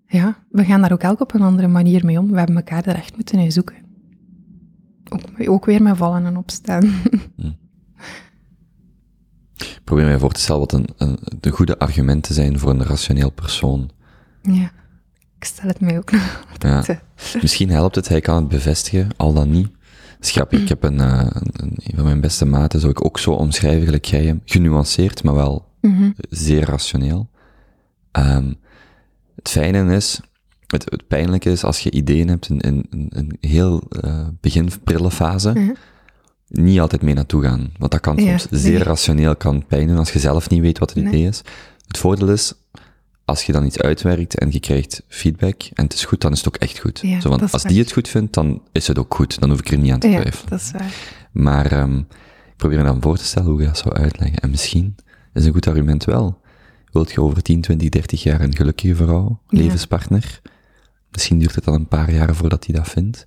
ja, 0.06 0.44
we 0.48 0.64
gaan 0.64 0.80
daar 0.80 0.92
ook 0.92 1.02
elk 1.02 1.20
op 1.20 1.34
een 1.34 1.42
andere 1.42 1.68
manier 1.68 2.04
mee 2.04 2.18
om. 2.18 2.30
We 2.30 2.38
hebben 2.38 2.56
elkaar 2.56 2.86
er 2.86 2.94
echt 2.94 3.16
moeten 3.16 3.38
in 3.38 3.52
zoeken. 3.52 3.76
Ook, 5.08 5.48
ook 5.48 5.64
weer 5.64 5.82
met 5.82 5.96
vallen 5.96 6.26
en 6.26 6.36
opstaan. 6.36 6.92
Probeer 9.84 10.04
mij 10.04 10.18
voor 10.18 10.32
te 10.32 10.40
stellen 10.40 10.60
wat 10.60 10.72
een, 10.72 10.88
een, 10.96 11.18
de 11.40 11.50
goede 11.50 11.78
argumenten 11.78 12.34
zijn 12.34 12.58
voor 12.58 12.70
een 12.70 12.84
rationeel 12.84 13.30
persoon. 13.30 13.90
ja, 14.42 14.70
ik 15.44 15.50
stel 15.50 15.68
het 15.68 15.80
mij 15.80 15.98
ook 15.98 16.10
nog 16.12 16.22
Ja. 16.58 16.76
altijd. 16.76 16.88
eh, 17.34 17.42
Misschien 17.42 17.70
helpt 17.70 17.94
het, 17.94 18.08
hij 18.08 18.20
kan 18.20 18.36
het 18.36 18.48
bevestigen, 18.48 19.08
al 19.16 19.32
dan 19.32 19.50
niet. 19.50 19.68
Grappig, 20.20 20.60
ik 20.60 20.68
heb 20.68 20.82
een, 20.82 21.00
eh, 21.00 21.26
een, 21.52 21.78
van 21.94 22.04
mijn 22.04 22.20
beste 22.20 22.44
maten, 22.44 22.80
zou 22.80 22.92
ik 22.92 23.04
ook 23.04 23.18
zo 23.18 23.30
omschrijven, 23.32 23.84
gelijk 23.84 24.04
jij 24.04 24.24
hem. 24.24 24.40
Genuanceerd, 24.44 25.22
maar 25.22 25.34
wel 25.34 25.72
Mhm. 25.80 26.10
zeer 26.30 26.64
rationeel. 26.64 27.28
Ehm, 28.12 28.52
het 29.36 29.48
fijne 29.48 29.94
is, 29.94 30.20
het, 30.66 30.84
het 30.90 31.06
pijnlijke 31.08 31.50
is, 31.50 31.64
als 31.64 31.80
je 31.80 31.90
ideeën 31.90 32.28
hebt 32.28 32.48
in, 32.48 32.60
in, 32.60 32.86
in 32.90 33.06
een 33.14 33.36
heel 33.40 33.82
uh, 34.04 34.26
begin 34.40 34.68
prille 34.84 35.10
fase, 35.10 35.50
Mhm. 35.50 35.72
niet 36.48 36.80
altijd 36.80 37.02
mee 37.02 37.14
naartoe 37.14 37.42
gaan. 37.42 37.72
Want 37.78 37.90
dat 37.92 38.00
kan 38.00 38.16
Ja, 38.16 38.38
soms 38.38 38.50
nee. 38.50 38.60
zeer 38.60 38.82
rationeel 38.82 39.36
kan 39.36 39.66
pijn 39.66 39.86
doen 39.88 39.96
als 39.98 40.12
je 40.12 40.18
zelf 40.18 40.48
niet 40.50 40.60
weet 40.60 40.78
wat 40.78 40.92
het 40.94 41.04
Nee. 41.04 41.12
idee 41.12 41.28
is. 41.28 41.42
Het 41.86 41.98
voordeel 41.98 42.28
is, 42.28 42.54
als 43.24 43.42
je 43.44 43.52
dan 43.52 43.64
iets 43.66 43.78
uitwerkt 43.80 44.38
en 44.38 44.50
je 44.52 44.60
krijgt 44.60 45.02
feedback 45.08 45.62
en 45.74 45.84
het 45.84 45.92
is 45.94 46.04
goed, 46.04 46.20
dan 46.20 46.32
is 46.32 46.38
het 46.38 46.46
ook 46.48 46.56
echt 46.56 46.78
goed. 46.78 47.00
Ja, 47.02 47.20
Zo 47.20 47.28
van, 47.30 47.40
is 47.42 47.52
als 47.52 47.62
waar. 47.62 47.72
die 47.72 47.80
het 47.82 47.92
goed 47.92 48.08
vindt, 48.08 48.34
dan 48.34 48.62
is 48.72 48.86
het 48.86 48.98
ook 48.98 49.14
goed. 49.14 49.40
Dan 49.40 49.50
hoef 49.50 49.58
ik 49.58 49.70
er 49.70 49.78
niet 49.78 49.92
aan 49.92 49.98
te 49.98 50.08
Ja, 50.08 50.20
twijfelen. 50.20 50.50
dat 50.50 50.60
is 50.60 50.70
waar. 50.70 50.94
Maar 51.32 51.72
ehm, 51.72 51.98
ik 51.98 52.56
probeer 52.56 52.78
me 52.78 52.84
dan 52.84 53.02
voor 53.02 53.16
te 53.16 53.24
stellen 53.24 53.50
hoe 53.50 53.60
je 53.60 53.66
dat 53.66 53.78
zou 53.78 53.94
uitleggen. 53.94 54.38
En 54.38 54.50
misschien 54.50 54.94
is 55.32 55.44
een 55.46 55.52
goed 55.52 55.66
argument 55.66 56.04
wel. 56.04 56.40
Wilt 56.92 57.12
je 57.12 57.20
over 57.20 57.42
10, 57.42 57.60
20, 57.60 57.88
30 57.88 58.22
jaar 58.22 58.40
een 58.40 58.56
gelukkige 58.56 58.94
vrouw, 58.94 59.40
Ja. 59.48 59.58
levenspartner? 59.58 60.40
Misschien 61.10 61.38
duurt 61.38 61.54
het 61.54 61.64
dan 61.64 61.74
een 61.74 61.88
paar 61.88 62.12
jaar 62.12 62.34
voordat 62.34 62.66
hij 62.66 62.74
dat 62.76 62.88
vindt. 62.88 63.26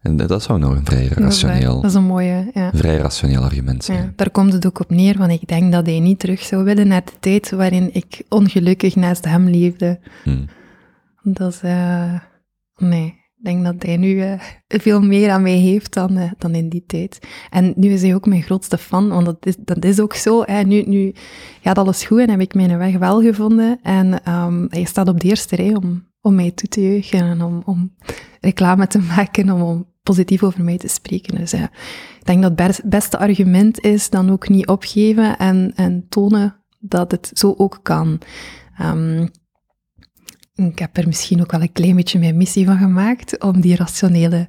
En 0.00 0.16
dat 0.16 0.42
zou 0.42 0.58
nou 0.58 0.76
een 0.76 0.84
vrij 0.84 1.06
rationeel, 1.06 1.74
Dat 1.74 1.90
is 1.90 1.94
een 1.94 2.04
mooie, 2.04 2.50
ja. 2.54 2.70
vrij 2.74 2.96
rationeel 2.96 3.42
argument 3.42 3.84
zijn. 3.84 4.02
Ja, 4.02 4.12
daar 4.16 4.30
komt 4.30 4.52
het 4.52 4.66
ook 4.66 4.80
op 4.80 4.90
neer, 4.90 5.18
want 5.18 5.32
ik 5.32 5.48
denk 5.48 5.72
dat 5.72 5.86
hij 5.86 6.00
niet 6.00 6.18
terug 6.18 6.40
zou 6.40 6.64
willen 6.64 6.88
naar 6.88 7.04
de 7.04 7.12
tijd 7.20 7.50
waarin 7.50 7.90
ik 7.92 8.22
ongelukkig 8.28 8.96
naast 8.96 9.24
hem 9.24 9.48
leefde. 9.48 10.00
Hm. 10.24 10.44
Dat 11.22 11.52
is, 11.52 11.60
eh, 11.62 12.14
nee, 12.76 13.06
ik 13.38 13.44
denk 13.44 13.64
dat 13.64 13.82
hij 13.82 13.96
nu 13.96 14.20
eh, 14.20 14.40
veel 14.68 15.00
meer 15.00 15.30
aan 15.30 15.42
mij 15.42 15.56
heeft 15.56 15.94
dan, 15.94 16.16
eh, 16.16 16.30
dan 16.38 16.54
in 16.54 16.68
die 16.68 16.84
tijd. 16.86 17.18
En 17.50 17.72
nu 17.76 17.88
is 17.88 18.02
hij 18.02 18.14
ook 18.14 18.26
mijn 18.26 18.42
grootste 18.42 18.78
fan, 18.78 19.08
want 19.08 19.26
dat 19.26 19.46
is, 19.46 19.56
dat 19.58 19.84
is 19.84 20.00
ook 20.00 20.14
zo. 20.14 20.42
Hè. 20.44 20.62
Nu, 20.62 20.82
nu 20.82 21.12
gaat 21.62 21.78
alles 21.78 22.04
goed 22.04 22.20
en 22.20 22.30
heb 22.30 22.40
ik 22.40 22.54
mijn 22.54 22.78
weg 22.78 22.98
wel 22.98 23.22
gevonden. 23.22 23.78
En 23.82 24.22
ehm, 24.24 24.66
hij 24.68 24.84
staat 24.84 25.08
op 25.08 25.20
de 25.20 25.28
eerste 25.28 25.56
rij 25.56 25.74
om, 25.74 26.04
om 26.20 26.34
mij 26.34 26.50
toe 26.50 26.68
te 26.68 26.82
juichen 26.82 27.20
en 27.20 27.42
om, 27.42 27.62
om 27.64 27.92
reclame 28.40 28.86
te 28.86 28.98
maken, 29.16 29.50
om, 29.50 29.62
om 29.62 29.86
positief 30.02 30.42
over 30.42 30.64
mij 30.64 30.78
te 30.78 30.88
spreken. 30.88 31.34
Dus 31.38 31.52
eh, 31.52 31.62
ik 32.18 32.24
denk 32.24 32.42
dat 32.42 32.50
het 32.58 32.66
bes- 32.66 32.80
beste 32.84 33.18
argument 33.18 33.80
is 33.80 34.10
dan 34.10 34.30
ook 34.30 34.48
niet 34.48 34.66
opgeven 34.66 35.38
en, 35.38 35.72
en 35.74 36.06
tonen 36.08 36.56
dat 36.78 37.10
het 37.10 37.30
zo 37.34 37.54
ook 37.56 37.80
kan. 37.82 38.20
Ehm, 38.78 39.26
ik 40.54 40.78
heb 40.78 40.96
er 40.96 41.06
misschien 41.06 41.40
ook 41.40 41.50
wel 41.52 41.60
een 41.62 41.72
klein 41.72 41.96
beetje 41.96 42.18
mijn 42.18 42.36
missie 42.36 42.66
van 42.66 42.78
gemaakt 42.78 43.42
om 43.42 43.60
die 43.60 43.76
rationele 43.76 44.48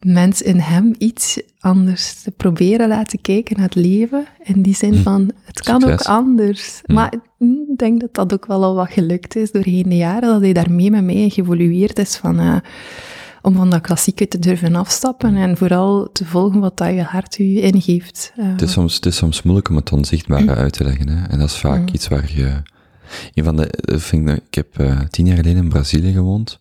mens 0.00 0.42
in 0.42 0.58
hem 0.58 0.94
iets 0.98 1.40
anders 1.58 2.22
te 2.22 2.30
proberen 2.30 2.88
laten 2.88 3.20
kijken 3.20 3.56
naar 3.56 3.64
het 3.64 3.74
leven. 3.74 4.26
In 4.42 4.62
die 4.62 4.74
zin 4.74 4.94
Hm. 4.94 5.02
van, 5.02 5.30
het 5.44 5.60
kan 5.60 5.80
Succes. 5.80 6.00
ook 6.08 6.14
anders. 6.14 6.80
Hm. 6.84 6.92
Maar 6.92 7.12
ik 7.38 7.78
denk 7.78 8.00
dat 8.00 8.14
dat 8.14 8.32
ook 8.32 8.46
wel 8.46 8.64
al 8.64 8.74
wat 8.74 8.90
gelukt 8.90 9.36
is 9.36 9.50
doorheen 9.52 9.88
de 9.88 9.96
jaren, 9.96 10.28
dat 10.28 10.40
hij 10.40 10.52
daarmee 10.52 10.90
met 10.90 11.04
mij 11.04 11.28
geëvolueerd 11.28 11.98
is 11.98 12.16
van... 12.16 12.38
eh, 12.38 12.56
om 13.46 13.54
van 13.54 13.70
dat 13.70 13.80
klassieke 13.80 14.28
te 14.28 14.38
durven 14.38 14.74
afstappen 14.74 15.36
en 15.36 15.56
vooral 15.56 16.08
te 16.12 16.24
volgen 16.24 16.60
wat 16.60 16.76
dat 16.76 16.94
je 16.94 17.02
hart 17.02 17.38
u 17.38 17.62
ingeeft. 17.62 18.32
Uh, 18.36 18.48
het, 18.48 18.62
is 18.62 18.72
soms, 18.72 18.94
het 18.94 19.06
is 19.06 19.16
soms 19.16 19.42
moeilijk 19.42 19.68
om 19.68 19.76
het 19.76 19.92
onzichtbare 19.92 20.54
uit 20.54 20.72
te 20.72 20.84
leggen. 20.84 21.08
Hè? 21.08 21.26
En 21.26 21.38
dat 21.38 21.48
is 21.48 21.58
vaak 21.58 21.90
iets 21.90 22.08
waar 22.08 22.32
je... 22.34 22.62
Een 23.34 23.44
van 23.44 23.56
de, 23.56 23.70
vind 23.98 24.28
ik, 24.28 24.36
ik 24.36 24.54
heb 24.54 24.78
uh, 24.80 25.00
tien 25.00 25.26
jaar 25.26 25.36
geleden 25.36 25.62
in 25.62 25.68
Brazilië 25.68 26.12
gewoond. 26.12 26.60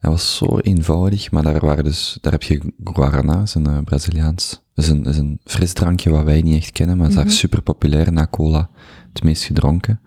Dat 0.00 0.10
was 0.10 0.36
zo 0.36 0.58
eenvoudig, 0.58 1.30
maar 1.30 1.42
daar, 1.42 1.60
waren 1.60 1.84
dus, 1.84 2.18
daar 2.20 2.32
heb 2.32 2.42
je 2.42 2.72
guarana, 2.84 3.42
is 3.42 3.54
een 3.54 3.68
uh, 3.68 3.78
Braziliaans. 3.84 4.62
Dat 4.74 4.84
is 4.84 4.90
een, 4.90 5.04
is 5.04 5.18
een 5.18 5.40
frisdrankje 5.44 6.10
wat 6.10 6.24
wij 6.24 6.42
niet 6.42 6.56
echt 6.56 6.72
kennen, 6.72 6.96
maar 6.96 7.08
is 7.08 7.14
daar 7.14 7.30
super 7.30 7.62
populair 7.62 8.12
na 8.12 8.26
cola. 8.30 8.70
Het 9.12 9.22
meest 9.22 9.44
gedronken. 9.44 10.00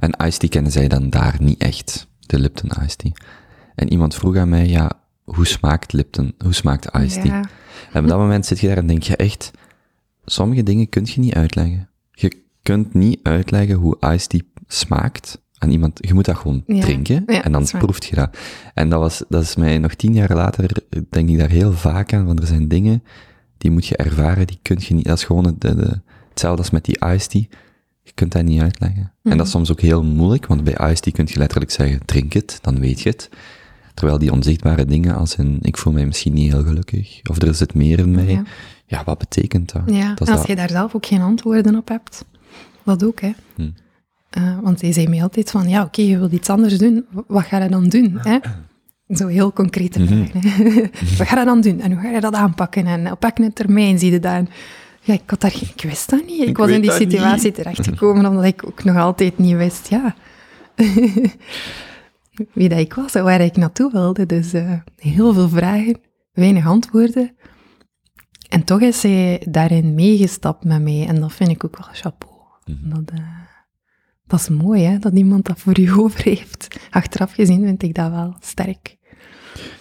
En 0.00 0.26
iced 0.26 0.38
tea 0.40 0.48
kennen 0.48 0.72
zij 0.72 0.88
dan 0.88 1.10
daar 1.10 1.36
niet 1.40 1.60
echt. 1.60 2.08
De 2.20 2.38
Lipton 2.38 2.70
iced 2.84 2.98
tea. 2.98 3.12
En 3.74 3.90
iemand 3.90 4.14
vroeg 4.14 4.36
aan 4.36 4.48
mij, 4.48 4.68
ja, 4.68 4.90
hoe 5.34 5.46
smaakt 5.46 5.92
Lipton? 5.92 6.34
Hoe 6.38 6.52
smaakt 6.52 6.96
iced 6.96 7.22
tea? 7.22 7.34
Ja. 7.34 7.44
En 7.92 8.02
op 8.02 8.08
dat 8.08 8.18
moment 8.18 8.46
zit 8.46 8.60
je 8.60 8.66
daar 8.66 8.76
en 8.76 8.86
denk 8.86 9.02
je 9.02 9.16
echt, 9.16 9.50
sommige 10.24 10.62
dingen 10.62 10.88
kun 10.88 11.06
je 11.06 11.20
niet 11.20 11.34
uitleggen. 11.34 11.88
Je 12.12 12.42
kunt 12.62 12.94
niet 12.94 13.20
uitleggen 13.22 13.76
hoe 13.76 13.96
iced 14.00 14.28
tea 14.28 14.40
smaakt 14.66 15.40
aan 15.58 15.70
iemand. 15.70 15.98
Je 16.00 16.14
moet 16.14 16.24
dat 16.24 16.36
gewoon 16.36 16.62
drinken 16.66 17.26
en 17.26 17.52
dan 17.52 17.66
proeft 17.78 18.04
je 18.04 18.14
dat. 18.14 18.36
En 18.74 18.88
dat 18.88 19.00
was, 19.00 19.22
dat 19.28 19.42
is 19.42 19.56
mij 19.56 19.78
nog 19.78 19.94
tien 19.94 20.12
jaar 20.12 20.34
later, 20.34 20.70
denk 21.10 21.28
ik 21.28 21.38
daar 21.38 21.50
heel 21.50 21.72
vaak 21.72 22.12
aan, 22.12 22.26
want 22.26 22.40
er 22.40 22.46
zijn 22.46 22.68
dingen 22.68 23.02
die 23.58 23.70
moet 23.70 23.86
je 23.86 23.96
ervaren, 23.96 24.46
die 24.46 24.58
kun 24.62 24.76
je 24.80 24.94
niet, 24.94 25.04
dat 25.04 25.18
is 25.18 25.24
gewoon 25.24 25.54
de, 25.58 25.74
de, 25.74 26.00
hetzelfde 26.28 26.62
als 26.62 26.70
met 26.70 26.84
die 26.84 26.98
iced 27.06 27.30
tea. 27.30 27.44
Je 28.02 28.12
kunt 28.14 28.32
dat 28.32 28.44
niet 28.44 28.60
uitleggen. 28.60 29.12
En 29.22 29.36
dat 29.36 29.46
is 29.46 29.52
mhm. 29.52 29.64
soms 29.64 29.70
ook 29.70 29.80
heel 29.80 30.04
moeilijk, 30.04 30.46
want 30.46 30.64
bij 30.64 30.90
iced 30.90 31.02
tea 31.02 31.12
kun 31.12 31.26
je 31.28 31.38
letterlijk 31.38 31.70
zeggen, 31.70 32.04
drink 32.04 32.32
het, 32.32 32.58
dan 32.62 32.80
weet 32.80 33.00
je 33.00 33.08
het. 33.08 33.30
Terwijl 33.98 34.18
die 34.18 34.32
onzichtbare 34.32 34.84
dingen 34.84 35.16
als 35.16 35.36
in, 35.36 35.58
ik 35.62 35.76
voel 35.76 35.92
mij 35.92 36.06
misschien 36.06 36.32
niet 36.32 36.52
heel 36.52 36.62
gelukkig, 36.62 37.20
of 37.30 37.42
er 37.42 37.54
zit 37.54 37.74
meer 37.74 37.98
in 37.98 38.10
mij. 38.10 38.42
Ja, 38.86 39.04
wat 39.04 39.18
betekent 39.18 39.72
dat? 39.72 39.82
Ja, 39.86 40.14
dat 40.14 40.28
en 40.28 40.34
als 40.34 40.46
je 40.46 40.56
daar 40.56 40.70
zelf 40.70 40.94
ook 40.94 41.06
geen 41.06 41.20
antwoorden 41.20 41.76
op 41.76 41.88
hebt, 41.88 42.24
wat 42.82 43.04
ook, 43.04 43.20
hè. 43.20 43.32
Hm. 43.54 43.62
Uh, 44.38 44.58
want 44.62 44.80
hij 44.80 44.92
zei 44.92 45.08
mij 45.08 45.22
altijd 45.22 45.50
van, 45.50 45.68
ja, 45.68 45.82
oké, 45.82 46.02
je 46.02 46.18
wilt 46.18 46.32
iets 46.32 46.50
anders 46.50 46.78
doen, 46.78 47.04
wat 47.26 47.44
ga 47.44 47.62
je 47.62 47.68
dan 47.68 47.88
doen? 47.88 48.18
Hè? 48.22 48.38
Zo 49.14 49.26
heel 49.26 49.52
concrete 49.52 50.00
mhm. 50.00 50.26
vragen. 50.26 50.80
wat 51.18 51.26
ga 51.26 51.38
je 51.38 51.44
dan 51.44 51.60
doen? 51.60 51.80
En 51.80 51.92
hoe 51.92 52.00
ga 52.00 52.08
je 52.08 52.20
dat 52.20 52.34
aanpakken? 52.34 52.86
En 52.86 53.12
op 53.12 53.22
welke 53.22 53.52
termijn 53.52 53.98
zie 53.98 54.12
je 54.12 54.20
dat? 54.20 54.46
Ja, 55.00 55.14
ik, 55.14 55.22
had 55.26 55.40
daar, 55.40 55.54
ik 55.74 55.82
wist 55.82 56.10
dat 56.10 56.26
niet. 56.26 56.48
Ik, 56.48 56.56
was 56.56 56.70
in 56.70 56.80
die 56.80 56.90
situatie 56.90 57.52
terechtgekomen 57.52 58.26
omdat 58.26 58.44
ik 58.44 58.66
ook 58.66 58.84
nog 58.84 58.96
altijd 58.96 59.38
niet 59.38 59.56
wist, 59.56 59.88
ja, 59.88 60.14
wie 62.52 62.68
dat 62.68 62.78
ik 62.78 62.94
was 62.94 63.14
en 63.14 63.24
waar 63.24 63.40
ik 63.40 63.56
naartoe 63.56 63.92
wilde. 63.92 64.26
Dus 64.26 64.54
uh, 64.54 64.72
heel 64.96 65.32
veel 65.32 65.48
vragen, 65.48 66.00
weinig 66.32 66.66
antwoorden. 66.66 67.36
En 68.48 68.64
toch 68.64 68.80
is 68.80 69.02
hij 69.02 69.46
daarin 69.50 69.94
meegestapt 69.94 70.64
met 70.64 70.82
mij. 70.82 71.06
En 71.06 71.20
dat 71.20 71.32
vind 71.32 71.50
ik 71.50 71.64
ook 71.64 71.78
wel 71.78 71.88
chapeau. 71.92 72.36
Dat, 72.64 73.12
uh, 73.14 73.20
dat 74.26 74.40
is 74.40 74.48
mooi, 74.48 74.82
hè, 74.82 74.98
dat 74.98 75.12
iemand 75.12 75.46
dat 75.46 75.58
voor 75.58 75.80
je 75.80 75.92
over 76.02 76.22
heeft. 76.22 76.80
Achteraf 76.90 77.32
gezien 77.32 77.64
vind 77.64 77.82
ik 77.82 77.94
dat 77.94 78.10
wel 78.10 78.36
sterk. 78.40 78.96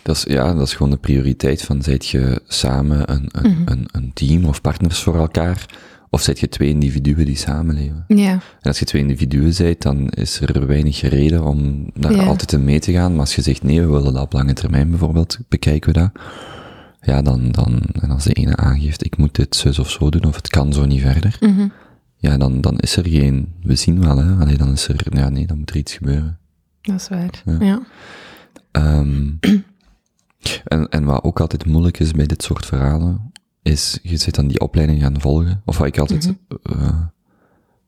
Dat 0.01 0.15
is, 0.15 0.23
ja, 0.23 0.53
dat 0.53 0.67
is 0.67 0.73
gewoon 0.73 0.91
de 0.91 0.97
prioriteit 0.97 1.61
van, 1.61 1.81
zijt 1.81 2.07
je 2.07 2.41
samen 2.47 3.11
een, 3.11 3.29
een, 3.31 3.51
mhm. 3.51 3.71
een, 3.71 3.87
een, 3.91 4.13
team 4.13 4.45
of 4.45 4.61
partners 4.61 4.99
voor 4.99 5.15
elkaar, 5.15 5.65
of 6.09 6.21
zijt 6.21 6.39
je 6.39 6.49
twee 6.49 6.69
individuen 6.69 7.25
die 7.25 7.35
samenleven? 7.35 8.03
Ja. 8.07 8.31
En 8.31 8.41
als 8.61 8.79
je 8.79 8.85
twee 8.85 9.01
individuen 9.01 9.53
zijt, 9.53 9.81
dan 9.81 10.09
is 10.09 10.39
er 10.39 10.67
weinig 10.67 11.01
reden 11.01 11.43
om 11.43 11.89
daar 11.93 12.27
altijd 12.27 12.51
in 12.51 12.63
mee 12.63 12.79
te 12.79 12.91
gaan, 12.91 13.11
maar 13.11 13.19
als 13.19 13.35
je 13.35 13.41
zegt, 13.41 13.63
nee, 13.63 13.81
we 13.81 13.87
willen 13.87 14.13
dat 14.13 14.23
op 14.23 14.33
lange 14.33 14.53
termijn 14.53 14.89
bijvoorbeeld, 14.89 15.37
bekijken 15.49 15.93
we 15.93 15.99
dat, 15.99 16.11
ja, 17.01 17.21
dan, 17.21 17.51
dan, 17.51 17.81
en 18.01 18.09
als 18.09 18.23
de 18.23 18.33
ene 18.33 18.55
aangeeft, 18.55 19.05
ik 19.05 19.17
moet 19.17 19.35
dit 19.35 19.55
zus 19.55 19.79
of 19.79 19.89
zo 19.89 20.09
doen, 20.09 20.25
of 20.25 20.35
het 20.35 20.47
kan 20.47 20.73
zo 20.73 20.85
niet 20.85 21.01
verder, 21.01 21.37
mm 21.39 21.71
ja, 22.19 22.37
dan, 22.37 22.61
dan 22.61 22.77
is 22.77 22.95
er 22.95 23.07
geen, 23.07 23.53
we 23.61 23.75
zien 23.75 23.99
wel, 23.99 24.17
hè. 24.17 24.35
Allee, 24.35 24.57
dan 24.57 24.71
is 24.71 24.87
er, 24.87 25.05
ja, 25.09 25.29
nee, 25.29 25.45
dan 25.45 25.57
moet 25.57 25.69
er 25.69 25.75
iets 25.75 25.93
gebeuren. 25.93 26.37
Dat 26.81 26.95
is 26.95 27.07
waar, 27.07 27.43
ja. 27.59 27.81
Um, 28.71 29.39
en, 30.63 30.89
en 30.89 31.03
wat 31.03 31.23
ook 31.23 31.39
altijd 31.39 31.65
moeilijk 31.65 31.99
is 31.99 32.11
bij 32.11 32.25
dit 32.25 32.43
soort 32.43 32.65
verhalen, 32.65 33.31
is, 33.67 33.99
je 34.01 34.17
zit 34.17 34.35
dan 34.35 34.47
die 34.47 34.59
opleiding 34.59 35.01
gaan 35.01 35.21
volgen, 35.21 35.61
of 35.65 35.77
wat 35.77 35.87
ik 35.87 35.97
altijd, 35.97 36.33
uh, 36.75 36.99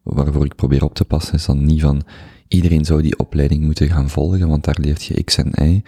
waarvoor 0.04 0.46
ik 0.46 0.56
probeer 0.56 0.84
op 0.84 0.96
te 0.96 1.06
passen, 1.06 1.34
is 1.34 1.46
dan 1.46 1.66
niet 1.66 1.82
van, 1.82 2.02
iedereen 2.48 2.86
zou 2.86 3.02
die 3.02 3.20
opleiding 3.20 3.64
moeten 3.64 3.88
gaan 3.88 4.10
volgen, 4.10 4.48
want 4.48 4.64
daar 4.64 4.78
leert 4.82 5.04
je 5.04 5.24
X 5.24 5.38
en 5.38 5.52
Y. 5.70 5.82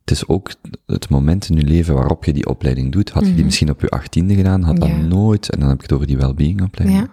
Het 0.00 0.10
is 0.10 0.28
ook 0.28 0.50
het 0.86 1.08
moment 1.08 1.48
in 1.48 1.56
je 1.56 1.64
leven 1.64 1.94
waarop 1.94 2.24
je 2.24 2.32
die 2.32 2.46
opleiding 2.46 2.92
doet. 2.92 3.10
Had 3.10 3.22
je 3.22 3.26
die 3.26 3.36
mhm. 3.36 3.44
misschien 3.44 3.70
op 3.70 3.80
je 3.80 3.88
achttiende 3.88 4.34
gedaan, 4.34 4.62
had 4.62 4.76
dat 4.76 4.96
nooit, 4.96 5.50
en 5.50 5.60
dan 5.60 5.68
heb 5.68 5.76
ik 5.76 5.82
het 5.82 5.92
over 5.92 6.06
die 6.06 6.16
well-being 6.16 6.62
opleiding. 6.62 7.00
Ja 7.00 7.10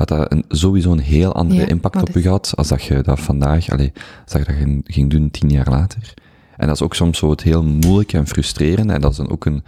had 0.00 0.08
dat 0.08 0.32
een, 0.32 0.44
sowieso 0.48 0.92
een 0.92 0.98
heel 0.98 1.32
andere 1.34 1.66
impact 1.66 1.96
op 1.96 2.08
je 2.08 2.20
gehad, 2.20 2.52
als 2.56 2.68
dat 2.68 2.82
je 2.82 3.02
dat 3.02 3.20
vandaag, 3.20 3.70
allee, 3.70 3.92
als 3.94 4.32
dat 4.32 4.40
je 4.40 4.46
dat 4.46 4.56
ging, 4.56 4.84
ging 4.86 5.10
doen 5.10 5.30
tien 5.30 5.48
jaar 5.48 5.68
later. 5.68 6.14
En 6.56 6.66
dat 6.66 6.76
is 6.76 6.82
ook 6.82 6.94
soms 6.94 7.18
zo 7.18 7.30
het 7.30 7.42
heel 7.42 7.64
moeilijk 7.64 8.12
en 8.12 8.26
frustrerende, 8.26 8.92
en 8.92 9.00
dat 9.00 9.10
is 9.10 9.16
dan 9.16 9.30
ook 9.30 9.44
een 9.44 9.64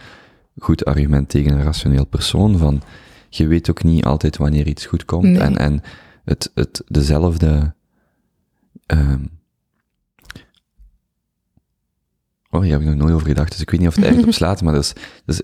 goed 0.59 0.85
argument 0.85 1.29
tegen 1.29 1.53
een 1.53 1.63
rationeel 1.63 2.07
persoon, 2.07 2.59
van, 2.59 2.83
je 3.29 3.47
weet 3.47 3.71
ook 3.71 3.83
niet 3.83 4.05
altijd 4.05 4.37
wanneer 4.37 4.67
iets 4.67 4.87
goed 4.87 5.05
komt, 5.05 5.39
en, 5.39 5.57
en 5.57 5.83
het, 6.25 6.51
het, 6.55 6.83
dezelfde, 6.87 7.75
um, 8.87 9.41
Oh, 12.55 12.63
hier 12.63 12.73
heb 12.73 12.81
ik 12.81 12.87
nog 12.87 12.97
nooit 12.97 13.15
over 13.15 13.27
gedacht, 13.27 13.51
dus 13.51 13.61
ik 13.61 13.71
weet 13.71 13.81
niet 13.81 13.89
of 13.89 13.97
het 13.97 14.05
echt 14.05 14.27
op 14.27 14.33
slaat, 14.43 14.63
maar 14.63 14.75
dat 14.75 14.83
is, 14.83 14.93
dat 15.25 15.35
is 15.35 15.43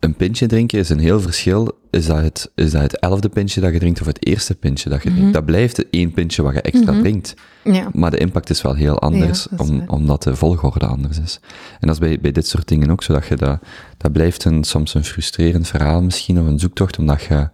een 0.00 0.14
pintje 0.14 0.46
drinken 0.46 0.78
is 0.78 0.88
een 0.88 0.98
heel 0.98 1.20
verschil. 1.20 1.78
Is 1.90 2.06
dat 2.06 2.22
het, 2.22 2.50
is 2.54 2.70
dat 2.70 2.82
het 2.82 2.98
elfde 2.98 3.28
pintje 3.28 3.60
dat 3.60 3.72
je 3.72 3.78
drinkt 3.78 4.00
of 4.00 4.06
het 4.06 4.26
eerste 4.26 4.54
pintje 4.54 4.90
dat 4.90 5.02
je 5.02 5.08
drinkt? 5.08 5.24
Mhm. 5.24 5.32
Dat 5.32 5.44
blijft 5.44 5.76
het 5.76 5.86
één 5.90 6.12
pintje 6.12 6.42
wat 6.42 6.54
je 6.54 6.60
extra 6.60 6.92
mhm. 6.92 7.00
drinkt. 7.00 7.34
Ja. 7.64 7.88
Maar 7.92 8.10
de 8.10 8.18
impact 8.18 8.50
is 8.50 8.62
wel 8.62 8.74
heel 8.74 8.98
anders, 8.98 9.48
om, 9.56 9.84
omdat 9.86 10.22
de 10.22 10.36
volgorde 10.36 10.86
anders 10.86 11.18
is. 11.18 11.40
En 11.80 11.86
dat 11.86 11.90
is 11.90 11.98
bij, 11.98 12.20
bij 12.20 12.32
dit 12.32 12.46
soort 12.46 12.68
dingen 12.68 12.90
ook 12.90 13.02
zo, 13.02 13.12
dat 13.12 13.26
je 13.26 13.36
dat, 13.36 13.60
dat 13.96 14.12
blijft 14.12 14.44
een, 14.44 14.64
soms 14.64 14.94
een 14.94 15.04
frustrerend 15.04 15.68
verhaal 15.68 16.02
misschien, 16.02 16.40
of 16.40 16.46
een 16.46 16.58
zoektocht, 16.58 16.98
omdat 16.98 17.22
je, 17.22 17.48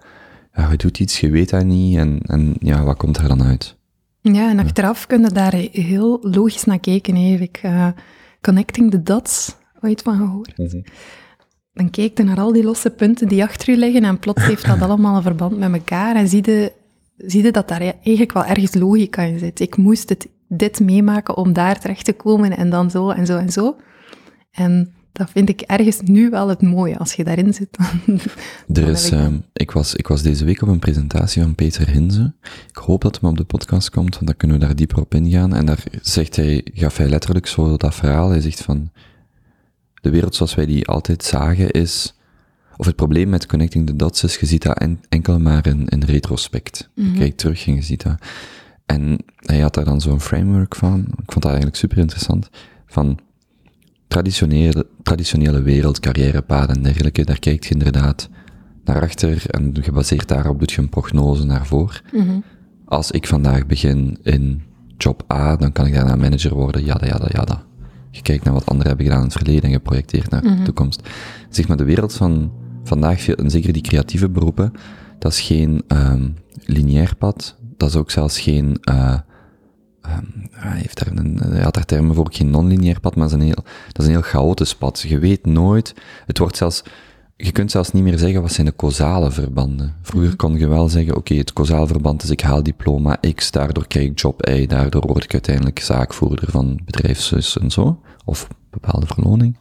ja, 0.55 0.71
je 0.71 0.77
doet 0.77 1.01
iets, 1.01 1.21
je 1.21 1.31
weet 1.31 1.51
dat 1.51 1.65
niet, 1.65 1.97
en, 1.97 2.21
en 2.23 2.55
ja, 2.59 2.83
wat 2.83 2.97
komt 2.97 3.17
er 3.17 3.29
dan 3.29 3.43
uit? 3.43 3.77
Ja, 4.21 4.51
en 4.51 4.59
achteraf 4.59 5.07
kun 5.07 5.23
je 5.23 5.31
daar 5.31 5.55
heel 5.73 6.19
logisch 6.23 6.65
naar 6.65 6.81
kijken. 6.81 7.17
Heb 7.17 7.41
ik 7.41 7.61
uh, 7.65 7.89
Connecting 8.41 8.91
the 8.91 9.03
Dots 9.03 9.57
ooit 9.81 10.03
van 10.03 10.17
gehoord. 10.17 10.59
Mhm 10.59 10.81
dan 11.75 11.91
kijk 11.91 12.19
je 12.19 12.25
naar 12.25 12.41
al 12.41 12.53
die 12.53 12.65
losse 12.65 12.91
punten 12.91 13.29
die 13.29 13.43
achter 13.43 13.71
je 13.71 13.79
liggen 13.79 14.05
en 14.05 14.19
plots 14.19 14.47
heeft 14.47 14.67
dat 14.67 14.83
allemaal 14.83 15.17
een 15.17 15.23
verband 15.23 15.59
met 15.59 15.73
elkaar 15.73 16.17
en 16.17 16.29
zie 16.29 16.51
je, 16.51 16.73
zie 17.17 17.53
dat 17.53 17.69
daar 17.69 17.81
eigenlijk 17.81 18.33
wel 18.33 18.45
ergens 18.45 18.75
logica 18.75 19.23
in 19.23 19.39
zit. 19.39 19.61
Ik 19.61 19.77
moest 19.77 20.09
het, 20.09 20.29
dit 20.49 20.81
meemaken 20.81 21.37
om 21.37 21.53
daar 21.53 21.81
terecht 21.81 22.05
te 22.05 22.13
komen 22.13 22.57
en 22.57 22.71
dan 22.71 22.91
zo 22.91 23.11
en 23.11 23.27
zo 23.27 23.37
en 23.37 23.53
zo. 23.53 23.77
En 24.51 24.93
dat 25.13 25.31
vind 25.31 25.49
ik 25.49 25.61
ergens 25.61 26.01
nu 26.01 26.31
wel 26.31 26.49
het 26.49 26.63
mooie. 26.63 26.99
Als 26.99 27.13
je 27.13 27.25
daarin 27.25 27.55
zit. 27.55 27.79
Er 28.69 28.89
is, 28.89 29.07
ik, 29.07 29.13
ehm, 29.13 29.39
ik, 29.53 29.71
was, 29.71 29.95
ik 29.95 30.09
was 30.09 30.23
deze 30.23 30.45
week 30.45 30.63
op 30.63 30.69
een 30.69 30.79
presentatie 30.79 31.43
van 31.43 31.55
Peter 31.55 31.89
Hinze. 31.89 32.33
Ik 32.69 32.77
hoop 32.77 33.03
dat 33.03 33.21
hem 33.21 33.31
op 33.31 33.37
de 33.37 33.45
podcast 33.45 33.91
komt, 33.91 34.15
want 34.15 34.27
dan 34.27 34.37
kunnen 34.37 34.59
we 34.59 34.65
daar 34.67 34.77
dieper 34.77 35.01
op 35.01 35.15
ingaan. 35.15 35.55
En 35.55 35.67
daar 35.67 35.85
zegt 36.03 36.37
hij, 36.37 36.67
gaf 36.75 36.97
hij 36.97 37.09
letterlijk 37.09 37.47
zo 37.47 37.77
dat 37.77 37.95
verhaal. 37.95 38.31
Hij 38.31 38.41
zegt 38.41 38.63
van, 38.63 38.91
de 40.05 40.11
wereld 40.11 40.35
zoals 40.35 40.55
wij 40.55 40.67
die 40.67 40.87
altijd 40.87 41.25
zagen 41.25 41.71
is, 41.71 42.15
of 42.77 42.87
het 42.87 42.97
probleem 42.97 43.29
met 43.29 43.47
connecting 43.47 43.87
the 43.87 43.97
dots 43.97 44.25
is, 44.25 44.37
je 44.37 44.47
ziet 44.47 44.63
dat 44.63 44.87
enkel 45.09 45.39
maar 45.41 45.67
in, 45.67 45.87
in 45.87 46.03
retrospect. 46.03 46.91
Mhm. 46.95 47.19
Kijk 47.19 47.37
terug 47.37 47.67
en 47.67 47.75
je 47.75 47.83
ziet 47.83 48.03
dat. 48.03 48.17
En 48.87 49.19
hij 49.37 49.61
had 49.61 49.75
daar 49.75 49.85
dan 49.85 50.01
zo'n 50.01 50.21
framework 50.21 50.75
van, 50.75 51.01
ik 51.01 51.33
vond 51.33 51.43
dat 51.43 51.45
eigenlijk 51.45 51.77
super 51.77 51.99
interessant, 51.99 52.51
van 52.87 53.19
traditionele, 54.09 54.87
traditionele 55.03 55.63
wereld, 55.63 56.01
carrièrepaden 56.01 56.77
en 56.77 56.83
dergelijke, 56.83 57.25
daar 57.25 57.39
kijkt 57.39 57.65
je 57.65 57.73
inderdaad 57.73 58.29
naar 58.85 59.03
achter 59.03 59.51
en 59.51 59.77
gebaseerd 59.81 60.29
daarop 60.29 60.59
doet 60.59 60.73
je 60.73 60.81
een 60.81 60.89
prognose 60.89 61.45
naar 61.45 61.67
voor. 61.67 62.03
Mhm. 62.13 62.39
Als 62.85 63.11
ik 63.11 63.27
vandaag 63.27 63.67
begin 63.67 64.19
in 64.23 64.63
job 64.97 65.33
A, 65.33 65.57
dan 65.57 65.73
kan 65.73 65.87
ik 65.87 65.95
daarna 65.95 66.17
manager 66.17 66.55
worden, 66.55 66.85
ja, 66.85 67.01
ja, 67.05 67.21
ja. 67.33 67.65
Je 68.15 68.23
kijkt 68.23 68.45
naar 68.45 68.55
wat 68.55 68.67
anderen 68.67 68.87
hebben 68.87 69.07
gedaan 69.07 69.21
in 69.21 69.29
het 69.29 69.37
verleden 69.37 69.63
en 69.63 69.71
je 69.71 69.81
projecteert 69.81 70.31
naar 70.31 70.43
de 70.43 70.49
mhm. 70.49 70.65
toekomst. 70.65 71.09
Zeg 71.49 71.69
maar, 71.69 71.77
de 71.77 71.85
wereld 71.85 72.13
van 72.13 72.53
vandaag, 72.85 73.29
en 73.29 73.51
zeker 73.51 73.73
die 73.73 73.83
creatieve 73.83 74.29
beroepen, 74.29 74.73
dat 75.19 75.33
is 75.33 75.41
geen 75.41 75.83
um, 75.89 76.35
lineair 76.65 77.17
pad. 77.17 77.57
Dat 77.77 77.89
is 77.89 77.97
ook 77.97 78.11
zelfs 78.11 78.41
geen, 78.41 78.79
uh, 78.91 79.19
um, 80.07 80.49
hij, 80.51 80.79
heeft 80.79 81.05
daar 81.05 81.17
een, 81.17 81.39
hij 81.39 81.63
had 81.63 81.75
daar 81.75 81.85
termen 81.85 82.15
voor, 82.15 82.29
geen 82.31 82.51
non-lineair 82.51 83.01
pad, 83.01 83.17
maar 83.17 83.29
dat 83.29 83.39
is, 83.39 83.45
een 83.45 83.53
heel, 83.53 83.65
dat 83.93 83.99
is 83.99 84.07
een 84.07 84.11
heel 84.11 84.31
chaotisch 84.31 84.75
pad. 84.75 85.01
Je 85.01 85.19
weet 85.19 85.47
nooit, 85.47 85.95
het 86.27 86.39
wordt 86.39 86.57
zelfs, 86.57 86.83
je 87.37 87.53
kunt 87.53 87.71
zelfs 87.71 87.91
niet 87.93 88.03
meer 88.03 88.19
zeggen 88.19 88.43
wat 88.43 88.53
zijn 88.53 88.67
de 88.67 88.77
causale 88.77 89.31
verbanden. 89.31 89.95
Vroeger 90.03 90.29
mhm. 90.29 90.39
kon 90.39 90.59
je 90.59 90.69
wel 90.69 90.89
zeggen, 90.89 91.17
oké, 91.17 91.35
het 91.35 91.53
causale 91.53 91.87
verband 91.87 92.23
is 92.23 92.31
ik 92.31 92.41
haal 92.41 92.63
diploma 92.63 93.19
X, 93.35 93.51
daardoor 93.51 93.87
krijg 93.87 94.07
ik 94.07 94.21
job 94.21 94.49
Y, 94.49 94.67
daardoor 94.67 95.07
word 95.07 95.25
ik 95.25 95.33
uiteindelijk 95.33 95.79
zaakvoerder 95.81 96.51
van 96.51 96.81
bedrijfszus 96.85 97.59
en 97.59 97.71
zo, 97.71 98.01
of 98.25 98.49
bepaalde 98.71 99.07
verloning. 99.07 99.57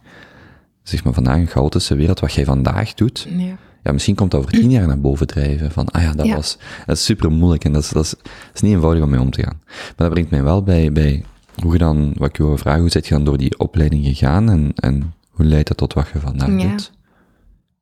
zeg 0.82 1.04
maar 1.04 1.12
vandaag 1.12 1.36
een 1.36 1.46
chaotische 1.46 1.94
wereld, 1.94 2.20
wat 2.20 2.32
jij 2.32 2.44
vandaag 2.44 2.94
doet, 2.94 3.26
Ja. 3.36 3.56
ja, 3.82 3.92
misschien 3.92 4.14
komt 4.14 4.30
dat 4.30 4.40
over 4.40 4.52
tien 4.52 4.70
jaar 4.70 4.86
naar 4.86 5.00
boven 5.00 5.26
drijven. 5.26 5.70
Van, 5.70 5.88
ah 5.88 6.02
ja, 6.02 6.12
dat 6.12 6.26
Ja. 6.26 6.34
was, 6.34 6.58
dat 6.86 6.96
is 6.96 7.04
super 7.04 7.30
moeilijk 7.32 7.64
en 7.64 7.72
dat 7.72 7.82
is, 7.82 7.88
dat, 7.90 8.04
is, 8.04 8.10
dat 8.10 8.30
is 8.54 8.60
niet 8.60 8.72
eenvoudig 8.72 9.02
om 9.02 9.10
mee 9.10 9.20
om 9.20 9.30
te 9.30 9.42
gaan. 9.42 9.60
Maar 9.66 9.94
dat 9.96 10.10
brengt 10.10 10.30
mij 10.30 10.42
wel 10.42 10.62
bij, 10.62 10.92
bij 10.92 11.24
hoe 11.62 11.72
je 11.72 11.78
dan, 11.78 12.12
wat 12.18 12.28
ik 12.28 12.36
je 12.36 12.46
wil 12.46 12.56
vragen, 12.58 12.80
hoe 12.80 12.90
zit 12.90 13.06
je 13.06 13.14
dan 13.14 13.24
door 13.24 13.38
die 13.38 13.58
opleiding 13.58 14.04
gegaan 14.04 14.50
en, 14.50 14.72
en 14.74 15.14
hoe 15.30 15.44
leidt 15.46 15.68
dat 15.68 15.76
tot 15.76 15.92
wat 15.92 16.08
je 16.12 16.18
vandaag 16.20 16.48
Ja. 16.62 16.68
doet? 16.68 16.92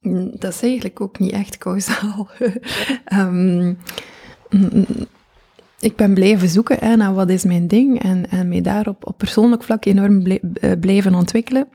Mm, 0.03 0.31
Dat 0.39 0.53
is 0.53 0.63
eigenlijk 0.63 1.01
ook 1.01 1.19
niet 1.19 1.33
echt 1.33 1.59
kausaal. 1.59 2.29
Ehm, 3.05 3.65
mm, 4.51 4.85
ik 5.81 5.97
ben 5.97 6.15
blijven 6.15 6.49
zoeken 6.49 6.77
hè, 6.81 6.97
naar 6.97 7.15
wat 7.15 7.29
is 7.31 7.45
mijn 7.45 7.69
ding 7.69 8.03
en, 8.03 8.31
en 8.31 8.49
mij 8.49 8.61
daar 8.61 8.87
op, 8.89 9.07
op 9.07 9.19
persoonlijk 9.19 9.63
vlak 9.63 9.85
enorm 9.85 10.27
eh, 10.27 10.73
blijven 10.81 11.15
ontwikkelen. 11.15 11.69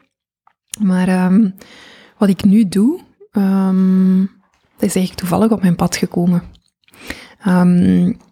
Maar 0.81 1.07
ehm, 1.07 1.49
wat 2.17 2.29
ik 2.29 2.43
nu 2.43 2.67
doe, 2.67 2.99
ehm, 3.31 4.21
is 4.79 4.95
eigenlijk 4.95 5.13
toevallig 5.15 5.51
op 5.51 5.61
mijn 5.61 5.75
pad 5.75 5.95
gekomen. 5.95 6.43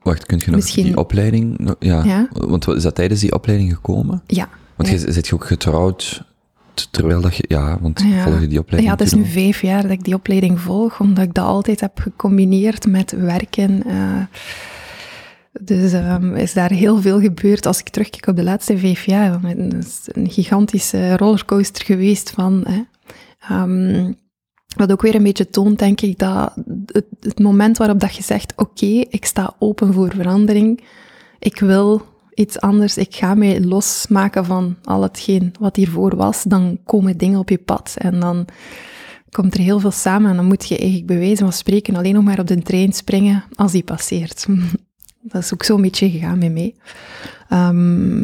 Wacht, 0.03 0.25
kun 0.25 0.37
je 0.37 0.45
nog 0.45 0.55
Misschien- 0.55 0.83
die 0.83 0.97
opleiding, 0.97 1.75
ja, 1.79 2.03
Ja. 2.03 2.27
want 2.31 2.67
is 2.67 2.83
dat 2.83 2.95
tijdens 2.95 3.21
die 3.21 3.33
opleiding 3.33 3.73
gekomen? 3.73 4.21
ja, 4.27 4.49
Want 4.75 4.89
Ja. 4.89 4.95
je 4.95 5.11
zit 5.11 5.27
je 5.27 5.33
ook 5.33 5.45
getrouwd, 5.45 6.23
terwijl 6.91 7.21
dat 7.21 7.35
je, 7.35 7.45
ja, 7.47 7.77
want 7.81 8.01
Ja. 8.01 8.23
volg 8.23 8.39
je 8.39 8.47
die 8.47 8.59
opleiding 8.59 8.93
Ja, 8.93 9.03
het 9.03 9.13
is 9.13 9.19
nu 9.19 9.25
vijf 9.25 9.61
jaar 9.61 9.81
dat 9.81 9.91
ik 9.91 10.03
die 10.03 10.13
opleiding 10.13 10.59
volg, 10.59 10.99
omdat 10.99 11.23
ik 11.23 11.33
dat 11.33 11.45
altijd 11.45 11.79
heb 11.79 11.99
gecombineerd 11.99 12.85
met 12.87 13.11
werken. 13.11 13.83
eh. 13.85 14.21
dus 15.61 15.93
ehm, 15.93 16.35
is 16.35 16.53
daar 16.53 16.71
heel 16.71 17.01
veel 17.01 17.19
gebeurd. 17.21 17.65
Als 17.65 17.79
ik 17.79 17.89
terugkijk 17.89 18.27
op 18.27 18.35
de 18.35 18.43
laatste 18.43 18.77
vijf 18.77 19.05
jaar, 19.05 19.41
dan 19.41 19.71
is 19.71 20.01
het 20.05 20.15
een 20.17 20.29
gigantische 20.31 21.17
rollercoaster 21.17 21.85
geweest 21.85 22.29
van... 22.31 22.63
Hè, 22.67 22.81
ehm, 23.55 24.13
wat 24.75 24.91
ook 24.91 25.01
weer 25.01 25.15
een 25.15 25.23
beetje 25.23 25.49
toont, 25.49 25.79
denk 25.79 26.01
ik, 26.01 26.17
dat 26.19 26.53
het, 26.85 27.05
het 27.19 27.39
moment 27.39 27.77
waarop 27.77 27.99
dat 27.99 28.15
je 28.15 28.23
zegt, 28.23 28.53
oké, 28.55 28.85
ik 28.85 29.25
sta 29.25 29.53
open 29.59 29.93
voor 29.93 30.11
verandering, 30.15 30.83
ik 31.39 31.59
wil 31.59 32.05
iets 32.35 32.59
anders, 32.59 32.97
ik 32.97 33.15
ga 33.15 33.33
mij 33.35 33.61
losmaken 33.61 34.45
van 34.45 34.75
al 34.83 35.01
hetgeen 35.01 35.53
wat 35.59 35.75
hiervoor 35.75 36.15
was, 36.15 36.43
dan 36.43 36.79
komen 36.83 37.17
dingen 37.17 37.39
op 37.39 37.49
je 37.49 37.57
pad 37.57 37.95
en 37.97 38.19
dan 38.19 38.47
komt 39.29 39.53
er 39.53 39.59
heel 39.59 39.79
veel 39.79 39.91
samen 39.91 40.29
en 40.29 40.35
dan 40.35 40.45
moet 40.45 40.67
je 40.67 40.77
eigenlijk 40.77 41.07
bij 41.07 41.17
wijze 41.17 41.43
van 41.43 41.53
spreken 41.53 41.95
alleen 41.95 42.13
nog 42.13 42.23
maar 42.23 42.39
op 42.39 42.47
de 42.47 42.61
trein 42.61 42.93
springen 42.93 43.43
als 43.55 43.71
die 43.71 43.83
passeert. 43.83 44.45
Dat 45.31 45.43
is 45.43 45.53
ook 45.53 45.63
zo'n 45.63 45.81
beetje 45.81 46.09
gegaan 46.11 46.37
met 46.37 46.51
mij. 46.53 46.75
Ehm, 47.49 48.23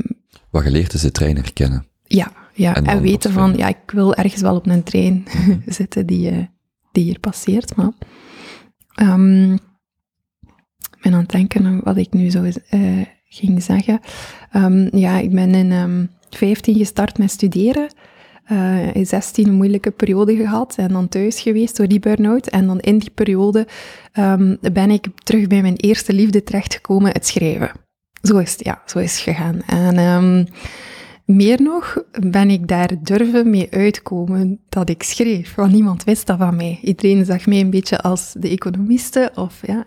Wat 0.49 0.63
geleerd 0.63 0.93
is 0.93 1.01
de 1.01 1.11
trein 1.11 1.35
herkennen. 1.35 1.85
ja, 2.03 2.31
ja. 2.53 2.75
En 2.75 3.01
weten 3.01 3.31
van, 3.31 3.53
ja, 3.57 3.67
ik 3.67 3.91
wil 3.91 4.13
ergens 4.15 4.41
wel 4.41 4.55
op 4.55 4.67
een 4.67 4.83
trein 4.83 5.23
zitten 5.65 6.05
die, 6.05 6.29
eh, 6.29 6.45
die 6.91 7.03
hier 7.03 7.19
passeert. 7.19 7.75
Maar 7.75 7.91
ehm, 8.93 9.53
ik 9.53 11.01
ben 11.01 11.13
aan 11.13 11.19
het 11.19 11.29
denken 11.29 11.83
wat 11.83 11.97
ik 11.97 12.13
nu 12.13 12.29
zo 12.29 12.43
eh, 12.43 13.05
ging 13.33 13.63
zeggen. 13.63 13.99
Ehm, 14.51 14.97
ja, 14.97 15.19
ik 15.19 15.31
ben 15.31 15.55
in 15.55 15.71
ehm 15.71 16.05
15 16.29 16.75
gestart 16.75 17.17
met 17.17 17.31
studeren. 17.31 17.87
Eh, 18.43 18.95
in 18.95 19.05
16 19.05 19.47
een 19.47 19.53
moeilijke 19.53 19.91
periode 19.91 20.35
gehad 20.35 20.73
en 20.77 20.87
dan 20.87 21.07
thuis 21.07 21.41
geweest 21.41 21.77
door 21.77 21.87
die 21.87 21.99
burn-out. 21.99 22.47
En 22.47 22.67
dan 22.67 22.79
in 22.79 22.97
die 22.97 23.09
periode 23.09 23.67
ehm, 24.11 24.55
ben 24.73 24.89
ik 24.89 25.07
terug 25.23 25.47
bij 25.47 25.61
mijn 25.61 25.75
eerste 25.75 26.13
liefde 26.13 26.43
terechtgekomen, 26.43 27.11
het 27.11 27.27
schrijven. 27.27 27.71
Zo 28.21 28.37
is 28.37 28.51
het, 28.51 28.63
ja, 28.63 28.81
zo 28.85 28.99
is 28.99 29.11
het 29.11 29.21
gegaan. 29.21 29.61
En 29.67 29.97
ehm, 29.97 30.45
meer 31.25 31.61
nog 31.61 32.03
ben 32.29 32.49
ik 32.49 32.67
daar 32.67 32.89
durven 33.01 33.49
mee 33.49 33.67
uitkomen 33.71 34.59
dat 34.69 34.89
ik 34.89 35.03
schreef, 35.03 35.55
want 35.55 35.71
niemand 35.71 36.03
wist 36.03 36.27
dat 36.27 36.37
van 36.37 36.55
mij. 36.55 36.79
Iedereen 36.81 37.25
zag 37.25 37.45
mij 37.45 37.59
een 37.59 37.69
beetje 37.69 38.01
als 38.01 38.33
de 38.37 38.49
economiste 38.49 39.31
of 39.35 39.59
ja, 39.67 39.85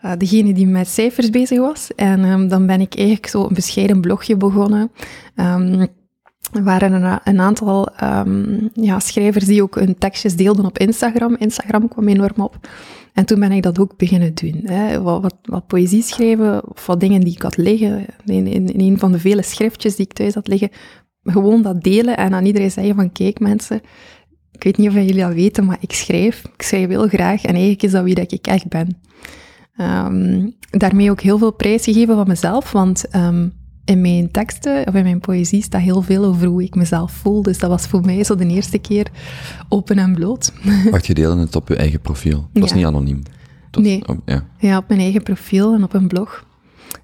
eh, 0.00 0.12
degene 0.18 0.52
die 0.52 0.66
met 0.66 0.88
cijfers 0.88 1.30
bezig 1.30 1.58
was. 1.58 1.94
En 1.94 2.24
ehm, 2.24 2.48
dan 2.48 2.66
ben 2.66 2.80
ik 2.80 2.94
eigenlijk 2.94 3.26
zo 3.26 3.42
een 3.42 3.54
bescheiden 3.54 4.00
blogje 4.00 4.36
begonnen. 4.36 4.90
Ehm, 5.34 5.86
er 6.52 6.64
waren 6.64 7.20
een 7.24 7.40
aantal 7.40 7.88
ehm, 7.96 8.68
ja, 8.72 9.00
schrijvers 9.00 9.44
die 9.44 9.62
ook 9.62 9.74
hun 9.74 9.98
tekstjes 9.98 10.36
deelden 10.36 10.64
op 10.64 10.78
Instagram. 10.78 11.36
Instagram 11.38 11.88
kwam 11.88 12.08
enorm 12.08 12.40
op. 12.40 12.58
En 13.12 13.24
toen 13.24 13.40
ben 13.40 13.52
ik 13.52 13.62
dat 13.62 13.78
ook 13.78 13.96
beginnen 13.96 14.34
doen. 14.34 14.60
Hè. 14.64 15.02
Wat, 15.02 15.34
wat, 15.42 15.66
poëzie 15.66 16.02
schrijven, 16.02 16.68
of 16.68 16.86
wat 16.86 17.00
dingen 17.00 17.20
die 17.20 17.34
ik 17.34 17.42
had 17.42 17.56
liggen, 17.56 18.06
in, 18.24 18.46
in, 18.46 18.66
in 18.66 18.80
een 18.80 18.98
van 18.98 19.12
de 19.12 19.18
vele 19.18 19.42
schriftjes 19.42 19.96
die 19.96 20.06
ik 20.06 20.12
thuis 20.12 20.34
had 20.34 20.48
liggen, 20.48 20.70
gewoon 21.22 21.62
dat 21.62 21.82
delen 21.82 22.16
en 22.16 22.34
aan 22.34 22.44
iedereen 22.44 22.70
zeggen 22.70 22.94
van, 22.94 23.12
kijk 23.12 23.40
mensen, 23.40 23.80
ik 24.52 24.62
weet 24.64 24.76
niet 24.76 24.88
of 24.88 24.94
jullie 24.94 25.14
dat 25.14 25.32
weten, 25.32 25.64
maar 25.64 25.78
ik 25.80 25.92
schrijf. 25.92 26.44
Ik 26.56 26.62
schrijf 26.62 26.88
heel 26.88 27.08
graag 27.08 27.42
en 27.42 27.50
eigenlijk 27.50 27.82
is 27.82 27.90
dat 27.90 28.04
wie 28.04 28.14
dat 28.14 28.32
ik 28.32 28.46
echt 28.46 28.68
ben. 28.68 29.00
Ehm, 29.76 30.48
daarmee 30.70 31.10
ook 31.10 31.20
heel 31.20 31.38
veel 31.38 31.52
prijs 31.52 31.84
gegeven 31.84 32.16
van 32.16 32.28
mezelf, 32.28 32.72
want 32.72 33.08
ehm, 33.08 33.48
in 33.90 34.00
mijn 34.00 34.30
teksten 34.30 34.86
of 34.86 34.94
in 34.94 35.02
mijn 35.02 35.20
poëzie 35.20 35.62
staat 35.62 35.80
heel 35.80 36.02
veel 36.02 36.24
over 36.24 36.46
hoe 36.46 36.62
ik 36.62 36.74
mezelf 36.74 37.12
voel. 37.12 37.42
Dus 37.42 37.58
dat 37.58 37.70
was 37.70 37.86
voor 37.86 38.00
mij 38.04 38.24
zo 38.24 38.34
de 38.34 38.46
eerste 38.46 38.78
keer 38.78 39.06
open 39.68 39.98
en 39.98 40.14
bloot. 40.14 40.52
Wacht, 40.90 41.06
je 41.06 41.14
deelde 41.14 41.40
het 41.40 41.56
op 41.56 41.68
je 41.68 41.76
eigen 41.76 42.00
profiel. 42.00 42.48
Het 42.52 42.62
was 42.62 42.70
Ja. 42.70 42.76
niet 42.76 42.84
anoniem. 42.86 43.22
Nee. 43.78 44.08
op- 44.08 44.20
ja. 44.24 44.44
Ja, 44.58 44.76
op 44.76 44.84
mijn 44.88 45.00
eigen 45.00 45.22
profiel 45.22 45.74
en 45.74 45.82
op 45.82 45.94
een 45.94 46.08
blog. 46.08 46.44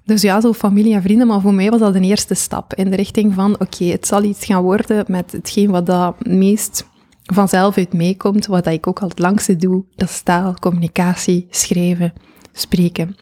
Dus 0.05 0.21
ja, 0.21 0.41
zo 0.41 0.53
familie 0.53 0.93
en 0.93 1.01
vrienden, 1.01 1.27
maar 1.27 1.41
voor 1.41 1.53
mij 1.53 1.69
was 1.69 1.79
dat 1.79 1.95
een 1.95 2.03
eerste 2.03 2.33
stap 2.33 2.73
in 2.73 2.89
de 2.89 2.95
richting 2.95 3.33
van, 3.33 3.53
oké, 3.59 3.85
het 3.85 4.07
zal 4.07 4.23
iets 4.23 4.45
gaan 4.45 4.61
worden 4.63 5.03
met 5.07 5.31
hetgeen 5.31 5.71
wat 5.71 5.85
dat 5.85 6.25
meest 6.25 6.85
vanzelf 7.23 7.77
uit 7.77 7.93
meekomt, 7.93 8.45
wat 8.45 8.63
dat 8.63 8.73
ik 8.73 8.87
ook 8.87 8.99
al 8.99 9.07
het 9.07 9.19
langste 9.19 9.55
doe, 9.55 9.83
dat 9.95 10.09
is 10.09 10.21
taal, 10.21 10.53
communicatie, 10.59 11.47
schrijven, 11.49 12.13
spreken. 12.53 13.15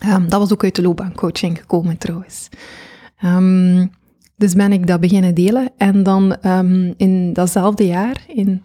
Ehm, 0.00 0.28
dat 0.28 0.40
was 0.40 0.52
ook 0.52 0.64
uit 0.64 0.74
de 0.74 0.82
loopbaancoaching 0.82 1.58
gekomen 1.58 1.98
trouwens. 1.98 2.48
Ehm, 3.16 3.86
dus 4.36 4.54
ben 4.54 4.72
ik 4.72 4.86
dat 4.86 5.00
beginnen 5.00 5.34
delen 5.34 5.72
en 5.76 6.02
dan 6.02 6.36
ehm, 6.36 6.92
in 6.96 7.32
datzelfde 7.32 7.86
jaar, 7.86 8.24
in... 8.26 8.64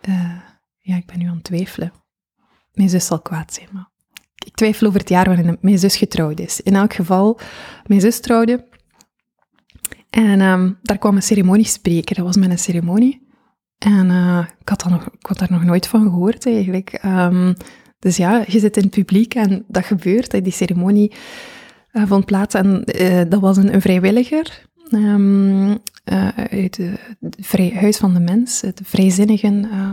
eh, 0.00 0.36
ja, 0.78 0.96
ik 0.96 1.06
ben 1.06 1.18
nu 1.18 1.26
aan 1.28 1.34
het 1.34 1.44
twijfelen. 1.44 1.92
Mijn 2.72 2.88
zus 2.88 3.06
zal 3.06 3.20
kwaad 3.20 3.54
zijn, 3.54 3.68
maar 3.72 3.90
ik 4.46 4.54
twijfel 4.54 4.86
over 4.86 5.00
het 5.00 5.08
jaar 5.08 5.24
waarin 5.24 5.58
mijn 5.60 5.78
zus 5.78 5.96
getrouwd 5.96 6.40
is. 6.40 6.60
In 6.60 6.74
elk 6.74 6.92
geval, 6.94 7.38
mijn 7.86 8.00
zus 8.00 8.20
trouwde. 8.20 8.64
En 10.10 10.78
daar 10.82 10.98
kwam 10.98 11.16
een 11.16 11.22
ceremoniespreker. 11.22 12.16
Dat 12.16 12.24
was 12.24 12.36
een 12.36 12.58
ceremonie. 12.58 13.26
En 13.78 14.10
eh, 14.10 14.46
ik, 14.60 14.68
had 14.68 14.80
dat 14.80 14.90
nog, 14.90 15.06
ik 15.06 15.26
had 15.26 15.38
daar 15.38 15.52
nog 15.52 15.64
nooit 15.64 15.86
van 15.86 16.02
gehoord, 16.02 16.46
eigenlijk. 16.46 16.98
Dus 18.04 18.16
ja, 18.16 18.44
je 18.46 18.58
zit 18.58 18.76
in 18.76 18.82
het 18.82 18.90
publiek 18.92 19.34
en 19.34 19.64
dat 19.68 19.84
gebeurt. 19.84 20.44
Die 20.44 20.52
ceremonie 20.52 21.12
eh, 21.92 22.02
vond 22.06 22.24
plaats 22.24 22.54
en 22.54 22.84
eh, 22.84 23.20
dat 23.28 23.40
was 23.40 23.56
een, 23.56 23.74
een 23.74 23.80
vrijwilliger 23.80 24.66
ehm, 24.90 25.70
eh, 26.04 26.28
uit 26.50 26.76
het 27.20 27.36
vrij, 27.40 27.72
Huis 27.80 27.96
van 27.96 28.14
de 28.14 28.20
Mens, 28.20 28.60
het 28.60 28.80
Vrijzinnigen... 28.84 29.68
eh, 29.70 29.88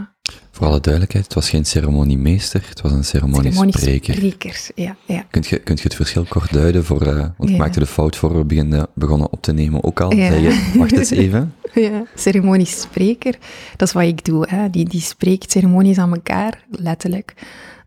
Voor 0.51 0.67
alle 0.67 0.79
duidelijkheid, 0.79 1.25
het 1.25 1.33
was 1.33 1.49
geen 1.49 1.65
ceremoniemeester, 1.65 2.65
het 2.69 2.81
was 2.81 2.91
een 2.91 3.03
ceremoniespreker. 3.03 3.79
ceremoniespreker. 3.79 4.69
Ja, 4.75 4.95
ja. 5.05 5.25
Kunt 5.29 5.47
je, 5.47 5.59
kunt 5.59 5.77
je 5.79 5.83
het 5.83 5.95
verschil 5.95 6.25
kort 6.29 6.53
duiden 6.53 6.83
voor, 6.85 7.33
want 7.37 7.49
ik 7.49 7.57
maakte 7.57 7.79
de 7.79 7.85
fout 7.85 8.15
voor 8.15 8.37
we 8.37 8.45
beginnen, 8.45 8.87
begonnen 8.95 9.31
op 9.31 9.41
te 9.41 9.53
nemen 9.53 9.83
ook 9.83 10.01
al. 10.01 10.13
Ja. 10.13 10.27
Zei 10.27 10.41
je, 10.41 10.71
wacht 10.77 10.91
eens 10.97 11.09
even. 11.11 11.53
Ja, 11.73 12.03
ceremoniespreker, 12.15 13.37
dat 13.77 13.87
is 13.87 13.93
wat 13.93 14.03
ik 14.03 14.25
doe. 14.25 14.45
Hè. 14.49 14.69
Die, 14.69 14.85
die 14.89 15.01
spreekt 15.01 15.51
ceremonies 15.51 15.97
aan 15.97 16.13
elkaar, 16.13 16.63
letterlijk. 16.71 17.33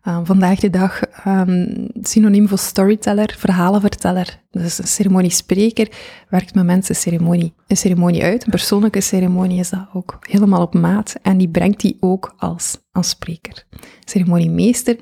Uh, 0.08 0.20
vandaag 0.22 0.58
de 0.58 0.70
dag 0.70 1.00
um, 1.26 1.88
synoniem 2.02 2.48
voor 2.48 2.58
storyteller, 2.58 3.34
verhalenverteller. 3.38 4.40
Dus 4.50 4.78
een 4.78 4.86
ceremoniespreker 4.86 5.88
werkt 6.28 6.54
met 6.54 6.64
mensen 6.64 6.94
ceremonie, 6.94 7.54
een 7.66 7.76
ceremonie 7.76 8.22
uit. 8.22 8.44
Een 8.44 8.50
persoonlijke 8.50 9.00
ceremonie 9.00 9.58
is 9.58 9.70
dat 9.70 9.88
ook 9.92 10.18
helemaal 10.20 10.62
op 10.62 10.74
maat. 10.74 11.14
En 11.22 11.38
die 11.38 11.48
brengt 11.48 11.80
die 11.80 11.96
ook 12.00 12.34
als, 12.36 12.78
als 12.92 13.08
spreker. 13.08 13.66
Ceremoniemeester, 14.04 14.96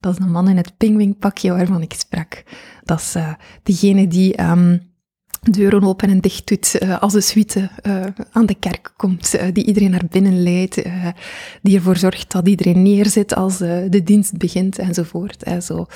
dat 0.00 0.12
is 0.12 0.18
de 0.18 0.30
man 0.30 0.48
in 0.48 0.56
het 0.56 0.76
pingwingpakje 0.76 1.52
waarvan 1.52 1.82
ik 1.82 1.92
sprak. 1.92 2.42
Dat 2.82 2.98
is 2.98 3.16
uh, 3.16 3.32
degene 3.62 4.08
die... 4.08 4.42
Um, 4.42 4.92
deuren 5.52 5.84
open 5.84 6.08
en 6.08 6.20
dicht 6.20 6.48
doet 6.48 6.78
uh, 6.82 6.98
als 7.00 7.12
de 7.12 7.20
suite 7.20 7.70
uh, 7.82 8.04
aan 8.32 8.46
de 8.46 8.54
kerk 8.54 8.92
komt, 8.96 9.34
uh, 9.34 9.42
die 9.52 9.64
iedereen 9.64 9.90
naar 9.90 10.06
binnen 10.10 10.42
leidt, 10.42 10.82
die 11.62 11.76
ervoor 11.76 11.96
zorgt 11.96 12.32
dat 12.32 12.48
iedereen 12.48 12.82
neerzit 12.82 13.34
als 13.34 13.58
de 13.58 14.00
dienst 14.04 14.38
begint 14.38 14.78
enzovoort. 14.78 15.44
Zo. 15.62 15.86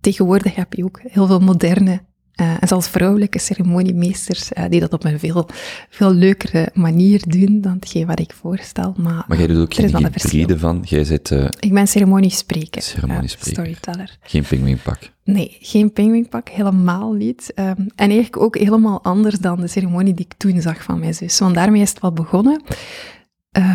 Tegenwoordig 0.00 0.54
heb 0.54 0.72
je 0.72 0.84
ook 0.84 1.00
heel 1.02 1.26
veel 1.26 1.40
moderne 1.40 2.00
Uh, 2.40 2.50
en 2.60 2.68
zelfs 2.68 2.88
vrouwelijke 2.88 3.38
ceremoniemeesters 3.38 4.52
uh, 4.52 4.64
die 4.68 4.80
dat 4.80 4.92
op 4.92 5.04
een 5.04 5.18
veel, 5.18 5.48
veel 5.90 6.12
leukere 6.12 6.70
manier 6.72 7.22
doen 7.26 7.60
dan 7.60 7.72
hetgeen 7.72 8.06
wat 8.06 8.20
ik 8.20 8.32
voorstel. 8.32 8.94
Maar, 8.96 9.24
maar 9.28 9.38
jij 9.38 9.46
doet 9.46 9.58
ook 9.58 9.74
geen 9.74 9.96
hybride 9.96 10.58
van? 10.58 10.82
Jij 10.86 11.04
zit, 11.04 11.30
uh, 11.30 11.48
ik 11.60 11.72
ben 11.72 11.88
ceremoniespreker, 11.88 12.82
ceremoniespreker. 12.82 13.52
storyteller. 13.52 14.16
Geen 14.22 14.42
pingwingpak? 14.42 14.98
Nee, 15.24 15.56
geen 15.60 15.92
pingwingpak, 15.92 16.48
helemaal 16.48 17.12
niet. 17.12 17.52
Um, 17.54 17.66
en 17.76 18.10
eigenlijk 18.10 18.36
ook 18.36 18.58
helemaal 18.58 19.02
anders 19.02 19.38
dan 19.38 19.60
de 19.60 19.68
ceremonie 19.68 20.14
die 20.14 20.24
ik 20.24 20.34
toen 20.36 20.60
zag 20.60 20.82
van 20.82 20.98
mijn 20.98 21.14
zus. 21.14 21.38
Want 21.38 21.54
daarmee 21.54 21.82
is 21.82 21.90
het 21.90 22.00
wel 22.00 22.12
begonnen. 22.12 22.62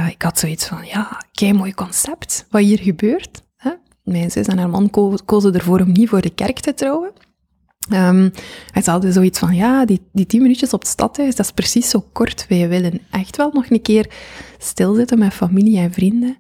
ik 0.10 0.22
had 0.22 0.40
zoiets 0.40 0.66
van, 0.66 0.86
ja, 0.86 1.22
kei 1.32 1.54
mooi 1.54 1.74
concept, 1.74 2.46
wat 2.50 2.62
hier 2.62 2.80
gebeurt. 2.80 3.44
Hè? 3.56 3.72
Mijn 4.04 4.32
zus 4.32 4.48
en 4.48 4.58
haar 4.58 4.70
man 4.70 4.90
ko 4.90 5.18
kozen 5.26 5.54
ervoor 5.54 5.80
om 5.80 5.92
niet 5.92 6.10
voor 6.10 6.22
de 6.22 6.30
kerk 6.30 6.60
te 6.60 6.74
trouwen. 6.74 7.12
Um, 7.94 8.32
hij 8.72 8.82
zei 8.82 9.12
zoiets 9.12 9.40
van, 9.40 9.56
ja, 9.56 9.86
die, 9.86 10.02
die 10.12 10.26
tien 10.26 10.42
minuutjes 10.42 10.74
op 10.74 10.80
het 10.80 10.90
stadhuis, 10.90 11.36
dat 11.36 11.46
is 11.46 11.52
precies 11.52 11.90
zo 11.90 12.06
kort. 12.14 12.46
Wij 12.50 12.70
willen 12.70 13.02
echt 13.12 13.38
wel 13.38 13.50
nog 13.54 13.70
een 13.70 13.82
keer 13.82 14.12
stilzitten 14.58 15.20
met 15.20 15.34
familie 15.34 15.78
en 15.78 15.92
vrienden 15.92 16.38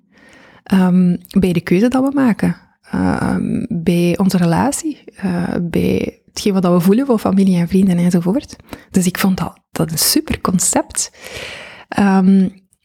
um, 0.73 1.17
bij 1.39 1.53
de 1.53 1.61
keuze 1.61 1.87
dat 1.87 2.03
we 2.03 2.11
maken. 2.13 2.55
Um, 2.95 3.65
bij 3.69 4.17
onze 4.17 4.37
relatie, 4.37 5.03
uh, 5.23 5.53
bij 5.61 6.21
hetgeen 6.25 6.53
wat 6.53 6.63
we 6.63 6.79
voelen 6.79 7.05
voor 7.05 7.19
familie 7.19 7.57
en 7.57 7.67
vrienden 7.67 7.97
enzovoort. 7.97 8.55
Dus 8.91 9.05
ik 9.05 9.17
vond 9.17 9.37
dat, 9.37 9.59
dat 9.71 9.91
een 9.91 9.97
super 9.97 10.41
concept. 10.41 11.11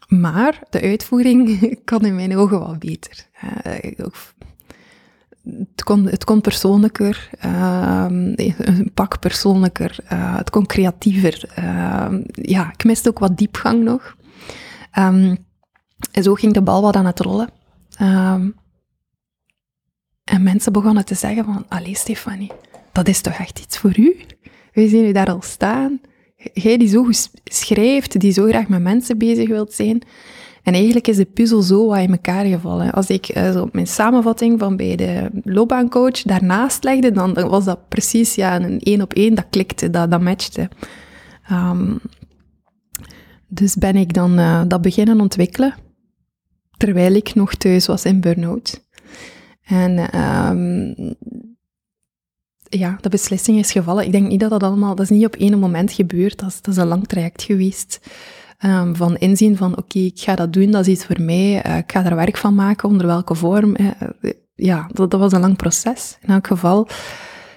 maar 0.09 0.63
de 0.71 0.81
uitvoering 0.81 1.61
kan 1.85 2.05
in 2.05 2.15
mijn 2.15 2.37
ogen 2.37 2.59
wel 2.59 2.77
beter. 2.79 3.29
Uh, 3.67 4.07
het 5.45 5.85
kon, 5.85 6.07
het 6.07 6.41
persoonlijker, 6.41 7.31
uh, 7.45 8.07
een 8.09 8.91
pak 8.95 9.21
persoonlijker, 9.21 9.99
uh, 10.13 10.37
het 10.37 10.51
kon 10.51 10.67
creatiever. 10.67 11.53
Uh, 11.59 12.07
ja, 12.33 12.73
ik 12.73 12.85
miste 12.85 13.09
ook 13.09 13.19
wat 13.19 13.39
diepgang 13.39 13.83
nog. 13.83 14.17
Um, 14.99 15.37
en 16.13 16.23
zo 16.23 16.35
ging 16.35 16.53
de 16.53 16.63
bal 16.63 16.83
wat 16.83 16.97
aan 16.97 17.07
het 17.07 17.21
rollen. 17.21 17.49
En 20.25 20.43
mensen 20.43 20.73
begonnen 20.73 21.05
te 21.05 21.15
zeggen 21.15 21.45
van, 21.45 21.65
allee 21.69 21.97
Stefanie, 21.97 22.53
dat 22.93 23.09
is 23.09 23.21
toch 23.21 23.35
echt 23.35 23.59
iets 23.59 23.79
voor 23.79 23.99
u? 23.99 24.17
We 24.73 24.89
zien 24.89 25.05
u 25.05 25.13
daar 25.13 25.31
al 25.31 25.43
staan. 25.43 26.01
Jij 26.53 26.77
die 26.77 26.89
zo 26.89 27.05
goed 27.05 27.31
schrijft, 27.45 28.21
die 28.21 28.33
zo 28.33 28.47
graag 28.47 28.69
met 28.69 28.83
mensen 28.83 29.19
bezig 29.19 29.49
wilt 29.49 29.73
zijn. 29.73 30.03
En 30.65 30.75
eigenlijk 30.75 31.09
is 31.09 31.17
de 31.17 31.25
puzzel 31.25 31.63
zo 31.63 31.87
wat 31.87 31.99
in 31.99 32.11
elkaar 32.11 32.45
gevallen. 32.45 32.93
Als 32.93 33.07
ik 33.07 33.27
zo 33.35 33.69
mijn 33.73 33.87
samenvatting 33.87 34.59
van 34.59 34.77
bij 34.77 34.97
de 34.97 35.31
loopbaancoach 35.43 36.23
daarnaast 36.23 36.85
legde, 36.85 37.13
dan, 37.13 37.35
was 37.35 37.65
dat 37.65 37.89
precies 37.89 38.35
ja, 38.35 38.61
een 38.61 38.81
één 38.81 39.03
op 39.03 39.13
één, 39.13 39.35
dat 39.35 39.47
klikte, 39.51 39.91
dat, 39.91 40.11
dat 40.11 40.21
matchte. 40.21 40.69
Um, 41.53 42.01
dus 43.49 43.75
ben 43.75 43.97
ik 43.97 44.15
dan 44.15 44.39
uh, 44.39 44.63
dat 44.69 44.83
beginnen 44.83 45.21
ontwikkelen, 45.21 45.75
terwijl 46.77 47.15
ik 47.15 47.35
nog 47.35 47.55
thuis 47.55 47.87
was 47.87 48.05
in 48.05 48.21
burn-out. 48.21 48.85
En 49.65 50.21
um, 50.21 51.15
ja, 52.69 52.99
de 53.01 53.09
beslissing 53.09 53.59
is 53.59 53.73
gevallen. 53.73 54.05
Ik 54.05 54.13
denk 54.13 54.29
niet 54.29 54.41
dat 54.41 54.51
dat 54.51 54.63
allemaal, 54.63 54.95
dat 54.95 55.11
is 55.11 55.17
niet 55.17 55.27
op 55.27 55.37
één 55.37 55.59
moment 55.59 55.93
gebeurd, 55.93 56.39
dat 56.39 56.61
is 56.69 56.77
een 56.77 56.87
lang 56.87 57.07
traject 57.07 57.43
geweest. 57.43 58.01
Um, 58.65 58.97
van 58.97 59.17
inzien 59.17 59.57
van, 59.57 59.77
oké, 59.77 59.99
ik 59.99 60.21
ga 60.21 60.35
dat 60.35 60.53
doen, 60.53 60.71
dat 60.71 60.87
is 60.87 60.93
iets 60.93 61.05
voor 61.05 61.21
mij, 61.21 61.67
uh, 61.67 61.77
ik 61.77 61.93
ga 61.93 62.05
er 62.05 62.17
werk 62.17 62.37
van 62.37 62.55
maken, 62.55 62.89
onder 62.89 63.07
welke 63.07 63.35
vorm. 63.35 63.77
Uh, 63.81 63.91
ja, 64.55 64.89
dat, 64.93 65.11
dat, 65.11 65.21
was 65.21 65.33
een 65.33 65.41
lang 65.41 65.57
proces. 65.57 66.19
In 66.21 66.29
elk 66.29 66.47
geval, 66.47 66.89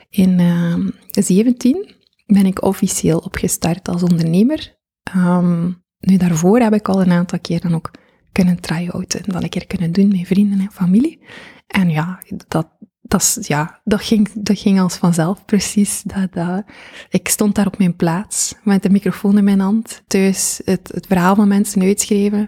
in 0.10 0.40
uh, 0.40 0.88
17 1.10 1.96
ben 2.26 2.46
ik 2.46 2.64
officieel 2.64 3.20
opgestart 3.20 3.88
als 3.88 4.04
ondernemer. 4.04 4.76
Um, 5.16 5.84
nu, 6.00 6.18
daarvoor 6.18 6.60
heb 6.60 6.74
ik 6.74 6.90
al 6.90 7.02
een 7.02 7.12
aantal 7.12 7.40
keer 7.40 7.62
dan 7.62 7.76
ook 7.76 7.92
kunnen 8.32 8.60
try-outen, 8.60 9.22
dat 9.26 9.44
ik 9.44 9.56
er 9.56 9.68
kunnen 9.68 9.92
doen 9.92 10.08
met 10.08 10.28
vrienden 10.28 10.60
en 10.60 10.72
familie. 10.72 11.20
En 11.68 11.90
ja, 11.90 12.22
dat, 12.48 12.68
dat, 13.08 13.38
ja, 13.42 13.80
dat, 13.84 14.02
ging, 14.02 14.30
dat 14.34 14.60
ging 14.60 14.80
als 14.80 14.96
vanzelf, 14.96 15.46
precies. 15.46 16.04
Dat, 16.06 16.34
dat, 16.34 16.64
ik 17.10 17.28
stond 17.28 17.56
daar 17.56 17.68
op 17.68 17.78
mijn 17.78 17.96
plaats, 17.96 18.56
met 18.64 18.84
de 18.84 18.90
microfoon 18.90 19.38
in 19.38 19.44
mijn 19.44 19.60
hand, 19.60 20.02
thuis 20.08 20.62
het, 20.66 20.92
het 20.94 21.08
verhaal 21.08 21.36
van 21.36 21.48
mensen 21.48 21.82
uitschrijven, 21.82 22.48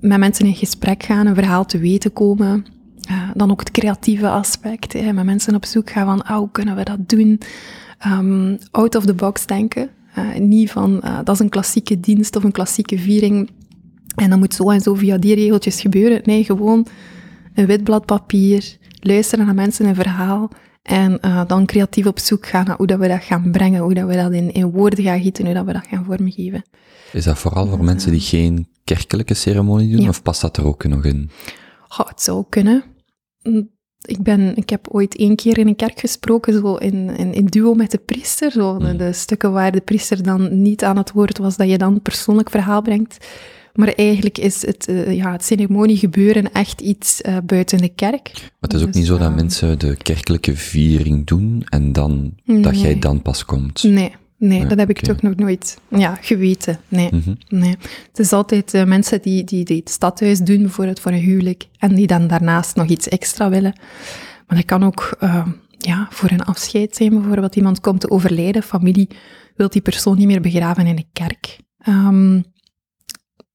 met 0.00 0.18
mensen 0.18 0.46
in 0.46 0.54
gesprek 0.54 1.02
gaan, 1.02 1.26
een 1.26 1.34
verhaal 1.34 1.66
te 1.66 1.78
weten 1.78 2.12
komen. 2.12 2.66
Uh, 3.10 3.30
dan 3.34 3.50
ook 3.50 3.60
het 3.60 3.70
creatieve 3.70 4.28
aspect, 4.28 4.92
hè, 4.92 5.12
met 5.12 5.24
mensen 5.24 5.54
op 5.54 5.64
zoek 5.64 5.90
gaan 5.90 6.06
van, 6.06 6.20
oh, 6.20 6.38
hoe 6.38 6.50
kunnen 6.52 6.76
we 6.76 6.82
dat 6.82 7.08
doen? 7.08 7.40
Um, 8.06 8.58
out 8.70 8.94
of 8.94 9.04
the 9.04 9.14
box 9.14 9.46
denken. 9.46 9.90
Uh, 10.18 10.38
niet 10.38 10.70
van, 10.70 11.00
uh, 11.04 11.18
dat 11.24 11.34
is 11.34 11.40
een 11.40 11.48
klassieke 11.48 12.00
dienst 12.00 12.36
of 12.36 12.44
een 12.44 12.52
klassieke 12.52 12.98
viering 12.98 13.50
en 14.14 14.30
dat 14.30 14.38
moet 14.38 14.54
zo 14.54 14.70
en 14.70 14.80
zo 14.80 14.94
via 14.94 15.18
die 15.18 15.34
regeltjes 15.34 15.80
gebeuren. 15.80 16.20
Nee, 16.24 16.44
gewoon 16.44 16.86
een 17.54 17.66
wit 17.66 17.84
blad 17.84 18.06
papier, 18.06 18.76
luisteren 19.00 19.46
naar 19.46 19.54
mensen 19.54 19.86
een 19.86 19.94
verhaal 19.94 20.50
en 20.82 21.18
uh, 21.24 21.42
dan 21.46 21.66
creatief 21.66 22.06
op 22.06 22.18
zoek 22.18 22.46
gaan 22.46 22.64
naar 22.64 22.76
hoe 22.76 22.86
dat 22.86 22.98
we 22.98 23.08
dat 23.08 23.22
gaan 23.22 23.50
brengen, 23.50 23.80
hoe 23.80 23.94
dat 23.94 24.08
we 24.08 24.14
dat 24.14 24.32
in, 24.32 24.52
in 24.52 24.70
woorden 24.70 25.04
gaan 25.04 25.20
gieten, 25.20 25.44
hoe 25.44 25.54
dat 25.54 25.64
we 25.64 25.72
dat 25.72 25.86
gaan 25.86 26.04
vormgeven. 26.04 26.64
Is 27.12 27.24
dat 27.24 27.38
vooral 27.38 27.66
voor 27.66 27.84
mensen 27.84 28.10
die 28.10 28.20
geen 28.20 28.68
kerkelijke 28.84 29.34
ceremonie 29.34 29.96
doen, 29.96 30.08
of 30.08 30.22
past 30.22 30.40
dat 30.40 30.56
er 30.56 30.64
ook 30.64 30.84
nog 30.84 31.04
in? 31.04 31.30
Oh, 31.98 32.08
het 32.08 32.22
zou 32.22 32.44
kunnen. 32.48 32.84
Mm, 33.42 33.70
ik, 34.00 34.22
ben, 34.22 34.56
ik 34.56 34.70
heb 34.70 34.88
ooit 34.90 35.16
één 35.16 35.36
keer 35.36 35.58
in 35.58 35.66
een 35.66 35.76
kerk 35.76 36.00
gesproken, 36.00 36.52
zo 36.52 36.74
in, 36.74 37.16
in, 37.16 37.32
in 37.32 37.46
duo 37.46 37.74
met 37.74 37.90
de 37.90 37.98
priester. 37.98 38.50
Zo, 38.50 38.78
de, 38.78 38.92
mm. 38.92 38.96
de 38.96 39.12
stukken 39.12 39.52
waar 39.52 39.72
de 39.72 39.80
priester 39.80 40.22
dan 40.22 40.62
niet 40.62 40.84
aan 40.84 40.96
het 40.96 41.12
woord 41.12 41.38
was, 41.38 41.56
dat 41.56 41.68
je 41.68 41.78
dan 41.78 42.02
persoonlijk 42.02 42.50
verhaal 42.50 42.82
brengt. 42.82 43.26
Maar 43.78 43.88
eigenlijk 43.88 44.38
is 44.38 44.66
het, 44.66 44.88
uh, 44.90 45.14
ja, 45.14 45.32
het 45.32 45.44
ceremoniegebeuren 45.44 46.52
echt 46.52 46.80
iets 46.80 47.20
uh, 47.22 47.36
buiten 47.44 47.78
de 47.78 47.88
kerk. 47.88 48.30
Maar 48.34 48.50
het 48.60 48.72
is 48.72 48.80
ook 48.80 48.86
dus, 48.86 48.96
niet 48.96 49.06
zo 49.06 49.18
dat 49.18 49.34
mensen 49.34 49.78
de 49.78 49.96
kerkelijke 49.96 50.56
viering 50.56 51.26
doen 51.26 51.62
en 51.68 51.92
dan, 51.92 52.34
nee. 52.44 52.60
dat 52.60 52.80
jij 52.80 52.98
dan 52.98 53.22
pas 53.22 53.44
komt. 53.44 53.82
Nee, 53.82 54.14
nee, 54.36 54.60
ja, 54.60 54.68
dat 54.68 54.78
heb 54.78 54.90
ik 54.90 54.98
okay. 54.98 55.14
toch 55.14 55.22
nog 55.22 55.36
nooit 55.36 55.78
ja, 55.88 56.18
geweten. 56.20 56.78
Nee, 56.88 57.08
mm 57.10 57.22
-hmm. 57.24 57.36
nee. 57.48 57.76
Het 58.08 58.18
is 58.18 58.32
altijd 58.32 58.74
uh, 58.74 58.84
mensen 58.84 59.22
die, 59.22 59.44
die, 59.44 59.64
die 59.64 59.76
het 59.76 59.90
stadhuis 59.90 60.38
doen, 60.38 60.60
bijvoorbeeld 60.62 61.00
voor 61.00 61.12
een 61.12 61.18
huwelijk, 61.18 61.66
en 61.78 61.94
die 61.94 62.06
dan 62.06 62.26
daarnaast 62.26 62.76
nog 62.76 62.86
iets 62.86 63.08
extra 63.08 63.50
willen. 63.50 63.72
Maar 64.46 64.56
dat 64.56 64.64
kan 64.64 64.84
ook 64.84 65.16
ja, 65.78 66.06
voor 66.10 66.30
een 66.30 66.44
afscheid 66.44 66.96
zijn, 66.96 67.10
bijvoorbeeld 67.10 67.56
iemand 67.56 67.80
komt 67.80 68.00
te 68.00 68.10
overlijden, 68.10 68.62
familie 68.62 69.08
wil 69.56 69.68
die 69.68 69.82
persoon 69.82 70.16
niet 70.16 70.26
meer 70.26 70.40
begraven 70.40 70.86
in 70.86 70.96
de 70.96 71.06
kerk. 71.12 71.58
Um, 71.88 72.44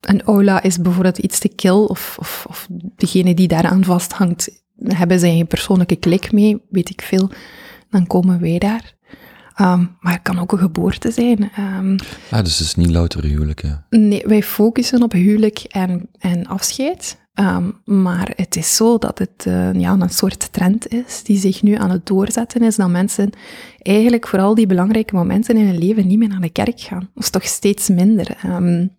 een 0.05 0.21
aula 0.21 0.63
is 0.63 0.77
bijvoorbeeld 0.77 1.17
iets 1.17 1.39
te 1.39 1.49
kil, 1.49 1.85
of, 1.85 2.15
of, 2.19 2.45
of 2.49 2.67
degene 2.95 3.33
die 3.33 3.47
daaraan 3.47 3.83
vasthangt, 3.83 4.63
hebben 4.83 5.19
ze 5.19 5.27
een 5.27 5.47
persoonlijke 5.47 5.95
klik 5.95 6.31
mee, 6.31 6.61
weet 6.69 6.89
ik 6.89 7.01
veel, 7.01 7.29
dan 7.89 8.07
komen 8.07 8.39
wij 8.39 8.57
daar. 8.57 8.93
Um, 9.61 9.97
maar 9.99 10.13
het 10.13 10.21
kan 10.21 10.39
ook 10.39 10.51
een 10.51 10.57
geboorte 10.57 11.11
zijn. 11.11 11.51
Um, 11.59 11.95
ah, 12.29 12.43
dus 12.43 12.57
het 12.57 12.67
is 12.67 12.75
niet 12.75 12.89
louter 12.89 13.23
huwelijk? 13.23 13.63
Nee, 13.89 14.23
wij 14.25 14.43
focussen 14.43 15.03
op 15.03 15.11
huwelijk 15.11 15.59
en, 15.59 16.09
en 16.19 16.45
afscheid. 16.47 17.21
Um, 17.39 17.81
maar 17.85 18.31
het 18.35 18.55
is 18.55 18.75
zo 18.75 18.97
dat 18.97 19.19
het 19.19 19.45
uh, 19.47 19.73
ja, 19.73 19.91
een 19.99 20.09
soort 20.09 20.53
trend 20.53 20.87
is 20.87 21.23
die 21.23 21.37
zich 21.37 21.61
nu 21.61 21.75
aan 21.75 21.89
het 21.89 22.05
doorzetten 22.05 22.61
is, 22.61 22.75
dat 22.75 22.89
mensen 22.89 23.29
eigenlijk 23.77 24.27
vooral 24.27 24.55
die 24.55 24.67
belangrijke 24.67 25.15
momenten 25.15 25.57
in 25.57 25.65
hun 25.65 25.77
leven 25.77 26.07
niet 26.07 26.17
meer 26.17 26.27
naar 26.27 26.41
de 26.41 26.49
kerk 26.49 26.79
gaan. 26.79 27.09
Of 27.15 27.29
toch 27.29 27.45
steeds 27.45 27.89
minder. 27.89 28.37
Um, 28.45 28.95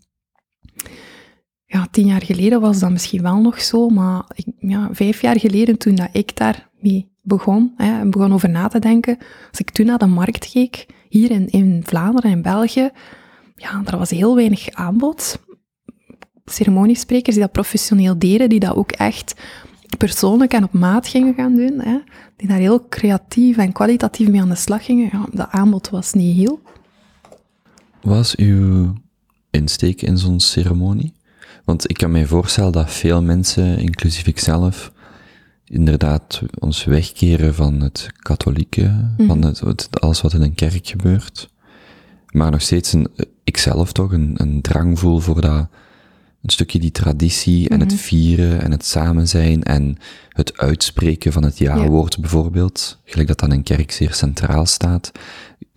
ja, 1.64 1.86
tien 1.90 2.06
jaar 2.06 2.22
geleden 2.22 2.60
was 2.60 2.78
dat 2.78 2.90
misschien 2.90 3.22
wel 3.22 3.40
nog 3.40 3.60
zo, 3.60 3.88
maar 3.88 4.24
ik, 4.34 4.46
ja, 4.58 4.88
vijf 4.92 5.20
jaar 5.20 5.40
geleden 5.40 5.78
toen 5.78 5.94
dat 5.94 6.08
ik 6.12 6.36
daarmee 6.36 7.12
begon 7.22 7.72
hè, 7.76 8.00
en 8.00 8.10
begon 8.10 8.32
over 8.32 8.50
na 8.50 8.68
te 8.68 8.78
denken, 8.78 9.18
als 9.50 9.60
ik 9.60 9.70
toen 9.70 9.86
naar 9.86 9.98
de 9.98 10.06
markt 10.06 10.50
keek, 10.50 10.86
hier 11.08 11.30
in, 11.30 11.48
in 11.48 11.82
Vlaanderen 11.84 12.30
en 12.30 12.42
België, 12.42 12.90
ja, 13.54 13.82
er 13.84 13.98
was 13.98 14.10
heel 14.10 14.34
weinig 14.34 14.70
aanbod. 14.70 15.42
Ceremoniesprekers 16.44 17.34
die 17.34 17.44
dat 17.44 17.52
professioneel 17.52 18.18
deden, 18.18 18.48
die 18.48 18.60
dat 18.60 18.74
ook 18.74 18.92
echt 18.92 19.34
persoonlijk 19.98 20.52
en 20.52 20.64
op 20.64 20.72
maat 20.72 21.08
gingen 21.08 21.34
gaan 21.34 21.54
doen, 21.54 21.80
hè, 21.80 21.98
die 22.36 22.48
daar 22.48 22.58
heel 22.58 22.88
creatief 22.88 23.56
en 23.56 23.72
kwalitatief 23.72 24.28
mee 24.28 24.40
aan 24.40 24.48
de 24.48 24.54
slag 24.54 24.84
gingen, 24.84 25.08
ja, 25.12 25.26
dat 25.32 25.48
aanbod 25.50 25.90
was 25.90 26.12
niet 26.12 26.36
heel. 26.36 26.60
Was 28.02 28.36
uw 28.36 28.92
insteek 29.54 30.02
in 30.02 30.18
zo'n 30.18 30.40
ceremonie? 30.40 31.12
Want 31.64 31.90
ik 31.90 31.96
kan 31.96 32.10
me 32.10 32.26
voorstellen 32.26 32.72
dat 32.72 32.90
veel 32.90 33.22
mensen, 33.22 33.78
inclusief 33.78 34.26
ikzelf, 34.26 34.92
inderdaad 35.64 36.42
ons 36.58 36.84
wegkeren 36.84 37.54
van 37.54 37.80
het 37.80 38.08
katholieke, 38.18 39.12
mm. 39.16 39.26
van 39.26 39.44
het, 39.44 40.00
alles 40.00 40.20
wat 40.20 40.32
in 40.32 40.42
een 40.42 40.54
kerk 40.54 40.86
gebeurt. 40.86 41.50
Maar 42.30 42.50
nog 42.50 42.62
steeds 42.62 42.92
een, 42.92 43.08
ikzelf 43.44 43.92
toch, 43.92 44.12
een, 44.12 44.34
een 44.36 44.60
drang 44.60 44.98
voel 44.98 45.18
voor 45.18 45.40
dat 45.40 45.68
een 46.42 46.50
stukje 46.50 46.78
die 46.78 46.90
traditie 46.90 47.68
en 47.68 47.80
het 47.80 47.94
vieren 47.94 48.60
en 48.60 48.70
het 48.70 48.84
samen 48.84 49.28
zijn 49.28 49.62
en 49.62 49.96
het 50.28 50.56
uitspreken 50.56 51.32
van 51.32 51.42
het 51.42 51.58
ja-woord 51.58 52.20
bijvoorbeeld, 52.20 52.98
gelijk 53.04 53.28
dat 53.28 53.38
dan 53.38 53.52
in 53.52 53.62
kerk 53.62 53.90
zeer 53.92 54.14
centraal 54.14 54.66
staat, 54.66 55.12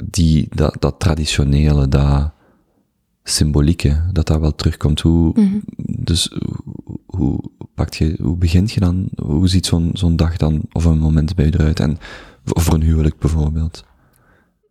die, 0.04 0.48
dat, 0.50 0.76
dat 0.80 1.00
traditionele, 1.00 1.88
dat 1.88 2.32
symbolieke, 3.30 4.04
dat 4.12 4.28
dat 4.28 4.40
wel 4.40 4.56
terugkomt. 4.56 5.00
Hoe, 5.00 5.34
Dus 5.78 6.32
hoe, 6.64 7.00
hoe, 7.06 7.40
pakt 7.76 7.96
je, 7.96 8.18
hoe 8.22 8.38
begint 8.38 8.72
je 8.72 8.80
dan, 8.80 9.10
hoe 9.16 9.48
ziet 9.48 9.66
zo'n 9.66 9.90
zo'n 9.94 10.16
dag 10.16 10.38
dan, 10.38 10.62
of 10.72 10.86
een 10.86 11.00
moment 11.00 11.36
bij 11.36 11.46
je 11.46 11.54
eruit, 11.54 11.80
en, 11.80 11.98
of 12.54 12.64
voor 12.64 12.74
een 12.74 12.82
huwelijk 12.82 13.20
bijvoorbeeld? 13.20 13.86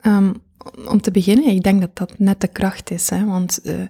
Um, 0.02 0.32
om 0.88 1.00
te 1.00 1.11
beginnen, 1.11 1.46
ik 1.46 1.62
denk 1.62 1.80
dat 1.80 1.96
dat 1.96 2.18
net 2.18 2.40
de 2.40 2.48
kracht 2.48 2.90
is, 2.90 3.11
hè, 3.11 3.24
want 3.24 3.61
uh, 3.64 3.80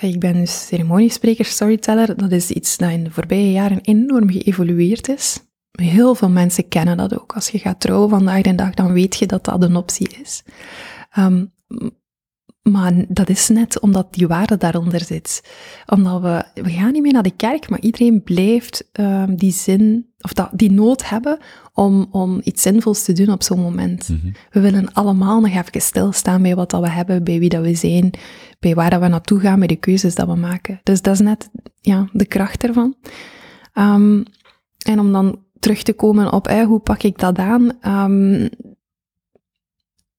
ik 0.00 0.20
ben 0.20 0.32
dus 0.32 0.66
ceremoniespreker, 0.66 1.44
storyteller. 1.44 2.16
Dat 2.16 2.32
is 2.32 2.50
iets 2.50 2.76
dat 2.76 2.90
in 2.90 3.04
de 3.04 3.10
voorbije 3.10 3.52
jaren 3.52 3.80
enorm 3.80 4.30
geëvolueerd 4.30 5.08
is. 5.08 5.40
Heel 5.70 6.14
veel 6.14 6.30
mensen 6.30 6.68
kennen 6.68 6.96
dat 6.96 7.20
ook. 7.20 7.32
Als 7.32 7.48
je 7.48 7.58
gaat 7.58 7.80
trouwen 7.80 8.08
vandaag 8.08 8.42
de 8.42 8.54
dag, 8.54 8.74
dan 8.74 8.92
weet 8.92 9.16
je 9.16 9.26
dat 9.26 9.44
dat 9.44 9.62
een 9.62 9.76
optie 9.76 10.08
is. 10.22 10.42
Um, 11.18 11.52
maar 12.62 13.04
dat 13.08 13.28
is 13.28 13.48
net 13.48 13.80
omdat 13.80 14.14
die 14.14 14.26
waarde 14.26 14.56
daaronder 14.56 15.00
zit. 15.04 15.42
Omdat 15.86 16.20
we, 16.20 16.62
we 16.62 16.70
gaan 16.70 16.92
niet 16.92 17.02
meer 17.02 17.12
naar 17.12 17.22
de 17.22 17.36
kerk, 17.36 17.68
maar 17.68 17.80
iedereen 17.80 18.22
blijft 18.22 18.88
um, 18.92 19.36
die 19.36 19.52
zin, 19.52 20.06
of 20.20 20.32
dat, 20.32 20.50
die 20.52 20.72
nood 20.72 21.08
hebben 21.08 21.38
om, 21.72 22.06
om 22.10 22.40
iets 22.44 22.62
zinvols 22.62 23.04
te 23.04 23.12
doen 23.12 23.30
op 23.30 23.42
zo'n 23.42 23.60
moment. 23.60 24.08
Mm 24.08 24.18
-hmm. 24.22 24.32
We 24.50 24.60
willen 24.60 24.92
allemaal 24.92 25.40
nog 25.40 25.50
even 25.50 25.80
stilstaan 25.80 26.42
bij 26.42 26.54
wat 26.54 26.70
dat 26.70 26.80
we 26.80 26.90
hebben, 26.90 27.24
bij 27.24 27.38
wie 27.38 27.48
dat 27.48 27.64
we 27.64 27.74
zijn, 27.74 28.10
bij 28.60 28.74
waar 28.74 28.90
dat 28.90 29.00
we 29.00 29.08
naartoe 29.08 29.40
gaan, 29.40 29.58
bij 29.58 29.68
de 29.68 29.76
keuzes 29.76 30.14
dat 30.14 30.26
we 30.26 30.34
maken. 30.34 30.80
Dus 30.82 31.02
dat 31.02 31.14
is 31.14 31.20
net 31.20 31.48
ja, 31.80 32.08
de 32.12 32.26
kracht 32.26 32.64
ervan. 32.64 32.94
Um, 33.74 34.24
en 34.78 35.00
om 35.00 35.12
dan 35.12 35.38
terug 35.58 35.82
te 35.82 35.92
komen 35.92 36.32
op 36.32 36.46
hey, 36.46 36.64
hoe 36.64 36.80
pak 36.80 37.02
ik 37.02 37.18
dat 37.18 37.38
aan, 37.38 37.72
um, 37.86 38.48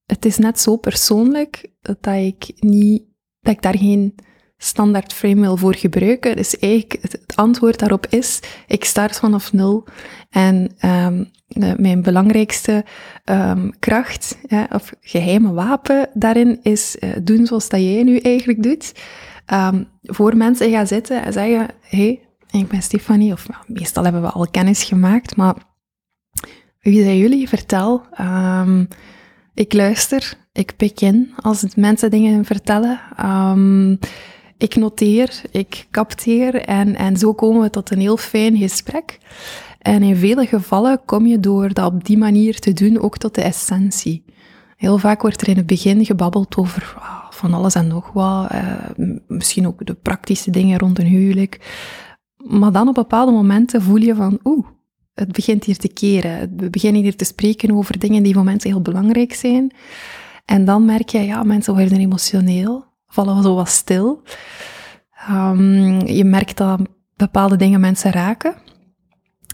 het 0.06 0.26
is 0.26 0.38
net 0.38 0.60
zo 0.60 0.78
persoonlijk 0.78 1.72
dat 1.82 2.06
ik 2.06 2.52
niet, 2.60 3.04
dat 3.40 3.54
ik 3.54 3.62
daar 3.62 3.78
geen 3.78 4.16
standaard 4.58 5.14
frame 5.14 5.42
wil 5.42 5.58
voor 5.58 5.76
gebruiken. 5.76 6.36
Dus 6.36 6.60
eigenlijk, 6.60 7.02
het 7.02 7.36
antwoord 7.36 7.80
daarop 7.80 8.08
is, 8.08 8.40
ik 8.68 8.86
start 8.86 9.20
vanaf 9.20 9.54
nul. 9.54 9.88
En 10.30 10.76
um, 10.86 11.32
mijn 11.78 12.02
belangrijkste 12.02 12.86
um, 13.26 13.80
kracht, 13.80 14.38
of 14.70 14.94
geheime 15.02 15.54
wapen 15.54 16.10
daarin, 16.14 16.60
is 16.62 16.96
uh, 17.00 17.10
doen 17.24 17.46
zoals 17.46 17.70
dat 17.70 17.80
jij 17.80 18.04
nu 18.04 18.18
eigenlijk 18.18 18.64
doet. 18.64 18.94
Um, 19.54 19.88
voor 20.02 20.38
mensen 20.38 20.72
gaan 20.72 20.88
zitten 20.88 21.24
en 21.24 21.34
zeggen, 21.34 21.68
hey, 21.82 22.28
ik 22.52 22.68
ben 22.68 22.82
Stefanie, 22.82 23.34
of 23.34 23.50
nou, 23.50 23.64
meestal 23.68 24.04
hebben 24.04 24.22
we 24.22 24.30
al 24.30 24.48
kennis 24.52 24.84
gemaakt, 24.84 25.36
maar 25.36 25.56
wie 26.80 27.04
zijn 27.04 27.18
jullie? 27.18 27.50
Vertel. 27.50 28.04
Ik 29.54 29.74
luister, 29.74 30.34
ik 30.52 30.76
pik 30.78 31.02
in 31.02 31.34
als 31.36 31.76
mensen 31.76 32.12
dingen 32.12 32.46
vertellen. 32.46 33.00
Um, 33.26 34.00
ik 34.58 34.76
noteer, 34.76 35.42
ik 35.52 35.88
capteer 35.92 36.56
en, 36.56 36.96
en 36.96 37.18
zo 37.18 37.34
komen 37.34 37.62
we 37.62 37.70
tot 37.70 37.92
een 37.92 38.00
heel 38.00 38.18
fijn 38.18 38.58
gesprek. 38.58 39.18
En 39.80 40.04
in 40.04 40.16
vele 40.16 40.46
gevallen 40.46 41.02
kom 41.06 41.26
je 41.26 41.40
door 41.40 41.74
dat 41.74 41.94
op 41.94 42.06
die 42.06 42.18
manier 42.18 42.60
te 42.60 42.74
doen 42.74 43.00
ook 43.00 43.18
tot 43.18 43.36
de 43.36 43.42
essentie. 43.42 44.26
Heel 44.76 44.98
vaak 44.98 45.22
wordt 45.22 45.42
er 45.42 45.48
in 45.48 45.58
het 45.58 45.66
begin 45.66 46.06
gebabbeld 46.06 46.58
over 46.58 46.94
oh, 46.98 47.32
van 47.32 47.54
alles 47.54 47.76
en 47.76 47.88
nog 47.88 48.12
wat, 48.12 48.52
uh, 48.52 49.18
misschien 49.28 49.68
ook 49.68 49.86
de 49.86 49.94
praktische 49.94 50.52
dingen 50.52 50.80
rond 50.80 51.00
een 51.00 51.06
huwelijk. 51.06 51.60
Maar 52.38 52.72
dan 52.72 52.88
op 52.88 52.94
bepaalde 52.94 53.32
momenten 53.32 53.82
voel 53.82 54.02
je 54.02 54.16
van, 54.16 54.40
oeh, 54.44 54.68
het 55.14 55.32
begint 55.32 55.64
hier 55.64 55.78
te 55.78 55.88
keren. 55.88 56.54
We 56.58 56.70
beginnen 56.70 57.02
hier 57.02 57.16
te 57.16 57.26
spreken 57.26 57.72
over 57.72 58.00
dingen 58.00 58.24
die 58.24 58.34
voor 58.34 58.44
mensen 58.44 58.70
heel 58.70 58.82
belangrijk 58.82 59.34
zijn. 59.34 59.72
En 60.46 60.66
dan 60.66 60.86
merk 60.86 61.10
je, 61.10 61.20
ja, 61.20 61.44
mensen 61.44 61.74
worden 61.74 62.00
emotioneel, 62.00 62.86
vallen 63.08 63.44
zo 63.44 63.56
wat 63.56 63.70
stil. 63.70 64.22
Um, 65.30 66.08
je 66.08 66.24
merkt 66.24 66.58
dat 66.58 66.82
bepaalde 67.16 67.56
dingen 67.56 67.80
mensen 67.80 68.12
raken. 68.12 68.56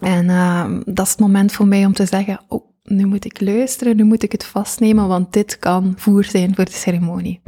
En 0.02 0.26
uh, 0.26 0.80
dat 0.86 1.06
is 1.06 1.12
het 1.12 1.20
moment 1.20 1.52
voor 1.52 1.68
mij 1.68 1.86
om 1.86 1.94
te 1.94 2.06
zeggen, 2.06 2.40
oh, 2.48 2.66
nu 2.84 3.06
moet 3.06 3.26
ik 3.26 3.42
luisteren, 3.42 3.96
nu 3.96 4.04
moet 4.04 4.24
ik 4.24 4.32
het 4.32 4.46
vastnemen, 4.46 5.08
want 5.08 5.34
dit 5.34 5.60
kan 5.60 5.94
voer 5.96 6.24
zijn 6.24 6.56
voor 6.56 6.66
de 6.66 6.72
ceremonie. 6.72 7.42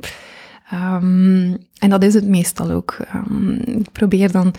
Um, 0.73 1.57
en 1.77 1.89
dat 1.89 2.03
is 2.03 2.13
het 2.13 2.27
meestal 2.27 2.71
ook. 2.71 2.97
Ik 3.65 3.91
probeer 3.91 4.31
dan 4.31 4.53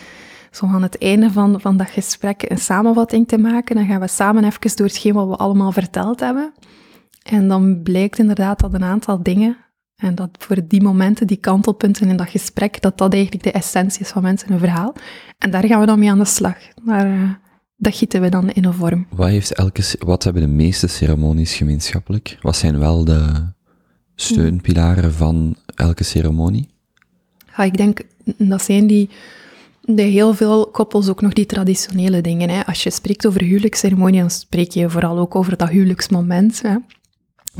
zo 0.52 0.66
aan 0.66 0.82
het 0.82 0.98
einde 0.98 1.30
van, 1.30 1.60
van 1.60 1.76
dat 1.76 1.90
gesprek 1.90 2.50
een 2.50 2.58
samenvatting 2.58 3.28
te 3.28 3.38
maken. 3.38 3.76
Dan 3.76 3.86
gaan 3.86 4.00
we 4.00 4.08
samen 4.08 4.44
even 4.44 4.76
door 4.76 4.86
hetgeen 4.86 5.14
wat 5.14 5.28
we 5.28 5.36
allemaal 5.36 5.72
verteld 5.72 6.20
hebben. 6.20 6.52
En 7.22 7.48
dan 7.48 7.82
blijkt 7.82 8.18
inderdaad 8.18 8.60
dat 8.60 8.74
een 8.74 8.84
aantal 8.84 9.22
dingen, 9.22 9.56
en 9.96 10.14
dat 10.14 10.28
voor 10.38 10.58
die 10.66 10.82
momenten, 10.82 11.26
die 11.26 11.36
kantelpunten 11.36 12.08
in 12.08 12.16
dat 12.16 12.28
gesprek, 12.28 12.80
dat 12.80 12.98
dat 12.98 13.12
eigenlijk 13.12 13.42
de 13.42 13.52
essentie 13.52 14.00
is 14.00 14.08
van 14.08 14.22
mensen 14.22 14.52
een 14.52 14.58
verhaal. 14.58 14.94
En 15.38 15.50
daar 15.50 15.66
gaan 15.66 15.80
we 15.80 15.86
dan 15.86 15.98
mee 15.98 16.10
aan 16.10 16.18
de 16.18 16.24
slag. 16.24 16.56
Daar, 16.84 17.06
uh, 17.06 17.30
dat 17.76 17.96
gieten 17.96 18.20
we 18.20 18.28
dan 18.28 18.50
in 18.50 18.64
een 18.64 18.74
vorm. 18.74 19.06
Wat, 19.10 19.28
heeft 19.28 19.52
elke, 19.52 19.82
wat 19.98 20.24
hebben 20.24 20.42
de 20.42 20.48
meeste 20.48 20.86
ceremonies 20.86 21.54
gemeenschappelijk? 21.54 22.38
Wat 22.40 22.56
zijn 22.56 22.78
wel 22.78 23.04
de 23.04 23.46
steunpilaren 24.14 25.12
van 25.12 25.56
elke 25.74 26.04
ceremonie? 26.04 26.68
Ja, 27.56 27.64
ik 27.64 27.76
denk 27.76 28.00
dat 28.38 28.62
zijn 28.62 28.86
die 28.86 29.10
de 29.82 30.02
heel 30.02 30.34
veel 30.34 30.66
koppels 30.66 31.08
ook 31.08 31.20
nog 31.20 31.32
die 31.32 31.46
traditionele 31.46 32.20
dingen. 32.20 32.48
Hè. 32.48 32.66
Als 32.66 32.82
je 32.82 32.90
spreekt 32.90 33.26
over 33.26 33.42
huwelijksceremonie, 33.42 34.20
dan 34.20 34.30
spreek 34.30 34.70
je 34.70 34.90
vooral 34.90 35.18
ook 35.18 35.34
over 35.34 35.56
dat 35.56 35.68
huwelijksmoment. 35.68 36.62
Hè. 36.62 36.76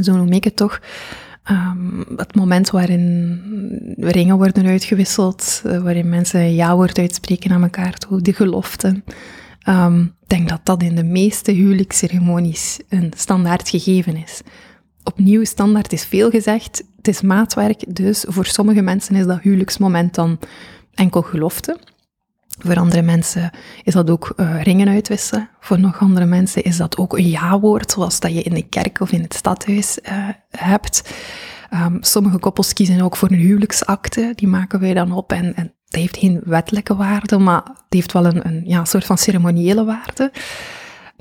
Zo 0.03 0.17
noem 0.17 0.33
ik 0.33 0.45
het 0.45 0.57
toch. 0.57 0.81
Um, 1.51 2.05
het 2.17 2.35
moment 2.35 2.71
waarin 2.71 3.41
ringen 3.97 4.37
worden 4.37 4.67
uitgewisseld, 4.67 5.63
uh, 5.67 5.83
waarin 5.83 6.09
mensen 6.09 6.55
ja 6.55 6.77
woord 6.77 6.99
uitspreken 6.99 7.51
naar 7.51 7.63
elkaar 7.63 7.99
toe, 7.99 8.23
de 8.23 8.33
gelofte. 8.33 9.03
Um, 9.69 10.03
ik 10.03 10.29
denk 10.29 10.49
dat 10.49 10.61
dat 10.63 10.83
in 10.83 10.95
de 10.95 11.05
meeste 11.05 11.53
huwelijksceremonies 11.53 12.79
een 12.89 13.13
standaard 13.17 13.69
gegeven 13.69 14.17
is. 14.17 14.41
Opnieuw, 15.05 15.45
standaard 15.45 15.93
is 15.93 16.05
veel 16.05 16.31
gezegd, 16.31 16.85
het 16.97 17.09
is 17.09 17.21
maatwerk, 17.21 17.95
dus 17.97 18.25
voor 18.29 18.47
sommige 18.47 18.83
mensen 18.83 19.17
is 19.17 19.27
dat 19.27 19.41
huwelijksmoment 19.41 20.15
dan 20.15 20.39
enkel 20.95 21.23
gelofte. 21.23 21.79
Voor 22.59 22.77
andere 22.77 23.03
mensen 23.03 23.51
is 23.83 23.93
dat 23.93 24.11
ook 24.11 24.33
uh, 24.37 24.63
ringen 24.63 24.89
uitwisselen. 24.89 25.49
Voor 25.61 25.81
nog 25.81 26.01
andere 26.01 26.27
mensen 26.27 26.63
is 26.63 26.77
dat 26.77 26.97
ook 26.97 27.19
een 27.19 27.29
ja-woord, 27.29 27.91
zoals 27.91 28.21
dat 28.21 28.35
je 28.35 28.43
in 28.43 28.55
de 28.55 28.69
kerk 28.69 29.01
of 29.01 29.13
in 29.13 29.23
het 29.23 29.35
stadhuis 29.35 29.99
uh, 30.03 30.29
hebt. 30.51 31.03
Um, 31.75 31.99
sommige 32.01 32.39
koppels 32.39 32.73
kiezen 32.73 33.01
ook 33.01 33.17
voor 33.17 33.31
een 33.31 33.39
huwelijksakte, 33.39 34.33
die 34.35 34.49
maken 34.49 34.81
wij 34.81 34.95
dan 34.95 35.13
op. 35.13 35.33
En, 35.33 35.55
en 35.55 35.75
dat 35.89 36.01
heeft 36.01 36.17
geen 36.17 36.41
wettelijke 36.45 36.97
waarde, 36.97 37.39
maar 37.39 37.63
het 37.65 37.85
heeft 37.89 38.13
wel 38.13 38.25
een, 38.25 38.47
een 38.47 38.63
ja, 38.65 38.85
soort 38.85 39.05
van 39.05 39.19
ceremoniële 39.19 39.85
waarde 39.85 40.33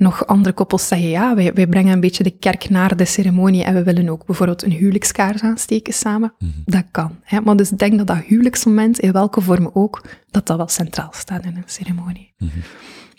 nog 0.02 0.26
andere 0.26 0.54
koppels 0.54 0.88
zeggen, 0.88 1.08
ja, 1.08 1.34
wij, 1.34 1.52
wij 1.52 1.66
brengen 1.66 1.92
een 1.92 2.00
beetje 2.00 2.22
de 2.22 2.30
kerk 2.38 2.70
naar 2.70 2.96
de 2.96 3.04
ceremonie 3.04 3.64
en 3.64 3.74
we 3.74 3.82
willen 3.82 4.08
ook 4.08 4.26
bijvoorbeeld 4.26 4.62
een 4.62 4.72
huwelijkskaars 4.72 5.42
aansteken 5.42 5.92
samen. 5.92 6.34
Mm 6.38 6.52
-hmm. 6.54 6.62
Dat 6.64 6.84
kan. 6.90 7.18
Hè? 7.22 7.40
Maar 7.40 7.56
dus 7.56 7.72
ik 7.72 7.78
denk 7.78 7.98
dat 7.98 8.06
dat 8.06 8.16
huwelijksmoment, 8.16 8.98
in 8.98 9.12
welke 9.12 9.40
vorm 9.40 9.70
ook, 9.72 10.04
dat 10.30 10.46
dat 10.46 10.56
wel 10.56 10.68
centraal 10.68 11.12
staat 11.12 11.44
in 11.44 11.56
een 11.56 11.62
ceremonie. 11.66 12.34
Mm 12.38 12.48
-hmm. 12.52 12.62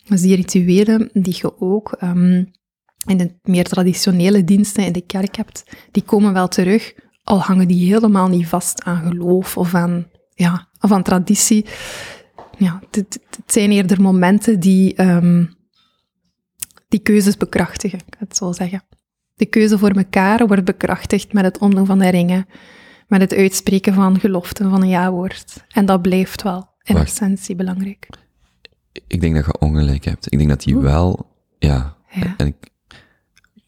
Dus 0.07 0.21
die 0.21 0.35
rituelen 0.35 1.09
die 1.13 1.35
je 1.37 1.59
ook 1.61 1.97
um, 2.03 2.51
in 3.05 3.17
de 3.17 3.35
meer 3.43 3.63
traditionele 3.63 4.43
diensten 4.43 4.85
in 4.85 4.91
de 4.91 5.05
kerk 5.05 5.35
hebt, 5.35 5.63
die 5.91 6.03
komen 6.03 6.33
wel 6.33 6.47
terug, 6.47 6.93
al 7.23 7.39
hangen 7.39 7.67
die 7.67 7.93
helemaal 7.93 8.27
niet 8.27 8.47
vast 8.47 8.83
aan 8.83 9.07
geloof 9.07 9.57
of 9.57 9.73
aan, 9.73 10.07
ja, 10.33 10.67
of 10.79 10.91
aan 10.91 11.03
traditie. 11.03 11.65
Ja, 12.57 12.79
het, 12.91 13.19
het 13.29 13.51
zijn 13.51 13.71
eerder 13.71 14.01
momenten 14.01 14.59
die... 14.59 15.01
Um, 15.01 15.61
die 16.93 17.01
keuzes 17.01 17.37
bekrachtigen, 17.37 17.99
ik 17.99 18.15
het 18.19 18.37
zo 18.37 18.51
zeggen. 18.51 18.83
De 19.33 19.45
keuze 19.45 19.77
voor 19.77 19.89
elkaar 19.89 20.47
wordt 20.47 20.65
bekrachtigd 20.65 21.33
met 21.33 21.43
het 21.43 21.57
omdoen 21.57 21.85
van 21.85 21.99
de 21.99 22.09
ringen, 22.09 22.45
met 23.07 23.21
het 23.21 23.33
uitspreken 23.33 23.93
van 23.93 24.19
geloften 24.19 24.69
van 24.69 24.81
een 24.81 24.87
ja-woord. 24.87 25.63
En 25.71 25.85
dat 25.85 26.01
blijft 26.01 26.41
wel 26.41 26.69
in 26.83 26.95
Wacht. 26.95 27.07
essentie 27.07 27.55
belangrijk. 27.55 28.07
Ik 29.07 29.21
denk 29.21 29.35
dat 29.35 29.45
je 29.45 29.59
ongelijk 29.59 30.05
hebt. 30.05 30.31
Ik 30.31 30.37
denk 30.37 30.49
dat 30.49 30.63
die 30.63 30.77
wel, 30.77 31.25
ja, 31.59 31.95
ja. 32.09 32.33
en 32.37 32.47
ik, 32.47 32.69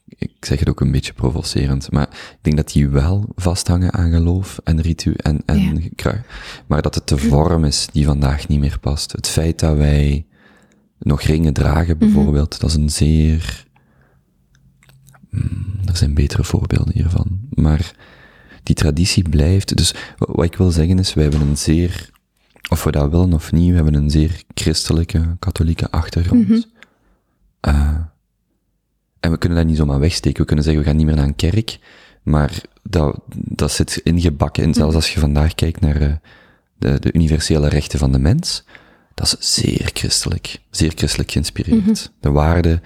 ik 0.08 0.46
zeg 0.46 0.60
het 0.60 0.70
ook 0.70 0.82
een 0.82 0.92
beetje 0.92 1.14
provocerend, 1.14 1.92
maar 1.92 2.10
ik 2.10 2.40
denk 2.42 2.56
dat 2.58 2.72
die 2.72 2.90
wel 2.90 3.26
vasthangen 3.36 3.94
aan 3.94 4.12
geloof 4.12 4.60
en 4.64 4.82
ritu 4.82 5.14
en, 5.14 5.42
en 5.46 5.90
ja. 5.96 6.24
maar 6.68 6.82
dat 6.82 6.96
het 6.96 7.08
de 7.08 7.18
vorm 7.18 7.64
is 7.64 7.88
die 7.92 8.06
vandaag 8.06 8.48
niet 8.48 8.60
meer 8.60 8.80
past. 8.80 9.12
Het 9.12 9.28
feit 9.28 9.60
dat 9.60 9.78
wij 9.78 10.26
nog 11.00 11.22
ringen 11.22 11.54
dragen 11.54 11.98
bijvoorbeeld, 11.98 12.54
mm 12.54 12.60
-hmm. 12.60 12.60
dat 12.60 12.70
is 12.70 12.76
een 12.76 12.90
zeer... 12.90 13.66
Mm, 15.30 15.66
er 15.86 15.98
zijn 15.98 16.14
betere 16.14 16.44
voorbeelden 16.44 16.94
hiervan. 16.94 17.40
Maar 17.50 17.96
die 18.64 18.76
traditie 18.76 19.30
blijft. 19.30 19.78
Dus 19.78 19.96
wat 20.18 20.46
ik 20.46 20.56
wil 20.56 20.72
zeggen 20.72 21.00
is, 21.00 21.14
wij 21.14 21.24
hebben 21.24 21.42
een 21.42 21.58
zeer 21.58 22.14
of 22.70 22.84
we 22.84 22.92
dat 22.92 23.10
willen 23.10 23.34
of 23.34 23.52
niet, 23.52 23.70
we 23.70 23.76
hebben 23.76 23.94
een 23.94 24.10
zeer 24.10 24.44
christelijke, 24.54 25.36
katholieke 25.40 25.92
achtergrond. 25.92 26.48
Mhm. 26.48 26.62
Eh, 27.60 27.98
en 29.20 29.32
we 29.32 29.38
kunnen 29.38 29.58
dat 29.58 29.68
niet 29.68 29.78
zomaar 29.78 30.00
wegsteken. 30.00 30.40
We 30.40 30.46
kunnen 30.46 30.66
zeggen, 30.66 30.84
we 30.84 30.90
gaan 30.90 30.98
niet 30.98 31.06
meer 31.06 31.16
naar 31.16 31.26
een 31.26 31.36
kerk, 31.36 31.80
maar 32.24 32.62
dat, 32.84 33.20
dat 33.36 33.72
zit 33.72 34.02
ingebakken 34.04 34.64
in, 34.64 34.74
zelfs 34.74 34.96
als 34.96 35.14
je 35.14 35.20
vandaag 35.20 35.56
kijkt 35.56 35.82
naar 35.82 36.02
eh, 36.02 36.14
de, 36.78 37.00
de 37.00 37.14
universele 37.14 37.68
rechten 37.68 38.00
van 38.00 38.12
de 38.12 38.20
mens, 38.20 38.66
dat 39.16 39.38
is 39.40 39.54
zeer 39.54 39.90
christelijk, 39.94 40.60
zeer 40.70 40.92
christelijk 40.96 41.32
geïnspireerd. 41.32 42.12
De 42.20 42.30
waarde, 42.32 42.82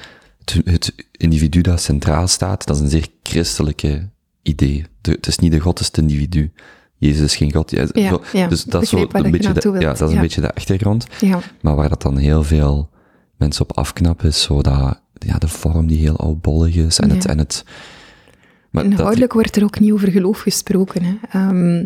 het, 0.45 0.61
het 0.65 0.95
individu 1.11 1.61
dat 1.61 1.81
centraal 1.81 2.27
staat, 2.27 2.65
dat 2.67 2.75
is 2.75 2.81
een 2.81 2.89
zeer 2.89 3.07
christelijke 3.23 4.09
idee. 4.41 4.85
De- 5.01 5.11
het 5.11 5.27
is 5.27 5.37
niet 5.39 5.51
de 5.51 5.59
God, 5.59 5.79
is 5.79 5.85
het 5.85 5.97
individu. 5.97 6.51
Jezus 6.97 7.21
is 7.21 7.35
geen 7.35 7.53
God. 7.53 7.71
Ja, 7.71 7.87
Ja, 7.93 8.09
zo- 8.09 8.21
ja, 8.33 8.47
dus 8.47 8.63
dat 8.63 8.81
is 8.81 8.89
zo 8.89 8.95
een 9.11 9.23
je 9.23 9.29
beetje, 9.29 9.53
de, 9.53 9.59
wilt, 9.71 9.81
ja, 9.81 9.93
dat 9.93 10.09
is 10.09 10.15
een 10.15 10.21
beetje 10.21 10.41
de 10.41 10.53
achtergrond. 10.53 11.05
Ja. 11.21 11.39
Maar 11.61 11.75
waar 11.75 11.89
dat 11.89 12.01
dan 12.01 12.17
heel 12.17 12.43
veel 12.43 12.89
mensen 13.37 13.61
op 13.69 13.77
afknappen, 13.77 14.27
is 14.27 14.41
zo 14.41 14.61
dat, 14.61 15.01
ja, 15.13 15.37
de 15.37 15.47
vorm 15.47 15.87
die 15.87 15.99
heel 15.99 16.17
oudbollig 16.17 16.75
is 16.75 16.99
en 16.99 17.09
het, 17.09 17.25
en 17.25 17.37
het, 17.37 17.63
maar 18.69 18.83
dat, 18.83 18.91
Inhoudelijk 18.91 19.33
wordt 19.33 19.55
er 19.55 19.63
ook 19.63 19.79
niet 19.79 19.91
over 19.91 20.11
geloof 20.11 20.39
gesproken. 20.39 21.03
Hè. 21.03 21.15
Ehm, 21.29 21.85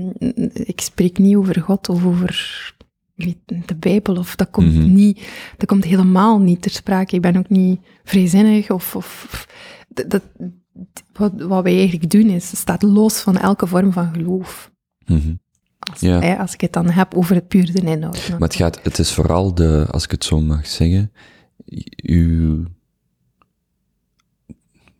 ik 0.53 0.81
spreek 0.81 1.17
niet 1.17 1.35
over 1.35 1.61
God 1.61 1.89
of 1.89 2.05
over 2.05 2.71
weet, 3.15 3.37
de 3.65 3.75
Bijbel, 3.75 4.15
of 4.17 4.35
dat 4.35 4.49
komt, 4.49 4.73
Mhm. 4.75 4.93
niet, 4.93 5.27
dat 5.57 5.67
komt 5.67 5.83
helemaal 5.83 6.39
niet 6.39 6.61
ter 6.61 6.71
sprake. 6.71 7.15
Ik 7.15 7.21
ben 7.21 7.35
ook 7.37 7.49
niet 7.49 7.79
vrijzinnig 8.03 8.69
of... 8.69 8.95
of, 8.95 9.23
of- 9.29 9.47
dat, 10.07 10.23
wat, 11.13 11.31
wat 11.41 11.63
wij 11.63 11.77
eigenlijk 11.77 12.09
doen 12.09 12.29
is, 12.29 12.57
staat 12.57 12.81
los 12.81 13.19
van 13.21 13.37
elke 13.37 13.67
vorm 13.67 13.91
van 13.91 14.13
geloof. 14.13 14.71
Mhm. 15.05 15.33
Als, 15.79 15.99
Ja. 15.99 16.19
hè, 16.19 16.37
als 16.37 16.53
ik 16.53 16.61
het 16.61 16.73
dan 16.73 16.89
heb 16.89 17.15
over 17.15 17.35
het 17.35 17.47
puur 17.47 17.71
de 17.73 17.81
inhoud. 17.81 18.29
Maar 18.29 18.39
het 18.39 18.55
gaat, 18.55 18.79
het 18.83 18.99
is 18.99 19.11
vooral 19.13 19.53
de, 19.53 19.85
als 19.91 20.03
ik 20.03 20.11
het 20.11 20.23
zo 20.23 20.41
mag 20.41 20.67
zeggen, 20.67 21.11
uw 22.03 22.63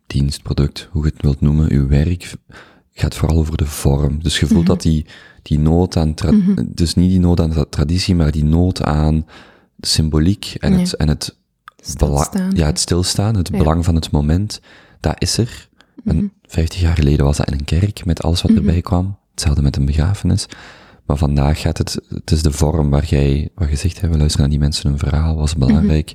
dienstproduct, 0.06 0.88
hoe 0.92 1.04
je 1.04 1.10
het 1.12 1.22
wilt 1.22 1.40
noemen, 1.40 1.70
uw 1.72 1.88
werk, 1.88 2.34
gaat 2.92 3.14
vooral 3.14 3.38
over 3.38 3.56
de 3.56 3.66
vorm. 3.66 4.22
Dus 4.22 4.40
je 4.40 4.46
voelt 4.46 4.60
Mhm. 4.60 4.68
dat 4.68 4.82
die, 4.82 5.06
die 5.44 5.58
nood 5.58 5.96
aan, 5.96 6.14
tra- 6.14 6.32
dus 6.66 6.94
niet 6.94 7.10
die 7.10 7.20
nood 7.20 7.40
aan 7.40 7.50
de 7.50 7.66
traditie, 7.70 8.14
maar 8.14 8.30
die 8.32 8.44
nood 8.44 8.82
aan 8.82 9.26
de 9.76 9.86
symboliek 9.86 10.54
en 10.58 10.72
het, 10.72 10.94
en 10.94 11.08
het, 11.08 11.36
Stilstaan. 11.76 12.50
ja, 12.54 12.66
het 12.66 12.78
stilstaan, 12.80 13.36
het 13.36 13.48
Ja. 13.48 13.58
belang 13.58 13.84
van 13.84 13.94
het 13.94 14.10
moment, 14.10 14.60
dat 15.00 15.14
is 15.18 15.38
er. 15.38 15.68
Mhm. 16.04 16.16
En 16.16 16.32
50 16.46 16.80
jaar 16.80 16.94
geleden 16.94 17.24
was 17.24 17.36
dat 17.36 17.46
in 17.46 17.52
een 17.58 17.64
kerk, 17.64 18.04
met 18.04 18.22
alles 18.22 18.42
wat 18.42 18.50
erbij 18.52 18.80
kwam. 18.80 19.16
Hetzelfde 19.30 19.62
met 19.62 19.76
een 19.76 19.84
begrafenis. 19.84 20.46
Maar 21.06 21.16
vandaag 21.16 21.60
gaat 21.60 21.78
het, 21.78 21.98
het 22.08 22.30
is 22.30 22.42
de 22.42 22.50
vorm 22.52 22.90
waar 22.90 23.04
jij, 23.04 23.48
waar 23.54 23.70
je 23.70 23.76
zegt, 23.76 24.00
hè, 24.00 24.08
we 24.08 24.16
luisteren 24.16 24.40
naar 24.40 24.50
die 24.58 24.58
mensen 24.68 24.88
hun 24.88 24.98
verhaal, 24.98 25.34
wat 25.36 25.46
is 25.46 25.54
belangrijk, 25.56 26.14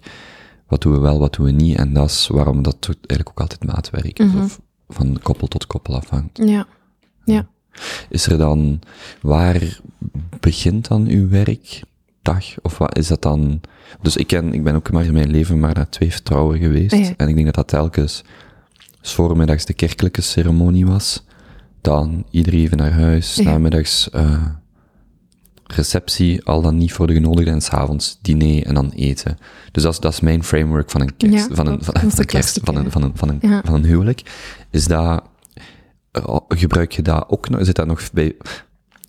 wat 0.67 0.81
doen 0.81 0.93
we 0.93 0.99
wel, 0.99 1.19
wat 1.19 1.33
doen 1.35 1.45
we 1.45 1.51
niet, 1.51 1.77
en 1.77 1.93
dat 1.93 2.09
is 2.09 2.27
waarom 2.27 2.61
dat 2.61 2.85
eigenlijk 2.87 3.29
ook 3.29 3.39
altijd 3.39 3.63
maatwerk 3.65 4.19
is, 4.19 4.25
Mhm. 4.31 4.43
of 4.43 4.59
van 4.87 5.19
koppel 5.23 5.47
tot 5.47 5.67
koppel 5.67 5.95
afhangt. 5.95 6.37
Ja. 6.43 6.67
Is 8.09 8.25
er 8.25 8.37
dan, 8.37 8.79
waar 9.21 9.79
begint 10.39 10.87
dan 10.87 11.07
uw 11.07 11.29
werkdag? 11.29 12.45
Of 12.61 12.77
wat 12.77 12.97
is 12.97 13.07
dat 13.07 13.21
dan? 13.21 13.61
Dus 14.01 14.15
ik, 14.17 14.27
ken, 14.27 14.53
ik 14.53 14.63
ben 14.63 14.75
ook 14.75 14.91
maar 14.91 15.05
in 15.05 15.13
mijn 15.13 15.29
leven 15.31 15.59
maar 15.59 15.73
naar 15.75 15.89
twee 15.89 16.11
vertrouwen 16.11 16.59
geweest. 16.59 16.95
Ja. 16.95 17.13
En 17.17 17.27
ik 17.27 17.33
denk 17.33 17.45
dat 17.45 17.55
dat 17.55 17.67
telkens, 17.67 18.23
voormiddags 19.01 19.65
de 19.65 19.73
kerkelijke 19.73 20.21
ceremonie 20.21 20.85
was. 20.85 21.23
Dan 21.81 22.25
iedereen 22.31 22.59
even 22.59 22.77
naar 22.77 22.91
huis, 22.91 23.35
Ja. 23.35 23.43
namiddags 23.43 24.09
eh, 24.09 24.45
receptie, 25.65 26.43
al 26.45 26.61
dan 26.61 26.77
niet 26.77 26.93
voor 26.93 27.07
de 27.07 27.13
genodigden, 27.13 27.53
en 27.53 27.61
s'avonds 27.61 28.17
diner 28.21 28.65
en 28.65 28.73
dan 28.73 28.91
eten. 28.95 29.37
Dus 29.71 29.83
dat 29.83 29.93
is, 29.93 29.99
dat 29.99 30.13
is 30.13 30.19
mijn 30.19 30.43
framework 30.43 30.89
van 30.89 31.01
een 31.01 31.17
kerst, 31.17 31.49
Ja, 31.49 31.55
van 31.55 31.67
een, 31.67 31.83
van, 31.83 31.95
een 31.95 32.25
kerst, 32.25 32.59
van 32.63 32.75
een, 32.75 32.91
van 32.91 33.03
een, 33.03 33.11
van 33.15 33.29
een, 33.29 33.61
van 33.63 33.73
een 33.73 33.85
huwelijk. 33.85 34.21
Is 34.69 34.87
dat, 34.87 35.23
gebruik 36.47 36.91
je 36.91 37.01
dat 37.01 37.25
ook 37.27 37.49
nog, 37.49 37.65
zit 37.65 37.75
dat 37.75 37.87
nog 37.87 38.11
bij, 38.11 38.35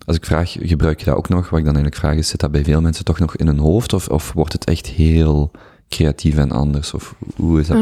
als 0.05 0.15
ik 0.15 0.25
vraag, 0.25 0.55
gebruik 0.59 0.99
je 0.99 1.05
dat 1.05 1.15
ook 1.15 1.29
nog? 1.29 1.49
Wat 1.49 1.59
ik 1.59 1.65
dan 1.65 1.75
eigenlijk 1.75 1.95
vraag 1.95 2.15
is, 2.15 2.27
zit 2.27 2.39
dat 2.39 2.51
bij 2.51 2.63
veel 2.63 2.81
mensen 2.81 3.05
toch 3.05 3.19
nog 3.19 3.35
in 3.35 3.47
hun 3.47 3.59
hoofd? 3.59 3.93
Of, 3.93 4.07
of 4.07 4.33
wordt 4.33 4.53
het 4.53 4.65
echt 4.65 4.87
heel 4.87 5.51
creatief 5.89 6.37
en 6.37 6.51
anders? 6.51 6.93
Of 6.93 7.15
hoe 7.35 7.59
is 7.59 7.67
dat 7.67 7.77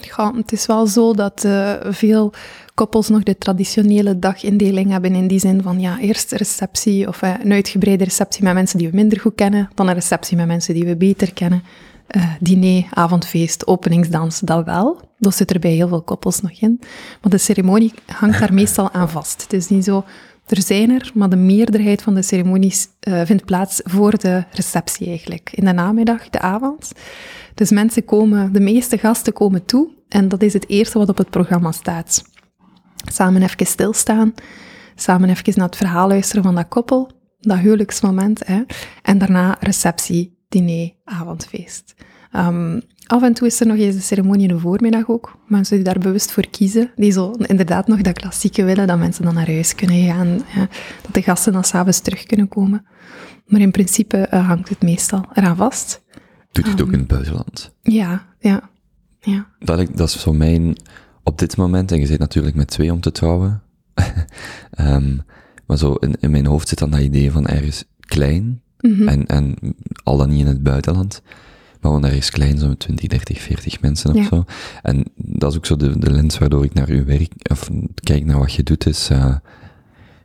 ja, 0.00 0.32
het 0.34 0.52
is 0.52 0.66
wel 0.66 0.86
zo 0.86 1.14
dat 1.14 1.44
eh, 1.44 1.72
veel 1.84 2.32
koppels 2.74 3.08
nog 3.08 3.22
de 3.22 3.38
traditionele 3.38 4.18
dagindeling 4.18 4.90
hebben 4.90 5.14
in 5.14 5.26
die 5.26 5.38
zin 5.38 5.62
van 5.62 5.80
ja, 5.80 5.98
eerst 5.98 6.32
receptie 6.32 7.08
of 7.08 7.22
eh, 7.22 7.34
een 7.42 7.52
uitgebreide 7.52 8.04
receptie 8.04 8.44
met 8.44 8.54
mensen 8.54 8.78
die 8.78 8.90
we 8.90 8.96
minder 8.96 9.20
goed 9.20 9.34
kennen, 9.34 9.68
dan 9.74 9.88
een 9.88 9.94
receptie 9.94 10.36
met 10.36 10.46
mensen 10.46 10.74
die 10.74 10.84
we 10.84 10.96
beter 10.96 11.32
kennen, 11.32 11.62
eh, 12.06 12.22
diner, 12.40 12.84
avondfeest, 12.90 13.66
openingsdans, 13.66 14.40
dat 14.40 14.64
wel. 14.64 15.05
Dat 15.18 15.34
zit 15.34 15.50
er 15.50 15.58
bij 15.58 15.70
heel 15.70 15.88
veel 15.88 16.02
koppels 16.02 16.40
nog 16.40 16.60
in. 16.60 16.76
Maar 17.22 17.30
de 17.30 17.38
ceremonie 17.38 17.92
hangt 18.06 18.38
daar 18.38 18.54
meestal 18.54 18.92
aan 18.92 19.10
vast. 19.10 19.42
Het 19.42 19.52
is 19.52 19.68
niet 19.68 19.84
zo, 19.84 20.04
er 20.46 20.62
zijn 20.62 20.90
er, 20.90 21.10
maar 21.14 21.28
de 21.28 21.36
meerderheid 21.36 22.02
van 22.02 22.14
de 22.14 22.22
ceremonies 22.22 22.88
eh, 23.00 23.20
vindt 23.24 23.44
plaats 23.44 23.80
voor 23.84 24.18
de 24.18 24.44
receptie 24.52 25.06
eigenlijk. 25.06 25.50
In 25.54 25.64
de 25.64 25.72
namiddag, 25.72 26.30
de 26.30 26.40
avond. 26.40 26.92
Dus 27.54 27.70
mensen 27.70 28.04
komen, 28.04 28.52
de 28.52 28.60
meeste 28.60 28.98
gasten 28.98 29.32
komen 29.32 29.64
toe 29.64 29.90
en 30.08 30.28
dat 30.28 30.42
is 30.42 30.52
het 30.52 30.68
eerste 30.68 30.98
wat 30.98 31.08
op 31.08 31.16
het 31.16 31.30
programma 31.30 31.72
staat. 31.72 32.24
Samen 33.12 33.42
even 33.42 33.66
stilstaan, 33.66 34.34
samen 34.94 35.28
even 35.28 35.52
naar 35.56 35.66
het 35.66 35.76
verhaal 35.76 36.08
luisteren 36.08 36.42
van 36.42 36.54
dat 36.54 36.68
koppel, 36.68 37.10
dat 37.40 37.58
huwelijksmoment, 37.58 38.46
hè, 38.46 38.62
en 39.02 39.18
daarna 39.18 39.56
receptie, 39.60 40.38
diner, 40.48 40.92
avondfeest. 41.04 41.94
Ehm, 42.32 42.80
af 43.06 43.22
en 43.22 43.32
toe 43.34 43.46
is 43.46 43.60
er 43.60 43.66
nog 43.66 43.76
eens 43.76 43.94
een 43.94 44.02
ceremonie 44.02 44.48
in 44.48 44.54
de 44.54 44.60
voormiddag 44.60 45.08
ook. 45.08 45.36
Mensen 45.48 45.76
die 45.76 45.84
daar 45.84 45.98
bewust 45.98 46.30
voor 46.32 46.46
kiezen, 46.50 46.90
die 46.96 47.10
zo 47.10 47.30
inderdaad 47.30 47.86
nog 47.86 48.00
dat 48.00 48.18
klassieke 48.18 48.64
willen, 48.64 48.86
dat 48.86 48.98
mensen 48.98 49.24
dan 49.24 49.34
naar 49.34 49.46
huis 49.46 49.74
kunnen 49.74 50.04
gaan, 50.06 50.28
dat 51.02 51.14
de 51.14 51.22
gasten 51.22 51.52
dan 51.52 51.64
s'avonds 51.64 52.00
terug 52.00 52.22
kunnen 52.24 52.48
komen. 52.48 52.86
Maar 53.46 53.60
in 53.60 53.70
principe 53.70 54.16
eh, 54.16 54.46
hangt 54.46 54.68
het 54.68 54.82
meestal 54.82 55.24
eraan 55.34 55.56
vast. 55.56 56.02
Doet 56.52 56.64
je 56.64 56.70
het 56.70 56.80
Ehm. 56.80 56.88
ook 56.88 56.94
in 56.94 56.98
het 56.98 57.08
buitenland? 57.08 57.74
Ja, 57.82 58.26
ja, 58.38 58.70
ja. 59.20 59.46
Dat, 59.58 59.78
ik- 59.80 59.96
dat 59.96 60.08
is 60.08 60.20
zo 60.20 60.32
mijn, 60.32 60.76
op 61.22 61.38
dit 61.38 61.56
moment, 61.56 61.92
en 61.92 62.00
je 62.00 62.06
zit 62.06 62.18
natuurlijk 62.18 62.54
met 62.56 62.68
twee 62.68 62.92
om 62.92 63.00
te 63.00 63.12
trouwen, 63.12 63.62
Ehm, 64.70 65.16
maar 65.66 65.78
zo 65.78 65.92
in, 65.94 66.14
in 66.20 66.30
mijn 66.30 66.46
hoofd 66.46 66.68
zit 66.68 66.78
dan 66.78 66.90
dat 66.90 67.00
idee 67.00 67.30
van 67.30 67.46
ergens 67.46 67.84
klein, 68.00 68.60
Mhm. 68.80 69.08
en, 69.08 69.26
en 69.26 69.54
al 70.02 70.16
dan 70.16 70.28
niet 70.28 70.40
in 70.40 70.46
het 70.46 70.62
buitenland, 70.62 71.22
maar 71.80 71.90
gewoon 71.92 72.04
ergens 72.04 72.30
klein, 72.30 72.58
zo'n 72.58 72.76
20, 72.76 73.08
30, 73.08 73.40
40 73.40 73.80
mensen 73.80 74.10
of 74.14 74.16
Ja. 74.16 74.24
zo. 74.26 74.44
En 74.82 75.04
dat 75.16 75.50
is 75.50 75.56
ook 75.56 75.66
zo 75.66 75.76
de, 75.76 75.98
de 75.98 76.10
lens 76.10 76.38
waardoor 76.38 76.64
ik 76.64 76.74
naar 76.74 76.88
uw 76.88 77.04
werk, 77.04 77.32
of 77.50 77.70
kijk 77.94 78.24
naar 78.24 78.38
wat 78.38 78.52
je 78.52 78.62
doet, 78.62 78.86
is, 78.86 79.08
eh, 79.10 79.34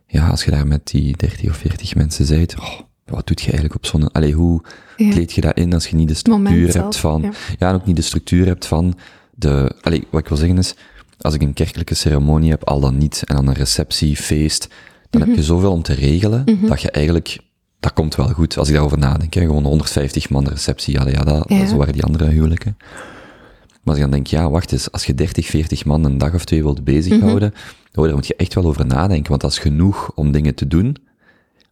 ja, 0.06 0.28
als 0.28 0.44
je 0.44 0.50
daar 0.50 0.66
met 0.66 0.86
die 0.86 1.16
30 1.16 1.48
of 1.50 1.56
40 1.56 1.94
mensen 1.94 2.26
bent, 2.28 2.58
oh, 2.58 2.80
wat 3.06 3.26
doet 3.26 3.40
je 3.40 3.44
eigenlijk 3.50 3.74
op 3.74 3.86
zo'n, 3.86 4.12
allee, 4.12 4.32
hoe 4.32 4.62
Ja. 4.96 5.10
kleed 5.10 5.32
je 5.32 5.40
dat 5.40 5.56
in 5.56 5.72
als 5.74 5.86
je 5.86 5.96
niet 5.96 6.08
de 6.08 6.14
structuur 6.14 6.70
zelf, 6.72 6.84
hebt 6.84 6.96
van, 6.96 7.22
ja. 7.22 7.30
ja, 7.58 7.68
en 7.68 7.74
ook 7.74 7.86
niet 7.86 7.96
de 7.96 8.02
structuur 8.02 8.46
hebt 8.46 8.66
van 8.66 8.94
de, 9.34 9.74
allee, 9.80 10.06
wat 10.10 10.20
ik 10.20 10.28
wil 10.28 10.36
zeggen 10.36 10.58
is, 10.58 10.74
als 11.20 11.34
ik 11.34 11.42
een 11.42 11.52
kerkelijke 11.52 11.94
ceremonie 11.94 12.50
heb, 12.50 12.64
al 12.64 12.80
dan 12.80 12.98
niet, 12.98 13.22
en 13.26 13.34
dan 13.36 13.46
een 13.46 13.54
receptie, 13.54 14.16
feest, 14.16 14.68
dan 15.10 15.20
Mhm. 15.20 15.30
heb 15.30 15.38
je 15.38 15.44
zoveel 15.44 15.72
om 15.72 15.82
te 15.82 15.94
regelen, 15.94 16.44
dat 16.68 16.80
je 16.82 16.90
eigenlijk, 16.90 17.38
dat 17.82 17.92
komt 17.92 18.14
wel 18.14 18.28
goed, 18.28 18.58
als 18.58 18.68
ik 18.68 18.74
daarover 18.74 18.98
nadenk, 18.98 19.34
hè, 19.34 19.40
gewoon 19.40 19.64
150 19.64 20.30
man 20.30 20.46
receptie, 20.48 20.92
ja, 20.94 21.08
ja, 21.08 21.24
dat, 21.24 21.44
Ja. 21.48 21.66
zo 21.66 21.76
waren 21.76 21.92
die 21.92 22.04
andere 22.04 22.28
huwelijken. 22.28 22.76
Maar 22.78 23.80
als 23.84 23.96
ik 23.96 24.02
dan 24.02 24.10
denk, 24.10 24.26
ja, 24.26 24.50
wacht 24.50 24.72
eens, 24.72 24.92
als 24.92 25.04
je 25.04 25.14
30, 25.14 25.46
40 25.46 25.84
man 25.84 26.04
een 26.04 26.18
dag 26.18 26.34
of 26.34 26.44
twee 26.44 26.62
wilt 26.62 26.84
bezighouden, 26.84 27.52
Mhm. 27.92 28.02
daar 28.06 28.14
moet 28.14 28.26
je 28.26 28.36
echt 28.36 28.54
wel 28.54 28.64
over 28.64 28.86
nadenken, 28.86 29.28
want 29.28 29.40
dat 29.40 29.50
is 29.50 29.58
genoeg 29.58 30.12
om 30.14 30.32
dingen 30.32 30.54
te 30.54 30.66
doen, 30.66 30.96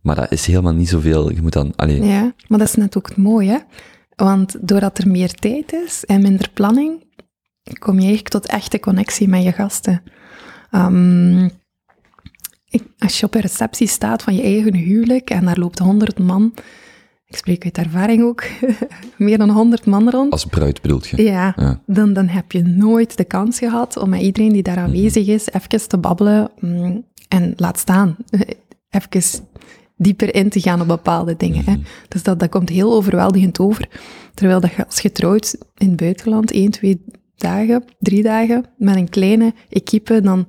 maar 0.03 0.15
dat 0.17 0.33
is 0.33 0.47
helemaal 0.47 0.73
niet 0.75 0.89
zoveel, 0.89 1.31
je 1.33 1.43
moet 1.43 1.53
dan, 1.53 1.73
allee, 1.77 2.03
Ja, 2.05 2.33
maar 2.49 2.59
dat 2.59 2.69
is 2.69 2.75
net 2.75 2.97
ook 2.97 3.09
het 3.09 3.17
mooie, 3.17 3.51
hè? 3.51 3.59
Want 4.25 4.57
doordat 4.69 4.99
er 4.99 5.09
meer 5.09 5.33
tijd 5.35 5.73
is 5.73 6.05
en 6.05 6.23
minder 6.23 6.51
planning, 6.55 7.05
kom 7.79 7.95
je 7.95 7.99
eigenlijk 8.01 8.29
tot 8.29 8.47
echte 8.47 8.81
connectie 8.81 9.29
met 9.29 9.43
je 9.43 9.53
gasten. 9.53 10.03
Ik- 10.73 11.59
als 12.99 13.21
je 13.21 13.27
op 13.27 13.35
een 13.35 13.41
receptie 13.41 13.87
staat 13.87 14.23
van 14.23 14.35
je 14.35 14.43
eigen 14.43 14.75
huwelijk 14.75 15.31
en 15.31 15.45
daar 15.45 15.59
loopt 15.59 15.79
honderd 15.79 16.19
man, 16.19 16.55
ik 17.27 17.37
spreek 17.37 17.65
uit 17.65 17.79
ervaring 17.79 18.23
ook, 18.23 18.45
meer 19.17 19.39
dan 19.39 19.51
honderd 19.51 19.87
man 19.87 20.11
rond, 20.11 20.33
als 20.33 20.45
bruid 20.45 20.83
bedoelt 20.83 21.09
je. 21.09 21.23
ja, 21.23 21.55
Ja. 21.57 21.81
Dan, 21.87 22.13
dan 22.13 22.29
heb 22.29 22.53
je 22.53 22.63
nooit 22.63 23.17
de 23.17 23.25
kans 23.25 23.59
gehad 23.59 23.97
om 23.97 24.09
met 24.09 24.21
iedereen 24.21 24.53
die 24.53 24.63
daar 24.63 24.79
aanwezig 24.79 25.27
is, 25.27 25.49
even 25.53 25.89
te 25.89 25.99
babbelen 25.99 26.51
mm, 26.61 27.05
en 27.29 27.53
laat 27.57 27.79
staan, 27.79 28.17
even 28.91 29.49
dieper 29.97 30.35
in 30.35 30.49
te 30.49 30.61
gaan 30.61 30.81
op 30.81 30.87
bepaalde 30.87 31.37
dingen. 31.37 31.65
Hè. 31.65 31.75
Dus 32.09 32.23
dat, 32.23 32.41
dat 32.41 32.49
komt 32.49 32.69
heel 32.69 32.93
overweldigend 32.93 33.59
over. 33.59 33.89
Terwijl 34.35 34.61
dat 34.61 34.71
je 34.71 34.87
als 34.87 35.01
je 35.01 35.13
trouwt 35.13 35.57
in 35.77 35.87
het 35.87 35.97
buitenland, 35.97 36.51
één, 36.51 36.71
twee 36.71 37.05
dagen, 37.37 37.85
drie 37.99 38.23
dagen, 38.23 38.65
met 38.77 38.97
een 38.97 39.09
kleine 39.09 39.55
equipe, 39.69 40.21
dan, 40.21 40.47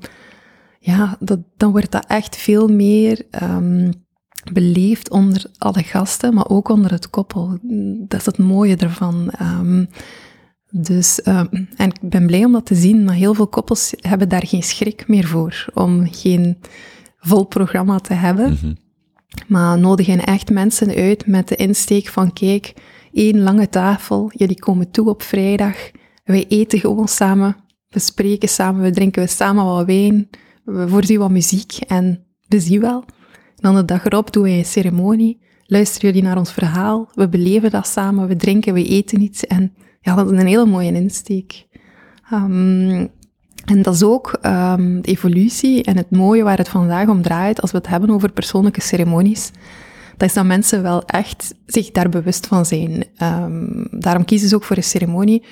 ja, 0.84 1.18
dat, 1.20 1.40
dan 1.58 1.72
wordt 1.72 1.92
dat 1.92 2.06
echt 2.08 2.36
veel 2.36 2.68
meer 2.68 3.26
ehm, 3.30 3.92
beleefd 4.54 5.10
onder 5.10 5.46
alle 5.58 5.84
gasten, 5.84 6.34
maar 6.34 6.50
ook 6.50 6.70
onder 6.70 6.92
het 6.92 7.10
koppel. 7.10 7.58
Dat 8.08 8.20
is 8.20 8.26
het 8.26 8.38
mooie 8.38 8.76
ervan. 8.76 9.30
Ehm, 9.30 9.86
dus, 10.70 11.22
ehm, 11.22 11.46
en 11.76 11.90
ik 11.90 12.10
ben 12.10 12.26
blij 12.26 12.46
om 12.46 12.52
dat 12.52 12.66
te 12.66 12.76
zien, 12.76 13.04
maar 13.04 13.14
heel 13.14 13.34
veel 13.34 13.48
koppels 13.48 13.94
hebben 13.98 14.30
daar 14.30 14.48
geen 14.48 14.64
schrik 14.64 15.08
meer 15.08 15.28
voor, 15.28 15.66
om 15.74 16.08
geen 16.12 16.58
vol 17.18 17.44
programma 17.44 18.00
te 18.00 18.14
hebben. 18.14 18.52
Mhm. 18.52 18.74
Maar 19.48 19.80
nodigen 19.80 20.24
echt 20.24 20.50
mensen 20.50 20.96
uit 20.96 21.28
met 21.28 21.48
de 21.48 21.56
insteek 21.56 22.08
van, 22.08 22.34
kijk, 22.34 22.74
één 23.14 23.42
lange 23.42 23.70
tafel, 23.70 24.32
jullie 24.34 24.60
komen 24.60 24.92
toe 24.92 25.10
op 25.10 25.22
vrijdag, 25.22 25.92
wij 26.24 26.46
eten 26.48 26.80
gewoon 26.80 27.08
samen, 27.08 27.56
we 27.88 28.00
spreken 28.00 28.50
samen, 28.50 28.82
we 28.82 28.92
drinken 28.92 29.24
we 29.24 29.30
samen 29.30 29.66
wat 29.66 29.86
wijn, 29.86 30.30
we 30.64 30.88
voorzien 30.88 31.20
wat 31.20 31.32
muziek 31.32 31.78
en 31.88 32.26
we 32.48 32.60
zien 32.60 32.82
wel. 32.82 33.04
dan 33.56 33.76
de 33.76 33.86
dag 33.86 34.06
erop 34.06 34.34
doen 34.34 34.44
wij 34.44 34.58
een 34.58 34.66
ceremonie, 34.66 35.42
luisteren 35.66 36.10
jullie 36.10 36.28
naar 36.28 36.38
ons 36.38 36.54
verhaal, 36.54 37.10
we 37.14 37.30
beleven 37.30 37.72
dat 37.72 37.88
samen, 37.88 38.28
we 38.28 38.36
drinken, 38.36 38.74
we 38.74 38.88
eten 38.88 39.22
iets 39.22 39.46
en 39.46 39.74
ja, 40.02 40.16
dat 40.16 40.32
is 40.32 40.40
een 40.40 40.48
hele 40.48 40.66
mooie 40.66 40.94
insteek. 40.94 41.68
Um, 42.34 43.10
en 43.66 43.82
dat 43.82 43.94
is 43.94 44.04
ook 44.04 44.40
um, 44.46 45.02
de 45.02 45.10
evolutie 45.10 45.84
en 45.84 45.98
het 45.98 46.12
mooie 46.12 46.44
waar 46.44 46.58
het 46.58 46.70
vandaag 46.70 47.08
om 47.08 47.22
draait 47.22 47.62
als 47.62 47.72
we 47.72 47.78
het 47.78 47.88
hebben 47.88 48.10
over 48.10 48.32
persoonlijke 48.32 48.82
ceremonies. 48.82 49.52
Dat 50.18 50.30
is 50.30 50.36
dat 50.36 50.46
mensen 50.46 50.82
wel 50.82 51.04
echt 51.06 51.56
zich 51.66 51.92
daar 51.92 52.10
bewust 52.10 52.48
van 52.48 52.66
zijn. 52.66 53.04
Um, 53.24 53.88
daarom 53.92 54.26
kiezen 54.26 54.50
ze 54.50 54.56
ook 54.56 54.64
voor 54.64 54.78
een 54.78 54.84
ceremonie. 54.84 55.44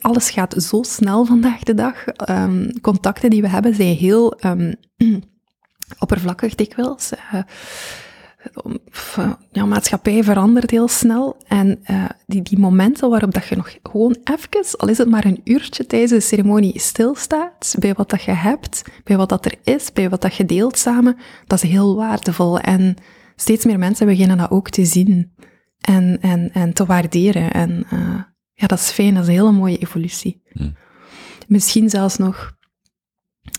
Alles 0.00 0.30
gaat 0.30 0.62
zo 0.62 0.82
snel 0.82 1.24
vandaag 1.24 1.62
de 1.62 1.74
dag. 1.74 2.04
Um, 2.30 2.80
contacten 2.80 3.30
die 3.30 3.42
we 3.42 3.48
hebben 3.48 3.74
zijn 3.74 3.96
heel 3.96 4.38
oppervlakkig 5.98 6.54
dikwijls. 6.54 7.12
Uh, 9.54 9.64
maatschappij 9.66 10.24
verandert 10.24 10.70
heel 10.70 10.88
snel. 10.88 11.36
En 11.46 11.80
uh, 11.90 12.04
die, 12.26 12.42
die 12.42 12.58
momenten 12.58 13.10
waarop 13.10 13.34
dat 13.34 13.46
je 13.46 13.56
nog 13.56 13.76
gewoon 13.82 14.16
even, 14.24 14.78
al 14.78 14.88
is 14.88 14.98
het 14.98 15.08
maar 15.08 15.24
een 15.24 15.40
uurtje 15.44 15.86
tijdens 15.86 16.12
de 16.12 16.20
ceremonie, 16.20 16.80
stilstaat 16.80 17.74
bij 17.78 17.94
wat 17.94 18.10
dat 18.10 18.22
je 18.22 18.30
hebt, 18.30 18.82
bij 19.04 19.16
wat 19.16 19.28
dat 19.28 19.44
er 19.44 19.54
is, 19.62 19.92
bij 19.92 20.10
wat 20.10 20.20
dat 20.20 20.34
je 20.34 20.44
deelt 20.44 20.78
samen, 20.78 21.16
dat 21.46 21.62
is 21.62 21.70
heel 21.70 21.96
waardevol. 21.96 22.58
En 22.58 22.96
steeds 23.36 23.64
meer 23.64 23.78
mensen 23.78 24.06
beginnen 24.06 24.36
dat 24.36 24.50
ook 24.50 24.70
te 24.70 24.84
zien 24.84 25.32
en, 25.80 26.18
en, 26.20 26.50
en 26.52 26.72
te 26.72 26.86
waarderen. 26.86 27.52
En 27.52 27.86
ja, 28.58 28.66
dat 28.66 28.78
is 28.78 28.90
fijn, 28.90 29.14
dat 29.14 29.22
is 29.22 29.28
een 29.28 29.34
hele 29.34 29.52
mooie 29.52 29.78
evolutie. 29.78 30.42
Hm. 30.52 30.70
Misschien 31.46 31.90
zelfs 31.90 32.16
nog 32.16 32.56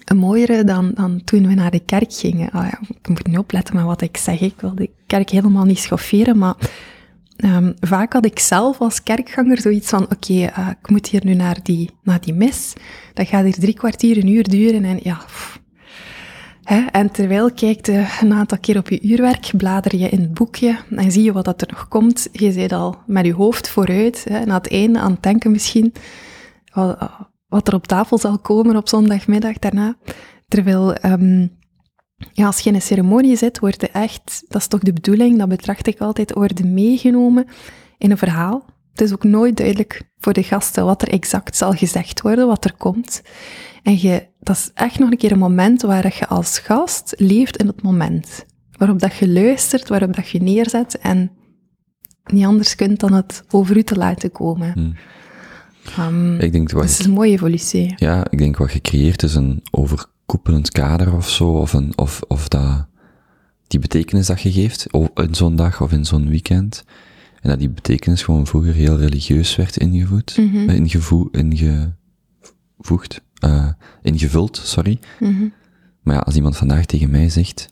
een 0.06 0.18
mooiere 0.18 0.64
dan, 0.64 0.91
dan 0.93 1.24
toen 1.24 1.47
we 1.47 1.54
naar 1.54 1.72
de 1.72 1.80
kerk 1.80 2.14
gingen. 2.14 2.47
Oh 2.47 2.68
ja, 2.72 2.80
ik 3.02 3.08
moet 3.08 3.28
nu 3.28 3.38
opletten 3.38 3.76
met 3.76 3.86
wat 3.86 4.02
ik 4.02 4.18
zeg. 4.18 4.39
Ik 4.39 4.62
wil 4.62 4.76
de 4.76 4.89
kerk 5.08 5.30
helemaal 5.30 5.66
niet 5.66 5.80
schofferen, 5.80 6.38
maar 6.38 6.56
um, 7.38 7.74
vaak 7.80 8.14
had 8.14 8.26
ik 8.26 8.39
zelf 8.39 8.80
als 8.80 9.04
kerkganger 9.04 9.62
zoiets 9.62 9.89
van, 9.89 10.04
oké, 10.04 10.14
okay, 10.14 10.43
uh, 10.43 10.70
ik 10.82 10.89
moet 10.89 11.08
hier 11.08 11.26
nu 11.26 11.34
naar 11.34 11.60
die, 11.64 11.89
naar 12.04 12.22
die 12.22 12.34
mis. 12.34 12.74
Dat 13.14 13.28
gaat 13.28 13.43
hier 13.43 13.60
drie 13.60 13.74
kwartier, 13.74 14.18
een 14.18 14.28
uur 14.28 14.50
duren 14.50 14.86
en 14.86 15.00
ja... 15.04 15.16
Pff. 15.16 15.59
En 16.91 17.11
terwijl 17.11 17.53
kijkt 17.53 17.86
je 17.86 18.17
een 18.22 18.34
aantal 18.34 18.57
keer 18.59 18.78
op 18.78 18.89
je 18.89 19.01
uurwerk, 19.01 19.51
blader 19.57 19.95
je 19.95 20.09
in 20.09 20.22
het 20.22 20.34
boekje 20.34 20.78
en 20.89 21.11
zie 21.11 21.24
je 21.24 21.32
wat 21.32 21.45
dat 21.45 21.61
er 21.61 21.67
nog 21.72 21.88
komt. 21.88 22.28
Je 22.32 22.51
zit 22.51 22.72
al 22.72 22.97
met 23.05 23.26
je 23.26 23.34
hoofd 23.34 23.70
vooruit, 23.70 24.26
na 24.45 24.53
het 24.53 24.72
einde 24.72 24.99
aan 24.99 25.11
het 25.11 25.24
denken 25.24 25.51
misschien 25.51 25.93
wat 27.47 27.67
er 27.67 27.74
op 27.74 27.88
tafel 27.88 28.17
zal 28.17 28.39
komen 28.39 28.76
op 28.76 28.88
zondagmiddag 28.88 29.59
daarna. 29.59 29.95
Terwijl, 30.47 31.05
um, 31.05 31.57
ja, 32.34 32.45
als 32.45 32.59
je 32.59 32.70
in 32.70 32.76
een 32.76 32.82
ceremonie 32.82 33.36
zit, 33.36 33.59
wordt 33.59 33.82
er 33.82 33.91
echt, 33.91 34.43
dat 34.47 34.61
is 34.61 34.67
toch 34.67 34.80
de 34.80 34.93
bedoeling, 34.93 35.38
dat 35.38 35.49
betracht 35.49 35.88
ik 35.88 35.99
altijd, 35.99 36.34
worden 36.34 36.74
meegenomen 36.74 37.47
in 37.97 38.11
een 38.11 38.17
verhaal. 38.17 38.65
Het 38.91 39.01
is 39.01 39.13
ook 39.13 39.24
nooit 39.24 39.57
duidelijk 39.57 40.01
voor 40.17 40.34
de 40.34 40.43
gasten 40.43 40.86
wat 40.86 41.01
er 41.01 41.09
exact 41.09 41.55
zal 41.55 41.72
gezegd 41.72 42.22
worden, 42.22 42.47
wat 42.47 42.65
er 42.65 42.74
komt. 42.74 43.22
En 43.84 43.99
je, 44.01 44.27
dat 44.39 44.55
is 44.55 44.71
echt 44.73 44.99
nog 44.99 45.11
een 45.11 45.17
keer 45.17 45.32
een 45.32 45.39
moment 45.39 45.82
waar 45.82 46.15
je 46.19 46.27
als 46.27 46.59
gast 46.59 47.13
leeft 47.17 47.57
in 47.57 47.67
het 47.67 47.82
moment. 47.82 48.45
Waarop 48.77 48.99
dat 48.99 49.15
je 49.15 49.30
luistert, 49.30 49.89
waarop 49.89 50.15
dat 50.15 50.30
je 50.30 50.41
neerzet 50.41 50.97
en 50.97 51.32
niet 52.32 52.45
anders 52.45 52.75
kunt 52.75 52.99
dan 52.99 53.13
het 53.13 53.43
over 53.49 53.77
u 53.77 53.84
te 53.84 53.95
laten 53.95 54.32
komen. 54.32 54.71
Hmm. 54.71 54.95
Um, 55.99 56.39
ik 56.39 56.51
denk 56.51 56.69
dat 56.69 56.84
is 56.84 57.05
een 57.05 57.11
mooie 57.11 57.32
evolutie. 57.32 57.93
Ja, 57.95 58.25
ik 58.30 58.38
denk 58.38 58.57
wat 58.57 58.71
gecreëerd 58.71 59.23
is 59.23 59.36
een 59.36 59.63
overkoepelend 59.71 60.71
kader 60.71 61.15
of 61.15 61.30
zo, 61.30 61.49
of, 61.49 61.73
een, 61.73 61.93
of, 61.95 62.21
of 62.27 62.47
dat, 62.47 62.88
die 63.67 63.80
betekenis 63.80 64.27
dat 64.27 64.41
je 64.41 64.51
geeft, 64.51 64.88
in 65.15 65.36
zo'n 65.36 65.55
dag 65.55 65.82
of 65.82 65.91
in 65.91 66.05
zo'n 66.05 66.30
weekend. 66.30 66.84
En 67.41 67.49
dat 67.49 67.59
die 67.59 67.69
betekenis 67.69 68.23
gewoon 68.23 68.47
vroeger 68.47 68.73
heel 68.73 68.97
religieus 68.97 69.55
werd 69.55 69.77
ingevoed, 69.77 70.38
mm 70.38 70.51
-hmm. 70.51 70.69
ingevo 70.69 71.30
ingevoegd, 71.32 73.21
uh, 73.46 73.68
ingevuld, 74.02 74.62
sorry. 74.64 75.00
Mm 75.20 75.36
-hmm. 75.36 75.54
Maar 76.02 76.16
ja, 76.16 76.22
als 76.22 76.36
iemand 76.36 76.58
vandaag 76.58 76.86
tegen 76.86 77.10
mij 77.10 77.30
zegt, 77.30 77.70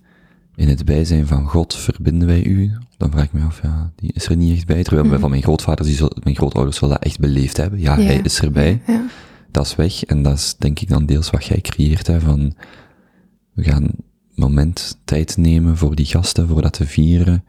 in 0.56 0.70
het 0.70 0.86
bijzijn 0.86 1.28
van 1.28 1.48
God 1.48 1.76
verbinden 1.76 2.28
wij 2.28 2.44
u, 2.44 2.72
dan 2.98 3.12
vraag 3.12 3.24
ik 3.24 3.34
me 3.34 3.44
af, 3.44 3.62
ja, 3.62 3.92
die 3.96 4.12
is 4.14 4.26
er 4.26 4.36
niet 4.36 4.56
echt 4.56 4.66
bij. 4.66 4.84
Terwijl 4.84 5.08
mm. 5.08 5.20
van 5.20 5.30
mijn 5.30 5.42
grootvaders, 5.42 5.98
die 5.98 6.10
mijn 6.24 6.36
grootouders 6.36 6.80
wel 6.80 6.90
dat 6.90 7.04
echt 7.04 7.20
beleefd 7.20 7.58
hebben. 7.58 7.80
Ja, 7.80 7.98
ja. 7.98 8.06
hij 8.06 8.20
is 8.24 8.40
erbij. 8.40 8.82
Ja. 8.88 9.06
Dat 9.52 9.66
is 9.66 9.76
weg. 9.76 10.04
En 10.04 10.22
dat 10.22 10.34
is 10.34 10.56
denk 10.58 10.80
ik 10.80 10.90
dan 10.90 11.06
deels 11.06 11.30
wat 11.30 11.46
jij 11.46 11.62
creëert, 11.62 12.08
hè, 12.08 12.20
van, 12.20 12.56
we 13.54 13.64
gaan 13.64 13.90
moment 14.36 14.98
tijd 15.04 15.38
nemen 15.38 15.78
voor 15.78 15.96
die 15.96 16.06
gasten, 16.06 16.48
voor 16.48 16.62
dat 16.62 16.74
te 16.74 16.88
vieren. 16.88 17.44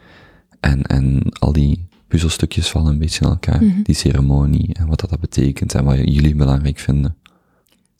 En, 0.60 0.82
en 0.82 1.22
al 1.38 1.52
die 1.52 1.88
puzzelstukjes 2.08 2.68
vallen 2.68 2.92
een 2.92 2.98
beetje 2.98 3.24
in 3.24 3.30
elkaar. 3.30 3.64
Mhm. 3.64 3.82
Die 3.82 3.94
ceremonie 3.94 4.74
en 4.74 4.86
wat 4.86 5.00
dat, 5.00 5.10
dat 5.10 5.20
betekent 5.20 5.74
en 5.74 5.84
wat 5.84 5.96
jullie 5.96 6.34
belangrijk 6.34 6.78
vinden. 6.78 7.16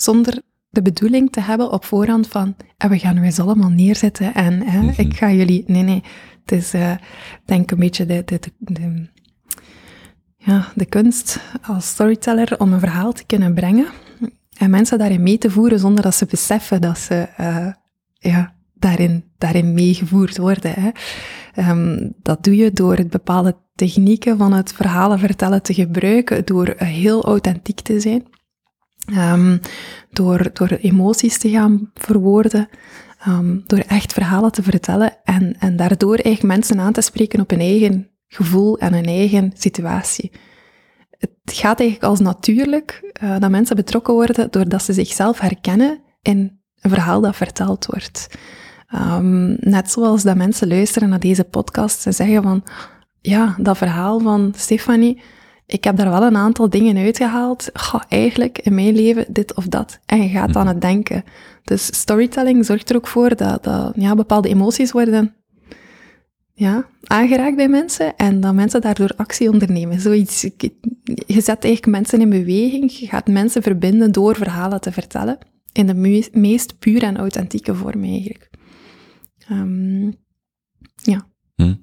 Zonder 0.00 0.42
de 0.70 0.82
bedoeling 0.82 1.32
te 1.32 1.40
hebben 1.40 1.72
op 1.72 1.84
voorhand 1.84 2.26
van, 2.28 2.56
en 2.76 2.90
we 2.90 2.98
gaan 2.98 3.14
nu 3.14 3.22
eens 3.22 3.38
allemaal 3.38 3.70
neerzetten 3.70 4.34
en 4.34 4.62
hè, 4.66 4.78
Mhm. 4.80 5.00
ik 5.00 5.16
ga 5.16 5.32
jullie... 5.32 5.64
Nee, 5.66 5.82
nee. 5.82 6.02
Het 6.44 6.58
is, 6.58 6.74
uh, 6.74 6.92
denk 7.44 7.70
een 7.70 7.78
beetje 7.78 8.06
de, 8.06 8.22
de, 8.24 8.38
de, 8.40 8.50
de, 8.58 9.08
ja, 10.36 10.66
de 10.74 10.84
kunst 10.84 11.40
als 11.62 11.88
storyteller 11.88 12.60
om 12.60 12.72
een 12.72 12.80
verhaal 12.80 13.12
te 13.12 13.24
kunnen 13.26 13.54
brengen 13.54 13.86
en 14.58 14.70
mensen 14.70 14.98
daarin 14.98 15.22
mee 15.22 15.38
te 15.38 15.50
voeren 15.50 15.78
zonder 15.78 16.02
dat 16.02 16.14
ze 16.14 16.26
beseffen 16.26 16.80
dat 16.80 16.98
ze 16.98 17.28
uh, 17.40 17.66
ja, 18.12 18.54
daarin, 18.74 19.24
daarin 19.38 19.72
meegevoerd 19.74 20.36
worden. 20.38 20.72
Hè. 20.74 20.90
Um, 21.70 22.14
dat 22.22 22.44
doe 22.44 22.56
je 22.56 22.72
door 22.72 22.96
het 22.96 23.10
bepaalde 23.10 23.56
technieken 23.74 24.38
van 24.38 24.52
het 24.52 24.72
verhalen 24.72 25.18
vertellen 25.18 25.62
te 25.62 25.74
gebruiken, 25.74 26.44
door 26.44 26.74
heel 26.76 27.24
authentiek 27.24 27.80
te 27.80 28.00
zijn. 28.00 28.22
Um, 29.16 29.60
door, 30.10 30.50
door 30.52 30.68
emoties 30.68 31.38
te 31.38 31.50
gaan 31.50 31.90
verwoorden, 31.94 32.68
um, 33.28 33.64
door 33.66 33.78
echt 33.78 34.12
verhalen 34.12 34.52
te 34.52 34.62
vertellen 34.62 35.16
en, 35.24 35.56
en 35.58 35.76
daardoor 35.76 36.14
eigenlijk 36.14 36.54
mensen 36.54 36.80
aan 36.80 36.92
te 36.92 37.00
spreken 37.00 37.40
op 37.40 37.50
hun 37.50 37.60
eigen 37.60 38.08
gevoel 38.26 38.78
en 38.78 38.94
hun 38.94 39.04
eigen 39.04 39.52
situatie. 39.54 40.30
Het 41.18 41.30
gaat 41.44 41.80
eigenlijk 41.80 42.10
als 42.10 42.20
natuurlijk 42.20 43.12
uh, 43.22 43.38
dat 43.38 43.50
mensen 43.50 43.76
betrokken 43.76 44.14
worden 44.14 44.50
doordat 44.50 44.82
ze 44.82 44.92
zichzelf 44.92 45.40
herkennen 45.40 46.00
in 46.22 46.60
een 46.80 46.90
verhaal 46.90 47.20
dat 47.20 47.36
verteld 47.36 47.86
wordt. 47.86 48.28
Um, 48.94 49.56
net 49.60 49.90
zoals 49.90 50.22
dat 50.22 50.36
mensen 50.36 50.68
luisteren 50.68 51.08
naar 51.08 51.20
deze 51.20 51.44
podcast 51.44 52.06
en 52.06 52.14
zeggen 52.14 52.42
van, 52.42 52.64
ja, 53.20 53.54
dat 53.58 53.76
verhaal 53.78 54.20
van 54.20 54.52
Stefanie, 54.56 55.20
ik 55.68 55.84
heb 55.84 55.96
daar 55.96 56.10
wel 56.10 56.22
een 56.22 56.36
aantal 56.36 56.70
dingen 56.70 56.96
uitgehaald. 56.96 57.70
Goh, 57.72 58.02
eigenlijk 58.08 58.58
in 58.58 58.74
mijn 58.74 58.94
leven 58.94 59.26
dit 59.28 59.54
of 59.54 59.66
dat. 59.66 60.00
En 60.06 60.22
je 60.22 60.28
gaat 60.28 60.56
aan 60.56 60.66
het 60.66 60.80
denken. 60.80 61.24
Dus 61.64 61.86
storytelling 62.00 62.64
zorgt 62.64 62.90
er 62.90 62.96
ook 62.96 63.06
voor 63.06 63.36
dat, 63.36 63.64
dat 63.64 63.92
ja, 63.96 64.14
bepaalde 64.14 64.48
emoties 64.48 64.92
worden 64.92 65.34
ja, 66.58 66.86
aangeraakt 67.04 67.56
bij 67.56 67.68
mensen 67.68 68.16
en 68.16 68.40
dat 68.40 68.54
mensen 68.54 68.80
daardoor 68.80 69.12
actie 69.16 69.50
ondernemen. 69.50 70.00
Zoiets, 70.00 70.42
je 71.26 71.40
zet 71.40 71.64
eigenlijk 71.64 71.86
mensen 71.86 72.20
in 72.20 72.30
beweging, 72.30 72.92
je 72.92 73.06
gaat 73.06 73.26
mensen 73.26 73.62
verbinden 73.62 74.12
door 74.12 74.36
verhalen 74.36 74.80
te 74.80 74.92
vertellen. 74.92 75.38
In 75.72 75.86
de 75.86 76.28
meest, 76.32 76.78
pure 76.78 77.06
en 77.06 77.16
authentieke 77.16 77.74
vorm 77.74 78.04
eigenlijk. 78.04 78.50
Um, 79.50 80.16
ja. 80.94 81.26
Hm. 81.54 81.74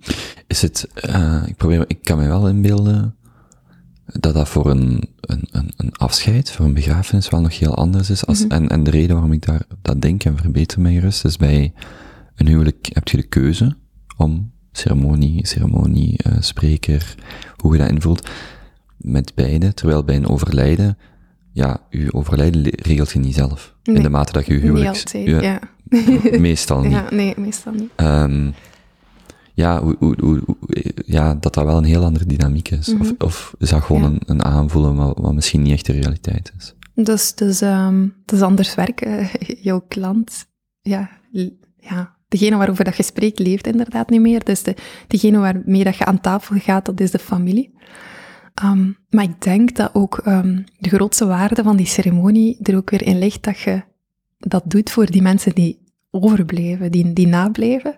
Is 0.47 0.61
het, 0.61 0.87
uh, 1.09 1.43
ik 1.47 1.55
probeer, 1.55 1.83
ik 1.87 1.99
kan 2.01 2.17
me 2.17 2.27
wel 2.27 2.47
inbeelden 2.47 3.14
dat 4.19 4.33
dat 4.33 4.49
voor 4.49 4.69
een, 4.69 5.09
een, 5.21 5.47
een, 5.77 5.91
afscheid, 5.95 6.51
voor 6.51 6.65
een 6.65 6.73
begrafenis 6.73 7.29
wel 7.29 7.41
nog 7.41 7.59
heel 7.59 7.75
anders 7.75 8.09
is. 8.09 8.25
Als, 8.25 8.43
Mhm. 8.43 8.51
en, 8.51 8.67
en 8.67 8.83
de 8.83 8.91
reden 8.91 9.11
waarom 9.15 9.31
ik 9.31 9.45
daar 9.45 9.61
dat 9.81 10.01
denk 10.01 10.23
en 10.23 10.37
verbeter 10.37 10.81
mij 10.81 10.93
gerust, 10.93 11.25
is 11.25 11.37
bij 11.37 11.73
een 12.35 12.47
huwelijk 12.47 12.89
heb 12.93 13.07
je 13.07 13.17
de 13.17 13.23
keuze 13.27 13.75
om 14.17 14.51
ceremonie, 14.71 15.47
ceremonie, 15.47 16.19
uh, 16.27 16.33
spreker, 16.39 17.15
hoe 17.55 17.73
je 17.73 17.79
dat 17.81 17.89
invult, 17.91 18.29
met 18.97 19.31
beide. 19.35 19.73
Terwijl 19.73 20.03
bij 20.03 20.15
een 20.15 20.27
overlijden, 20.27 20.97
ja, 21.51 21.81
je 21.89 22.13
overlijden 22.13 22.63
regelt 22.63 23.11
je 23.11 23.19
niet 23.19 23.35
zelf. 23.35 23.75
Nee. 23.83 23.95
In 23.95 24.01
de 24.03 24.09
mate 24.09 24.31
dat 24.31 24.45
je 24.45 24.53
Niet 24.53 24.61
huwelijk... 24.61 24.87
altijd, 24.87 25.11
je- 25.25 25.41
ja. 25.41 25.59
Meestal 26.39 26.81
niet. 26.81 26.91
Ja, 26.91 27.05
nee, 27.09 27.33
meestal 27.37 27.73
niet. 27.73 27.89
Ehm, 27.95 28.49
ja, 29.55 29.81
hoe, 29.83 29.95
hoe, 29.99 30.15
hoe, 30.19 30.41
hoe- 30.45 30.57
ja, 31.05 31.33
dat 31.35 31.53
dat 31.53 31.65
wel 31.65 31.77
een 31.77 31.83
heel 31.83 32.03
andere 32.03 32.25
dynamiek 32.25 32.69
is. 32.69 32.93
Of, 32.99 33.13
of 33.17 33.55
is 33.57 33.69
dat 33.69 33.83
gewoon 33.83 34.01
Mhm. 34.01 34.11
Ja. 34.11 34.17
een, 34.25 34.29
een 34.35 34.43
aanvoelen 34.43 34.95
wat, 34.95 35.17
wat 35.17 35.33
misschien 35.33 35.61
niet 35.61 35.71
echt 35.71 35.85
de 35.85 35.93
realiteit 35.93 36.53
is? 36.57 36.75
Dus, 36.95 37.35
dus 37.35 37.59
het 37.59 38.31
is 38.31 38.41
anders 38.41 38.75
werken. 38.75 39.27
Jouw 39.67 39.85
klant, 39.87 40.45
ja, 40.81 41.09
ja, 41.77 42.15
degene 42.27 42.55
waarover 42.55 42.83
dat 42.83 42.97
je 42.97 43.03
spreekt, 43.03 43.39
leeft 43.39 43.67
inderdaad 43.67 44.09
niet 44.09 44.21
meer. 44.21 44.43
Dus 44.43 44.63
de, 44.63 44.75
degene 45.07 45.37
waarmee 45.37 45.83
dat 45.83 45.95
je 45.95 46.05
aan 46.05 46.21
tafel 46.21 46.57
gaat, 46.59 46.85
dat 46.85 46.99
is 46.99 47.11
de 47.11 47.19
familie. 47.19 47.73
Ehm, 48.53 48.91
maar 49.09 49.23
ik 49.23 49.41
denk 49.41 49.75
dat 49.75 49.89
ook 49.93 50.17
ehm, 50.17 50.61
de 50.79 50.89
grootste 50.89 51.25
waarde 51.25 51.63
van 51.63 51.75
die 51.77 51.85
ceremonie 51.85 52.57
er 52.61 52.75
ook 52.75 52.89
weer 52.89 53.01
in 53.03 53.19
ligt 53.19 53.43
dat 53.43 53.59
je 53.59 53.83
dat 54.37 54.63
doet 54.65 54.89
voor 54.91 55.05
die 55.05 55.21
mensen 55.21 55.55
die 55.55 55.83
overblijven, 56.11 56.91
die, 56.91 57.13
die 57.13 57.27
nablijven. 57.27 57.97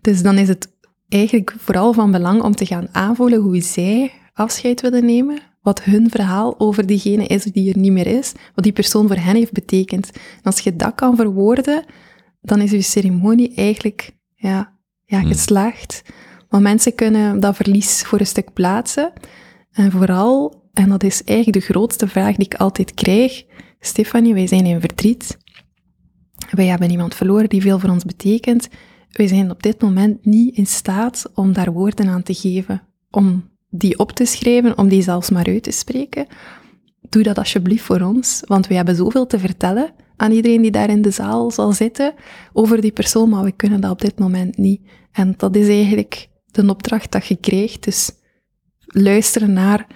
Dus 0.00 0.22
dan 0.22 0.38
is 0.38 0.48
het 0.48 0.72
eigenlijk 1.08 1.54
vooral 1.58 1.92
van 1.92 2.10
belang 2.10 2.42
om 2.42 2.54
te 2.54 2.66
gaan 2.66 2.88
aanvoelen 2.92 3.40
hoe 3.40 3.60
zij 3.60 4.12
afscheid 4.32 4.80
willen 4.80 5.04
nemen, 5.04 5.38
wat 5.62 5.82
hun 5.82 6.10
verhaal 6.10 6.60
over 6.60 6.86
diegene 6.86 7.26
is 7.26 7.44
die 7.44 7.72
er 7.72 7.78
niet 7.78 7.92
meer 7.92 8.06
is, 8.06 8.32
wat 8.54 8.64
die 8.64 8.72
persoon 8.72 9.06
voor 9.06 9.16
hen 9.16 9.36
heeft 9.36 9.52
betekend. 9.52 10.10
En 10.12 10.42
als 10.42 10.60
je 10.60 10.76
dat 10.76 10.94
kan 10.94 11.16
verwoorden, 11.16 11.84
dan 12.40 12.60
is 12.60 12.70
je 12.70 12.82
ceremonie 12.82 13.54
eigenlijk 13.54 14.10
ja, 14.34 14.72
ja, 15.04 15.18
Hmm. 15.18 15.28
geslaagd. 15.28 16.02
Want 16.48 16.62
mensen 16.62 16.94
kunnen 16.94 17.40
dat 17.40 17.56
verlies 17.56 18.02
voor 18.02 18.20
een 18.20 18.26
stuk 18.26 18.52
plaatsen. 18.52 19.12
En 19.72 19.90
vooral, 19.90 20.62
en 20.72 20.88
dat 20.88 21.02
is 21.02 21.24
eigenlijk 21.24 21.58
de 21.58 21.72
grootste 21.72 22.08
vraag 22.08 22.36
die 22.36 22.46
ik 22.46 22.54
altijd 22.54 22.94
krijg, 22.94 23.44
Stefanie, 23.80 24.34
wij 24.34 24.46
zijn 24.46 24.66
in 24.66 24.80
verdriet. 24.80 25.38
Wij 26.50 26.66
hebben 26.66 26.90
iemand 26.90 27.14
verloren 27.14 27.48
die 27.48 27.62
veel 27.62 27.78
voor 27.78 27.90
ons 27.90 28.04
betekent. 28.04 28.68
Wij 29.14 29.26
zijn 29.26 29.50
op 29.50 29.62
dit 29.62 29.80
moment 29.80 30.24
niet 30.24 30.56
in 30.56 30.66
staat 30.66 31.30
om 31.34 31.52
daar 31.52 31.72
woorden 31.72 32.08
aan 32.08 32.22
te 32.22 32.34
geven, 32.34 32.82
om 33.10 33.50
die 33.70 33.98
op 33.98 34.12
te 34.12 34.24
schrijven, 34.24 34.78
om 34.78 34.88
die 34.88 35.02
zelfs 35.02 35.30
maar 35.30 35.46
uit 35.46 35.62
te 35.62 35.70
spreken. 35.70 36.26
Doe 37.08 37.22
dat 37.22 37.38
alsjeblieft 37.38 37.84
voor 37.84 38.00
ons, 38.00 38.42
want 38.46 38.66
we 38.66 38.74
hebben 38.74 38.96
zoveel 38.96 39.26
te 39.26 39.38
vertellen 39.38 39.92
aan 40.16 40.32
iedereen 40.32 40.62
die 40.62 40.70
daar 40.70 40.90
in 40.90 41.02
de 41.02 41.10
zaal 41.10 41.50
zal 41.50 41.72
zitten 41.72 42.14
over 42.52 42.80
die 42.80 42.92
persoon, 42.92 43.28
maar 43.28 43.44
we 43.44 43.52
kunnen 43.52 43.80
dat 43.80 43.90
op 43.90 44.00
dit 44.00 44.18
moment 44.18 44.56
niet. 44.56 44.80
En 45.12 45.34
dat 45.36 45.56
is 45.56 45.68
eigenlijk 45.68 46.28
de 46.46 46.68
opdracht 46.68 47.12
dat 47.12 47.26
je 47.26 47.36
krijgt. 47.36 47.84
Dus 47.84 48.10
luisteren 48.86 49.52
naar 49.52 49.86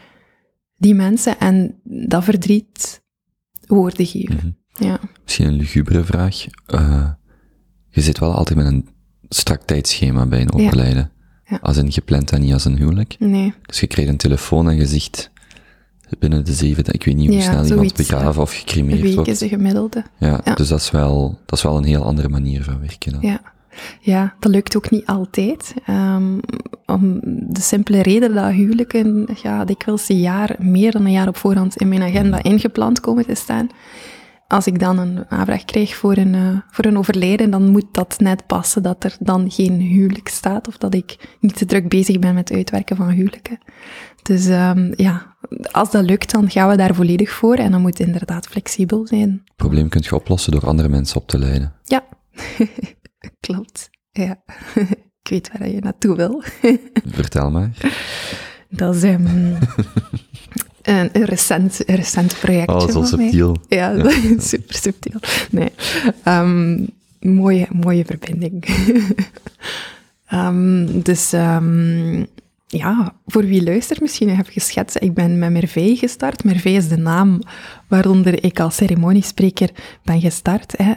die 0.76 0.94
mensen 0.94 1.38
en 1.38 1.80
dat 1.84 2.24
verdriet 2.24 3.02
woorden 3.66 4.06
geven. 4.06 4.36
Mhm. 4.36 4.86
Ja. 4.86 5.00
Misschien 5.22 5.46
een 5.46 5.56
lugubere 5.56 6.04
vraag. 6.04 6.46
Eh, 6.66 7.10
je 7.88 8.00
zit 8.00 8.18
wel 8.18 8.34
altijd 8.34 8.58
met 8.58 8.66
een 8.66 8.88
strak 9.28 9.62
tijdschema 9.62 10.26
bij 10.26 10.40
een 10.40 10.52
overlijden. 10.52 11.10
Ja. 11.46 11.58
Als 11.62 11.76
in 11.76 11.92
gepland 11.92 12.32
en 12.32 12.40
niet 12.40 12.52
als 12.52 12.64
een 12.64 12.76
huwelijk. 12.76 13.16
Nee. 13.18 13.54
Dus 13.66 13.80
je 13.80 13.86
krijgt 13.86 14.10
een 14.10 14.16
telefoon 14.16 14.68
en 14.70 14.76
je 14.76 14.86
zegt 14.86 15.30
binnen 16.18 16.44
de 16.44 16.52
zeven, 16.52 16.84
ik 16.92 17.04
weet 17.04 17.16
niet 17.16 17.26
hoe 17.26 17.36
Ja, 17.36 17.42
snel 17.42 17.54
iemand 17.54 17.68
zoiets, 17.74 17.92
begraven 17.92 18.42
of 18.42 18.50
Een 18.52 18.58
gecremeerd 18.58 19.00
week 19.00 19.14
wordt. 19.14 19.30
is 19.30 19.38
de 19.38 19.48
gemiddelde. 19.48 20.02
Ja, 20.18 20.40
Ja. 20.44 20.54
dus 20.54 20.68
dat 20.68 20.80
is, 20.80 20.90
wel, 20.90 21.38
dat 21.46 21.58
is 21.58 21.64
wel 21.64 21.76
een 21.76 21.84
heel 21.84 22.04
andere 22.04 22.28
manier 22.28 22.62
van 22.64 22.80
werken. 22.80 23.12
Dan. 23.12 23.20
Ja. 23.22 23.40
ja, 24.00 24.34
dat 24.40 24.52
lukt 24.52 24.76
ook 24.76 24.90
niet 24.90 25.06
altijd. 25.06 25.74
Ehm, 25.86 26.38
om 26.86 27.20
de 27.52 27.60
simpele 27.60 28.02
reden 28.02 28.34
dat 28.34 28.50
huwelijken 28.52 29.28
ja, 29.42 29.64
dikwijls 29.64 30.08
een 30.08 30.20
jaar, 30.20 30.56
meer 30.58 30.92
dan 30.92 31.04
een 31.04 31.12
jaar 31.12 31.28
op 31.28 31.36
voorhand 31.36 31.76
in 31.76 31.88
mijn 31.88 32.02
agenda 32.02 32.42
ingepland 32.42 33.00
komen 33.00 33.26
te 33.26 33.34
staan. 33.34 33.68
Als 34.50 34.66
ik 34.66 34.78
dan 34.78 34.98
een 34.98 35.24
aanvraag 35.30 35.64
krijg 35.64 35.94
voor 35.94 36.16
een, 36.16 36.34
eh, 36.34 36.58
voor 36.70 36.84
een 36.84 36.98
overlijden, 36.98 37.50
dan 37.50 37.70
moet 37.70 37.86
dat 37.92 38.16
net 38.18 38.46
passen 38.46 38.82
dat 38.82 39.04
er 39.04 39.16
dan 39.20 39.50
geen 39.50 39.80
huwelijk 39.80 40.28
staat 40.28 40.68
of 40.68 40.76
dat 40.76 40.94
ik 40.94 41.36
niet 41.40 41.56
te 41.56 41.64
druk 41.64 41.88
bezig 41.88 42.18
ben 42.18 42.34
met 42.34 42.48
het 42.48 42.58
uitwerken 42.58 42.96
van 42.96 43.08
huwelijken. 43.08 43.58
Dus 44.22 44.46
ehm, 44.46 44.92
ja, 44.96 45.36
als 45.70 45.90
dat 45.90 46.04
lukt, 46.04 46.30
dan 46.30 46.50
gaan 46.50 46.68
we 46.68 46.76
daar 46.76 46.94
volledig 46.94 47.30
voor 47.30 47.54
en 47.54 47.70
dan 47.70 47.80
moet 47.80 47.98
het 47.98 48.06
inderdaad 48.06 48.46
flexibel 48.46 49.06
zijn. 49.06 49.30
Het 49.44 49.56
probleem 49.56 49.88
kun 49.88 50.02
je 50.04 50.14
oplossen 50.14 50.52
door 50.52 50.66
andere 50.66 50.88
mensen 50.88 51.16
op 51.16 51.28
te 51.28 51.38
leiden. 51.38 51.72
Ja, 51.84 52.04
klopt. 53.46 53.90
Ja, 54.10 54.42
ik 55.22 55.28
weet 55.30 55.50
waar 55.58 55.68
je 55.68 55.80
naartoe 55.80 56.16
wil. 56.16 56.42
Vertel 57.20 57.50
maar. 57.50 57.70
Dat 58.68 58.94
is 58.94 59.02
ehm, 59.02 59.54
een, 60.88 61.08
een, 61.12 61.24
recent, 61.24 61.88
een 61.88 61.94
recent 61.94 62.38
projectje 62.40 62.74
Oh, 62.76 62.80
zo 62.90 63.02
van 63.04 63.18
mij. 63.18 63.24
subtiel. 63.26 63.56
Ja, 63.68 64.10
super 64.38 64.74
subtiel. 64.74 65.20
Nee, 65.50 65.68
Ehm, 66.22 66.84
mooie, 67.20 67.66
mooie 67.72 68.04
verbinding. 68.04 68.64
Ehm, 70.26 71.00
dus 71.02 71.32
ehm, 71.32 72.24
ja, 72.66 73.14
voor 73.26 73.44
wie 73.44 73.62
luistert, 73.62 74.00
misschien 74.00 74.36
heb 74.36 74.46
je 74.50 74.60
geschetst, 74.60 74.96
ik 75.00 75.14
ben 75.14 75.38
met 75.38 75.50
Merveille 75.50 75.96
gestart. 75.96 76.44
Merveille 76.44 76.78
is 76.78 76.88
de 76.88 76.96
naam 76.96 77.40
waaronder 77.86 78.44
ik 78.44 78.60
als 78.60 78.76
ceremoniespreker 78.76 79.70
ben 80.04 80.20
gestart. 80.20 80.74
Hè. 80.76 80.92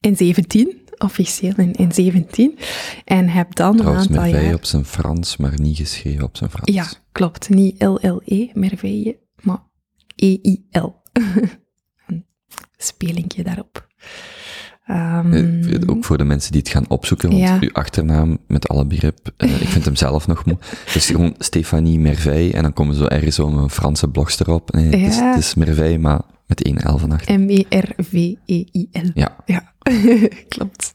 In 0.00 0.16
17, 0.16 0.80
officieel 0.98 1.52
in, 1.56 1.72
in 1.72 1.92
17. 1.92 2.58
En 3.04 3.28
heb 3.28 3.54
dan 3.54 3.76
Trouwens, 3.76 4.04
een 4.04 4.10
aantal 4.10 4.22
Merveille 4.24 4.46
jaar... 4.46 4.56
op 4.56 4.64
zijn 4.64 4.84
Frans, 4.84 5.36
maar 5.36 5.60
niet 5.60 5.76
geschreven 5.76 6.24
op 6.24 6.36
zijn 6.36 6.50
Frans. 6.50 6.70
Ja, 6.72 6.86
klopt. 7.12 7.48
Niet 7.48 7.82
L-L-E, 7.82 8.48
Merveille, 8.52 9.18
maar 9.42 9.62
E-I-L. 10.16 10.92
Een 12.06 12.24
spelinkje 12.76 13.42
daarop. 13.42 13.86
Ehm, 14.86 15.32
Eh, 15.32 15.80
Ook 15.86 16.04
voor 16.04 16.18
de 16.18 16.24
mensen 16.24 16.52
die 16.52 16.60
het 16.60 16.70
gaan 16.70 16.88
opzoeken, 16.88 17.28
want 17.28 17.40
Ja. 17.40 17.56
uw 17.60 17.72
achternaam, 17.72 18.38
met 18.46 18.68
alle 18.68 18.86
begrip, 18.86 19.32
eh, 19.36 19.60
ik 19.60 19.68
vind 19.68 19.84
hem 19.84 19.96
zelf 19.96 20.26
nog 20.26 20.44
moe. 20.44 20.58
Dus 20.92 21.06
gewoon 21.06 21.34
Stefanie 21.38 21.98
Merveille, 21.98 22.52
en 22.52 22.62
dan 22.62 22.72
komen 22.72 22.94
zo 22.94 23.04
ergens 23.04 23.34
zo 23.36 23.46
een 23.48 23.70
Franse 23.70 24.08
blogster 24.08 24.50
op. 24.50 24.72
Nee, 24.72 24.84
het, 24.84 25.10
is, 25.12 25.16
Ja. 25.16 25.30
het 25.30 25.38
is 25.38 25.54
Merveille, 25.54 25.98
maar 25.98 26.20
met 26.46 26.62
één 26.62 26.94
L 26.94 26.96
van 26.96 27.12
achter. 27.12 27.40
M-E-R-V-E-I-L. 27.40 29.10
Ja, 29.14 29.36
Ja, 29.46 29.72
klopt. 30.48 30.94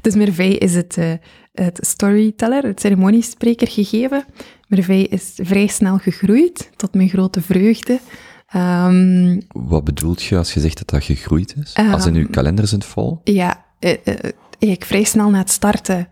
Dus 0.00 0.14
Merveille 0.14 0.58
is 0.58 0.74
het, 0.74 0.96
eh, 0.96 1.12
het 1.52 1.78
storyteller, 1.82 2.62
het 2.62 2.80
ceremoniespreker 2.80 3.68
gegeven. 3.68 4.24
Merveille 4.68 5.08
is 5.08 5.32
vrij 5.34 5.66
snel 5.66 5.98
gegroeid, 5.98 6.70
tot 6.76 6.94
mijn 6.94 7.08
grote 7.08 7.40
vreugde. 7.40 8.00
Ehm, 8.46 9.40
wat 9.48 9.84
bedoelt 9.84 10.22
je 10.22 10.36
als 10.36 10.54
je 10.54 10.60
zegt 10.60 10.78
dat 10.78 10.88
dat 10.88 11.04
gegroeid 11.04 11.54
is? 11.56 11.72
Ehm, 11.72 11.92
als 11.92 12.06
in 12.06 12.14
uw 12.14 12.28
kalender 12.30 12.66
zit 12.66 12.84
vol? 12.84 13.20
Ja, 13.24 13.64
eh, 13.78 13.96
eh, 14.04 14.32
ik 14.58 14.84
vrij 14.84 15.04
snel 15.04 15.30
na 15.30 15.38
het 15.38 15.50
starten 15.50 16.08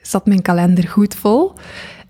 zat 0.00 0.26
mijn 0.26 0.42
kalender 0.42 0.88
goed 0.88 1.14
vol. 1.14 1.52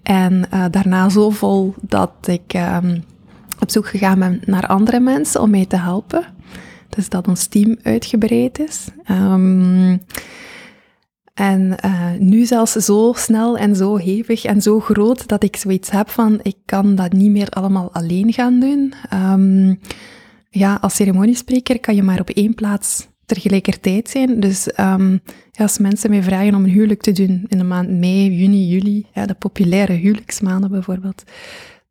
En 0.02 0.48
daarna 0.70 1.08
zo 1.08 1.30
vol 1.30 1.74
dat 1.80 2.12
ik 2.22 2.52
ehm, 2.52 3.00
op 3.64 3.70
zoek 3.70 3.88
gegaan 3.88 4.40
naar 4.44 4.66
andere 4.66 5.00
mensen 5.00 5.40
om 5.40 5.50
mij 5.50 5.66
te 5.66 5.76
helpen. 5.76 6.24
Dus 6.88 7.08
dat 7.08 7.28
ons 7.28 7.46
team 7.46 7.76
uitgebreid 7.82 8.58
is. 8.58 8.88
Ehm, 9.04 9.96
en 11.34 11.76
eh, 11.76 12.10
nu 12.18 12.44
zelfs 12.44 12.72
zo 12.72 13.12
snel 13.16 13.58
en 13.58 13.76
zo 13.76 13.96
hevig 13.96 14.44
en 14.44 14.62
zo 14.62 14.80
groot 14.80 15.28
dat 15.28 15.42
ik 15.42 15.56
zoiets 15.56 15.90
heb 15.90 16.08
van, 16.08 16.40
ik 16.42 16.56
kan 16.64 16.94
dat 16.94 17.12
niet 17.12 17.30
meer 17.30 17.48
allemaal 17.48 17.92
alleen 17.92 18.32
gaan 18.32 18.60
doen. 18.60 18.94
Ehm, 19.10 19.74
ja, 20.50 20.78
als 20.80 20.94
ceremoniespreker 20.94 21.80
kan 21.80 21.94
je 21.94 22.02
maar 22.02 22.20
op 22.20 22.30
één 22.30 22.54
plaats 22.54 23.08
tegelijkertijd 23.26 24.08
zijn. 24.08 24.40
Dus 24.40 24.72
ehm, 24.72 25.12
ja, 25.50 25.62
als 25.62 25.78
mensen 25.78 26.10
mij 26.10 26.22
vragen 26.22 26.54
om 26.54 26.64
een 26.64 26.70
huwelijk 26.70 27.02
te 27.02 27.12
doen 27.12 27.44
in 27.48 27.58
de 27.58 27.64
maand 27.64 27.90
mei, 27.90 28.34
juni, 28.34 28.66
juli, 28.66 29.06
de 29.26 29.34
populaire 29.34 29.92
huwelijksmaanden 29.92 30.70
bijvoorbeeld, 30.70 31.24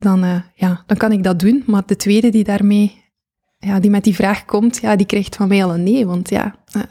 dan, 0.04 0.24
eh, 0.24 0.36
ja, 0.56 0.84
dan 0.88 0.98
kan 0.98 1.12
ik 1.12 1.24
dat 1.24 1.40
doen. 1.40 1.64
Maar 1.66 1.84
de 1.86 1.96
tweede 1.96 2.30
die 2.30 2.44
daarmee, 2.44 3.02
ja, 3.58 3.80
die 3.80 3.90
met 3.90 4.04
die 4.04 4.16
vraag 4.16 4.46
komt, 4.46 4.80
ja, 4.82 4.96
die 4.96 5.06
krijgt 5.06 5.36
van 5.36 5.48
mij 5.48 5.64
al 5.64 5.74
een 5.74 5.84
nee, 5.84 6.06
want 6.06 6.30
ja, 6.30 6.56
eh, 6.72 6.82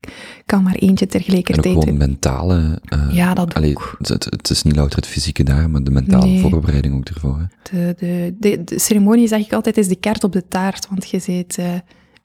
ik 0.00 0.42
kan 0.46 0.62
maar 0.62 0.74
eentje 0.74 1.06
En 1.06 1.12
ook 1.14 1.20
tegelijkertijd 1.20 1.78
gewoon 1.78 1.96
mentale... 1.96 2.80
eh, 2.84 3.08
Ja, 3.12 3.34
dat 3.34 3.54
allee, 3.54 3.70
ook. 3.76 3.96
het, 3.98 4.24
het 4.24 4.50
is 4.50 4.62
niet 4.62 4.76
louter 4.76 4.96
het 4.96 5.06
fysieke 5.06 5.42
daar, 5.44 5.70
maar 5.70 5.82
de 5.82 5.90
mentale 5.90 6.26
Nee. 6.26 6.40
voorbereiding 6.40 6.94
ook 6.94 7.08
ervoor. 7.08 7.38
Hè. 7.38 7.44
De, 7.70 7.94
de, 7.98 8.34
de, 8.38 8.64
de 8.64 8.78
ceremonie, 8.78 9.28
zeg 9.28 9.40
ik 9.40 9.52
altijd, 9.52 9.76
is 9.78 9.88
de 9.88 9.96
kaart 9.96 10.24
op 10.24 10.32
de 10.32 10.48
taart. 10.48 10.88
Want 10.88 11.08
je 11.10 11.18
zit 11.18 11.58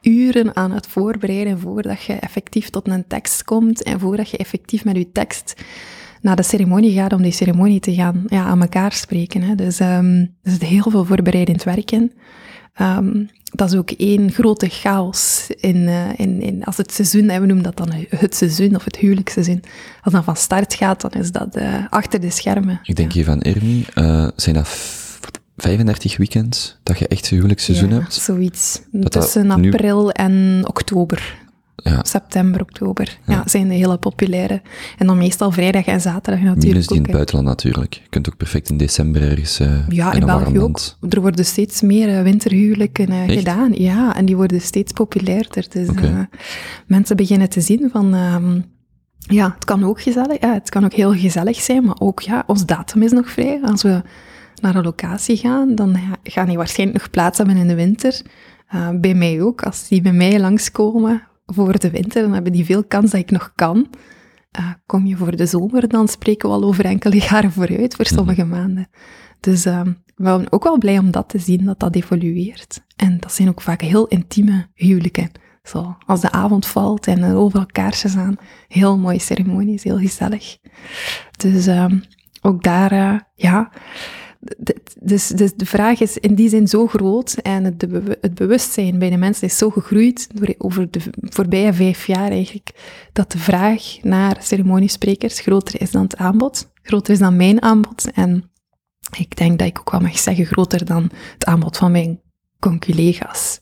uren 0.01 0.55
aan 0.55 0.71
het 0.71 0.87
voorbereiden 0.87 1.59
voordat 1.59 2.03
je 2.03 2.13
effectief 2.13 2.69
tot 2.69 2.87
een 2.87 3.07
tekst 3.07 3.43
komt 3.43 3.83
en 3.83 3.99
voordat 3.99 4.29
je 4.29 4.37
effectief 4.37 4.83
met 4.85 4.95
je 4.97 5.11
tekst 5.11 5.53
naar 6.21 6.35
de 6.35 6.43
ceremonie 6.43 6.93
gaat 6.93 7.13
om 7.13 7.21
die 7.21 7.31
ceremonie 7.31 7.79
te 7.79 7.93
gaan 7.93 8.23
ja, 8.27 8.43
aan 8.43 8.61
elkaar 8.61 8.91
spreken. 8.91 9.41
Hè. 9.41 9.55
Dus 9.55 9.79
ehm, 9.79 10.15
er 10.43 10.51
zit 10.51 10.63
heel 10.63 10.89
veel 10.91 11.05
voorbereidend 11.05 11.63
werk 11.63 11.91
in. 11.91 12.11
Ehm, 12.73 13.23
dat 13.43 13.71
is 13.71 13.77
ook 13.77 13.91
één 13.91 14.31
grote 14.31 14.69
chaos 14.69 15.47
in, 15.59 15.87
eh, 15.87 16.09
in, 16.15 16.41
in, 16.41 16.63
als 16.63 16.77
het 16.77 16.91
seizoen, 16.91 17.29
en 17.29 17.41
we 17.41 17.47
noemen 17.47 17.63
dat 17.63 17.77
dan 17.77 17.91
het 18.09 18.35
seizoen 18.35 18.75
of 18.75 18.83
het 18.83 18.95
huwelijksseizoen. 18.95 19.63
Als 20.03 20.13
dat 20.13 20.23
van 20.23 20.35
start 20.35 20.73
gaat, 20.73 21.01
dan 21.01 21.11
is 21.11 21.31
dat 21.31 21.55
eh, 21.55 21.73
achter 21.89 22.19
de 22.21 22.29
schermen. 22.29 22.79
Ik 22.83 22.95
denk 22.95 23.13
hier 23.13 23.25
van 23.25 23.41
Irmi, 23.41 23.85
eh, 23.93 24.27
zijn 24.35 24.55
dat 24.55 24.67
v- 24.67 25.17
35 25.57 26.17
weekends 26.17 26.77
dat 26.83 26.99
je 26.99 27.07
echt 27.07 27.27
huwelijksseizoen 27.29 27.89
Ja, 27.89 27.95
hebt? 27.99 28.13
zoiets. 28.13 28.81
dat 28.91 29.11
Tussen 29.11 29.59
nu- 29.61 29.71
april 29.71 30.11
en 30.11 30.61
oktober. 30.67 31.37
Ja. 31.83 32.03
September, 32.03 32.61
oktober. 32.61 33.17
Ja. 33.25 33.43
zijn 33.45 33.67
de 33.67 33.73
hele 33.73 33.97
populaire. 33.97 34.61
En 34.97 35.07
dan 35.07 35.17
meestal 35.17 35.51
vrijdag 35.51 35.85
en 35.85 36.01
zaterdag 36.01 36.43
natuurlijk 36.43 36.65
Minus 36.65 36.87
die 36.87 36.97
in 36.97 37.03
het 37.03 37.11
buitenland 37.11 37.47
natuurlijk. 37.47 37.93
Je 37.93 38.09
kunt 38.09 38.29
ook 38.29 38.37
perfect 38.37 38.69
in 38.69 38.77
december 38.77 39.21
ergens 39.21 39.59
eh 39.59 39.87
Ja, 39.89 40.13
in 40.13 40.25
België 40.25 40.59
ook. 40.59 40.79
Er 41.09 41.21
worden 41.21 41.45
steeds 41.45 41.81
meer 41.81 42.17
eh, 42.17 42.23
winterhuwelijken 42.23 43.09
eh, 43.09 43.37
gedaan. 43.37 43.71
Ja, 43.73 44.15
en 44.15 44.25
die 44.25 44.35
worden 44.35 44.61
steeds 44.61 44.91
populairder. 44.91 45.65
Dus 45.69 45.87
mensen 46.87 47.15
beginnen 47.15 47.49
te 47.49 47.61
zien 47.61 47.89
van... 47.91 48.13
ehm, 48.13 48.61
ja, 49.19 49.51
het 49.55 49.65
kan 49.65 49.83
ook 49.83 50.01
gezellig, 50.01 50.41
ja, 50.41 50.53
het 50.53 50.69
kan 50.69 50.83
ook 50.83 50.93
heel 50.93 51.13
gezellig 51.13 51.61
zijn, 51.61 51.85
maar 51.85 51.99
ook, 51.99 52.19
ja, 52.19 52.43
ons 52.47 52.65
datum 52.65 53.01
is 53.01 53.11
nog 53.11 53.29
vrij. 53.29 53.59
Als 53.63 53.81
we 53.81 54.01
naar 54.61 54.75
een 54.75 54.83
locatie 54.83 55.37
gaan, 55.37 55.75
dan 55.75 55.89
ja, 55.91 56.31
gaan 56.31 56.47
die 56.47 56.57
waarschijnlijk 56.57 56.99
nog 56.99 57.09
plaats 57.09 57.37
hebben 57.37 57.57
in 57.57 57.67
de 57.67 57.75
winter. 57.75 58.21
Bij 58.93 59.13
mij 59.13 59.41
ook. 59.41 59.61
Als 59.63 59.87
die 59.87 60.01
bij 60.01 60.13
mij 60.13 60.39
langskomen 60.39 61.28
voor 61.53 61.79
de 61.79 61.89
winter, 61.89 62.21
dan 62.21 62.33
hebben 62.33 62.51
die 62.51 62.65
veel 62.65 62.83
kans 62.83 63.11
dat 63.11 63.19
ik 63.19 63.31
nog 63.31 63.51
kan. 63.55 63.87
Eh, 64.51 64.71
kom 64.85 65.05
je 65.05 65.17
voor 65.17 65.35
de 65.35 65.45
zomer, 65.45 65.87
dan 65.87 66.07
spreken 66.07 66.49
we 66.49 66.55
al 66.55 66.63
over 66.63 66.85
enkele 66.85 67.19
jaren 67.29 67.51
vooruit, 67.51 67.95
voor 67.95 68.05
sommige 68.05 68.45
maanden. 68.45 68.87
Dus 69.39 69.65
ehm, 69.65 69.93
we 70.15 70.25
zijn 70.25 70.51
ook 70.51 70.63
wel 70.63 70.77
blij 70.77 70.97
om 70.97 71.11
dat 71.11 71.29
te 71.29 71.39
zien, 71.39 71.65
dat 71.65 71.79
dat 71.79 71.95
evolueert. 71.95 72.81
En 72.95 73.17
dat 73.19 73.33
zijn 73.33 73.49
ook 73.49 73.61
vaak 73.61 73.81
heel 73.81 74.07
intieme 74.07 74.67
huwelijken. 74.73 75.31
Zo, 75.63 75.97
als 76.05 76.21
de 76.21 76.31
avond 76.31 76.65
valt 76.65 77.07
en 77.07 77.23
er 77.23 77.35
overal 77.35 77.65
kaarsjes 77.65 78.17
aan. 78.17 78.35
Heel 78.67 78.97
mooie 78.97 79.19
ceremonies, 79.19 79.83
heel 79.83 79.97
gezellig. 79.97 80.57
Dus 81.37 81.67
ehm, 81.67 81.99
ook 82.41 82.63
daar, 82.63 82.91
eh, 82.91 83.19
ja... 83.35 83.71
Dus, 85.01 85.27
dus 85.27 85.53
de 85.53 85.65
vraag 85.65 85.99
is 85.99 86.17
in 86.17 86.35
die 86.35 86.49
zin 86.49 86.67
zo 86.67 86.87
groot 86.87 87.33
en 87.33 87.63
het, 87.63 87.85
het 88.21 88.33
bewustzijn 88.33 88.99
bij 88.99 89.09
de 89.09 89.17
mensen 89.17 89.47
is 89.47 89.57
zo 89.57 89.69
gegroeid 89.69 90.27
door, 90.33 90.55
over 90.57 90.91
de 90.91 90.99
voorbije 91.21 91.73
vijf 91.73 92.07
jaar 92.07 92.31
eigenlijk, 92.31 92.71
dat 93.13 93.31
de 93.31 93.37
vraag 93.37 93.97
naar 94.01 94.37
ceremoniesprekers 94.39 95.39
groter 95.39 95.81
is 95.81 95.91
dan 95.91 96.03
het 96.03 96.17
aanbod, 96.17 96.71
groter 96.81 97.13
is 97.13 97.19
dan 97.19 97.35
mijn 97.35 97.61
aanbod 97.61 98.11
en 98.11 98.51
ik 99.17 99.37
denk 99.37 99.59
dat 99.59 99.67
ik 99.67 99.79
ook 99.79 99.91
wel 99.91 99.99
mag 99.99 100.19
zeggen 100.19 100.45
groter 100.45 100.85
dan 100.85 101.09
het 101.33 101.45
aanbod 101.45 101.77
van 101.77 101.91
mijn 101.91 102.19
conculega's. 102.59 103.61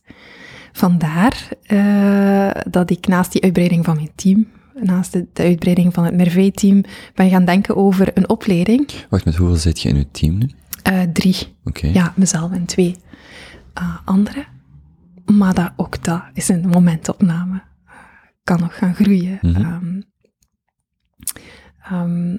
Vandaar 0.72 1.50
eh, 1.62 2.50
dat 2.72 2.90
ik 2.90 3.08
naast 3.08 3.32
die 3.32 3.44
uitbreiding 3.44 3.86
van 3.86 3.96
mijn 3.96 4.12
team, 4.16 4.48
naast 4.74 5.12
de, 5.12 5.26
uitbreiding 5.34 5.94
van 5.94 6.04
het 6.04 6.16
Merveille-team, 6.16 6.84
ben 7.16 7.30
gaan 7.30 7.46
denken 7.46 7.76
over 7.76 8.12
een 8.14 8.30
opleiding. 8.30 8.92
Wacht, 9.10 9.26
met 9.26 9.36
hoeveel 9.36 9.56
zit 9.56 9.82
je 9.82 9.90
in 9.90 9.96
je 9.96 10.12
team 10.12 10.38
nu? 10.38 10.50
Eh, 10.88 11.02
drie. 11.02 11.56
Oké. 11.64 11.88
Ja, 11.88 12.14
mezelf 12.16 12.52
en 12.52 12.66
twee 12.66 12.96
uh, 13.80 13.98
anderen. 14.06 14.46
Maar 15.26 15.54
dat, 15.54 15.72
ook 15.76 16.04
dat 16.04 16.22
is 16.34 16.50
een 16.50 16.68
momentopname. 16.68 17.62
Kan 18.44 18.60
nog 18.60 18.78
gaan 18.78 18.96
groeien. 18.96 19.38
Mhm. 19.42 19.62
Ehm, 19.62 20.02
ehm, 21.82 22.38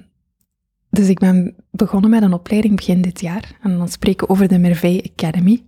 dus 0.89 1.07
ik 1.07 1.19
ben 1.19 1.55
begonnen 1.71 2.09
met 2.09 2.21
een 2.21 2.33
opleiding 2.33 2.75
begin 2.75 3.01
dit 3.01 3.21
jaar. 3.21 3.57
En 3.61 3.77
dan 3.77 3.87
spreken 3.87 4.27
we 4.27 4.33
over 4.33 4.47
de 4.47 4.57
Merveille 4.57 5.11
Academy. 5.11 5.63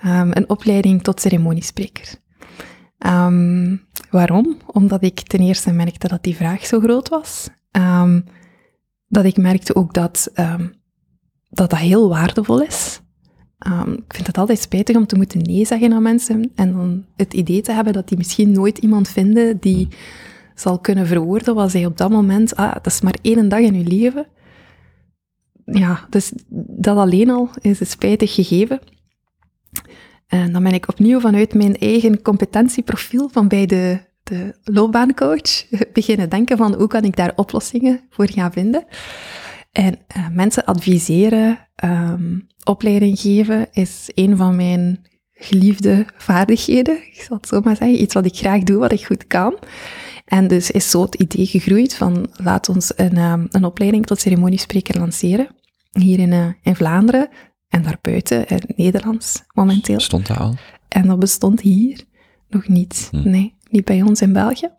Ehm, 0.00 0.30
een 0.30 0.48
opleiding 0.48 1.02
tot 1.02 1.20
ceremoniespreker. 1.20 2.14
Waarom? 4.10 4.56
Omdat 4.66 5.04
ik 5.04 5.20
ten 5.20 5.40
eerste 5.40 5.72
merkte 5.72 6.08
dat 6.08 6.22
die 6.22 6.36
vraag 6.36 6.66
zo 6.66 6.80
groot 6.80 7.08
was. 7.08 7.48
Dat 9.08 9.24
ik 9.24 9.36
merkte 9.36 9.74
ook 9.74 9.94
dat 9.94 10.30
dat 11.48 11.70
dat 11.70 11.78
heel 11.78 12.08
waardevol 12.08 12.62
is. 12.62 13.00
Ehm, 13.58 13.92
ik 13.92 14.14
vind 14.14 14.26
het 14.26 14.38
altijd 14.38 14.60
spijtig 14.60 14.96
om 14.96 15.06
te 15.06 15.16
moeten 15.16 15.42
nee 15.42 15.64
zeggen 15.64 15.92
aan 15.92 16.02
mensen 16.02 16.52
en 16.54 16.72
dan 16.72 17.04
het 17.16 17.34
idee 17.34 17.60
te 17.60 17.72
hebben 17.72 17.92
dat 17.92 18.08
die 18.08 18.18
misschien 18.18 18.52
nooit 18.52 18.78
iemand 18.78 19.08
vinden 19.08 19.58
die 19.58 19.88
zal 20.54 20.78
kunnen 20.78 21.06
verwoorden 21.06 21.54
wat 21.54 21.70
zij 21.70 21.86
op 21.86 21.96
dat 21.96 22.10
moment... 22.10 22.56
Ah, 22.56 22.72
dat 22.72 22.86
is 22.86 23.00
maar 23.00 23.16
één 23.22 23.48
dag 23.48 23.60
in 23.60 23.78
je 23.78 23.88
leven. 23.88 24.26
Ja, 25.64 26.06
dus 26.10 26.32
dat 26.76 26.96
alleen 26.96 27.30
al 27.30 27.50
is 27.60 27.80
een 27.80 27.86
spijtig 27.86 28.34
gegeven. 28.34 28.80
En 30.26 30.52
dan 30.52 30.62
ben 30.62 30.72
ik 30.72 30.88
opnieuw 30.88 31.20
vanuit 31.20 31.54
mijn 31.54 31.76
eigen 31.76 32.22
competentieprofiel 32.22 33.28
van 33.32 33.48
bij 33.48 33.66
de, 33.66 34.00
de 34.22 34.54
loopbaancoach 34.62 35.68
beginnen 35.92 36.30
denken 36.30 36.56
van 36.56 36.74
hoe 36.74 36.86
kan 36.88 37.04
ik 37.04 37.16
daar 37.16 37.32
oplossingen 37.36 38.00
voor 38.10 38.30
gaan 38.30 38.52
vinden. 38.52 38.84
En 39.76 39.98
eh, 40.06 40.28
mensen 40.28 40.64
adviseren, 40.64 41.68
ehm, 41.74 42.38
opleiding 42.64 43.18
geven, 43.18 43.66
is 43.72 44.10
een 44.14 44.36
van 44.36 44.56
mijn 44.56 45.06
geliefde 45.32 46.06
vaardigheden. 46.16 46.96
Ik 46.96 47.24
zal 47.28 47.36
het 47.36 47.48
zo 47.48 47.60
maar 47.60 47.76
zeggen. 47.76 48.00
Iets 48.00 48.14
wat 48.14 48.24
ik 48.24 48.36
graag 48.36 48.62
doe, 48.62 48.78
wat 48.78 48.92
ik 48.92 49.06
goed 49.06 49.26
kan. 49.26 49.58
En 50.24 50.48
dus 50.48 50.70
is 50.70 50.90
zo 50.90 51.02
het 51.02 51.14
idee 51.14 51.46
gegroeid 51.46 51.94
van 51.94 52.28
laat 52.32 52.68
ons 52.68 52.92
een, 52.96 53.16
ehm, 53.16 53.46
een 53.50 53.64
opleiding 53.64 54.06
tot 54.06 54.20
ceremoniespreker 54.20 54.98
lanceren. 54.98 55.48
Hier 55.92 56.18
in, 56.18 56.32
eh, 56.32 56.48
in 56.62 56.76
Vlaanderen 56.76 57.28
en 57.68 57.82
daarbuiten, 57.82 58.46
in 58.46 58.60
Nederlands 58.76 59.42
momenteel. 59.52 60.00
Stond 60.00 60.26
dat 60.26 60.38
al? 60.38 60.54
En 60.88 61.06
dat 61.06 61.18
bestond 61.18 61.60
hier 61.60 62.04
nog 62.48 62.68
niet. 62.68 63.08
Hm. 63.10 63.30
Nee, 63.30 63.54
niet 63.70 63.84
bij 63.84 64.02
ons 64.02 64.20
in 64.20 64.32
België. 64.32 64.70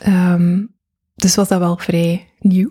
Ehm, 0.00 0.66
dus 1.14 1.34
was 1.34 1.48
dat 1.48 1.58
wel 1.58 1.76
vrij 1.76 2.28
nieuw. 2.38 2.70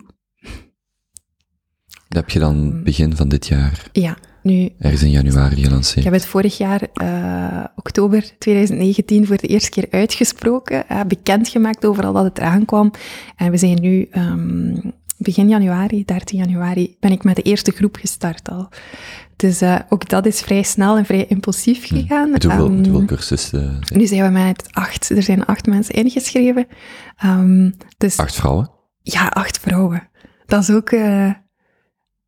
Dat 2.14 2.22
heb 2.22 2.30
je 2.32 2.38
dan 2.38 2.82
begin 2.82 3.16
van 3.16 3.28
dit 3.28 3.46
jaar, 3.46 3.82
Ja, 3.92 4.16
nu, 4.42 4.68
ergens 4.78 5.02
in 5.02 5.10
januari, 5.10 5.56
ik 5.56 5.64
gelanceerd. 5.64 6.04
heb 6.04 6.12
het 6.14 6.26
vorig 6.26 6.58
jaar, 6.58 6.80
eh, 6.94 7.64
oktober 7.76 8.30
2019, 8.38 9.26
voor 9.26 9.36
de 9.36 9.46
eerste 9.46 9.70
keer 9.70 9.86
uitgesproken, 9.90 10.88
eh, 10.88 11.00
bekendgemaakt 11.08 11.84
overal 11.86 12.12
dat 12.12 12.24
het 12.24 12.38
eraan 12.38 12.64
kwam. 12.64 12.90
En 13.36 13.50
we 13.50 13.56
zijn 13.56 13.80
nu, 13.80 14.06
ehm, 14.10 14.74
begin 15.18 15.48
januari, 15.48 16.04
13 16.04 16.38
januari, 16.38 16.96
ben 17.00 17.12
ik 17.12 17.24
met 17.24 17.36
de 17.36 17.42
eerste 17.42 17.70
groep 17.70 17.96
gestart 17.96 18.48
al. 18.50 18.68
Dus 19.36 19.60
eh, 19.60 19.78
ook 19.88 20.08
dat 20.08 20.26
is 20.26 20.40
vrij 20.40 20.62
snel 20.62 20.96
en 20.96 21.04
vrij 21.04 21.26
impulsief 21.26 21.86
gegaan. 21.86 22.30
Met 22.30 22.42
hoeveel, 22.44 22.68
met 22.70 22.78
Ehm, 22.84 22.90
hoeveel 22.90 23.06
cursussen? 23.16 23.78
Nu 23.94 24.06
zijn 24.06 24.22
we 24.22 24.28
met 24.30 24.68
acht, 24.70 25.10
er 25.10 25.22
zijn 25.22 25.44
acht 25.46 25.66
mensen 25.66 25.94
ingeschreven. 25.94 26.66
Ehm, 27.16 27.70
dus 27.98 28.16
Acht 28.16 28.34
vrouwen? 28.34 28.70
ja, 29.02 29.26
acht 29.26 29.58
vrouwen. 29.58 30.08
Dat 30.46 30.62
is 30.62 30.70
ook 30.70 30.90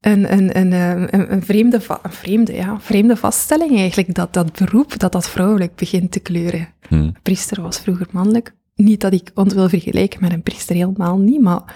een, 0.07 0.33
een, 0.33 0.59
een, 0.59 0.73
eh, 0.73 0.91
een, 0.91 1.33
een, 1.33 1.43
vreemde, 1.43 1.81
een 2.03 2.13
vreemde, 2.13 2.53
ja, 2.53 2.81
vreemde 2.81 3.17
vaststelling 3.17 3.77
eigenlijk, 3.77 4.15
dat 4.15 4.33
dat 4.33 4.53
beroep, 4.59 4.99
dat 4.99 5.13
dat 5.13 5.29
vrouwelijk 5.29 5.75
begint 5.75 6.11
te 6.11 6.21
kleuren. 6.21 6.69
Hm. 6.89 6.95
Een 6.95 7.17
priester 7.23 7.63
was 7.63 7.79
vroeger 7.81 8.07
mannelijk. 8.11 8.55
Niet 8.75 9.01
dat 9.01 9.13
ik 9.13 9.31
ons 9.35 9.55
wil 9.55 9.69
vergelijken 9.69 10.21
met 10.21 10.33
een 10.33 10.43
priester, 10.43 10.77
helemaal 10.77 11.19
niet, 11.19 11.41
maar 11.41 11.75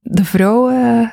de 0.00 0.24
vrouw 0.24 0.70
eh, 0.70 1.08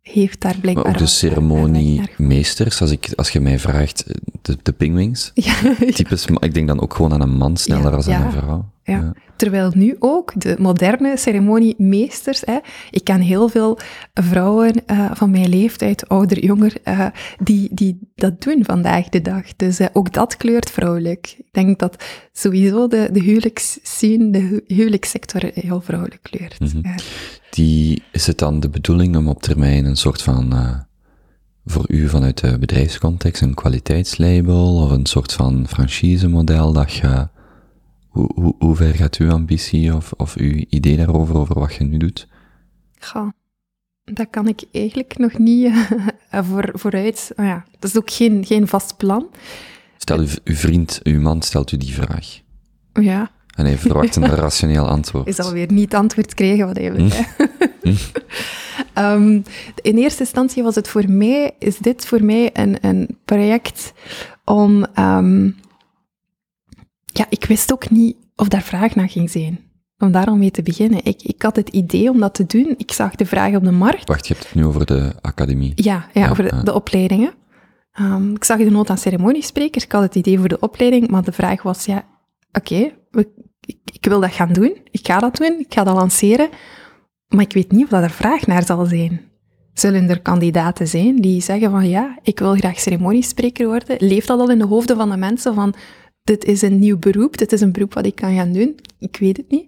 heeft 0.00 0.40
daar 0.40 0.56
blijkbaar... 0.60 0.84
Maar 0.84 0.94
ook 0.94 1.00
de 1.00 1.06
ceremoniemeesters, 1.06 2.80
als, 2.80 2.90
ik, 2.90 3.12
als 3.16 3.30
je 3.30 3.40
mij 3.40 3.58
vraagt, 3.58 4.04
de, 4.42 4.56
de 4.62 4.72
pingwings, 4.72 5.30
Ja, 5.34 5.54
maar 5.62 6.44
ik 6.44 6.54
denk 6.54 6.68
dan 6.68 6.80
ook 6.80 6.94
gewoon 6.94 7.12
aan 7.12 7.20
een 7.20 7.36
man 7.36 7.56
sneller 7.56 7.90
Ja, 7.90 7.96
als 7.96 8.08
aan 8.08 8.22
een 8.22 8.32
vrouw. 8.32 8.70
Ja. 8.84 9.12
Terwijl 9.36 9.70
nu 9.74 9.96
ook 9.98 10.32
de 10.40 10.56
moderne 10.58 11.16
ceremoniemeesters, 11.16 12.42
hè, 12.44 12.58
ik 12.90 13.04
ken 13.04 13.20
heel 13.20 13.48
veel 13.48 13.78
vrouwen 14.14 14.86
eh, 14.86 15.10
van 15.14 15.30
mijn 15.30 15.48
leeftijd, 15.48 16.08
ouder, 16.08 16.44
jonger, 16.44 16.76
eh, 16.82 17.06
die, 17.42 17.68
die 17.72 17.98
dat 18.14 18.42
doen 18.42 18.64
vandaag 18.64 19.08
de 19.08 19.22
dag. 19.22 19.56
Dus 19.56 19.78
eh, 19.78 19.86
ook 19.92 20.12
dat 20.12 20.36
kleurt 20.36 20.70
vrouwelijk. 20.70 21.34
Ik 21.38 21.52
denk 21.52 21.78
dat 21.78 22.04
sowieso 22.32 22.88
de, 22.88 23.08
de 23.12 23.20
huwelijksscene, 23.20 24.30
de 24.30 24.38
hu- 24.38 24.64
huwelijkssector 24.66 25.50
heel 25.54 25.80
vrouwelijk 25.80 26.22
kleurt. 26.22 26.60
Mhm. 26.60 26.96
Die, 27.50 28.02
is 28.12 28.26
het 28.26 28.38
dan 28.38 28.60
de 28.60 28.68
bedoeling 28.68 29.16
om 29.16 29.28
op 29.28 29.42
termijn 29.42 29.84
een 29.84 29.96
soort 29.96 30.22
van, 30.22 30.54
voor 31.64 31.84
u 31.88 32.08
vanuit 32.08 32.40
de 32.40 32.58
bedrijfscontext, 32.58 33.42
een 33.42 33.54
kwaliteitslabel 33.54 34.76
of 34.76 34.90
een 34.90 35.06
soort 35.06 35.32
van 35.32 35.66
franchise-model 35.68 36.72
dat 36.72 36.92
je, 36.92 37.28
hoe, 38.12 38.30
hoe, 38.34 38.54
hoe 38.58 38.76
ver 38.76 38.94
gaat 38.94 39.16
uw 39.16 39.30
ambitie 39.30 39.94
of, 39.94 40.12
of 40.16 40.36
uw 40.36 40.64
idee 40.68 40.96
daarover, 40.96 41.36
over 41.38 41.58
wat 41.58 41.74
je 41.74 41.84
nu 41.84 41.96
doet? 41.96 42.28
Goh, 42.98 43.28
dat 44.04 44.26
kan 44.30 44.48
ik 44.48 44.62
eigenlijk 44.72 45.18
nog 45.18 45.38
niet 45.38 45.72
eh, 46.30 46.44
voor, 46.44 46.70
vooruit. 46.72 47.32
Oh 47.36 47.44
ja, 47.44 47.64
dat 47.78 47.90
is 47.90 47.96
ook 47.96 48.10
geen, 48.10 48.44
geen 48.46 48.68
vast 48.68 48.96
plan. 48.96 49.26
Stel, 49.96 50.18
uw, 50.18 50.26
uw 50.44 50.54
vriend, 50.54 51.00
uw 51.02 51.20
man 51.20 51.42
stelt 51.42 51.72
u 51.72 51.76
die 51.76 51.94
vraag. 51.94 52.40
Ja, 52.92 53.30
En 53.56 53.64
hij 53.64 53.78
verwacht 53.78 54.16
een 54.16 54.26
rationeel 54.44 54.88
antwoord. 54.88 55.26
is 55.26 55.38
alweer 55.38 55.72
niet 55.72 55.94
antwoord 55.94 56.34
krijgen 56.34 56.66
wat 56.66 56.76
hij 56.76 56.92
wil. 56.92 57.08
Hm. 57.82 57.94
Ehm, 58.92 59.40
in 59.82 59.96
eerste 59.96 60.20
instantie 60.20 60.62
was 60.62 60.74
het 60.74 60.88
voor 60.88 61.10
mij, 61.10 61.54
is 61.58 61.78
dit 61.78 62.06
voor 62.06 62.24
mij 62.24 62.50
een, 62.52 62.76
een 62.80 63.18
project 63.24 63.92
om, 64.44 64.84
ehm, 64.94 65.50
ja, 67.12 67.26
ik 67.28 67.44
wist 67.44 67.72
ook 67.72 67.90
niet 67.90 68.16
of 68.36 68.48
daar 68.48 68.62
vraag 68.62 68.94
naar 68.94 69.08
ging 69.08 69.30
zijn. 69.30 69.70
Om 69.98 70.12
daarom 70.12 70.38
mee 70.38 70.50
te 70.50 70.62
beginnen. 70.62 71.04
Ik, 71.04 71.22
ik 71.22 71.42
had 71.42 71.56
het 71.56 71.68
idee 71.68 72.10
om 72.10 72.20
dat 72.20 72.34
te 72.34 72.46
doen. 72.46 72.74
Ik 72.76 72.92
zag 72.92 73.14
de 73.14 73.26
vraag 73.26 73.54
op 73.54 73.64
de 73.64 73.70
markt. 73.70 74.08
Wacht, 74.08 74.26
je 74.26 74.34
hebt 74.34 74.46
het 74.46 74.54
nu 74.54 74.64
over 74.64 74.86
de 74.86 75.12
academie. 75.20 75.72
Ja, 75.74 76.06
ja, 76.12 76.20
Ja, 76.20 76.30
over 76.30 76.64
de, 76.64 76.74
opleidingen. 76.74 77.32
Ehm, 77.92 78.34
ik 78.34 78.44
zag 78.44 78.58
de 78.58 78.70
nood 78.70 78.90
aan 78.90 78.98
ceremoniesprekers. 78.98 79.84
Ik 79.84 79.92
had 79.92 80.02
het 80.02 80.14
idee 80.14 80.38
voor 80.38 80.48
de 80.48 80.60
opleiding, 80.60 81.08
maar 81.08 81.22
de 81.22 81.32
vraag 81.32 81.62
was, 81.62 81.84
ja, 81.84 82.04
oké, 82.52 82.92
ik, 83.60 83.78
ik 83.92 84.04
wil 84.04 84.20
dat 84.20 84.32
gaan 84.32 84.52
doen, 84.52 84.76
ik 84.90 85.06
ga 85.06 85.18
dat 85.18 85.36
doen, 85.36 85.58
ik 85.58 85.74
ga 85.74 85.84
dat 85.84 85.94
lanceren, 85.94 86.48
maar 87.28 87.44
ik 87.44 87.52
weet 87.52 87.72
niet 87.72 87.84
of 87.84 87.88
dat 87.88 88.02
er 88.02 88.10
vraag 88.10 88.46
naar 88.46 88.64
zal 88.64 88.86
zijn. 88.86 89.20
Zullen 89.72 90.08
er 90.08 90.20
kandidaten 90.20 90.88
zijn 90.88 91.20
die 91.20 91.40
zeggen 91.40 91.70
van 91.70 91.88
ja, 91.88 92.18
ik 92.22 92.38
wil 92.38 92.54
graag 92.54 92.80
ceremoniespreker 92.80 93.66
worden? 93.66 93.96
Leeft 93.98 94.26
dat 94.26 94.40
al 94.40 94.50
in 94.50 94.58
de 94.58 94.66
hoofden 94.66 94.96
van 94.96 95.10
de 95.10 95.16
mensen 95.16 95.54
van 95.54 95.74
dit 96.24 96.44
is 96.44 96.62
een 96.62 96.78
nieuw 96.78 96.98
beroep, 96.98 97.38
dit 97.38 97.52
is 97.52 97.60
een 97.60 97.72
beroep 97.72 97.94
wat 97.94 98.06
ik 98.06 98.14
kan 98.14 98.34
gaan 98.34 98.52
doen? 98.52 98.78
Ik 98.98 99.16
weet 99.16 99.36
het 99.36 99.50
niet. 99.50 99.66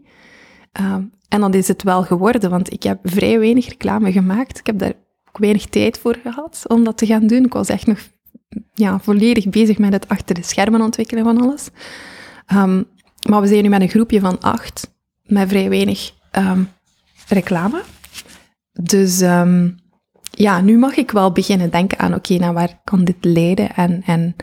Ehm, 0.73 1.03
en 1.29 1.41
dan 1.41 1.55
is 1.55 1.69
het 1.69 1.83
wel 1.83 2.03
geworden, 2.03 2.51
want 2.51 2.73
ik 2.73 2.83
heb 2.83 2.99
vrij 3.03 3.39
weinig 3.39 3.69
reclame 3.69 4.13
gemaakt. 4.13 4.59
Ik 4.59 4.67
heb 4.67 4.79
daar 4.79 4.93
ook 5.29 5.39
weinig 5.39 5.67
tijd 5.67 5.99
voor 5.99 6.19
gehad 6.23 6.65
om 6.69 6.85
dat 6.85 6.99
te 6.99 7.07
gaan 7.07 7.27
doen. 7.27 7.45
Ik 7.45 7.53
was 7.53 7.69
echt 7.69 7.87
nog 7.87 7.99
ja, 8.75 8.99
volledig 8.99 9.49
bezig 9.49 9.79
met 9.79 9.93
het 9.93 10.09
achter 10.09 10.35
de 10.35 10.43
schermen 10.43 10.81
ontwikkelen 10.81 11.25
van 11.25 11.41
alles. 11.41 11.69
Ehm, 12.47 12.83
maar 13.29 13.41
we 13.41 13.47
zijn 13.47 13.63
nu 13.63 13.69
met 13.69 13.81
een 13.81 13.89
groepje 13.89 14.21
van 14.21 14.41
acht, 14.41 14.95
met 15.23 15.49
vrij 15.49 15.69
weinig 15.69 16.13
ehm, 16.31 16.63
reclame. 17.29 17.83
Dus 18.73 19.19
ja, 20.31 20.61
nu 20.61 20.79
mag 20.79 20.97
ik 20.97 21.11
wel 21.11 21.33
beginnen 21.33 21.71
denken 21.71 21.99
aan, 21.99 22.15
oké, 22.15 22.35
naar 22.35 22.53
waar 22.53 22.81
kan 22.85 23.05
dit 23.05 23.17
leiden 23.21 23.75
en, 23.75 24.03
en 24.07 24.37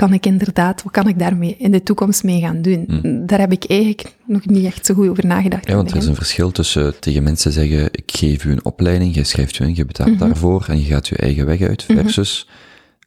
kan 0.00 0.12
ik 0.12 0.26
inderdaad, 0.26 0.82
wat 0.82 0.92
kan 0.92 1.08
ik 1.08 1.18
daarmee 1.18 1.56
in 1.58 1.70
de 1.70 1.82
toekomst 1.82 2.24
mee 2.24 2.40
gaan 2.40 2.62
doen? 2.62 2.84
Hm. 2.88 3.26
Daar 3.26 3.38
heb 3.38 3.52
ik 3.52 3.64
eigenlijk 3.64 4.16
nog 4.26 4.46
niet 4.46 4.64
echt 4.64 4.86
zo 4.86 4.94
goed 4.94 5.08
over 5.08 5.26
nagedacht. 5.26 5.68
Ja, 5.68 5.74
want 5.74 5.90
er 5.90 5.96
is 5.96 6.06
een 6.06 6.14
verschil 6.14 6.50
tussen 6.50 7.00
tegen 7.00 7.22
mensen 7.22 7.52
zeggen, 7.52 7.88
ik 7.92 8.10
geef 8.12 8.44
u 8.44 8.52
een 8.52 8.64
opleiding, 8.64 9.14
jij 9.14 9.24
schrijft 9.24 9.58
u 9.58 9.64
in, 9.64 9.74
je 9.74 9.84
betaalt 9.84 10.10
mhm. 10.10 10.18
daarvoor 10.18 10.66
en 10.68 10.78
je 10.80 10.84
gaat 10.84 11.08
je 11.08 11.16
eigen 11.16 11.46
weg 11.46 11.60
uit, 11.60 11.88
mhm. 11.88 12.00
versus 12.00 12.48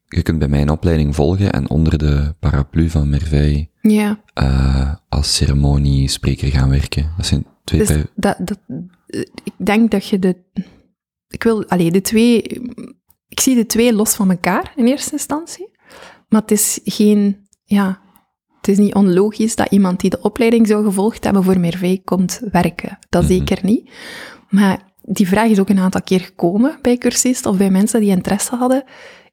je 0.07 0.21
kunt 0.21 0.39
bij 0.39 0.47
mij 0.47 0.61
een 0.61 0.69
opleiding 0.69 1.15
volgen 1.15 1.51
en 1.51 1.69
onder 1.69 1.97
de 1.97 2.35
paraplu 2.39 2.89
van 2.89 3.09
Merveille 3.09 3.67
ja. 3.81 4.19
Uh, 4.41 4.93
als 5.09 5.35
ceremoniespreker 5.35 6.47
gaan 6.47 6.69
werken. 6.69 7.11
Dat 7.17 7.25
zijn 7.25 7.45
twee... 7.63 7.85
Dus 7.85 8.03
dat, 8.15 8.37
dat, 8.39 8.59
ik 9.43 9.53
denk 9.57 9.91
dat 9.91 10.07
je 10.07 10.19
de 10.19 10.35
ik 11.27 11.43
wil, 11.43 11.65
allee, 11.67 11.91
de 11.91 12.01
twee, 12.01 12.41
ik 13.27 13.39
zie 13.39 13.55
de 13.55 13.65
twee 13.65 13.93
los 13.93 14.15
van 14.15 14.29
elkaar 14.29 14.73
in 14.75 14.85
eerste 14.85 15.11
instantie. 15.11 15.71
Maar 16.33 16.41
het 16.41 16.51
is 16.51 16.79
geen, 16.83 17.47
ja, 17.63 18.01
het 18.57 18.67
is 18.67 18.77
niet 18.77 18.93
onlogisch 18.93 19.55
dat 19.55 19.71
iemand 19.71 19.99
die 19.99 20.09
de 20.09 20.21
opleiding 20.21 20.67
zou 20.67 20.85
gevolgd 20.85 21.23
hebben 21.23 21.43
voor 21.43 21.59
Merveille 21.59 22.03
komt 22.03 22.41
werken. 22.51 22.97
Dat 23.09 23.23
mhm. 23.23 23.31
zeker 23.31 23.59
niet. 23.61 23.91
Maar 24.49 24.79
die 25.01 25.27
vraag 25.27 25.49
is 25.49 25.59
ook 25.59 25.69
een 25.69 25.79
aantal 25.79 26.01
keer 26.01 26.19
gekomen 26.19 26.77
bij 26.81 26.97
cursisten 26.97 27.51
of 27.51 27.57
bij 27.57 27.69
mensen 27.69 27.99
die 27.99 28.09
interesse 28.09 28.55
hadden. 28.55 28.83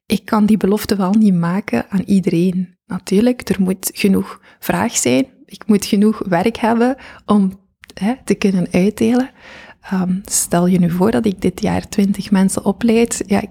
Ik 0.05 0.25
kan 0.25 0.45
die 0.45 0.57
belofte 0.57 0.95
wel 0.95 1.13
niet 1.13 1.33
maken 1.33 1.85
aan 1.89 2.03
iedereen. 2.05 2.77
Natuurlijk, 2.85 3.49
er 3.49 3.61
moet 3.61 3.91
genoeg 3.93 4.41
vraag 4.59 4.97
zijn. 4.97 5.25
Ik 5.45 5.63
moet 5.67 5.85
genoeg 5.85 6.21
werk 6.27 6.57
hebben 6.57 6.95
om 7.25 7.59
hè, 7.93 8.13
te 8.23 8.35
kunnen 8.35 8.67
uitdelen. 8.71 9.29
Um, 9.93 10.21
stel 10.25 10.67
je 10.67 10.79
nu 10.79 10.89
voor 10.89 11.11
dat 11.11 11.25
ik 11.25 11.41
dit 11.41 11.61
jaar 11.61 11.89
twintig 11.89 12.31
mensen 12.31 12.65
opleid, 12.65 13.23
ja, 13.25 13.41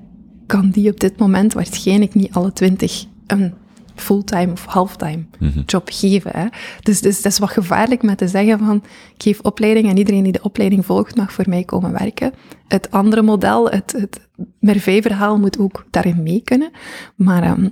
kan 0.47 0.70
die 0.70 0.90
op 0.90 1.01
dit 1.01 1.18
moment 1.18 1.52
waarschijnlijk 1.52 2.14
niet 2.14 2.32
alle 2.32 2.52
twintig 2.52 3.06
een 3.31 3.55
fulltime 3.94 4.52
of 4.52 4.65
halftime 4.65 5.24
mm 5.39 5.62
job 5.66 5.89
geven. 5.93 6.31
Hè? 6.35 6.47
Dus, 6.82 7.01
dus 7.01 7.23
dat 7.23 7.32
is 7.32 7.39
wat 7.39 7.51
gevaarlijk 7.51 8.02
met 8.02 8.19
te 8.19 8.28
zeggen 8.28 8.59
van, 8.59 8.77
ik 9.15 9.23
geef 9.23 9.40
opleiding 9.40 9.89
en 9.89 9.97
iedereen 9.97 10.23
die 10.23 10.32
de 10.32 10.43
opleiding 10.43 10.86
volgt 10.86 11.16
mag 11.16 11.32
voor 11.32 11.48
mij 11.48 11.65
komen 11.65 11.93
werken. 11.93 12.32
Het 12.69 12.90
andere 12.90 13.23
model, 13.23 13.70
het, 13.70 13.93
het 13.93 14.28
Merveille-verhaal 14.61 15.39
moet 15.39 15.59
ook 15.59 15.86
daarin 15.90 16.23
mee 16.23 16.40
kunnen. 16.44 16.70
Maar 17.16 17.51
um, 17.51 17.70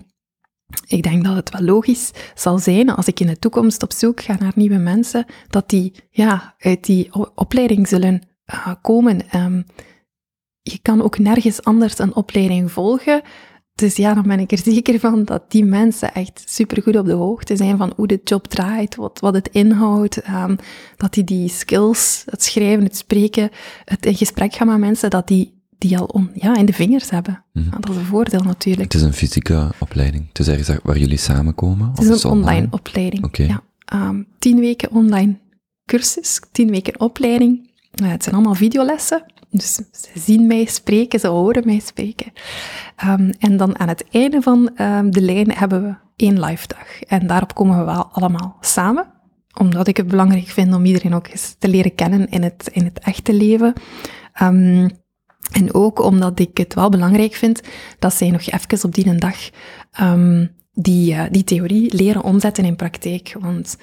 ik 0.87 1.03
denk 1.03 1.25
dat 1.25 1.35
het 1.35 1.51
wel 1.51 1.63
logisch 1.63 2.11
zal 2.35 2.59
zijn 2.59 2.91
als 2.91 3.07
ik 3.07 3.21
in 3.21 3.27
de 3.27 3.39
toekomst 3.39 3.83
op 3.83 3.93
zoek 3.93 4.21
ga 4.21 4.37
naar 4.39 4.53
nieuwe 4.55 4.79
mensen, 4.79 5.25
dat 5.49 5.69
die 5.69 5.95
ja, 6.11 6.55
uit 6.59 6.85
die 6.85 7.11
opleiding 7.35 7.89
zullen 7.89 8.23
uh, 8.55 8.75
komen. 8.83 9.21
Um, 9.35 9.65
je 10.63 10.79
kan 10.83 11.03
ook 11.03 11.19
nergens 11.19 11.63
anders 11.63 11.99
een 11.99 12.15
opleiding 12.15 12.73
volgen. 12.73 13.23
Dus 13.79 13.97
ja, 13.97 14.15
dan 14.15 14.23
ben 14.23 14.41
ik 14.41 14.53
er 14.53 14.59
zeker 14.73 15.01
van 15.01 15.25
dat 15.25 15.43
die 15.49 15.65
mensen 15.65 16.15
echt 16.15 16.43
supergoed 16.47 16.97
op 16.97 17.07
de 17.07 17.13
hoogte 17.13 17.57
zijn 17.57 17.77
van 17.77 17.93
hoe 17.97 18.07
de 18.07 18.21
job 18.25 18.47
draait, 18.47 18.97
wat, 18.97 19.21
wat 19.21 19.35
het 19.35 19.49
inhoudt, 19.53 20.29
um, 20.29 20.57
dat 20.97 21.15
die 21.15 21.25
die 21.25 21.49
skills, 21.49 22.23
het 22.27 22.43
schrijven, 22.43 22.85
het 22.85 22.97
spreken, 22.97 23.51
het 23.85 24.07
in 24.07 24.15
gesprek 24.15 24.55
gaan 24.55 24.67
met 24.67 24.79
mensen, 24.79 25.11
dat 25.11 25.29
die, 25.29 25.63
die 25.79 25.99
al 25.99 26.29
ja, 26.35 26.57
in 26.57 26.67
de 26.67 26.73
vingers 26.73 27.11
hebben. 27.11 27.45
Mm 27.53 27.71
Dat 27.71 27.91
is 27.91 27.97
een 27.97 28.05
voordeel 28.05 28.43
natuurlijk. 28.43 28.93
Het 28.93 29.01
is 29.01 29.07
een 29.07 29.13
fysieke 29.13 29.71
opleiding. 29.79 30.29
Het 30.29 30.39
is 30.39 30.49
ergens 30.49 30.79
waar 30.83 30.99
jullie 30.99 31.19
samenkomen? 31.19 31.91
Het 31.95 32.05
is 32.05 32.23
een 32.23 32.31
online, 32.31 32.67
opleiding. 32.71 33.25
Oké. 33.25 33.43
Ja. 33.43 33.63
Um, 34.09 34.27
tien 34.39 34.59
weken 34.59 34.91
online 34.91 35.39
cursus, 35.85 36.41
tien 36.53 36.71
weken 36.71 37.01
opleiding. 37.01 37.71
Nou, 37.95 38.11
het 38.11 38.23
zijn 38.23 38.35
allemaal 38.35 38.55
videolessen, 38.55 39.25
dus 39.51 39.75
ze 39.75 40.11
zien 40.15 40.47
mij 40.47 40.65
spreken, 40.65 41.21
ze 41.21 41.29
horen 41.29 41.63
mij 41.65 41.79
spreken. 41.79 42.33
Um, 43.05 43.31
en 43.39 43.57
dan 43.57 43.79
aan 43.79 43.89
het 43.89 44.05
einde 44.11 44.43
van 44.43 44.71
um, 44.81 45.11
de 45.11 45.21
lijn 45.21 45.53
hebben 45.53 45.83
we 45.83 45.95
één 46.17 46.41
live 46.41 46.67
dag. 46.67 47.03
En 47.03 47.27
daarop 47.27 47.55
komen 47.55 47.79
we 47.79 47.85
wel 47.85 48.09
allemaal 48.13 48.57
samen, 48.61 49.07
omdat 49.59 49.89
ik 49.89 49.97
het 49.97 50.09
belangrijk 50.09 50.49
vind 50.49 50.75
om 50.75 50.85
iedereen 50.85 51.15
ook 51.15 51.29
eens 51.29 51.57
te 51.59 51.69
leren 51.69 51.95
kennen 51.95 52.29
in 52.29 52.43
het, 52.43 52.69
in 52.73 52.85
het 52.85 52.99
echte 52.99 53.33
leven. 53.33 53.73
Um, 54.43 54.91
en 55.53 55.75
ook 55.75 56.03
omdat 56.03 56.39
ik 56.39 56.57
het 56.57 56.75
wel 56.75 56.89
belangrijk 56.89 57.35
vind 57.35 57.61
dat 57.99 58.15
zij 58.15 58.31
nog 58.31 58.47
even 58.47 58.85
op 58.85 58.95
die 58.95 59.15
dag 59.15 59.37
die, 60.73 61.13
uh, 61.13 61.23
die 61.31 61.45
theorie 61.45 61.95
leren 61.95 62.23
omzetten 62.23 62.65
in 62.65 62.77
praktijk. 62.77 63.37
Want 63.41 63.77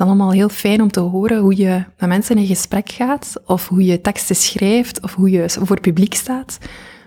is 0.00 0.06
allemaal 0.06 0.32
heel 0.32 0.48
fijn 0.48 0.82
om 0.82 0.90
te 0.90 1.00
horen 1.00 1.38
hoe 1.38 1.56
je 1.56 1.84
met 1.98 2.08
mensen 2.08 2.38
in 2.38 2.46
gesprek 2.46 2.90
gaat, 2.90 3.32
of 3.44 3.68
hoe 3.68 3.84
je 3.84 4.00
teksten 4.00 4.36
schrijft, 4.36 5.02
of 5.02 5.14
hoe 5.14 5.30
je 5.30 5.44
voor 5.48 5.80
publiek 5.80 6.14
staat. 6.14 6.58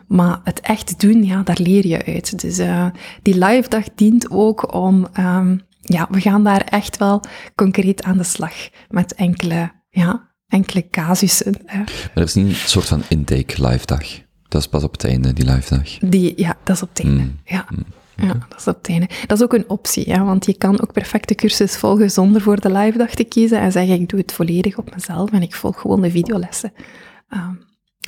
Maar 0.08 0.40
het 0.44 0.60
echt 0.60 1.00
doen, 1.00 1.24
ja, 1.24 1.42
daar 1.44 1.58
leer 1.60 1.88
je 1.88 2.06
uit. 2.06 2.42
Dus 2.42 2.60
uh, 2.60 2.86
die 3.22 3.46
live 3.46 3.70
dag 3.70 3.84
dient 3.96 4.32
ook 4.32 4.74
om, 4.74 5.08
um, 5.20 5.62
ja, 5.82 6.08
we 6.12 6.22
gaan 6.22 6.44
daar 6.44 6.62
echt 6.62 6.98
wel 6.98 7.22
concreet 7.56 8.04
aan 8.04 8.18
de 8.18 8.24
slag 8.24 8.54
met 8.90 9.14
enkele, 9.14 9.72
ja, 9.90 10.30
enkele 10.48 10.90
casussen. 10.90 11.56
Maar 11.66 12.12
er 12.14 12.24
is 12.24 12.34
niet 12.34 12.48
een 12.48 12.56
soort 12.56 12.88
van 12.88 13.04
intake 13.08 13.68
live 13.68 13.86
dag. 13.86 14.06
Dat 14.48 14.62
is 14.62 14.68
pas 14.68 14.84
op 14.84 14.92
het 14.92 15.04
einde, 15.04 15.34
die 15.34 15.46
live 15.46 15.76
dag. 15.76 15.98
Die, 15.98 16.34
ja, 16.36 16.58
dat 16.64 16.76
is 16.76 16.82
op 16.82 16.90
het 16.90 17.00
einde. 17.00 17.22
Mm. 17.22 17.40
Ja. 17.46 17.66
Mm. 17.70 17.86
Ja, 18.22 18.46
dat 18.50 18.60
is 18.60 18.66
het 18.66 18.88
einde. 18.90 19.10
Dat 19.28 19.38
is 19.38 19.44
ook 19.44 19.54
een 19.54 19.70
optie, 19.70 20.14
hè, 20.14 20.24
want 20.24 20.46
je 20.46 20.58
kan 20.58 20.82
ook 20.82 20.94
perfect 20.94 21.28
de 21.28 21.36
cursus 21.36 21.78
volgen 21.78 22.12
zonder 22.12 22.42
voor 22.42 22.60
de 22.60 22.72
live 22.72 22.98
dag 22.98 23.10
te 23.10 23.24
kiezen 23.24 23.60
en 23.60 23.72
zeggen, 23.72 24.02
ik 24.02 24.10
doe 24.10 24.20
het 24.20 24.32
volledig 24.32 24.78
op 24.78 24.94
mezelf 24.96 25.32
en 25.32 25.42
ik 25.42 25.56
volg 25.56 25.82
gewoon 25.82 26.02
de 26.02 26.12
videolessen. 26.12 26.74
Um, 27.30 27.68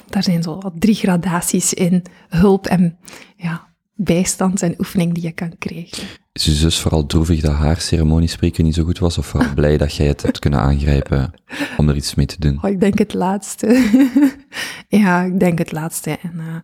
daar 0.09 0.23
zijn 0.23 0.43
zo 0.43 0.57
wat 0.59 0.73
drie 0.79 0.95
gradaties 0.95 1.73
in 1.73 2.03
hulp 2.29 2.65
en 2.67 2.97
ja, 3.35 3.67
bijstand 3.95 4.61
en 4.61 4.75
oefening 4.77 5.13
die 5.13 5.23
je 5.23 5.31
kan 5.31 5.57
krijgen. 5.57 6.07
Is 6.33 6.45
je 6.45 6.51
zus 6.51 6.79
vooral 6.79 7.05
droevig 7.05 7.41
dat 7.41 7.53
haar 7.53 7.79
ceremoniespreken 7.81 8.63
niet 8.63 8.75
zo 8.75 8.83
goed 8.83 8.99
was, 8.99 9.17
of 9.17 9.25
vooral 9.25 9.53
blij 9.61 9.77
dat 9.77 9.95
jij 9.95 10.07
het 10.07 10.21
hebt 10.21 10.39
kunnen 10.39 10.59
aangrijpen 10.59 11.33
om 11.77 11.89
er 11.89 11.95
iets 11.95 12.15
mee 12.15 12.25
te 12.25 12.39
doen? 12.39 12.59
Oh, 12.61 12.69
ik 12.69 12.79
denk 12.79 12.97
het 12.97 13.13
laatste. 13.13 13.89
ja, 14.88 15.21
ik 15.21 15.39
denk 15.39 15.57
het 15.57 15.71
laatste. 15.71 16.17
En, 16.21 16.33
uh, 16.38 16.55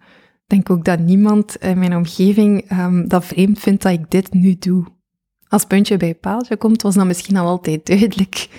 denk 0.48 0.70
ook 0.70 0.86
dat 0.86 1.00
niemand 1.00 1.56
in 1.56 1.80
mijn 1.80 1.96
omgeving 1.96 2.72
um, 2.72 3.08
dat 3.08 3.26
vreemd 3.26 3.60
vindt 3.60 3.84
dat 3.84 3.92
ik 3.92 4.12
dit 4.12 4.34
nu 4.34 4.56
doe. 4.60 4.86
Als 5.48 5.66
puntje 5.66 5.98
bij 5.98 6.16
paaltje 6.16 6.58
komt, 6.58 6.82
was 6.82 6.96
dat 6.96 7.06
misschien 7.06 7.38
al 7.38 7.48
altijd 7.48 7.86
duidelijk 7.86 8.50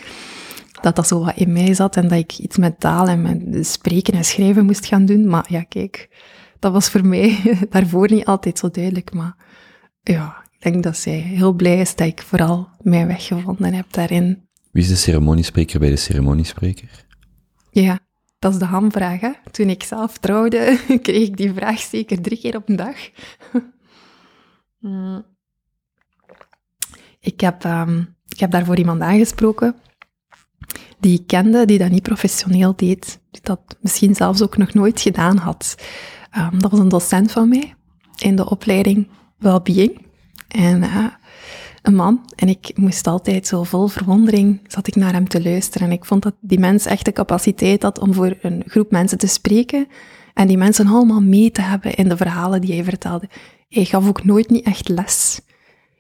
dat 0.81 0.97
dat 0.97 1.07
zo 1.07 1.25
wat 1.25 1.37
in 1.37 1.53
mij 1.53 1.75
zat 1.75 1.97
en 1.97 2.09
dat 2.09 2.19
ik 2.19 2.39
iets 2.39 2.57
met 2.57 2.81
taal 2.81 3.09
en 3.09 3.23
met 3.23 3.67
spreken 3.67 4.15
en 4.15 4.25
schrijven 4.25 4.65
moest 4.65 4.87
gaan 4.87 5.07
doen. 5.07 5.29
Maar 5.29 5.47
ja, 5.49 5.63
kijk, 5.63 6.09
dat 6.59 6.73
was 6.73 6.91
voor 6.91 7.07
mij 7.07 7.39
daarvoor 7.71 8.11
niet 8.11 8.25
altijd 8.25 8.59
zo 8.59 8.71
duidelijk. 8.71 9.13
Maar 9.13 9.37
ja, 10.03 10.45
ik 10.53 10.63
denk 10.63 10.83
dat 10.83 10.97
zij 10.97 11.19
heel 11.19 11.53
blij 11.53 11.81
is 11.81 11.95
dat 11.95 12.07
ik 12.07 12.23
vooral 12.23 12.69
mijn 12.81 13.07
weg 13.07 13.27
gevonden 13.27 13.75
heb 13.75 13.87
daarin. 13.91 14.49
Wie 14.71 14.83
is 14.83 14.89
de 14.89 14.97
ceremoniespreker 14.97 15.81
bij 15.81 15.91
de 15.91 15.97
ceremoniespreker? 15.97 17.07
Ja, 17.71 17.99
dat 18.39 18.53
is 18.53 18.59
de 18.59 18.65
hamvraag. 18.65 19.21
Hè? 19.21 19.31
Toen 19.51 19.69
ik 19.69 19.83
zelf 19.83 20.19
trouwde, 20.19 20.79
kreeg 21.03 21.27
ik 21.27 21.37
die 21.37 21.53
vraag 21.53 21.79
zeker 21.79 22.21
drie 22.21 22.39
keer 22.39 22.57
op 22.57 22.69
een 22.69 22.77
dag. 22.77 22.97
Hmm. 24.79 25.25
ik, 27.21 27.41
heb, 27.41 27.65
um, 27.65 28.17
ik 28.29 28.41
heb 28.41 28.51
daarvoor 28.51 28.77
iemand 28.77 29.01
aangesproken 29.01 29.77
die 31.01 31.21
ik 31.21 31.27
kende, 31.27 31.65
die 31.65 31.79
dat 31.79 31.91
niet 31.91 32.03
professioneel 32.03 32.77
deed, 32.77 33.21
die 33.31 33.41
dat 33.43 33.77
misschien 33.81 34.15
zelfs 34.15 34.43
ook 34.43 34.57
nog 34.57 34.75
nooit 34.75 35.01
gedaan 35.01 35.37
had. 35.37 35.75
Um, 36.39 36.61
dat 36.61 36.71
was 36.71 36.81
een 36.81 36.89
docent 36.89 37.33
van 37.33 37.49
mij 37.49 37.75
in 38.19 38.37
de 38.37 38.51
opleiding 38.51 39.09
Wellbeing. 39.39 40.07
En 40.49 40.83
uh, 40.83 41.07
een 41.89 41.95
man. 41.95 42.21
En 42.35 42.49
ik 42.49 42.71
moest 42.75 43.07
altijd 43.07 43.47
zo 43.47 43.63
vol 43.63 43.87
verwondering, 43.87 44.61
zat 44.67 44.87
ik 44.87 44.97
naar 44.97 45.13
hem 45.13 45.29
te 45.29 45.43
luisteren. 45.43 45.87
En 45.87 45.93
ik 45.93 46.05
vond 46.05 46.23
dat 46.23 46.35
die 46.41 46.59
mens 46.59 46.87
echt 46.87 47.05
de 47.05 47.13
capaciteit 47.13 47.83
had 47.83 47.99
om 47.99 48.15
voor 48.15 48.37
een 48.43 48.63
groep 48.67 48.91
mensen 48.91 49.19
te 49.19 49.27
spreken. 49.27 49.87
En 50.35 50.47
die 50.47 50.57
mensen 50.57 50.87
allemaal 50.87 51.21
mee 51.21 51.51
te 51.51 51.61
hebben 51.61 51.95
in 51.95 52.09
de 52.09 52.17
verhalen 52.17 52.61
die 52.61 52.75
hij 52.75 52.85
vertelde. 52.85 53.29
Hij 53.69 53.85
gaf 53.85 54.09
ook 54.09 54.25
nooit 54.25 54.51
niet 54.51 54.65
echt 54.65 54.89
les. 54.89 55.41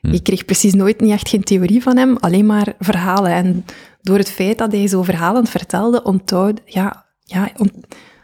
Hm. 0.00 0.12
Ik 0.12 0.22
kreeg 0.22 0.44
precies 0.44 0.74
nooit 0.74 1.00
niet 1.00 1.10
echt 1.10 1.28
geen 1.28 1.44
theorie 1.44 1.82
van 1.82 1.96
hem, 1.96 2.16
alleen 2.16 2.46
maar 2.46 2.74
verhalen. 2.78 3.32
En 3.32 3.64
door 4.02 4.18
het 4.18 4.30
feit 4.30 4.58
dat 4.58 4.72
hij 4.72 4.86
zo 4.86 5.02
verhalend 5.02 5.48
vertelde, 5.48 6.02
onthoud, 6.02 6.60
ja, 6.64 7.06
ja, 7.22 7.52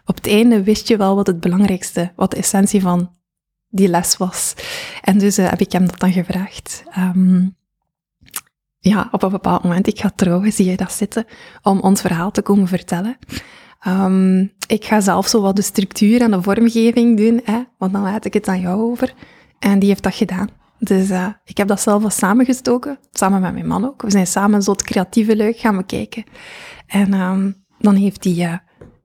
op 0.04 0.14
het 0.14 0.26
einde 0.26 0.62
wist 0.62 0.88
je 0.88 0.96
wel 0.96 1.14
wat 1.14 1.26
het 1.26 1.40
belangrijkste, 1.40 2.12
wat 2.16 2.30
de 2.30 2.36
essentie 2.36 2.80
van 2.80 3.10
die 3.74 3.88
les 3.88 4.16
was. 4.16 4.54
En 5.02 5.18
dus 5.18 5.36
heb 5.36 5.60
ik 5.60 5.72
hem 5.72 5.86
dat 5.86 5.98
dan 5.98 6.12
gevraagd. 6.12 6.84
Ehm, 6.90 7.46
ja, 8.78 9.08
op 9.10 9.22
een 9.22 9.30
bepaald 9.30 9.62
moment, 9.62 9.86
ik 9.86 10.00
ga 10.00 10.10
trouwen, 10.16 10.52
zie 10.52 10.70
je 10.70 10.76
dat 10.76 10.92
zitten, 10.92 11.24
om 11.62 11.80
ons 11.80 12.00
verhaal 12.00 12.30
te 12.30 12.42
komen 12.42 12.68
vertellen. 12.68 13.16
Um, 13.86 14.52
ik 14.66 14.84
ga 14.84 15.00
zelf 15.00 15.28
zo 15.28 15.40
wat 15.40 15.56
de 15.56 15.62
structuur 15.62 16.20
en 16.20 16.30
de 16.30 16.42
vormgeving 16.42 17.16
doen, 17.16 17.40
hè, 17.44 17.62
want 17.78 17.92
dan 17.92 18.02
laat 18.02 18.24
ik 18.24 18.34
het 18.34 18.48
aan 18.48 18.60
jou 18.60 18.82
over. 18.82 19.14
En 19.58 19.78
die 19.78 19.88
heeft 19.88 20.02
dat 20.02 20.14
gedaan. 20.14 20.48
Dus 20.78 21.10
uh, 21.10 21.28
ik 21.44 21.56
heb 21.56 21.68
dat 21.68 21.80
zelf 21.80 22.00
wel 22.00 22.10
samengestoken, 22.10 22.98
samen 23.10 23.40
met 23.40 23.52
mijn 23.52 23.66
man 23.66 23.84
ook. 23.84 24.02
We 24.02 24.10
zijn 24.10 24.26
samen 24.26 24.62
zo 24.62 24.70
het 24.70 24.82
creatieve 24.82 25.36
leuk 25.36 25.58
gaan 25.58 25.76
bekijken. 25.76 26.24
En 26.86 27.14
um, 27.14 27.64
dan 27.78 27.94
heeft 27.94 28.22
die, 28.22 28.42
uh, 28.44 28.56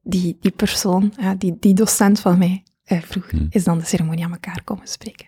die, 0.03 0.37
die 0.41 0.51
persoon, 0.51 1.13
die, 1.37 1.57
die 1.59 1.73
docent 1.73 2.19
van 2.19 2.37
mij, 2.37 2.63
vroeg, 2.89 3.29
hmm. 3.29 3.47
is 3.49 3.63
dan 3.63 3.77
de 3.77 3.85
ceremonie 3.85 4.23
aan 4.23 4.31
elkaar 4.31 4.61
komen 4.63 4.87
spreken. 4.87 5.27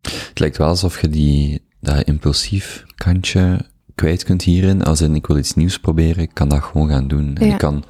Het 0.00 0.38
lijkt 0.38 0.56
wel 0.56 0.68
alsof 0.68 1.00
je 1.00 1.08
die, 1.08 1.62
dat 1.80 2.02
impulsief 2.02 2.84
kantje 2.94 3.66
kwijt 3.94 4.24
kunt 4.24 4.42
hierin. 4.42 4.82
Als 4.82 5.00
in, 5.00 5.14
ik 5.14 5.26
wil 5.26 5.38
iets 5.38 5.54
nieuws 5.54 5.78
proberen, 5.78 6.22
ik 6.22 6.34
kan 6.34 6.48
dat 6.48 6.62
gewoon 6.62 6.88
gaan 6.88 7.08
doen. 7.08 7.36
En 7.36 7.50
ik 7.50 7.58
kan, 7.58 7.84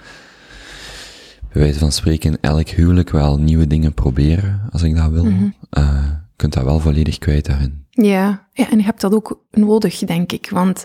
bij 1.53 1.63
wijze 1.63 1.79
van 1.79 1.93
spreken, 1.93 2.41
elk 2.41 2.69
huwelijk 2.69 3.11
wel 3.11 3.39
nieuwe 3.39 3.67
dingen 3.67 3.95
proberen, 3.95 4.63
als 4.71 4.83
ik 4.83 4.97
dat 4.97 5.11
wil. 5.11 5.25
Mm 5.25 5.55
je 6.43 6.49
kunt 6.49 6.53
dat 6.53 6.73
wel 6.73 6.81
volledig 6.81 7.19
kwijt 7.19 7.47
daarin. 7.47 7.87
Ja. 7.91 8.49
ja, 8.53 8.71
en 8.71 8.79
je 8.79 8.85
hebt 8.85 9.01
dat 9.01 9.15
ook 9.15 9.45
nodig, 9.51 9.99
denk 9.99 10.33
ik. 10.33 10.51
Want 10.51 10.85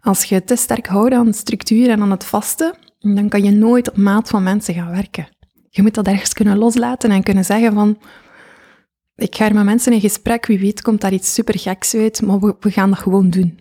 als 0.00 0.24
je 0.24 0.44
te 0.44 0.56
sterk 0.56 0.86
houdt 0.86 1.14
aan 1.14 1.34
structuur 1.34 1.90
en 1.90 2.00
aan 2.00 2.10
het 2.10 2.24
vaste, 2.24 2.74
dan 2.98 3.28
kan 3.28 3.44
je 3.44 3.50
nooit 3.50 3.88
op 3.88 3.96
maat 3.96 4.28
van 4.28 4.42
mensen 4.42 4.74
gaan 4.74 4.90
werken. 4.90 5.28
Je 5.76 5.82
moet 5.82 5.94
dat 5.94 6.06
ergens 6.06 6.32
kunnen 6.32 6.58
loslaten 6.58 7.10
en 7.10 7.22
kunnen 7.22 7.44
zeggen 7.44 7.72
van, 7.72 7.98
ik 9.16 9.34
ga 9.34 9.44
er 9.48 9.54
met 9.54 9.64
mensen 9.64 9.92
in 9.92 10.00
gesprek, 10.00 10.46
wie 10.46 10.58
weet 10.58 10.82
komt 10.82 11.00
daar 11.00 11.12
iets 11.12 11.34
super 11.34 11.58
geks 11.58 11.94
uit, 11.94 12.22
maar 12.22 12.38
we, 12.40 12.56
we 12.60 12.70
gaan 12.70 12.90
dat 12.90 12.98
gewoon 12.98 13.30
doen. 13.30 13.58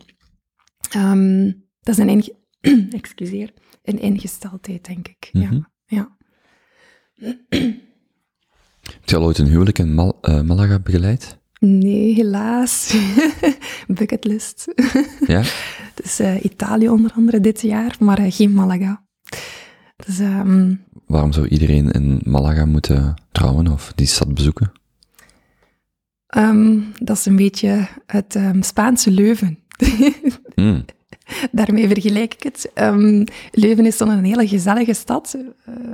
Um, 0.95 1.45
dat 1.81 1.97
is 1.97 2.03
een, 2.03 2.09
inge 2.09 2.35
Excuseer, 2.99 3.53
een 3.83 3.99
ingesteldheid, 3.99 4.85
denk 4.85 5.07
ik. 5.07 5.29
Ja. 5.31 5.51
Mhm. 5.51 5.61
ja. 5.85 6.17
Heb 8.91 9.05
je 9.05 9.15
al 9.15 9.23
ooit 9.23 9.37
een 9.37 9.47
huwelijk 9.47 9.79
in 9.79 9.93
Mal 9.93 10.19
uh, 10.21 10.41
Malaga 10.41 10.79
begeleid? 10.79 11.39
Nee, 11.59 12.13
helaas. 12.13 12.95
Bucketlist. 13.87 14.67
ja? 15.27 15.41
Dus 15.93 16.19
uh, 16.19 16.43
Italië 16.43 16.89
onder 16.89 17.11
andere 17.15 17.39
dit 17.39 17.61
jaar, 17.61 17.95
maar 17.99 18.19
uh, 18.19 18.31
geen 18.31 18.53
Malaga. 18.53 19.05
Dus, 19.95 20.19
um... 20.19 20.85
Waarom 21.07 21.33
zou 21.33 21.47
iedereen 21.47 21.91
in 21.91 22.21
Malaga 22.23 22.65
moeten 22.65 23.13
trouwen 23.31 23.67
of 23.67 23.91
die 23.95 24.07
stad 24.07 24.33
bezoeken? 24.33 24.71
Um, 26.37 26.93
dat 26.99 27.17
is 27.17 27.25
een 27.25 27.35
beetje 27.35 27.87
het 28.05 28.35
um, 28.35 28.61
Spaanse 28.61 29.11
Leuven. 29.11 29.59
mm. 30.55 30.85
Daarmee 31.51 31.87
vergelijk 31.87 32.33
ik 32.33 32.43
het. 32.43 32.71
Um, 32.75 33.23
Leuven 33.51 33.85
is 33.85 33.97
dan 33.97 34.09
een 34.09 34.23
hele 34.23 34.47
gezellige 34.47 34.93
stad. 34.93 35.35
Uh, 35.37 35.45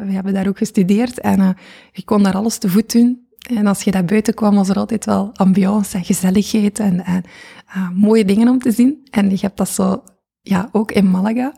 we 0.06 0.12
hebben 0.12 0.34
daar 0.34 0.48
ook 0.48 0.58
gestudeerd 0.58 1.20
en 1.20 1.40
uh, 1.40 1.50
je 1.92 2.04
kon 2.04 2.24
daar 2.24 2.36
alles 2.36 2.58
te 2.58 2.70
voet 2.70 2.92
doen. 2.92 3.30
En 3.50 3.68
als 3.68 3.82
je 3.82 3.92
daar 3.92 4.06
buiten 4.06 4.34
kwam, 4.34 4.56
was 4.56 4.70
er 4.70 4.76
altijd 4.76 5.06
wel 5.06 5.30
ambiance 5.34 5.98
en 5.98 6.04
gezelligheid 6.04 6.80
en, 6.80 7.06
en 7.06 7.24
uh, 7.76 7.90
mooie 7.90 8.26
dingen 8.26 8.48
om 8.48 8.60
te 8.60 8.72
zien. 8.72 9.08
En 9.10 9.30
je 9.30 9.38
hebt 9.42 9.58
dat 9.58 9.70
zo, 9.70 10.04
ja, 10.42 10.70
ook 10.72 10.92
in 10.92 11.12
Malaga. 11.12 11.54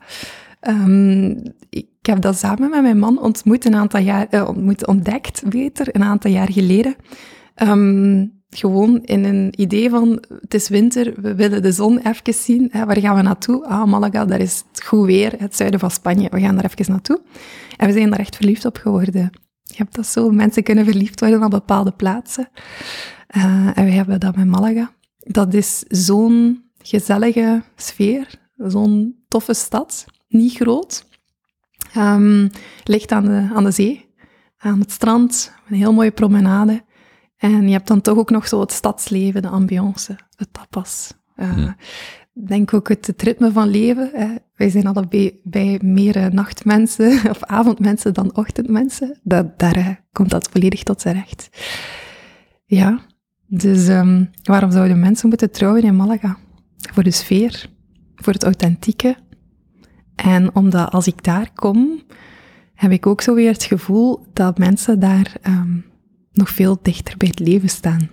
Um, 0.68 1.42
ik 1.70 1.88
heb 2.02 2.22
dat 2.22 2.38
samen 2.38 2.70
met 2.70 2.82
mijn 2.82 3.00
man 3.00 3.22
ontmoet, 3.22 3.66
een 3.66 3.76
aantal 3.76 4.00
jaar, 4.00 4.48
ontmoet, 4.48 4.88
ontdekt, 4.88 5.50
beter, 5.50 5.96
een 5.96 6.04
aantal 6.04 6.32
jaar 6.32 6.52
geleden. 6.52 6.96
Um, 7.64 8.42
gewoon 8.50 9.04
in 9.04 9.24
een 9.24 9.54
idee 9.62 9.90
van, 9.90 10.24
het 10.42 10.54
is 10.54 10.70
winter, 10.70 11.14
we 11.22 11.36
willen 11.36 11.62
de 11.62 11.72
zon 11.72 11.98
even 11.98 12.34
zien. 12.34 12.68
Hè, 12.72 12.86
waar 12.86 13.00
gaan 13.00 13.16
we 13.16 13.22
naartoe? 13.22 13.66
Ah, 13.66 13.86
Malaga, 13.86 14.26
daar 14.26 14.40
is 14.40 14.64
het 14.72 14.84
goed 14.84 15.06
weer, 15.06 15.34
het 15.38 15.56
zuiden 15.56 15.80
van 15.80 15.92
Spanje. 15.92 16.30
We 16.32 16.40
gaan 16.40 16.56
daar 16.56 16.72
even 16.76 16.92
naartoe. 16.92 17.22
En 17.78 17.88
we 17.88 17.94
zijn 17.94 18.10
daar 18.10 18.20
echt 18.20 18.36
verliefd 18.36 18.66
op 18.66 18.78
geworden. 18.78 19.30
Je 19.64 19.76
hebt 19.76 19.96
dat 19.96 20.08
zo, 20.08 20.30
mensen 20.30 20.64
kunnen 20.64 20.86
verliefd 20.86 21.20
worden 21.20 21.44
op 21.44 21.52
bepaalde 21.52 21.92
plaatsen. 21.92 22.50
Uh, 23.38 23.78
en 23.78 23.86
we 23.86 23.92
hebben 23.92 24.20
dat 24.20 24.36
met 24.36 24.46
Malaga. 24.46 24.92
Dat 25.18 25.54
is 25.54 25.84
zo'n 25.88 26.64
gezellige 26.82 27.62
sfeer, 27.76 28.40
zo'n 28.58 29.16
toffe 29.28 29.54
stad. 29.54 30.06
Niet 30.34 30.56
groot. 30.56 31.06
Um, 31.98 32.50
ligt 32.84 33.12
aan 33.12 33.26
de, 33.26 33.50
aan 33.54 33.64
de 33.64 33.72
zee, 33.72 34.14
aan 34.58 34.80
het 34.80 34.92
strand, 34.92 35.54
een 35.70 35.76
heel 35.76 35.94
mooie 35.94 36.12
promenade. 36.12 36.84
En 37.38 37.68
je 37.68 37.74
hebt 37.74 37.88
dan 37.88 38.02
toch 38.02 38.18
ook 38.18 38.30
nog 38.30 38.48
zo 38.48 38.60
het 38.60 38.72
stadsleven, 38.72 39.42
de 39.42 39.48
ambiance, 39.48 40.20
de 40.36 40.52
tapas. 40.52 41.14
Uh, 41.36 41.72
Denk 42.34 42.74
ook 42.74 42.90
het, 42.90 43.14
ritme 43.22 43.52
van 43.52 43.68
leven. 43.68 44.10
Hè. 44.14 44.36
Wij 44.56 44.70
zijn 44.70 44.88
allebei 44.88 45.40
bij 45.44 45.80
meer 45.84 46.18
uh, 46.18 46.26
nachtmensen 46.26 47.20
of 47.34 47.44
avondmensen 47.44 48.14
dan 48.14 48.36
ochtendmensen. 48.36 49.20
Dat, 49.24 49.60
daar 49.60 49.78
uh, 49.78 49.90
komt 50.12 50.30
dat 50.30 50.50
volledig 50.52 50.84
tot 50.84 51.02
zijn 51.02 51.16
recht. 51.16 51.50
Ja, 52.66 53.00
dus 53.48 53.88
um, 53.88 54.30
waarom 54.44 54.72
zouden 54.72 55.00
mensen 55.00 55.28
moeten 55.28 55.52
trouwen 55.52 55.84
in 55.84 55.96
Malaga? 55.96 56.38
Voor 56.94 57.04
de 57.04 57.12
sfeer, 57.12 57.70
voor 58.16 58.34
het 58.34 58.44
authentieke. 58.44 59.16
En 60.16 60.56
omdat 60.56 60.92
als 60.92 61.08
ik 61.08 61.24
daar 61.24 61.50
kom, 61.56 62.02
heb 62.74 62.92
ik 62.92 63.08
ook 63.08 63.22
zo 63.22 63.34
weer 63.34 63.52
het 63.52 63.64
gevoel 63.64 64.26
dat 64.34 64.58
mensen 64.58 65.00
daar 65.00 65.36
um, 65.48 65.86
nog 66.32 66.50
veel 66.50 66.80
dichter 66.82 67.18
bij 67.18 67.28
het 67.28 67.40
leven 67.40 67.70
staan. 67.70 68.10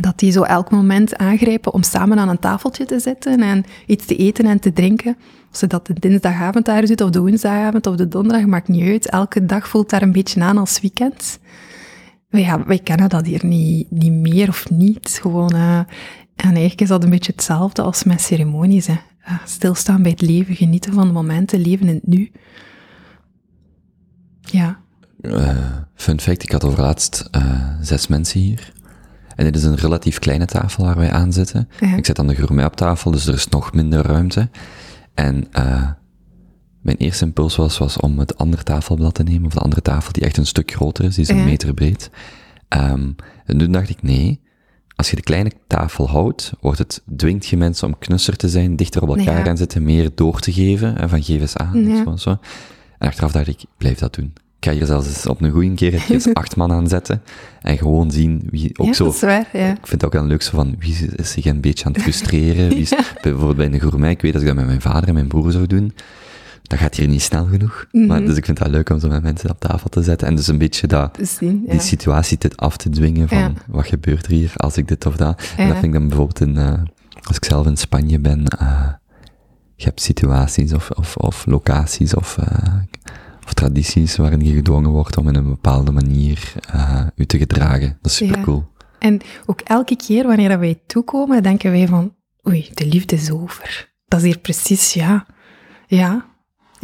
Dat 0.00 0.18
die 0.18 0.32
zo 0.32 0.42
elk 0.42 0.70
moment 0.70 1.16
aangrijpen 1.16 1.72
om 1.72 1.82
samen 1.82 2.18
aan 2.18 2.28
een 2.28 2.38
tafeltje 2.38 2.84
te 2.84 2.98
zitten 2.98 3.40
en 3.40 3.64
iets 3.86 4.06
te 4.06 4.16
eten 4.16 4.46
en 4.46 4.60
te 4.60 4.72
drinken. 4.72 5.16
Of 5.50 5.56
ze 5.56 5.66
dat 5.66 5.86
de 5.86 5.94
dinsdagavond 5.98 6.64
daar 6.64 6.86
zit, 6.86 7.00
of 7.00 7.10
de 7.10 7.20
woensdagavond, 7.20 7.86
of 7.86 7.96
de 7.96 8.08
donderdag, 8.08 8.46
maakt 8.46 8.68
niet 8.68 8.88
uit. 8.88 9.10
Elke 9.10 9.46
dag 9.46 9.68
voelt 9.68 9.90
daar 9.90 10.02
een 10.02 10.12
beetje 10.12 10.42
aan 10.42 10.58
als 10.58 10.80
weekend. 10.80 11.38
Ja, 12.28 12.64
wij 12.66 12.78
kennen 12.78 13.08
dat 13.08 13.26
hier 13.26 13.46
niet, 13.46 13.90
niet 13.90 14.12
meer 14.12 14.48
of 14.48 14.70
niet. 14.70 15.18
Gewoon, 15.22 15.54
uh, 15.54 15.78
en 15.78 15.86
eigenlijk 16.36 16.80
is 16.80 16.88
dat 16.88 17.04
een 17.04 17.10
beetje 17.10 17.32
hetzelfde 17.32 17.82
als 17.82 18.04
met 18.04 18.20
ceremonies. 18.20 18.86
Hè. 18.86 18.96
Stilstaan 19.44 20.02
bij 20.02 20.10
het 20.10 20.20
leven, 20.20 20.54
genieten 20.54 20.92
van 20.92 21.06
de 21.06 21.12
momenten, 21.12 21.60
leven 21.60 21.88
in 21.88 21.94
het 21.94 22.06
nu. 22.06 22.30
Ja. 24.40 24.80
Uh, 25.20 25.56
fun 25.94 26.20
fact, 26.20 26.42
ik 26.42 26.52
had 26.52 26.64
over 26.64 26.80
laatst 26.80 27.28
uh, 27.36 27.68
zes 27.80 28.06
mensen 28.06 28.40
hier. 28.40 28.72
En 29.36 29.44
dit 29.44 29.56
is 29.56 29.64
een 29.64 29.76
relatief 29.76 30.18
kleine 30.18 30.46
tafel 30.46 30.84
waar 30.84 30.96
wij 30.96 31.10
aan 31.12 31.32
zitten. 31.32 31.68
Ik 31.96 32.06
zit 32.06 32.18
aan 32.18 32.26
de 32.26 32.34
gourmet 32.34 32.66
op 32.66 32.76
tafel, 32.76 33.10
dus 33.10 33.26
er 33.26 33.34
is 33.34 33.48
nog 33.48 33.72
minder 33.72 34.06
ruimte. 34.06 34.48
En 35.14 35.44
uh, 35.58 35.90
mijn 36.80 36.96
eerste 36.96 37.24
impuls 37.24 37.56
was, 37.56 37.78
was 37.78 37.96
om 37.96 38.18
het 38.18 38.38
andere 38.38 38.62
tafelblad 38.62 39.14
te 39.14 39.22
nemen, 39.22 39.46
of 39.46 39.52
de 39.52 39.60
andere 39.60 39.82
tafel 39.82 40.12
die 40.12 40.22
echt 40.22 40.36
een 40.36 40.46
stuk 40.46 40.72
groter 40.72 41.04
is, 41.04 41.14
die 41.14 41.24
is 41.24 41.30
een 41.30 41.44
meter 41.44 41.74
breed. 41.74 42.10
Um, 42.68 43.16
en 43.44 43.58
toen 43.58 43.72
dacht 43.72 43.88
ik, 43.88 44.02
nee, 44.02 44.40
als 44.96 45.10
je 45.10 45.16
de 45.16 45.22
kleine 45.22 45.50
tafel 45.66 46.08
houdt, 46.08 46.52
wordt 46.60 46.78
het, 46.78 47.02
dwingt 47.16 47.46
je 47.46 47.56
mensen 47.56 47.86
om 47.86 47.98
knusser 47.98 48.36
te 48.36 48.48
zijn, 48.48 48.76
dichter 48.76 49.02
op 49.02 49.08
elkaar 49.08 49.38
ja. 49.38 49.44
gaan 49.44 49.56
zitten, 49.56 49.82
meer 49.82 50.10
door 50.14 50.40
te 50.40 50.52
geven, 50.52 50.98
en 50.98 51.08
van 51.08 51.22
geef 51.22 51.40
eens 51.40 51.56
aan, 51.56 51.88
ja. 51.88 52.04
zo, 52.04 52.16
zo. 52.16 52.30
En 52.98 53.08
achteraf 53.08 53.32
dacht 53.32 53.48
ik, 53.48 53.64
blijf 53.76 53.98
dat 53.98 54.14
doen 54.14 54.32
ga 54.64 54.70
je 54.70 54.86
zelfs 54.86 55.06
eens 55.06 55.26
op 55.26 55.40
een 55.40 55.50
goede 55.50 55.74
keer 55.74 56.04
eens 56.08 56.34
acht 56.42 56.56
man 56.56 56.72
aanzetten 56.72 57.22
en 57.62 57.78
gewoon 57.78 58.10
zien 58.10 58.42
wie 58.50 58.78
ook 58.78 58.86
ja, 58.86 58.92
zo. 58.92 59.04
Dat 59.04 59.14
is 59.14 59.20
waar, 59.20 59.48
ja. 59.52 59.70
Ik 59.70 59.86
vind 59.86 59.90
het 59.90 60.04
ook 60.04 60.12
wel 60.12 60.24
leuk 60.24 60.42
zo 60.42 60.50
van 60.56 60.74
wie 60.78 61.08
is 61.16 61.30
zich 61.30 61.44
een 61.44 61.60
beetje 61.60 61.84
aan 61.84 61.92
het 61.92 62.02
frustreren. 62.02 62.68
Wie 62.68 62.78
is, 62.78 62.94
Bijvoorbeeld 63.22 63.56
bij 63.56 63.66
een 63.66 63.80
gourmet, 63.80 64.10
ik 64.10 64.20
weet 64.20 64.32
dat 64.32 64.40
ik 64.40 64.46
dat 64.46 64.56
met 64.56 64.66
mijn 64.66 64.80
vader 64.80 65.08
en 65.08 65.14
mijn 65.14 65.28
broer 65.28 65.52
zou 65.52 65.66
doen. 65.66 65.92
Dat 66.68 66.78
gaat 66.78 66.94
hier 66.94 67.08
niet 67.08 67.22
snel 67.22 67.46
genoeg. 67.46 67.86
Mm 67.90 68.00
-hmm. 68.00 68.08
maar, 68.08 68.20
dus 68.20 68.36
ik 68.36 68.44
vind 68.44 68.58
het 68.58 68.68
leuk 68.68 68.90
om 68.90 69.00
zo 69.00 69.08
met 69.08 69.22
mensen 69.22 69.50
op 69.50 69.60
tafel 69.60 69.88
te 69.88 70.02
zetten 70.02 70.28
en 70.28 70.36
dus 70.36 70.46
een 70.46 70.58
beetje 70.58 70.86
dat, 70.86 71.18
zien, 71.20 71.64
die 71.68 71.80
situatie 71.80 72.38
te 72.38 72.50
af 72.54 72.76
te 72.76 72.88
dwingen 72.88 73.28
van 73.28 73.56
wat 73.66 73.86
gebeurt 73.86 74.26
er 74.26 74.32
hier 74.32 74.52
als 74.56 74.76
ik 74.76 74.88
dit 74.88 75.06
of 75.06 75.16
dat. 75.16 75.52
En 75.56 75.68
dat 75.68 75.76
vind 75.76 75.86
ik 75.86 75.92
dan 75.92 76.08
bijvoorbeeld 76.08 76.40
in, 76.40 76.56
uh, 76.56 76.72
als 77.22 77.36
ik 77.36 77.44
zelf 77.44 77.66
in 77.66 77.76
Spanje 77.76 78.18
ben, 78.18 78.44
uh, 78.62 78.88
je 79.76 79.84
hebt 79.84 80.00
situaties 80.00 80.72
of, 80.72 80.90
of, 80.90 81.16
of 81.16 81.46
locaties 81.46 82.14
of 82.14 82.36
uh, 82.40 82.74
of 83.44 83.52
tradities 83.52 84.16
waarin 84.16 84.44
je 84.44 84.54
gedwongen 84.54 84.90
wordt 84.90 85.16
om 85.16 85.28
in 85.28 85.34
een 85.34 85.48
bepaalde 85.48 85.92
manier 85.92 86.52
u 87.16 87.26
te 87.26 87.38
gedragen. 87.38 87.98
Dat 88.02 88.10
is 88.10 88.16
super 88.16 88.40
cool. 88.40 88.72
En 88.98 89.20
ook 89.46 89.60
elke 89.60 89.96
keer 89.96 90.26
wanneer 90.26 90.58
wij 90.58 90.80
toekomen, 90.86 91.42
denken 91.42 91.70
wij 91.70 91.88
van, 91.88 92.14
oei, 92.48 92.70
de 92.74 92.86
liefde 92.86 93.16
is 93.16 93.30
over. 93.30 93.92
Dat 94.06 94.20
is 94.20 94.26
hier 94.26 94.38
precies, 94.38 94.92
ja. 94.92 95.26
Ja, 95.86 96.26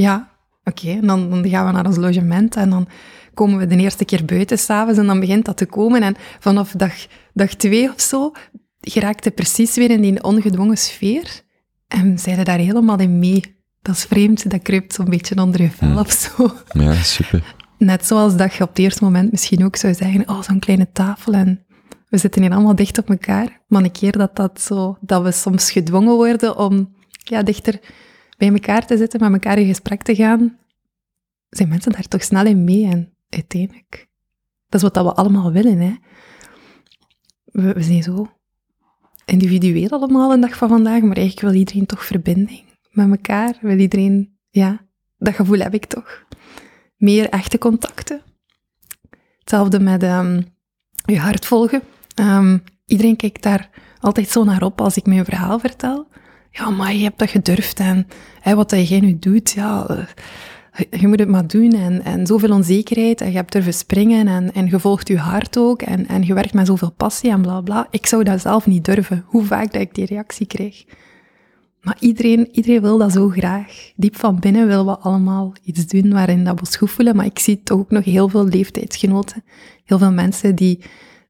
ja, 0.00 0.30
oké. 0.64 0.82
Okay. 0.82 0.96
En 0.96 1.06
dan, 1.06 1.30
dan, 1.30 1.48
gaan 1.48 1.66
we 1.66 1.72
naar 1.72 1.86
ons 1.86 1.96
logement 1.96 2.56
en 2.56 2.70
dan 2.70 2.88
komen 3.34 3.58
we 3.58 3.66
de 3.66 3.76
eerste 3.76 4.04
keer 4.04 4.24
buiten 4.24 4.58
s'avonds 4.58 4.98
en 4.98 5.06
dan 5.06 5.20
begint 5.20 5.44
dat 5.44 5.56
te 5.56 5.66
komen. 5.66 6.02
En 6.02 6.16
vanaf 6.38 6.70
dag, 6.70 7.06
dag 7.32 7.54
twee 7.54 7.92
of 7.92 8.00
zo 8.00 8.32
geraakt 8.80 9.24
je 9.24 9.30
precies 9.30 9.74
weer 9.74 9.90
in 9.90 10.00
die 10.00 10.22
ongedwongen 10.22 10.76
sfeer 10.76 11.42
en 11.88 12.18
zijn 12.18 12.44
daar 12.44 12.58
helemaal 12.58 12.98
in 12.98 13.18
mee. 13.18 13.58
Dat 13.82 13.94
is 13.94 14.04
vreemd, 14.04 14.50
dat 14.50 14.62
kruipt 14.62 14.94
zo'n 14.94 15.10
beetje 15.10 15.42
onder 15.42 15.62
je 15.62 15.70
vel 15.70 15.98
of 15.98 16.10
zo. 16.10 16.50
Ja, 16.72 16.94
super. 16.94 17.54
Net 17.78 18.06
zoals 18.06 18.36
dat 18.36 18.54
je 18.54 18.62
op 18.62 18.68
het 18.68 18.78
eerste 18.78 19.04
moment 19.04 19.30
misschien 19.30 19.64
ook 19.64 19.76
zou 19.76 19.94
zeggen, 19.94 20.28
oh, 20.28 20.42
zo'n 20.42 20.58
kleine 20.58 20.88
tafel 20.92 21.32
en 21.32 21.64
we 22.08 22.18
zitten 22.18 22.42
hier 22.42 22.52
allemaal 22.52 22.74
dicht 22.74 22.98
op 22.98 23.10
elkaar. 23.10 23.60
Maar 23.68 23.82
een 23.82 23.92
keer 23.92 24.12
dat, 24.12 24.36
dat, 24.36 24.60
zo, 24.60 24.96
dat 25.00 25.22
we 25.22 25.32
soms 25.32 25.70
gedwongen 25.70 26.14
worden 26.14 26.56
om 26.56 26.94
ja, 27.10 27.42
dichter 27.42 27.80
bij 28.40 28.52
elkaar 28.52 28.86
te 28.86 28.96
zitten, 28.96 29.20
met 29.20 29.32
elkaar 29.32 29.58
in 29.58 29.66
gesprek 29.66 30.02
te 30.02 30.14
gaan, 30.14 30.58
zijn 31.48 31.68
mensen 31.68 31.92
daar 31.92 32.08
toch 32.08 32.22
snel 32.22 32.46
in 32.46 32.64
mee. 32.64 32.86
En 32.86 33.14
uiteindelijk, 33.28 34.08
dat 34.68 34.82
is 34.82 34.88
wat 34.90 35.04
we 35.04 35.14
allemaal 35.14 35.52
willen. 35.52 35.78
Hè. 35.78 35.94
We, 37.44 37.82
zijn 37.82 38.02
zo 38.02 38.26
individueel 39.24 39.88
allemaal 39.88 40.32
een 40.32 40.40
dag 40.40 40.56
van 40.56 40.68
vandaag, 40.68 41.00
maar 41.02 41.16
eigenlijk 41.16 41.46
wil 41.46 41.58
iedereen 41.58 41.86
toch 41.86 42.04
verbinding 42.04 42.62
met 42.90 43.10
elkaar. 43.10 43.58
Wil 43.60 43.78
iedereen, 43.78 44.38
ja, 44.50 44.86
dat 45.18 45.34
gevoel 45.34 45.58
heb 45.58 45.74
ik 45.74 45.84
toch. 45.84 46.24
Meer 46.96 47.28
echte 47.28 47.58
contacten. 47.58 48.22
Hetzelfde 49.38 49.80
met 49.80 50.02
ehm, 50.02 50.42
je 51.04 51.18
hart 51.18 51.46
volgen. 51.46 51.82
Ehm, 52.14 52.58
iedereen 52.86 53.16
kijkt 53.16 53.42
daar 53.42 53.70
altijd 53.98 54.28
zo 54.28 54.44
naar 54.44 54.62
op 54.62 54.80
als 54.80 54.96
ik 54.96 55.06
mijn 55.06 55.24
verhaal 55.24 55.58
vertel. 55.58 56.08
Ja, 56.50 56.70
maar 56.70 56.94
je 56.94 57.02
hebt 57.02 57.18
dat 57.18 57.30
gedurfd 57.30 57.80
en 57.80 58.06
hè, 58.40 58.54
wat 58.54 58.70
dat 58.70 58.88
jij 58.88 59.00
nu 59.00 59.18
doet, 59.18 59.50
ja, 59.50 59.86
eh, 59.86 61.00
je 61.00 61.08
moet 61.08 61.18
het 61.18 61.28
maar 61.28 61.46
doen. 61.46 61.72
En, 61.72 62.04
en 62.04 62.26
zoveel 62.26 62.50
onzekerheid 62.50 63.20
en 63.20 63.30
je 63.30 63.36
hebt 63.36 63.52
durven 63.52 63.74
springen 63.74 64.28
en, 64.28 64.52
en 64.52 64.66
je 64.66 64.80
volgt 64.80 65.08
je 65.08 65.18
hart 65.18 65.58
ook 65.58 65.82
en, 65.82 66.06
en 66.06 66.22
je 66.22 66.34
werkt 66.34 66.54
met 66.54 66.66
zoveel 66.66 66.92
passie 66.92 67.30
en 67.30 67.42
bla 67.42 67.60
bla. 67.60 67.86
Ik 67.90 68.06
zou 68.06 68.24
dat 68.24 68.40
zelf 68.40 68.66
niet 68.66 68.84
durven, 68.84 69.24
hoe 69.26 69.44
vaak 69.44 69.72
dat 69.72 69.80
ik 69.80 69.94
die 69.94 70.06
reactie 70.06 70.46
krijg. 70.46 70.84
Maar 71.80 71.96
iedereen, 72.00 72.48
iedereen 72.52 72.80
wil 72.80 72.98
dat 72.98 73.12
zo 73.12 73.28
graag. 73.28 73.92
Diep 73.96 74.16
van 74.16 74.38
binnen 74.38 74.66
willen 74.66 74.86
we 74.86 74.98
allemaal 74.98 75.52
iets 75.62 75.86
doen 75.86 76.12
waarin 76.12 76.44
dat 76.44 76.54
we 76.54 76.60
ons 76.60 76.76
goed 76.76 76.90
voelen. 76.90 77.16
Maar 77.16 77.26
ik 77.26 77.38
zie 77.38 77.62
toch 77.62 77.78
ook 77.78 77.90
nog 77.90 78.04
heel 78.04 78.28
veel 78.28 78.44
leeftijdsgenoten. 78.44 79.44
Heel 79.84 79.98
veel 79.98 80.12
mensen 80.12 80.54
die 80.54 80.80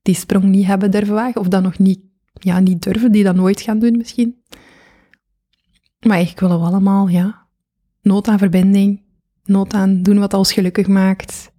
die 0.03 0.15
sprong 0.15 0.45
niet 0.45 0.67
hebben 0.67 0.91
durven 0.91 1.15
wagen. 1.15 1.41
Of 1.41 1.49
dat 1.49 1.63
nog 1.63 1.79
niet, 1.79 2.01
ja, 2.33 2.59
niet 2.59 2.83
durven, 2.83 3.13
die 3.13 3.25
dat 3.25 3.35
nooit 3.35 3.61
gaan 3.61 3.79
doen 3.79 3.97
misschien. 3.97 4.37
Maar 6.01 6.17
eigenlijk 6.17 6.41
willen 6.41 6.61
we 6.61 6.67
allemaal, 6.67 7.09
ja, 7.09 7.47
nood 8.03 8.29
aan 8.29 8.39
verbinding. 8.39 9.03
Nood 9.45 9.75
aan 9.75 10.03
doen 10.03 10.19
wat 10.19 10.35
ons 10.35 10.53
gelukkig 10.53 10.87
maakt. 10.87 11.53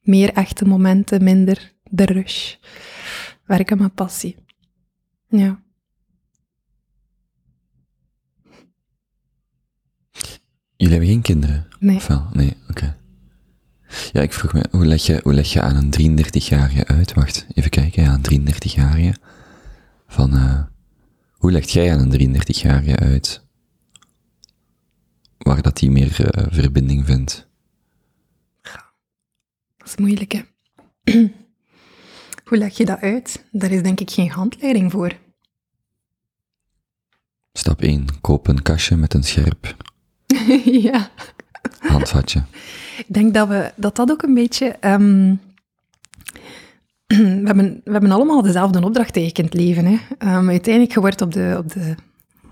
Meer 0.00 0.32
echte 0.32 0.64
momenten, 0.64 1.24
minder 1.24 1.72
de 1.90 2.04
rush. 2.04 2.54
Werken 3.44 3.78
met 3.78 3.94
passie. 3.94 4.36
Ja. 5.28 5.62
Jullie 10.76 10.92
hebben 10.92 11.08
geen 11.08 11.22
kinderen? 11.22 11.66
Nee. 11.78 12.00
Nee, 12.32 12.56
oké. 12.70 12.96
Ja, 14.12 14.20
ik 14.20 14.32
vroeg 14.32 14.52
me, 14.52 14.64
hoe 14.70 14.86
leg 14.86 15.06
je, 15.06 15.20
hoe 15.22 15.34
leg 15.34 15.52
je 15.52 15.60
aan 15.60 15.76
een 15.76 16.18
33-jarige 16.18 16.86
uit? 16.86 17.14
Wacht, 17.14 17.46
even 17.54 17.70
kijken, 17.70 18.02
ja, 18.02 18.18
een 18.22 18.48
33-jarige. 18.48 19.14
Van, 20.06 20.32
eh, 20.32 20.62
hoe 21.32 21.52
legt 21.52 21.70
jij 21.70 21.92
aan 21.92 22.12
een 22.12 22.36
33-jarige 22.36 22.96
uit? 22.96 23.47
Waar 25.48 25.62
dat 25.62 25.76
die 25.76 25.90
meer 25.90 26.30
eh, 26.30 26.46
verbinding 26.50 27.06
vindt? 27.06 27.46
Dat 29.76 29.86
is 29.86 29.96
moeilijk, 29.96 30.32
hè. 30.32 30.42
Hoe 32.48 32.58
leg 32.58 32.76
je 32.76 32.84
dat 32.84 33.00
uit? 33.00 33.44
Daar 33.50 33.70
is 33.70 33.82
denk 33.82 34.00
ik 34.00 34.10
geen 34.10 34.30
handleiding 34.30 34.90
voor. 34.90 35.12
Stap 37.52 37.82
1, 37.82 38.20
koop 38.20 38.48
een 38.48 38.62
kastje 38.62 38.96
met 38.96 39.14
een 39.14 39.22
scherp 39.22 39.76
ja. 40.88 41.10
handvatje. 41.78 42.42
Ik 42.98 43.06
denk 43.14 43.34
dat 43.34 43.48
we, 43.48 43.72
dat, 43.76 43.96
dat 43.96 44.10
ook 44.10 44.22
een 44.22 44.34
beetje... 44.34 44.66
ehm, 44.80 45.34
we, 47.06 47.42
hebben, 47.44 47.80
we 47.84 47.92
hebben 47.92 48.10
allemaal 48.10 48.42
dezelfde 48.42 48.84
opdracht 48.84 49.16
eigenlijk 49.16 49.38
in 49.38 49.44
het 49.44 49.66
leven. 49.66 49.84
Hè. 49.84 49.98
Ehm, 50.18 50.48
uiteindelijk, 50.48 50.94
je 50.94 51.00
wordt 51.00 51.20
op 51.20 51.32
de, 51.32 51.54
op, 51.58 51.72
de, 51.72 51.94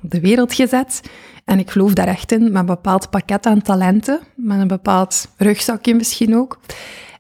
op 0.03 0.11
de 0.11 0.21
wereld 0.21 0.55
gezet. 0.55 1.03
En 1.47 1.59
ik 1.59 1.71
geloof 1.71 1.93
daar 1.93 2.07
echt 2.07 2.33
in, 2.33 2.43
met 2.43 2.55
een 2.55 2.67
bepaald 2.67 3.11
pakket 3.11 3.47
aan 3.47 3.63
talenten. 3.63 4.21
Met 4.35 4.61
een 4.61 4.69
bepaald 4.69 5.29
rugzakje 5.37 5.95
misschien 5.95 6.37
ook. 6.37 6.61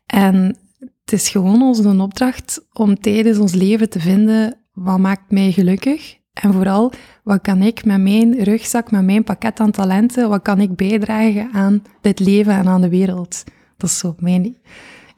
En 0.06 0.56
het 1.04 1.12
is 1.12 1.28
gewoon 1.28 1.62
onze 1.62 2.02
opdracht 2.02 2.66
om 2.72 3.00
tijdens 3.00 3.38
ons 3.38 3.54
leven 3.54 3.90
te 3.90 4.00
vinden 4.00 4.56
wat 4.72 4.98
maakt 4.98 5.30
mij 5.30 5.52
gelukkig. 5.52 6.16
En 6.32 6.52
vooral, 6.52 6.92
wat 7.22 7.40
kan 7.40 7.62
ik 7.62 7.84
met 7.84 8.00
mijn 8.00 8.42
rugzak, 8.44 8.90
met 8.90 9.04
mijn 9.04 9.24
pakket 9.24 9.60
aan 9.60 9.70
talenten, 9.70 10.28
wat 10.28 10.42
kan 10.42 10.60
ik 10.60 10.76
bijdragen 10.76 11.48
aan 11.52 11.82
dit 12.00 12.18
leven 12.18 12.54
en 12.54 12.66
aan 12.66 12.80
de 12.80 12.88
wereld? 12.88 13.44
Dat 13.76 13.90
is 13.90 13.98
zo 13.98 14.14
mijn 14.18 14.56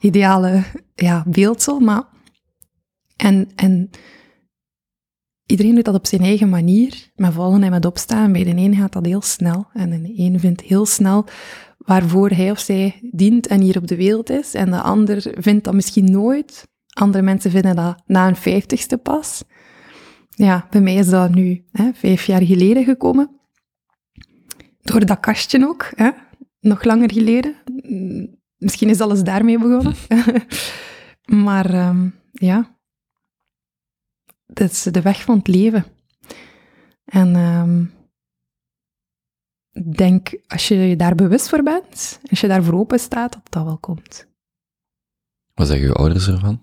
ideale 0.01 0.63
ja, 0.95 1.25
beeld 1.27 1.63
zo, 1.63 1.79
maar... 1.79 2.03
En, 3.17 3.49
en 3.57 3.91
iedereen 5.49 5.75
doet 5.75 5.85
dat 5.85 5.95
op 5.95 6.07
zijn 6.07 6.23
eigen 6.23 6.49
manier, 6.49 7.11
met 7.17 7.33
vallen 7.33 7.63
en 7.63 7.71
met 7.71 7.85
opstaan. 7.85 8.33
Bij 8.33 8.45
de 8.45 8.51
een 8.51 8.77
gaat 8.77 8.93
dat 8.93 9.07
heel 9.07 9.23
snel 9.23 9.67
en 9.73 9.91
de 9.91 10.13
een 10.17 10.41
vindt 10.41 10.61
heel 10.61 10.87
snel 10.87 11.25
waarvoor 11.79 12.31
hij 12.31 12.51
of 12.51 12.59
zij 12.59 13.01
dient 13.11 13.47
en 13.47 13.61
hier 13.61 13.77
op 13.77 13.87
de 13.87 13.97
wereld 13.97 14.31
is. 14.31 14.55
En 14.55 14.71
de 14.71 14.81
ander 14.81 15.35
vindt 15.39 15.65
dat 15.65 15.75
misschien 15.75 16.11
nooit. 16.11 16.69
Andere 16.89 17.23
mensen 17.23 17.51
vinden 17.51 17.77
dat 17.77 18.03
na 18.07 18.29
een 18.29 18.37
vijftigste 18.37 18.99
pas. 18.99 19.43
Ja, 20.29 20.67
bij 20.71 20.81
mij 20.81 20.95
is 20.95 21.09
dat 21.09 21.35
nu 21.35 21.65
hè, 21.73 21.91
vijf 21.95 22.27
jaar 22.27 22.43
geleden 22.43 22.85
gekomen. 22.85 23.31
Door 24.83 25.07
dat 25.07 25.21
kastje 25.21 25.67
ook, 25.67 25.93
hè, 25.95 26.11
nog 26.61 26.85
langer 26.85 27.13
geleden. 27.13 27.55
Misschien 28.57 28.89
is 28.89 29.01
alles 29.01 29.23
daarmee 29.23 29.59
begonnen. 29.59 29.95
maar 31.47 31.75
ehm, 31.75 32.09
ja, 32.33 32.78
dat 34.59 34.71
is 34.71 34.83
de 34.83 35.03
weg 35.03 35.23
van 35.23 35.37
het 35.37 35.49
leven. 35.49 35.85
En 37.05 37.37
ik 39.73 39.97
denk, 39.97 40.39
als 40.47 40.69
je 40.69 40.75
je 40.75 40.97
daar 40.97 41.15
bewust 41.15 41.49
voor 41.49 41.63
bent, 41.63 42.21
als 42.31 42.41
je 42.41 42.49
daarvoor 42.49 42.75
open 42.75 42.99
staat, 42.99 43.33
dat 43.33 43.43
dat 43.49 43.65
wel 43.65 43.79
komt. 43.79 44.27
Wat 45.55 45.67
zeggen 45.67 45.87
uw 45.87 45.95
ouders 45.95 46.29
ervan? 46.29 46.61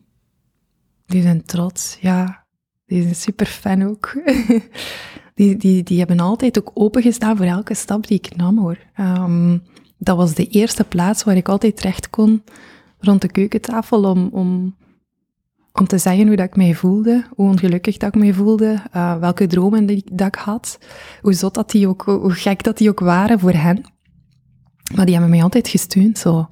Die 1.06 1.22
zijn 1.22 1.46
trots, 1.46 1.98
ja. 2.02 2.46
Die 2.86 3.02
zijn 3.02 3.16
super 3.16 3.46
fan 3.46 3.84
ook. 3.84 4.14
die, 5.36 5.58
die, 5.58 5.84
die 5.84 5.98
hebben 5.98 6.20
altijd 6.20 6.60
ook 6.60 6.72
opengestaan 6.74 7.38
voor 7.38 7.46
elke 7.46 7.74
stap 7.74 8.08
die 8.08 8.18
ik 8.18 8.36
nam, 8.36 8.58
hoor. 8.58 8.78
Ehm, 8.94 9.58
dat 9.98 10.18
was 10.18 10.34
de 10.34 10.48
eerste 10.48 10.84
plaats 10.84 11.24
waar 11.24 11.36
ik 11.36 11.50
altijd 11.50 11.78
terecht 11.78 12.10
kon 12.10 12.44
rond 13.00 13.22
de 13.22 13.32
keukentafel 13.32 14.04
om, 14.04 14.30
om, 14.32 14.76
om 15.80 15.88
te 15.88 15.98
zeggen 15.98 16.28
hoe 16.28 16.36
dat 16.36 16.46
ik 16.46 16.56
mij 16.56 16.74
voelde, 16.74 17.26
hoe 17.36 17.50
ongelukkig 17.50 17.98
dat 17.98 18.16
ik 18.16 18.22
mij 18.22 18.34
voelde, 18.34 18.82
eh, 18.92 19.18
welke 19.18 19.48
dromen 19.48 19.86
die, 19.86 20.04
dat 20.12 20.28
ik 20.28 20.36
had, 20.36 20.80
hoe 21.22 21.34
zot 21.34 21.54
dat 21.54 21.72
die 21.72 21.88
ook, 21.88 22.02
hoe 22.02 22.34
gek 22.34 22.64
dat 22.64 22.78
die 22.78 22.90
ook 22.90 23.00
waren 23.00 23.40
voor 23.40 23.54
hen. 23.54 23.84
Maar 24.96 25.06
die 25.06 25.14
hebben 25.14 25.32
mij 25.32 25.44
altijd 25.44 25.68
gesteund, 25.68 26.18
zo. 26.18 26.48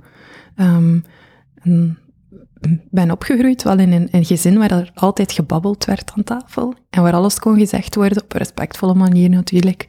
Ehm, 0.55 0.99
en 1.61 1.97
ben 2.89 3.11
opgegroeid 3.11 3.63
wel 3.63 3.79
in 3.79 3.91
een, 3.91 4.07
een 4.11 4.25
gezin 4.25 4.57
waar 4.57 4.71
er 4.71 4.91
altijd 4.93 5.31
gebabbeld 5.31 5.85
werd 5.85 6.11
aan 6.15 6.23
tafel 6.23 6.73
en 6.89 7.01
waar 7.01 7.13
alles 7.13 7.39
kon 7.39 7.57
gezegd 7.57 7.95
worden 7.95 8.23
op 8.23 8.33
een 8.33 8.39
respectvolle 8.39 8.93
manier 8.93 9.29
natuurlijk, 9.29 9.87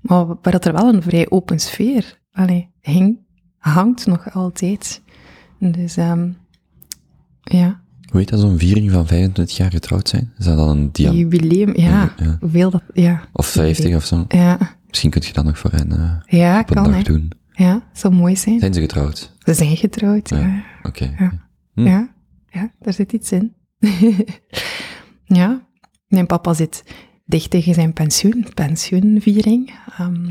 maar 0.00 0.26
waar 0.26 0.52
dat 0.52 0.64
er 0.64 0.72
wel 0.72 0.94
een 0.94 1.02
vrij 1.02 1.30
open 1.30 1.58
sfeer 1.58 2.22
allee, 2.32 2.70
hing, 2.80 3.18
hangt 3.58 4.06
nog 4.06 4.34
altijd. 4.34 5.02
Dus 5.58 5.96
ehm, 5.96 6.30
ja, 7.40 7.82
Hoe 8.14 8.22
heet 8.22 8.32
dat, 8.32 8.40
zo'n 8.40 8.58
viering 8.58 8.90
van 8.90 9.06
25 9.06 9.56
jaar 9.56 9.70
getrouwd 9.70 10.08
zijn? 10.08 10.32
Is 10.38 10.44
dat 10.44 10.56
dan 10.56 10.68
een 10.68 10.92
diam? 10.92 11.16
jubileum, 11.16 11.76
ja, 11.76 12.14
Ja. 12.16 12.36
hoeveel 12.40 12.70
dat, 12.70 12.82
ja. 12.92 13.28
Of 13.32 13.46
50 13.46 13.94
of 13.94 14.04
zo? 14.04 14.24
Ja, 14.28 14.76
Misschien 14.88 15.10
kun 15.10 15.22
je 15.26 15.32
dat 15.32 15.44
nog 15.44 15.58
voor 15.58 15.70
hen 15.70 15.92
eh, 15.92 16.38
ja 16.40 16.60
op 16.60 16.68
een 16.70 16.74
kan 16.74 16.92
dag 16.92 17.02
doen. 17.02 17.30
Ja, 17.50 17.82
zou 17.92 18.14
mooi 18.14 18.36
zijn. 18.36 18.58
Zijn 18.60 18.74
ze 18.74 18.80
getrouwd? 18.80 19.32
Ze 19.38 19.54
zijn 19.54 19.76
getrouwd, 19.76 20.28
ja. 20.28 20.38
Ja. 20.38 20.64
Oké. 20.82 21.14
Ja. 21.18 21.48
Hm. 21.74 21.86
Ja, 21.86 22.14
ja, 22.50 22.70
daar 22.80 22.92
zit 22.92 23.12
iets 23.12 23.32
in. 23.32 23.54
ja, 25.40 25.66
mijn 26.06 26.26
papa 26.26 26.54
zit 26.54 26.84
dicht 27.24 27.50
tegen 27.50 27.74
zijn 27.74 27.92
pensioen, 27.92 28.46
pensioenviering. 28.54 29.74
Ehm, 29.98 30.30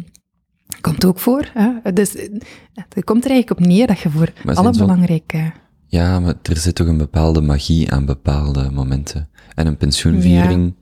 komt 0.81 1.05
ook 1.05 1.19
voor. 1.19 1.49
Hè? 1.53 1.93
Dus 1.93 2.15
eh, 2.15 2.29
het 2.73 3.03
komt 3.03 3.25
er 3.25 3.31
eigenlijk 3.31 3.59
op 3.61 3.67
neer 3.67 3.87
dat 3.87 3.99
je 3.99 4.09
voor 4.09 4.33
alle 4.45 4.71
belangrijke... 4.71 5.61
Ja, 5.93 6.19
maar 6.19 6.33
er 6.41 6.57
zit 6.57 6.75
toch 6.75 6.87
een 6.87 6.97
bepaalde 6.97 7.41
magie 7.41 7.91
aan 7.91 8.05
bepaalde 8.05 8.69
momenten. 8.71 9.29
En 9.55 9.67
een 9.67 9.77
pensioenviering, 9.77 10.73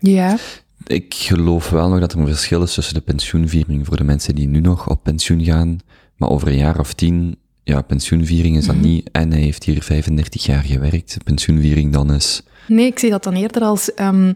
Ja, 0.00 0.36
ik 0.86 1.14
geloof 1.14 1.70
wel 1.70 1.88
nog 1.88 2.00
dat 2.00 2.12
er 2.12 2.18
een 2.18 2.26
verschil 2.26 2.62
is 2.62 2.74
tussen 2.74 2.94
de 2.94 3.00
pensioenviering 3.00 3.86
voor 3.86 3.96
de 3.96 4.04
mensen 4.04 4.34
die 4.34 4.48
nu 4.48 4.60
nog 4.60 4.88
op 4.88 5.02
pensioen 5.02 5.44
gaan, 5.44 5.78
maar 6.16 6.28
over 6.28 6.48
een 6.48 6.56
jaar 6.56 6.78
of 6.78 6.92
tien, 6.92 7.36
ja, 7.62 7.82
pensioenviering 7.82 8.56
is 8.56 8.66
dat 8.66 8.76
niet, 8.76 9.10
en 9.12 9.30
hij 9.30 9.40
heeft 9.40 9.64
hier 9.64 9.82
35 9.82 10.44
jaar 10.44 10.62
gewerkt. 10.62 11.16
Pensioenviering 11.24 11.92
dan 11.92 12.12
is, 12.12 12.42
nee, 12.68 12.86
ik 12.86 12.98
zie 12.98 13.10
dat 13.10 13.24
dan 13.24 13.34
eerder 13.34 13.62
als 13.62 13.94
ehm, 13.94 14.32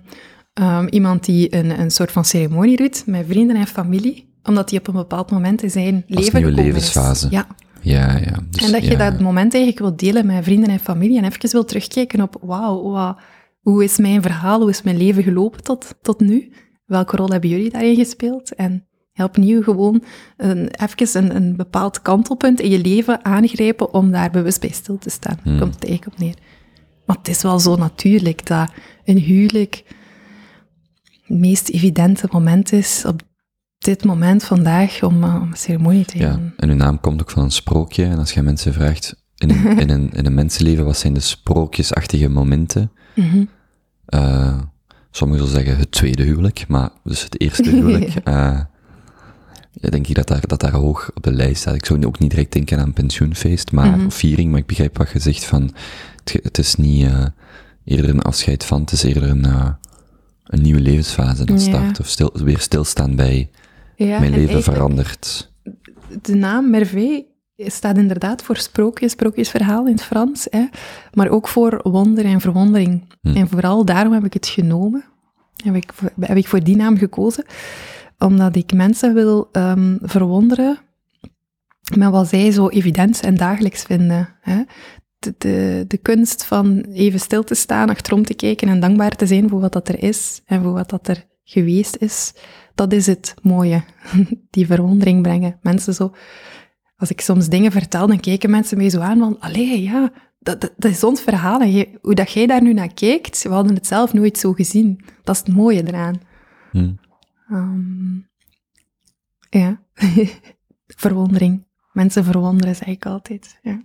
ehm, 0.53 0.87
iemand 0.91 1.25
die 1.25 1.55
een, 1.57 1.81
een 1.81 1.91
soort 1.91 2.13
van 2.13 2.25
ceremonie 2.25 2.77
doet 2.77 3.03
met 3.07 3.25
vrienden 3.29 3.57
en 3.57 3.67
familie. 3.67 4.29
Omdat 4.43 4.69
die 4.69 4.79
op 4.79 4.89
een 4.89 4.95
bepaald 4.95 5.31
moment 5.31 5.63
in 5.63 5.71
zijn 5.71 6.05
leven 6.07 6.33
nieuwe 6.33 6.49
gekomen 6.49 6.55
levensfase. 6.55 7.27
Is. 7.27 7.33
Ja. 7.33 7.47
Ja, 7.81 8.17
ja. 8.17 8.39
Dus, 8.51 8.65
en 8.65 8.73
dat 8.73 8.85
je 8.85 8.91
ja, 8.91 9.11
dat 9.11 9.21
moment 9.21 9.55
eigenlijk 9.55 9.85
wilt 9.85 9.99
delen 9.99 10.27
met 10.27 10.45
vrienden 10.45 10.71
en 10.71 10.79
familie 10.79 11.19
en 11.19 11.25
even 11.25 11.51
wilt 11.51 11.69
terugkijken 11.69 12.21
op, 12.21 12.37
wauw, 12.41 12.83
wat, 12.83 13.19
hoe 13.61 13.85
is 13.85 13.99
mijn 13.99 14.23
verhaal, 14.23 14.61
hoe 14.61 14.71
is 14.71 14.83
mijn 14.83 14.97
leven 14.97 15.23
gelopen 15.23 15.63
tot, 15.63 15.95
tot 16.03 16.21
nu? 16.21 16.53
Welke 16.87 17.17
rol 17.17 17.29
hebben 17.29 17.51
jullie 17.51 17.71
daarin 17.71 17.97
gespeeld? 17.97 18.55
En 18.55 18.87
ja, 19.13 19.25
opnieuw 19.25 19.63
gewoon 19.63 20.03
een, 20.37 20.71
even 20.71 21.25
een, 21.25 21.37
een 21.37 21.57
bepaald 21.57 22.03
kantelpunt 22.03 22.61
in 22.61 22.71
je 22.71 22.81
leven 22.81 23.25
aangrijpen 23.25 23.95
om 23.95 24.11
daar 24.11 24.31
bewust 24.31 24.61
bij 24.61 24.71
stil 24.71 24.99
te 24.99 25.11
staan. 25.11 25.39
Hmm. 25.43 25.59
Komt 25.59 25.75
het 25.75 25.85
eigenlijk 25.85 26.13
op 26.13 26.23
neer. 26.23 26.35
Maar 27.07 27.17
het 27.17 27.29
is 27.29 27.43
wel 27.43 27.59
zo 27.59 27.77
natuurlijk 27.77 28.47
dat 28.47 28.73
een 29.05 29.19
huwelijk 29.19 29.85
het 31.27 31.39
meest 31.39 31.69
evidente 31.69 32.29
moment 32.31 32.73
is 32.73 33.05
op 33.05 33.23
dit 33.85 34.05
moment 34.05 34.45
vandaag 34.45 35.03
om, 35.03 35.25
uh, 35.25 35.35
om 35.43 35.49
een 35.51 35.57
ceremonie 35.57 36.05
te 36.05 36.19
Ja, 36.19 36.31
doen. 36.33 36.53
en 36.57 36.69
uw 36.69 36.75
naam 36.77 37.01
komt 37.01 37.21
ook 37.21 37.31
van 37.31 37.43
een 37.43 37.51
sprookje. 37.51 38.05
En 38.05 38.19
als 38.19 38.33
je 38.33 38.43
mensen 38.43 38.73
vraagt, 38.73 39.17
in 39.37 39.51
een, 39.51 39.79
in 39.83 39.91
een, 39.91 40.11
in 40.13 40.27
een 40.27 40.35
mensenleven, 40.35 40.85
wat 40.85 40.97
zijn 40.97 41.13
de 41.15 41.21
sprookjesachtige 41.21 42.29
momenten? 42.29 42.91
Mhm. 43.15 43.45
Eh, 44.07 44.59
sommigen 45.11 45.47
zullen 45.47 45.63
zeggen 45.63 45.81
het 45.83 45.93
tweede 45.93 46.23
huwelijk, 46.23 46.65
maar 46.69 46.91
dus 47.05 47.23
het 47.23 47.41
eerste 47.41 47.71
huwelijk. 47.77 48.15
eh, 48.25 48.61
ja, 49.73 49.89
denk 49.91 50.07
ik 50.07 50.15
dat 50.15 50.29
daar, 50.29 50.47
dat 50.47 50.61
daar 50.61 50.73
hoog 50.73 51.11
op 51.15 51.23
de 51.23 51.33
lijst 51.33 51.61
staat. 51.61 51.75
Ik 51.75 51.85
zou 51.87 52.07
ook 52.07 52.19
niet 52.19 52.31
direct 52.31 52.53
denken 52.53 52.79
aan 52.79 52.87
een 52.87 52.93
pensioenfeest, 52.93 53.73
maar, 53.73 53.97
Mhm. 53.97 54.07
of 54.07 54.15
viering, 54.15 54.51
maar 54.51 54.61
ik 54.61 54.67
begrijp 54.67 54.99
wat 54.99 55.11
je 55.11 55.19
zegt 55.19 55.45
van, 55.45 55.75
het, 56.25 56.39
het 56.43 56.59
is 56.59 56.75
niet 56.75 57.09
eerder 57.85 58.11
een 58.11 58.23
afscheid 58.23 58.65
van, 58.65 58.81
het 58.81 58.93
is 58.93 59.03
eerder 59.03 59.23
een, 59.29 59.45
een 60.45 60.63
nieuwe 60.63 60.81
levensfase 60.81 61.45
dat 61.45 61.65
Ja. 61.65 61.69
start. 61.69 62.01
Of 62.01 62.07
stil, 62.09 62.31
weer 62.35 62.59
stilstaan 62.59 63.17
bij, 63.17 63.51
Ja, 64.07 64.19
mijn 64.21 64.33
en 64.33 64.39
leven 64.39 64.63
verandert. 64.63 65.53
de 66.23 66.35
naam 66.35 66.71
Merveille 66.71 67.27
staat 67.57 67.97
inderdaad 67.97 68.43
voor 68.43 68.57
sprookje, 68.57 69.09
sprookjesverhaal 69.09 69.87
in 69.87 69.93
het 69.93 70.03
Frans, 70.03 70.47
hè, 70.51 70.65
maar 71.13 71.29
ook 71.29 71.49
voor 71.49 71.81
wonder 71.83 72.25
en 72.25 72.41
verwondering. 72.41 73.05
Hm. 73.21 73.37
En 73.37 73.49
vooral 73.49 73.85
daarom 73.85 74.13
heb 74.13 74.25
ik 74.25 74.33
het 74.33 74.47
genomen, 74.47 75.05
heb 75.65 75.75
ik, 75.75 75.93
voor- 75.95 76.13
heb 76.21 76.37
ik 76.37 76.49
voor 76.49 76.63
die 76.63 76.77
naam 76.77 76.97
gekozen, 76.97 77.45
omdat 78.19 78.57
ik 78.57 78.73
mensen 78.73 79.15
wil 79.15 79.49
ehm, 79.53 79.97
verwonderen 80.03 80.79
met 81.97 82.11
wat 82.11 82.29
zij 82.29 82.51
zo 82.51 82.69
evident 82.69 83.21
en 83.21 83.35
dagelijks 83.37 83.83
vinden. 83.83 84.29
Hè. 84.41 84.63
De, 85.19 85.35
de, 85.39 85.85
de 85.89 85.97
kunst 85.97 86.45
van 86.45 86.81
even 86.81 87.21
stil 87.21 87.45
te 87.45 87.55
staan, 87.55 87.89
achterom 87.91 88.25
te 88.25 88.35
kijken 88.35 88.69
en 88.69 88.81
dankbaar 88.81 89.17
te 89.17 89.27
zijn 89.27 89.49
voor 89.49 89.61
wat 89.61 89.73
dat 89.73 89.89
er 89.89 90.03
is 90.03 90.43
en 90.47 90.63
voor 90.63 90.73
wat 90.73 90.91
dat 90.91 91.09
er 91.09 91.29
geweest 91.51 91.97
is, 91.97 92.35
dat 92.75 92.93
is 92.93 93.07
het 93.07 93.35
mooie. 93.43 93.83
Die 94.51 94.67
verwondering 94.67 95.23
brengen. 95.23 95.59
Mensen 95.63 95.95
zo... 95.95 96.15
Als 96.97 97.11
ik 97.11 97.21
soms 97.21 97.49
dingen 97.49 97.73
vertel, 97.73 98.07
dan 98.07 98.21
kijken 98.21 98.51
mensen 98.51 98.77
mij 98.77 98.91
zo 98.91 99.01
aan 99.01 99.19
van, 99.19 99.41
allee, 99.41 99.83
ja, 99.83 100.13
dat, 100.39 100.61
dat, 100.61 100.73
dat 100.77 100.91
is 100.91 101.05
ons 101.05 101.21
verhaal. 101.21 101.61
En 101.61 101.99
hoe 102.03 102.15
dat 102.15 102.33
jij 102.33 102.47
daar 102.47 102.63
nu 102.63 102.73
naar 102.73 102.95
kijkt, 102.95 103.43
we 103.43 103.49
hadden 103.49 103.75
het 103.75 103.87
zelf 103.87 104.13
nooit 104.13 104.39
zo 104.39 104.53
gezien. 104.53 105.05
Dat 105.23 105.35
is 105.35 105.41
het 105.41 105.55
mooie 105.55 105.87
eraan. 105.87 106.21
Hm. 106.71 106.93
Ehm, 107.49 108.15
ja, 109.51 109.83
verwondering. 111.05 111.67
Mensen 111.93 112.25
verwonderen, 112.25 112.77
zeg 112.77 112.89
ik 112.89 113.07
altijd. 113.07 113.59
Ja. 113.63 113.83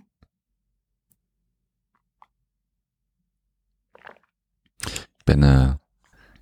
Ik 5.16 5.24
ben, 5.24 5.42
eh, 5.42 5.72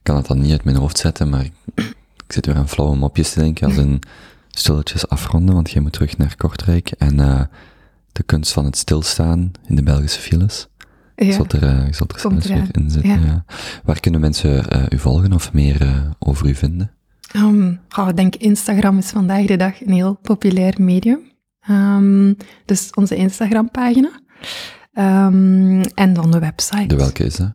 kan 0.04 0.16
het 0.16 0.26
dan 0.26 0.40
niet 0.40 0.50
uit 0.50 0.64
mijn 0.64 0.76
hoofd 0.76 0.98
zetten, 0.98 1.28
maar 1.28 1.44
ik, 1.44 1.52
zit 2.28 2.46
weer 2.46 2.56
aan 2.56 2.68
flauwe 2.68 2.96
mopjes 2.96 3.32
te 3.32 3.40
denken 3.40 3.66
als 3.66 3.76
een 3.76 4.00
stilletjes 4.50 5.08
afronden, 5.08 5.54
want 5.54 5.70
jij 5.70 5.82
moet 5.82 5.92
terug 5.92 6.16
naar 6.16 6.36
Kortrijk. 6.36 6.90
En 6.90 7.20
eh, 7.20 7.40
de 8.12 8.22
kunst 8.22 8.52
van 8.52 8.64
het 8.64 8.76
stilstaan 8.76 9.52
in 9.66 9.74
de 9.74 9.82
Belgische 9.82 10.20
files. 10.20 10.68
Ja. 11.16 11.32
Zult 11.32 11.52
er, 11.52 11.62
eh, 11.62 11.92
zult 11.92 12.12
er 12.12 12.20
Komt 12.20 12.44
weer 12.44 12.66
in 12.72 12.90
zitten. 12.90 13.10
ja. 13.10 13.26
Ja. 13.26 13.44
Waar 13.84 14.00
kunnen 14.00 14.20
mensen 14.20 14.68
eh, 14.68 14.82
u 14.88 14.98
volgen 14.98 15.32
of 15.32 15.52
meer 15.52 16.08
over 16.18 16.46
u 16.46 16.54
vinden? 16.54 16.90
Oh, 17.96 18.08
ik 18.08 18.16
denk 18.16 18.36
Instagram 18.36 18.98
is 18.98 19.10
vandaag 19.10 19.46
de 19.46 19.56
dag 19.56 19.80
een 19.80 19.92
heel 19.92 20.14
populair 20.22 20.74
medium. 20.78 21.20
Ehm, 21.60 22.34
dus 22.64 22.90
onze 22.94 23.16
Instagram-pagina. 23.16 24.10
Ehm, 24.92 25.82
en 25.94 26.12
dan 26.12 26.30
de 26.30 26.38
website. 26.38 26.86
De 26.86 26.96
welke 26.96 27.24
is 27.24 27.36
dat? 27.36 27.52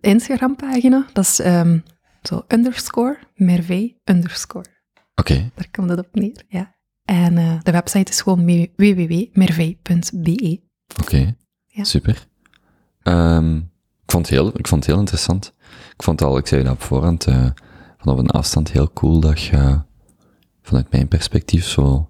Instagram-pagina, 0.00 1.06
dat 1.12 1.24
is 1.24 1.40
ehm, 1.40 1.78
zo 2.22 2.44
underscore, 2.48 3.18
Merveille 3.34 3.94
underscore. 4.04 4.66
Oké, 5.14 5.50
Daar 5.54 5.68
komt 5.70 5.90
het 5.90 5.98
op 5.98 6.08
neer, 6.12 6.42
ja. 6.48 6.76
En 7.04 7.38
eh, 7.38 7.60
de 7.62 7.70
website 7.70 8.10
is 8.10 8.20
gewoon 8.20 8.44
www.merveille.be. 8.76 10.60
oké. 11.00 11.36
Ja. 11.66 11.84
Super. 11.84 12.26
Ehm, 13.02 13.56
ik, 13.56 14.10
vond 14.10 14.26
het 14.26 14.34
heel, 14.34 14.48
ik 14.48 14.68
vond 14.68 14.84
het 14.84 14.92
heel 14.92 15.00
interessant. 15.00 15.54
Ik 15.94 16.02
vond 16.02 16.20
het 16.20 16.28
al, 16.28 16.38
ik 16.38 16.46
zei 16.46 16.62
dat 16.62 16.72
op 16.72 16.82
voorhand, 16.82 17.24
van 17.98 18.12
op 18.12 18.18
een 18.18 18.30
afstand 18.30 18.70
heel 18.70 18.92
cool 18.92 19.20
dat 19.20 19.40
je, 19.40 19.80
vanuit 20.62 20.90
mijn 20.90 21.08
perspectief, 21.08 21.66
zo 21.66 22.08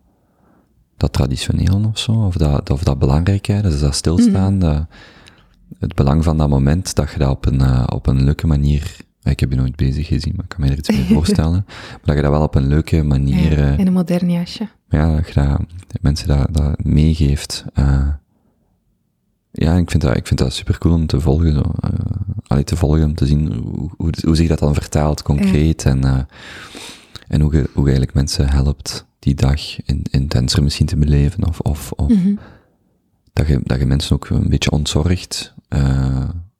dat 0.98 1.12
traditioneel 1.12 1.85
of 1.85 1.98
zo, 1.98 2.12
of 2.12 2.36
dat, 2.36 2.70
of 2.70 2.82
dat 2.82 2.98
belangrijkheid, 2.98 3.62
dus 3.62 3.81
dat 3.81 3.94
stilstaan, 3.94 4.59
dat, 4.59 4.86
het 5.78 5.95
belang 5.95 6.24
van 6.24 6.39
dat 6.39 6.49
moment, 6.49 6.95
dat 6.95 7.11
je 7.11 7.19
dat 7.19 7.31
op 7.31 7.47
een, 7.47 7.61
eh, 7.61 7.85
op 7.93 8.07
een 8.07 8.24
leuke 8.24 8.47
manier, 8.47 8.97
ik 9.23 9.40
heb 9.40 9.51
je 9.51 9.57
nooit 9.57 9.77
bezig 9.77 10.07
gezien, 10.07 10.32
maar 10.36 10.45
ik 10.45 10.49
kan 10.51 10.61
me 10.61 10.70
er 10.70 10.78
iets 10.78 10.89
mee 10.90 11.05
voorstellen, 11.16 11.65
maar 11.66 12.01
dat 12.05 12.16
je 12.16 12.23
dat 12.23 12.31
wel 12.31 12.43
op 12.43 12.55
een 12.55 12.66
leuke 12.69 13.03
manier, 13.03 13.59
Ja, 13.59 13.73
eh, 13.73 13.78
in 13.78 13.86
een 13.86 13.93
modern 13.93 14.31
jasje. 14.31 14.69
ja, 14.89 15.15
dat 15.16 15.27
je 15.28 15.35
dat, 15.35 15.59
dat 15.86 16.03
mensen 16.03 16.28
dat, 16.28 16.47
dat 16.55 16.85
meegeeft. 16.85 17.65
eh. 17.74 18.09
ja, 19.51 19.74
ik 19.77 19.90
vind 19.90 20.03
dat, 20.03 20.16
ik 20.16 20.27
vind 20.27 20.39
dat 20.40 20.53
super 20.53 20.78
cool 20.78 20.95
om 20.95 21.07
te 21.07 21.20
volgen. 21.20 21.53
Zo. 21.53 21.62
eh 21.81 21.90
allee, 22.47 22.65
te 22.65 22.77
volgen, 22.77 23.05
om 23.05 23.15
te 23.15 23.27
zien 23.27 23.53
hoe, 23.53 23.90
hoe, 23.97 24.11
hoe 24.24 24.36
zich 24.36 24.49
dat 24.49 24.59
dan 24.59 24.74
vertaalt, 24.74 25.23
concreet. 25.23 25.85
En, 25.85 26.05
eh, 26.05 26.19
en 27.28 27.40
hoe, 27.40 27.53
je, 27.57 27.70
hoe 27.73 27.82
eigenlijk 27.82 28.15
mensen 28.15 28.49
helpt 28.49 29.07
die 29.19 29.35
dag 29.35 29.82
in, 29.86 30.03
intenser 30.11 30.62
misschien 30.62 30.86
te 30.86 30.97
beleven. 30.97 31.47
Of, 31.47 31.61
of, 31.61 31.93
of 31.93 32.09
Mhm. 32.09 32.35
Dat, 33.39 33.47
je, 33.47 33.60
dat 33.62 33.78
je 33.78 33.86
mensen 33.86 34.15
ook 34.15 34.28
een 34.28 34.48
beetje 34.48 34.70
ontzorgt. 34.70 35.55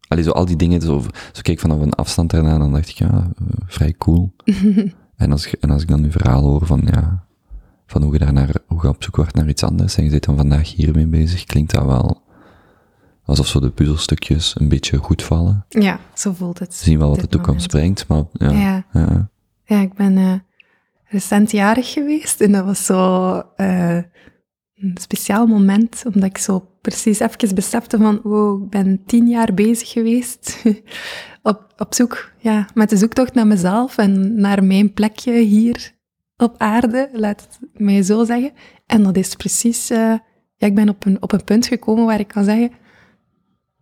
allee, 0.09 0.25
zo 0.25 0.31
al 0.31 0.45
die 0.45 0.57
dingen. 0.57 0.81
Zo, 0.81 1.01
zo 1.33 1.41
keek 1.43 1.47
ik 1.55 1.61
vanaf 1.61 1.81
een 1.81 1.93
afstand 1.93 2.31
daarna 2.31 2.59
dan 2.59 2.73
dacht 2.73 2.89
ik, 2.89 2.97
ja, 2.97 3.09
eh, 3.39 3.47
vrij 3.67 3.95
cool. 3.99 4.33
En 5.17 5.33
als, 5.33 5.47
ik- 5.47 5.61
en 5.61 5.71
als 5.71 5.83
ik 5.83 5.89
dan 5.89 6.05
uw 6.05 6.11
verhaal 6.11 6.43
hoor 6.43 6.67
van, 6.67 6.83
ja, 6.91 7.25
van 7.87 8.03
hoe 8.03 8.13
je, 8.13 8.19
daarnaar, 8.19 8.51
hoe 8.67 8.79
je 8.83 8.89
op 8.89 9.03
zoek 9.03 9.17
wordt 9.17 9.35
naar 9.35 9.49
iets 9.49 9.63
anders 9.63 9.97
en 9.97 10.05
je 10.05 10.11
zit 10.11 10.25
dan 10.25 10.37
vandaag 10.37 10.75
hiermee 10.75 11.07
bezig, 11.07 11.45
klinkt 11.45 11.73
dat 11.73 11.85
wel 11.85 12.23
alsof 13.25 13.47
zo 13.47 13.61
de 13.61 13.71
puzzelstukjes 13.71 14.55
een 14.61 14.69
beetje 14.69 14.97
goed 14.97 15.23
vallen. 15.23 15.65
Ja, 15.69 15.99
zo 16.15 16.33
voelt 16.33 16.59
het. 16.59 16.69
We 16.69 16.85
zien 16.85 16.99
wel 16.99 17.09
wat 17.09 17.21
de 17.21 17.27
toekomst 17.29 17.73
moment. 17.73 18.05
brengt, 18.07 18.31
maar 18.39 18.51
ja. 18.53 18.59
Ja. 18.61 18.85
ja. 18.93 19.29
Ja, 19.65 19.81
ik 19.81 19.95
ben 19.95 20.17
eh, 20.17 20.33
recent 21.05 21.51
jarig 21.51 21.93
geweest 21.93 22.41
en 22.41 22.53
dat 22.53 22.65
was 22.65 22.85
zo 22.85 23.33
een 24.81 24.97
speciaal 25.01 25.47
moment, 25.47 26.03
omdat 26.07 26.25
ik 26.25 26.39
zo 26.39 26.69
precies 26.81 27.19
even 27.19 27.55
besefte 27.55 27.99
van, 27.99 28.21
wow, 28.23 28.63
ik 28.63 28.71
ben 28.71 29.03
tien 29.07 29.29
jaar 29.29 29.55
bezig 29.55 29.89
geweest 29.89 30.65
op, 31.43 31.73
op 31.77 31.95
zoek, 31.95 32.33
ja, 32.39 32.67
met 32.75 32.91
de 32.91 32.97
zoektocht 32.97 33.35
naar 33.35 33.47
mezelf 33.47 33.97
en 33.99 34.41
naar 34.41 34.65
mijn 34.65 34.93
plekje 34.93 35.33
hier 35.33 35.93
op 36.37 36.55
aarde, 36.59 37.09
laat 37.13 37.41
het 37.41 37.81
mij 37.81 38.03
zo 38.03 38.25
zeggen. 38.25 38.53
En 38.87 39.03
dat 39.03 39.17
is 39.17 39.35
precies, 39.35 39.91
eh, 39.91 40.15
ja, 40.57 40.67
ik 40.67 40.75
ben 40.75 40.89
op 40.89 41.05
een, 41.05 41.23
op 41.23 41.33
een 41.33 41.45
punt 41.45 41.67
gekomen 41.67 42.05
waar 42.07 42.21
ik 42.21 42.29
kan 42.29 42.45
zeggen, 42.45 42.71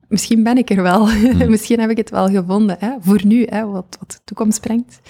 misschien 0.09 0.43
ben 0.43 0.59
ik 0.59 0.70
er 0.70 0.82
wel, 0.82 1.06
misschien 1.48 1.81
heb 1.81 1.90
ik 1.90 1.97
het 1.97 2.10
wel 2.10 2.28
gevonden, 2.28 2.77
hè, 2.78 2.97
voor 3.01 3.20
nu, 3.27 3.44
hè, 3.44 3.66
wat, 3.66 3.97
wat 4.01 4.10
de 4.10 4.18
toekomst 4.24 4.60
brengt. 4.60 5.01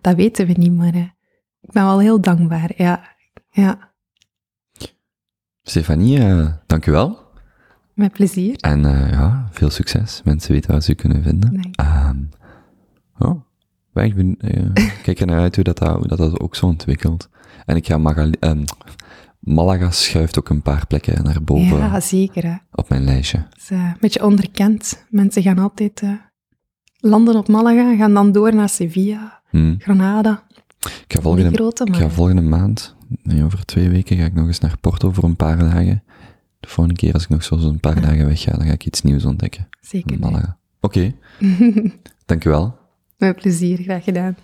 Dat 0.00 0.14
weten 0.14 0.46
we 0.46 0.52
niet, 0.52 0.72
maar 0.72 0.94
eh, 0.94 1.08
ik 1.60 1.72
ben 1.72 1.84
wel 1.84 2.00
heel 2.00 2.20
dankbaar. 2.20 2.72
Ja, 2.76 3.16
ja 3.50 3.89
Stefanie, 5.70 6.18
eh, 6.18 6.46
dank 6.66 6.86
u 6.86 6.92
wel. 6.92 7.18
met 7.94 8.12
plezier. 8.12 8.56
En 8.56 8.84
eh, 8.84 9.10
ja, 9.10 9.48
veel 9.50 9.70
succes. 9.70 10.20
Mensen 10.24 10.52
weten 10.52 10.70
waar 10.70 10.82
ze 10.82 10.90
u 10.90 10.94
kunnen 10.94 11.22
vinden. 11.22 11.52
Nee. 11.52 11.70
Ehm, 11.72 12.16
oh, 13.18 13.40
maar 13.92 14.04
ik 14.04 14.14
ben, 14.14 14.36
eh, 14.38 14.84
kijk 15.02 15.20
er 15.20 15.26
naar 15.26 15.40
uit 15.40 15.54
hoe 15.54 15.64
dat, 15.64 15.78
hoe 15.78 16.06
dat, 16.06 16.18
dat 16.18 16.40
ook 16.40 16.56
zo 16.56 16.66
ontwikkelt. 16.66 17.28
En 17.66 17.76
ik 17.76 17.86
ga 17.86 17.98
Magali, 17.98 18.32
ehm, 18.40 18.64
Malaga 19.38 19.90
schuift 19.90 20.38
ook 20.38 20.48
een 20.48 20.62
paar 20.62 20.86
plekken 20.86 21.24
naar 21.24 21.42
boven 21.42 21.78
Ja, 21.78 22.00
zeker. 22.00 22.44
Hè. 22.44 22.54
op 22.72 22.88
mijn 22.88 23.04
lijstje. 23.04 23.38
Het 23.38 23.58
is 23.62 23.70
een 23.70 23.96
beetje 24.00 24.24
onderkend. 24.24 25.06
Mensen 25.10 25.42
gaan 25.42 25.58
altijd 25.58 26.02
landen 27.00 27.36
op 27.36 27.48
Malaga, 27.48 27.96
gaan 27.96 28.14
dan 28.14 28.32
door 28.32 28.54
naar 28.54 28.68
Sevilla, 28.68 29.40
Hm. 29.50 29.74
Granada. 29.78 30.42
Ik 30.80 31.04
ga 31.08 31.20
volgende, 31.20 31.50
grote, 31.52 31.84
ik 31.84 31.94
ga 31.96 32.08
volgende 32.10 32.42
maand, 32.42 32.96
nee, 33.22 33.44
over 33.44 33.64
twee 33.64 33.88
weken, 33.88 34.16
ga 34.16 34.24
ik 34.24 34.34
nog 34.34 34.46
eens 34.46 34.58
naar 34.58 34.78
Porto 34.80 35.12
voor 35.12 35.24
een 35.24 35.36
paar 35.36 35.58
dagen. 35.58 36.02
De 36.60 36.68
volgende 36.68 37.00
keer 37.00 37.12
als 37.12 37.22
ik 37.22 37.28
nog 37.28 37.44
zo 37.44 37.56
zo'n 37.56 37.80
paar 37.80 38.00
dagen 38.00 38.26
wegga, 38.26 38.52
dan 38.52 38.66
ga 38.66 38.72
ik 38.72 38.86
iets 38.86 39.02
nieuws 39.02 39.24
ontdekken. 39.24 39.68
Zeker. 39.80 40.18
Malaga. 40.18 40.56
Oké, 40.80 41.14
dankjewel. 42.26 42.78
Met 43.18 43.36
plezier, 43.36 43.78
graag 43.78 44.04
gedaan. 44.04 44.36